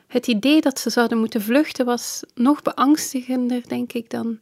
Het 0.07 0.27
idee 0.27 0.61
dat 0.61 0.79
ze 0.79 0.89
zouden 0.89 1.17
moeten 1.17 1.41
vluchten 1.41 1.85
was 1.85 2.23
nog 2.33 2.61
beangstigender, 2.61 3.67
denk 3.67 3.93
ik, 3.93 4.09
dan 4.09 4.37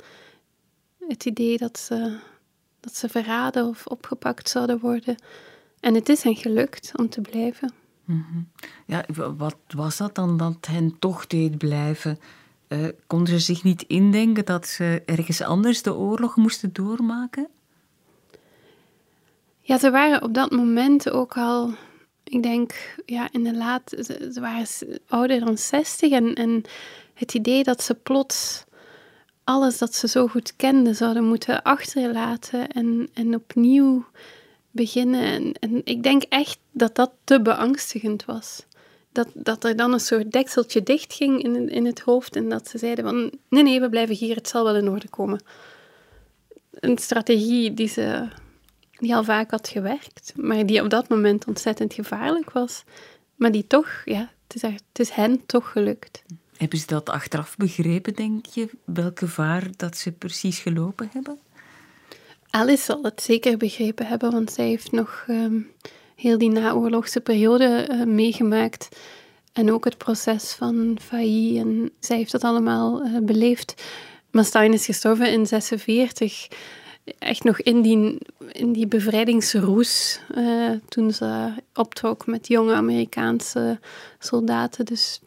het 1.07 1.25
idee 1.25 1.57
dat 1.57 1.79
ze, 1.79 2.19
dat 2.79 2.95
ze 2.95 3.09
verraden 3.09 3.67
of 3.67 3.87
opgepakt 3.87 4.49
zouden 4.49 4.79
worden. 4.79 5.15
En 5.79 5.95
het 5.95 6.09
is 6.09 6.23
hen 6.23 6.35
gelukt 6.35 6.91
om 6.95 7.09
te 7.09 7.21
blijven. 7.21 7.73
Mhm. 8.05 8.41
Ja, 8.85 9.05
wat 9.37 9.57
was 9.67 9.97
dat 9.97 10.15
dan 10.15 10.37
dat 10.37 10.67
hen 10.67 10.99
toch 10.99 11.27
deed 11.27 11.57
blijven? 11.57 12.19
Eh, 12.67 12.87
konden 13.07 13.27
ze 13.27 13.39
zich 13.39 13.63
niet 13.63 13.81
indenken 13.81 14.45
dat 14.45 14.67
ze 14.67 15.01
ergens 15.05 15.41
anders 15.41 15.81
de 15.81 15.95
oorlog 15.95 16.35
moesten 16.35 16.73
doormaken? 16.73 17.47
Ja, 19.69 19.77
ze 19.77 19.91
waren 19.91 20.23
op 20.23 20.33
dat 20.33 20.51
moment 20.51 21.09
ook 21.09 21.37
al, 21.37 21.73
ik 22.23 22.43
denk, 22.43 22.95
ja, 23.05 23.27
in 23.31 23.43
de 23.43 23.55
laat, 23.55 23.89
ze, 23.89 24.39
waren 24.39 24.67
ouder 25.07 25.39
dan 25.39 25.57
60 25.57 26.11
en, 26.11 26.33
en 26.33 26.63
het 27.13 27.33
idee 27.33 27.63
dat 27.63 27.83
ze 27.83 27.93
plots 27.93 28.63
alles 29.43 29.77
dat 29.77 29.95
ze 29.95 30.07
zo 30.07 30.27
goed 30.27 30.55
kenden 30.55 30.95
zouden 30.95 31.25
moeten 31.25 31.61
achterlaten 31.61 32.67
en, 32.67 33.09
en 33.13 33.35
opnieuw 33.35 34.05
beginnen. 34.71 35.21
En, 35.21 35.53
en 35.53 35.81
ik 35.83 36.03
denk 36.03 36.23
echt 36.23 36.59
dat 36.71 36.95
dat 36.95 37.11
te 37.23 37.41
beangstigend 37.41 38.25
was. 38.25 38.65
Dat, 39.11 39.27
dat 39.33 39.63
er 39.63 39.75
dan 39.75 39.93
een 39.93 39.99
soort 39.99 40.31
dekseltje 40.31 40.83
dicht 40.83 41.13
ging 41.13 41.43
in, 41.43 41.69
in 41.69 41.85
het 41.85 41.99
hoofd 41.99 42.35
en 42.35 42.49
dat 42.49 42.69
ze 42.69 42.77
zeiden 42.77 43.05
van 43.05 43.31
nee, 43.49 43.63
nee, 43.63 43.79
we 43.79 43.89
blijven 43.89 44.15
hier, 44.15 44.35
het 44.35 44.47
zal 44.47 44.63
wel 44.63 44.75
in 44.75 44.89
orde 44.89 45.09
komen. 45.09 45.43
Een 46.71 46.97
strategie 46.97 47.73
die, 47.73 47.87
ze, 47.87 48.27
die 48.99 49.15
al 49.15 49.23
vaak 49.23 49.51
had 49.51 49.67
gewerkt, 49.67 50.33
maar 50.35 50.65
die 50.65 50.83
op 50.83 50.89
dat 50.89 51.09
moment 51.09 51.47
ontzettend 51.47 51.93
gevaarlijk 51.93 52.51
was. 52.51 52.83
Maar 53.35 53.51
die 53.51 53.67
toch, 53.67 54.01
ja, 54.05 54.31
het 54.47 54.55
is, 54.55 54.61
het 54.61 54.99
is 54.99 55.09
hen 55.09 55.45
toch 55.45 55.71
gelukt. 55.71 56.23
Hebben 56.57 56.79
ze 56.79 56.87
dat 56.87 57.09
achteraf 57.09 57.57
begrepen, 57.57 58.13
denk 58.13 58.45
je? 58.45 58.69
Welk 58.85 59.19
gevaar 59.19 59.67
dat 59.77 59.97
ze 59.97 60.11
precies 60.11 60.59
gelopen 60.59 61.09
hebben? 61.13 61.39
Alice 62.49 62.83
zal 62.83 63.03
het 63.03 63.21
zeker 63.21 63.57
begrepen 63.57 64.05
hebben, 64.05 64.31
want 64.31 64.51
zij 64.51 64.67
heeft 64.67 64.91
nog 64.91 65.23
ehm, 65.27 65.59
heel 66.15 66.37
die 66.37 66.49
naoorlogse 66.49 67.21
periode 67.21 67.65
eh, 67.65 68.03
meegemaakt. 68.03 68.89
En 69.53 69.71
ook 69.71 69.85
het 69.85 69.97
proces 69.97 70.53
van 70.53 70.97
Failly. 71.01 71.59
En 71.59 71.91
zij 71.99 72.17
heeft 72.17 72.31
dat 72.31 72.43
allemaal 72.43 73.01
eh, 73.01 73.17
beleefd. 73.21 73.83
Maar 74.31 74.45
Stein 74.45 74.73
is 74.73 74.85
gestorven 74.85 75.31
in 75.31 75.45
46. 75.45 76.47
Echt 77.19 77.43
nog 77.43 77.59
in 77.59 77.81
die, 77.81 78.17
in 78.51 78.73
die 78.73 78.87
bevrijdingsroes. 78.87 80.19
eh, 80.35 80.71
toen 80.89 81.11
ze 81.11 81.53
optrok 81.73 82.25
met 82.27 82.47
jonge 82.47 82.73
Amerikaanse 82.73 83.79
soldaten. 84.19 84.85
Dus 84.85 85.19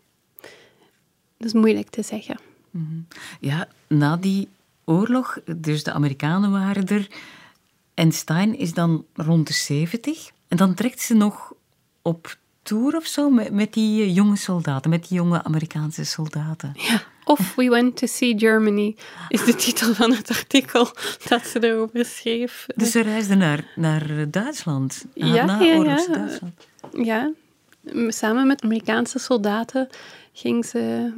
dat 1.36 1.46
is 1.46 1.52
moeilijk 1.52 1.90
te 1.90 2.02
zeggen. 2.02 2.38
Mhm. 2.70 3.00
Ja, 3.40 3.68
na 3.86 4.16
die 4.16 4.48
oorlog, 4.84 5.38
dus 5.56 5.82
de 5.82 5.92
Amerikanen 5.92 6.50
waren 6.50 6.86
er. 6.86 7.08
En 7.94 8.12
Stein 8.12 8.58
is 8.58 8.74
dan 8.74 9.04
rond 9.14 9.46
de 9.46 9.52
70. 9.52 10.30
En 10.48 10.56
dan 10.56 10.74
trekt 10.74 11.00
ze 11.00 11.14
nog 11.14 11.52
op 12.02 12.36
tour 12.62 12.96
of 12.96 13.06
zo 13.06 13.30
met, 13.30 13.52
met 13.52 13.72
die 13.72 14.02
eh, 14.02 14.14
jonge 14.14 14.36
soldaten, 14.36 14.90
met 14.90 15.08
die 15.08 15.16
jonge 15.16 15.44
Amerikaanse 15.44 16.04
soldaten. 16.04 16.72
Ja, 16.74 17.02
of 17.32 17.54
We 17.54 17.68
Went 17.68 17.96
to 17.96 18.06
See 18.06 18.38
Germany 18.38 18.96
is 19.28 19.44
de 19.44 19.54
titel 19.54 19.94
van 19.94 20.12
het 20.12 20.28
artikel 20.28 20.88
dat 21.28 21.46
ze 21.46 21.68
erover 21.68 22.04
schreef. 22.04 22.66
Dus 22.74 22.90
ze 22.90 23.00
reisden 23.00 23.38
naar, 23.38 23.72
naar 23.76 24.30
Duitsland, 24.30 25.04
Ja, 25.14 25.44
na 25.44 25.60
ja, 25.60 25.74
ja. 25.74 25.84
Duitsland. 25.84 26.52
Ja, 26.92 27.32
samen 28.08 28.46
met 28.46 28.62
Amerikaanse 28.62 29.18
soldaten 29.18 29.88
ging 30.32 30.64
ze 30.64 31.12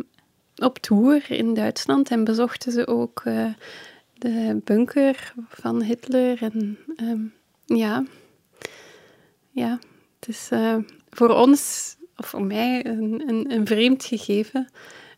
op 0.56 0.78
tour 0.78 1.30
in 1.30 1.54
Duitsland 1.54 2.10
en 2.10 2.24
bezochten 2.24 2.72
ze 2.72 2.86
ook 2.86 3.22
eh, 3.24 3.46
de 4.18 4.60
bunker 4.64 5.32
van 5.48 5.82
Hitler. 5.82 6.42
En 6.42 6.78
ehm, 6.96 7.20
ja, 7.64 8.04
ja, 9.50 9.78
het 10.20 10.28
is 10.28 10.48
eh, 10.50 10.76
voor 11.10 11.28
ons, 11.28 11.94
of 12.16 12.26
voor 12.26 12.42
mij, 12.42 12.86
een, 12.86 13.22
een, 13.26 13.52
een 13.52 13.66
vreemd 13.66 14.04
gegeven. 14.04 14.68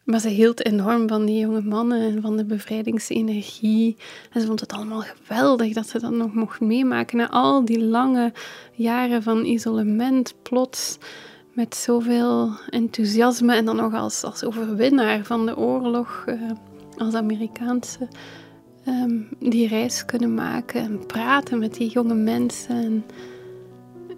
Maar 0.06 0.20
ze 0.20 0.28
hield 0.28 0.64
enorm 0.64 1.08
van 1.08 1.24
die 1.24 1.38
jonge 1.38 1.62
mannen 1.62 2.00
en 2.00 2.22
van 2.22 2.36
de 2.36 2.44
bevrijdingsenergie. 2.44 3.96
En 4.32 4.40
ze 4.40 4.46
vond 4.46 4.60
het 4.60 4.72
allemaal 4.72 5.00
geweldig 5.00 5.72
dat 5.72 5.88
ze 5.88 6.00
dat 6.00 6.10
nog 6.10 6.34
mocht 6.34 6.60
meemaken. 6.60 7.16
Na 7.16 7.30
al 7.30 7.64
die 7.64 7.84
lange 7.84 8.32
jaren 8.72 9.22
van 9.22 9.44
isolement, 9.44 10.34
plots 10.42 10.98
met 11.52 11.74
zoveel 11.74 12.50
enthousiasme. 12.70 13.54
En 13.54 13.64
dan 13.64 13.76
nog 13.76 13.94
als, 13.94 14.22
als 14.22 14.44
overwinnaar 14.44 15.24
van 15.24 15.46
de 15.46 15.56
oorlog, 15.56 16.24
eh, 16.26 16.34
als 16.96 17.14
Amerikaanse. 17.14 18.08
ehm, 18.84 19.20
die 19.38 19.68
reis 19.68 20.04
kunnen 20.04 20.34
maken 20.34 20.80
en 20.80 21.06
praten 21.06 21.58
met 21.58 21.74
die 21.74 21.90
jonge 21.90 22.14
mensen. 22.14 22.76
En, 22.76 23.04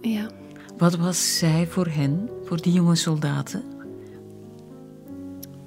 ja. 0.01 0.31
Wat 0.79 0.97
was 0.97 1.39
zij 1.39 1.67
voor 1.67 1.87
hen, 1.87 2.31
voor 2.45 2.63
die 2.63 2.73
jonge 2.73 2.97
soldaten? 2.97 3.78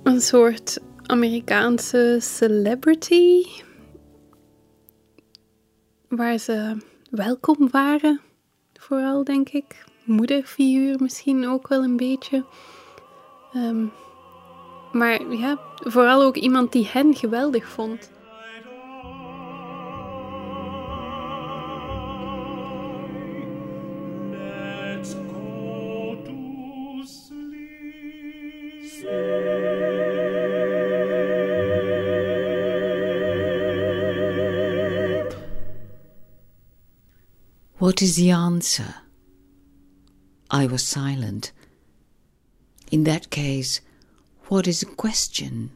Een 0.04 0.22
soort 0.22 0.80
Amerikaanse 1.06 2.18
celebrity. 2.20 3.46
Waar 6.08 6.38
ze 6.38 6.78
welkom 7.10 7.70
waren, 7.72 8.22
vooral 8.74 9.24
denk 9.24 9.50
ik. 9.50 9.86
Moederfiguur 10.04 11.02
misschien 11.02 11.48
ook 11.48 11.68
wel 11.68 11.84
een 11.84 11.98
beetje. 11.98 12.46
Ehm, 13.54 13.86
maar 14.92 15.32
ja, 15.34 15.60
vooral 15.76 16.22
ook 16.24 16.36
iemand 16.36 16.72
die 16.72 16.88
hen 16.92 17.16
geweldig 17.16 17.68
vond. 17.68 18.12
What 37.82 38.00
is 38.00 38.16
the 38.16 38.30
answer? 38.30 38.94
I 40.52 40.68
was 40.68 40.84
silent. 40.84 41.52
In 42.92 43.06
that 43.06 43.32
case, 43.32 43.82
what 44.50 44.68
is 44.68 44.82
the 44.82 44.96
question? 44.96 45.72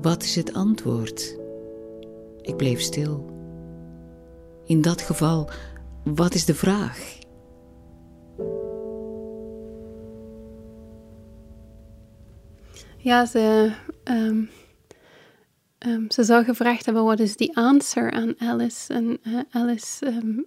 Wat 0.00 0.22
is 0.22 0.36
het 0.36 0.54
antwoord? 0.54 1.36
Ik 2.40 2.56
bleef 2.56 2.80
stil. 2.80 3.30
In 4.64 4.80
dat 4.82 5.02
geval, 5.02 5.50
wat 6.04 6.34
is 6.34 6.44
de 6.44 6.54
vraag? 6.54 7.18
Ja, 12.96 13.26
ze 13.26 13.72
um 14.04 14.48
ehm, 15.78 16.04
ze 16.08 16.24
zou 16.24 16.44
gevraagd 16.44 16.84
hebben: 16.84 17.04
wat 17.04 17.20
is 17.20 17.36
die 17.36 17.56
answer 17.56 18.10
aan 18.10 18.34
Alice? 18.38 18.92
En 18.94 19.18
eh, 19.22 19.32
Alice 19.50 20.06
ehm, 20.06 20.38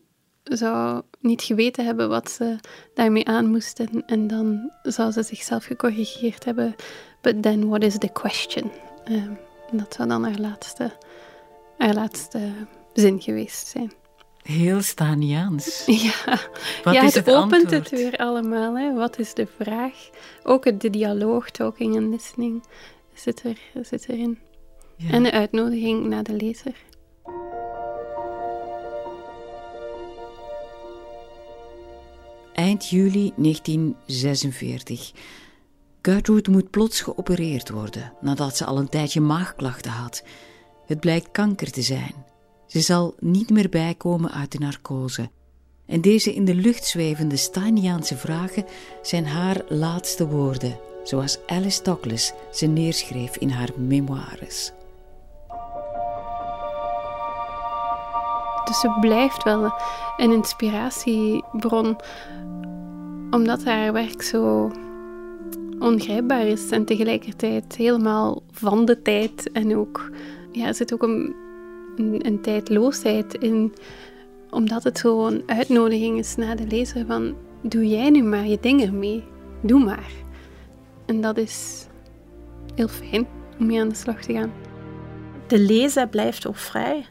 zou 0.43 1.01
niet 1.19 1.41
geweten 1.41 1.85
hebben 1.85 2.09
wat 2.09 2.31
ze 2.31 2.55
daarmee 2.93 3.27
aan 3.27 3.49
moest. 3.49 3.79
En, 3.79 4.03
en 4.05 4.27
dan 4.27 4.71
zou 4.81 5.11
ze 5.11 5.23
zichzelf 5.23 5.65
gecorrigeerd 5.65 6.45
hebben. 6.45 6.75
But 7.21 7.41
then, 7.41 7.67
what 7.67 7.83
is 7.83 7.97
the 7.97 8.09
question? 8.13 8.71
Ehm, 9.03 9.33
dat 9.71 9.93
zou 9.93 10.09
dan 10.09 10.23
haar 10.23 10.39
laatste, 10.39 10.91
haar 11.77 11.93
laatste 11.93 12.51
zin 12.93 13.21
geweest 13.21 13.67
zijn. 13.67 13.91
Heel 14.41 14.81
Staniaans. 14.81 15.83
Ja, 16.25 16.39
Wat 16.83 16.93
ja 16.93 17.03
is 17.03 17.15
het, 17.15 17.25
het 17.25 17.35
opent 17.35 17.53
antwoord? 17.63 17.89
het 17.89 17.89
weer 17.89 18.17
allemaal. 18.17 18.77
Hè. 18.77 18.93
Wat 18.93 19.19
is 19.19 19.33
de 19.33 19.47
vraag? 19.59 20.09
Ook 20.43 20.79
de 20.79 20.89
dialoog, 20.89 21.49
talking 21.49 21.95
en 21.95 22.09
listening, 22.09 22.63
zit, 23.13 23.43
er, 23.43 23.57
zit 23.81 24.09
erin. 24.09 24.39
Ja. 25.01 25.09
En 25.09 25.23
de 25.23 25.31
uitnodiging 25.31 26.05
naar 26.05 26.23
de 26.23 26.33
lezer. 26.33 26.75
Eind 32.53 32.89
juli 32.89 33.31
1946. 33.35 35.11
Gertrude 36.01 36.51
moet 36.51 36.69
plots 36.69 37.01
geopereerd 37.01 37.69
worden 37.69 38.13
nadat 38.21 38.57
ze 38.57 38.65
al 38.65 38.77
een 38.77 38.89
tijdje 38.89 39.21
maagklachten 39.21 39.91
had. 39.91 40.23
Het 40.85 40.99
blijkt 40.99 41.31
kanker 41.31 41.71
te 41.71 41.81
zijn. 41.81 42.13
Ze 42.67 42.81
zal 42.81 43.15
niet 43.19 43.49
meer 43.49 43.69
bijkomen 43.69 44.31
uit 44.31 44.51
de 44.51 44.59
narcose. 44.59 45.29
En 45.85 46.01
deze 46.01 46.33
in 46.33 46.45
de 46.45 46.55
lucht 46.55 46.85
zwevende 46.85 47.35
Steiniaanse 47.35 48.17
vragen 48.17 48.65
zijn 49.01 49.25
haar 49.25 49.61
laatste 49.67 50.27
woorden, 50.27 50.79
zoals 51.03 51.37
Alice 51.47 51.83
Douglas 51.83 52.33
ze 52.51 52.65
neerschreef 52.65 53.37
in 53.37 53.49
haar 53.49 53.69
memoires. 53.77 54.71
Dus 58.69 58.79
ze 58.79 58.97
blijft 58.99 59.43
wel 59.43 59.73
een 60.17 60.31
inspiratiebron, 60.31 61.97
omdat 63.29 63.63
haar 63.63 63.93
werk 63.93 64.21
zo 64.21 64.71
ongrijpbaar 65.79 66.45
is 66.45 66.69
en 66.69 66.85
tegelijkertijd 66.85 67.75
helemaal 67.75 68.41
van 68.51 68.85
de 68.85 69.01
tijd. 69.01 69.51
En 69.51 69.77
ook, 69.77 70.11
ja, 70.51 70.67
er 70.67 70.73
zit 70.73 70.93
ook 70.93 71.03
een, 71.03 71.35
een, 71.97 72.41
tijdloosheid 72.41 73.33
in, 73.33 73.73
omdat 74.49 74.83
het 74.83 74.97
zo 74.97 75.27
een 75.27 75.43
uitnodiging 75.45 76.17
is 76.17 76.35
naar 76.35 76.55
de 76.55 76.67
lezer 76.67 77.05
van 77.05 77.35
doe 77.61 77.87
jij 77.87 78.09
nu 78.09 78.23
maar 78.23 78.47
je 78.47 78.57
dingen 78.61 78.99
mee, 78.99 79.23
doe 79.61 79.83
maar. 79.83 80.11
En 81.05 81.21
dat 81.21 81.37
is 81.37 81.87
heel 82.75 82.87
fijn 82.87 83.27
om 83.59 83.65
mee 83.65 83.81
aan 83.81 83.89
de 83.89 83.95
slag 83.95 84.21
te 84.21 84.33
gaan. 84.33 84.51
De 85.47 85.59
lezer 85.59 86.07
blijft 86.07 86.47
ook 86.47 86.57
vrij 86.57 87.05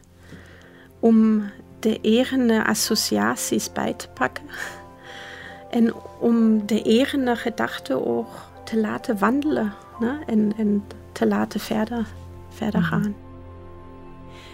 om 1.01 1.45
de 1.79 2.01
eigene 2.03 2.67
associaties 2.67 3.73
bij 3.73 3.95
te 3.95 4.09
pakken 4.09 4.45
en 5.71 5.95
om 6.21 6.67
de 6.67 6.83
eigene 6.83 7.37
gedachten 7.37 8.07
ook 8.07 8.29
te 8.65 8.81
laten 8.81 9.19
wandelen 9.19 9.73
ne? 10.01 10.19
en, 10.27 10.53
en 10.57 10.85
te 11.13 11.27
laten 11.27 11.61
verder, 11.61 12.07
verder 12.49 12.83
gaan. 12.83 13.15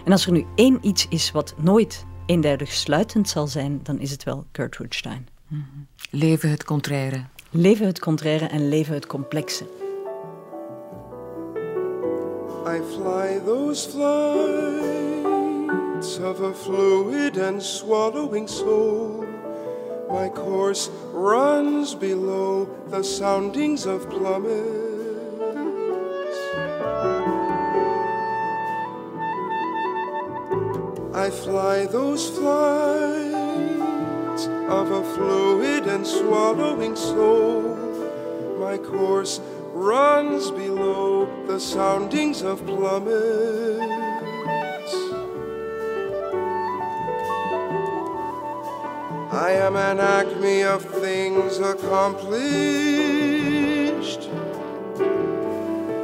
En 0.05 0.11
als 0.11 0.25
er 0.25 0.31
nu 0.31 0.45
één 0.55 0.77
iets 0.81 1.07
is 1.09 1.31
wat 1.31 1.53
nooit 1.57 2.05
eenduidig 2.25 2.71
sluitend 2.71 3.29
zal 3.29 3.47
zijn, 3.47 3.79
dan 3.83 3.99
is 3.99 4.11
het 4.11 4.23
wel 4.23 4.45
Gertrude 4.51 4.95
Stein. 4.95 5.27
Leven 6.09 6.49
het 6.49 6.63
contraire. 6.63 7.23
Leven 7.49 7.85
het 7.85 7.99
contraire 7.99 8.45
en 8.45 8.69
leven 8.69 8.93
het 8.93 9.07
complexe. 9.07 9.63
I 12.67 12.81
fly 12.95 13.39
those 13.45 13.89
flights 15.95 16.17
of 16.17 16.41
a 16.41 16.53
fluid 16.53 17.37
and 17.37 17.61
swallowing 17.61 18.47
soul. 18.47 19.25
My 20.09 20.29
course 20.29 20.89
runs 21.13 21.95
below 21.95 22.65
the 22.87 23.01
soundings 23.01 23.85
of 23.85 24.09
plummets. 24.09 24.75
I 31.13 31.29
fly 31.29 31.85
those 31.85 32.29
flights 32.29 33.37
of 34.67 34.91
a 34.91 35.03
fluid 35.15 35.87
and 35.87 36.05
swallowing 36.05 36.97
soul. 36.97 37.61
My 38.59 38.77
course 38.77 39.39
runs 39.73 40.51
below 40.51 41.25
the 41.47 41.59
soundings 41.59 42.41
of 42.41 42.65
plummets. 42.65 44.04
I 49.35 49.51
am 49.51 49.75
an 49.75 49.99
acme 49.99 50.63
of 50.63 50.81
things 50.81 51.59
accomplished, 51.59 52.39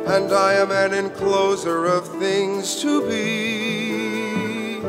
and 0.05 0.33
I 0.33 0.55
am 0.55 0.69
an 0.71 0.93
encloser 0.93 1.85
of 1.85 2.05
things 2.19 2.81
to 2.81 3.07
be. 3.07 4.81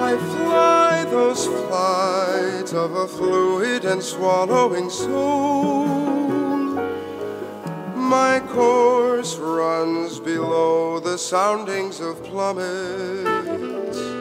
I 0.00 0.16
fly 0.16 1.04
those 1.08 1.46
flights 1.46 2.72
of 2.72 2.96
a 2.96 3.06
fluid 3.06 3.84
and 3.84 4.02
swallowing 4.02 4.90
soul. 4.90 5.84
My 7.94 8.40
course 8.48 9.36
runs 9.36 10.18
below 10.18 10.98
the 10.98 11.16
soundings 11.16 12.00
of 12.00 12.20
plummets. 12.24 14.11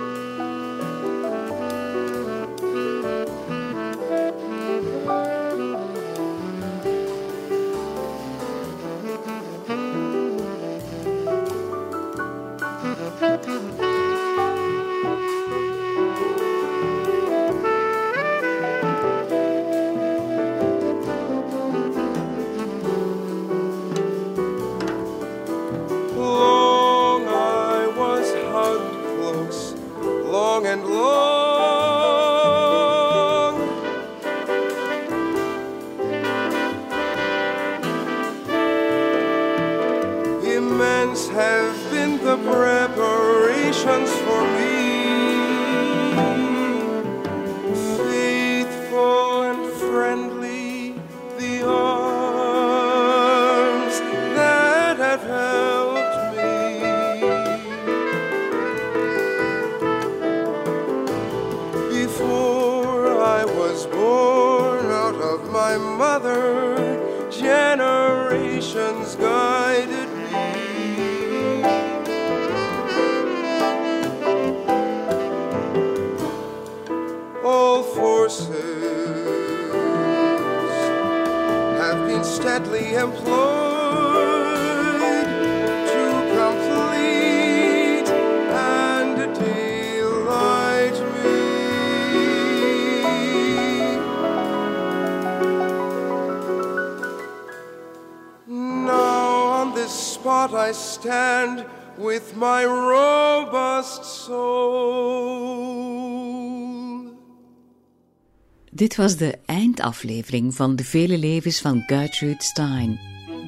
Dit 108.82 108.96
was 108.96 109.16
de 109.16 109.40
eindaflevering 109.46 110.56
van 110.56 110.76
De 110.76 110.84
Vele 110.84 111.18
Levens 111.18 111.62
van 111.62 111.84
Gertrude 111.86 112.44
Stein. 112.44 113.00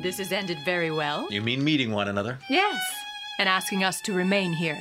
This 0.02 0.18
has 0.18 0.30
ended 0.30 0.58
very 0.64 0.92
well. 0.92 1.26
You 1.28 1.44
mean 1.44 1.64
meeting 1.64 1.94
one 1.94 2.10
another? 2.10 2.38
Yes, 2.48 2.78
and 3.38 3.48
asking 3.48 3.86
us 3.86 4.02
to 4.02 4.14
remain 4.14 4.54
here. 4.54 4.78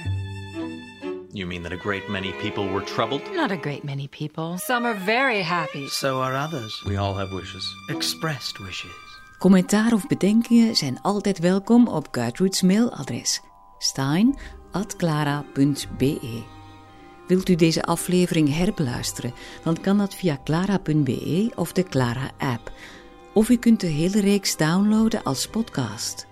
You 1.30 1.46
mean 1.46 1.62
that 1.62 1.72
a 1.72 1.76
great 1.76 2.08
many 2.08 2.32
people 2.32 2.72
were 2.72 2.84
troubled? 2.84 3.22
Not 3.34 3.50
a 3.50 3.56
great 3.56 3.82
many 3.82 4.08
people. 4.08 4.58
Some 4.58 4.88
are 4.88 4.98
very 5.04 5.42
happy. 5.42 5.88
So 5.88 6.20
are 6.20 6.46
others. 6.46 6.82
We 6.86 6.98
all 6.98 7.14
have 7.14 7.34
wishes. 7.34 7.74
Expressed 7.88 8.58
wishes. 8.58 9.20
Commentaar 9.38 9.92
of 9.92 10.06
bedenkingen 10.06 10.76
zijn 10.76 11.00
altijd 11.00 11.38
welkom 11.38 11.88
op 11.88 12.08
Gertrude's 12.10 12.62
mailadres 12.62 13.40
stein.clara.be. 13.78 16.61
Wilt 17.26 17.48
u 17.48 17.54
deze 17.54 17.82
aflevering 17.82 18.56
herbeluisteren, 18.56 19.34
dan 19.62 19.80
kan 19.80 19.98
dat 19.98 20.14
via 20.14 20.38
clara.be 20.44 21.52
of 21.54 21.72
de 21.72 21.82
Clara-app. 21.82 22.72
Of 23.34 23.48
u 23.48 23.56
kunt 23.56 23.80
de 23.80 23.86
hele 23.86 24.20
reeks 24.20 24.56
downloaden 24.56 25.22
als 25.22 25.48
podcast. 25.48 26.26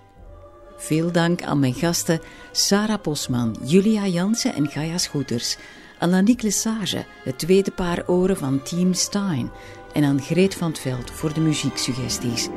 Veel 0.77 1.11
dank 1.11 1.43
aan 1.43 1.59
mijn 1.59 1.73
gasten 1.73 2.19
Sarah 2.51 3.01
Posman, 3.01 3.55
Julia 3.63 4.07
Jansen 4.07 4.53
en 4.53 4.67
Gaia 4.67 4.97
Schoeters. 4.97 5.57
Aan 5.99 6.13
Aniek 6.13 6.41
Lesage, 6.41 7.05
het 7.23 7.39
tweede 7.39 7.71
paar 7.71 8.07
oren 8.07 8.37
van 8.37 8.63
Team 8.63 8.93
Stein. 8.93 9.51
En 9.93 10.03
aan 10.03 10.21
Greet 10.21 10.55
van 10.55 10.67
het 10.67 10.79
Veld 10.79 11.11
voor 11.11 11.33
de 11.33 11.39
muzieksuggesties. 11.39 12.47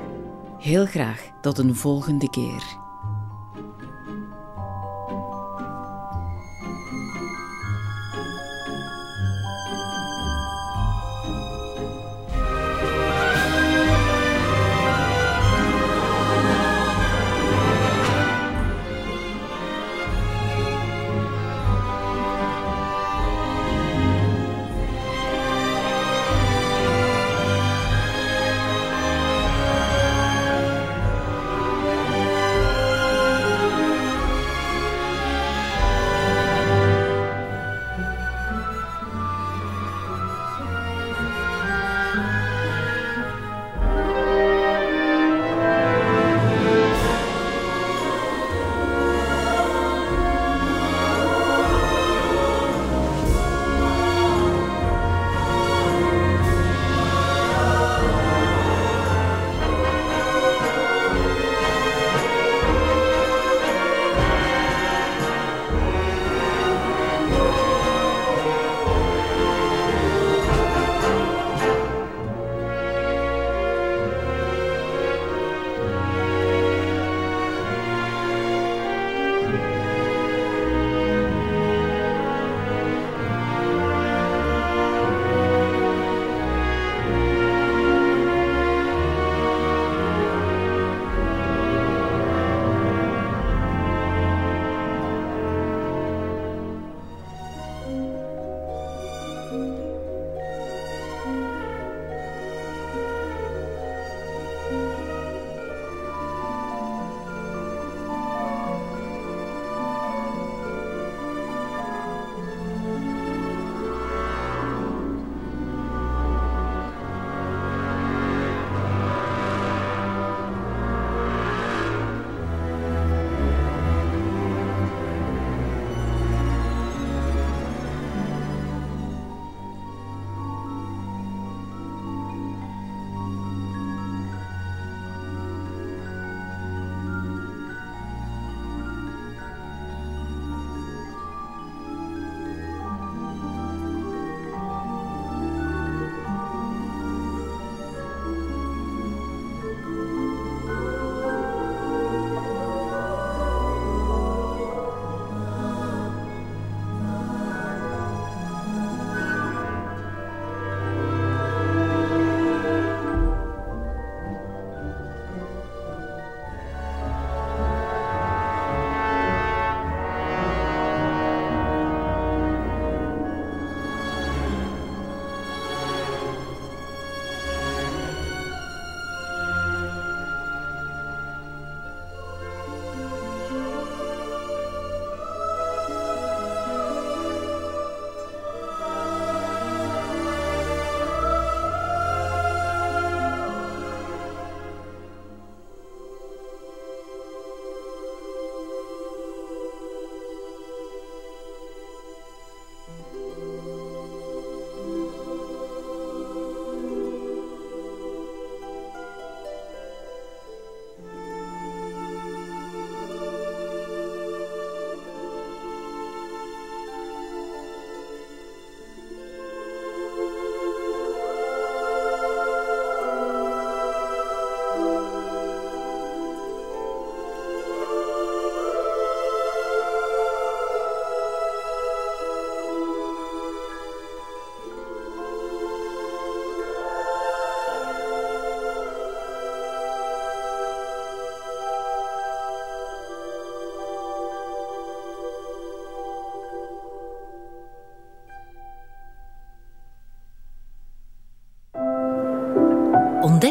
Heel 0.59 0.87
graag 0.87 1.21
tot 1.41 1.59
een 1.59 1.77
volgende 1.77 2.31
keer. 2.31 2.84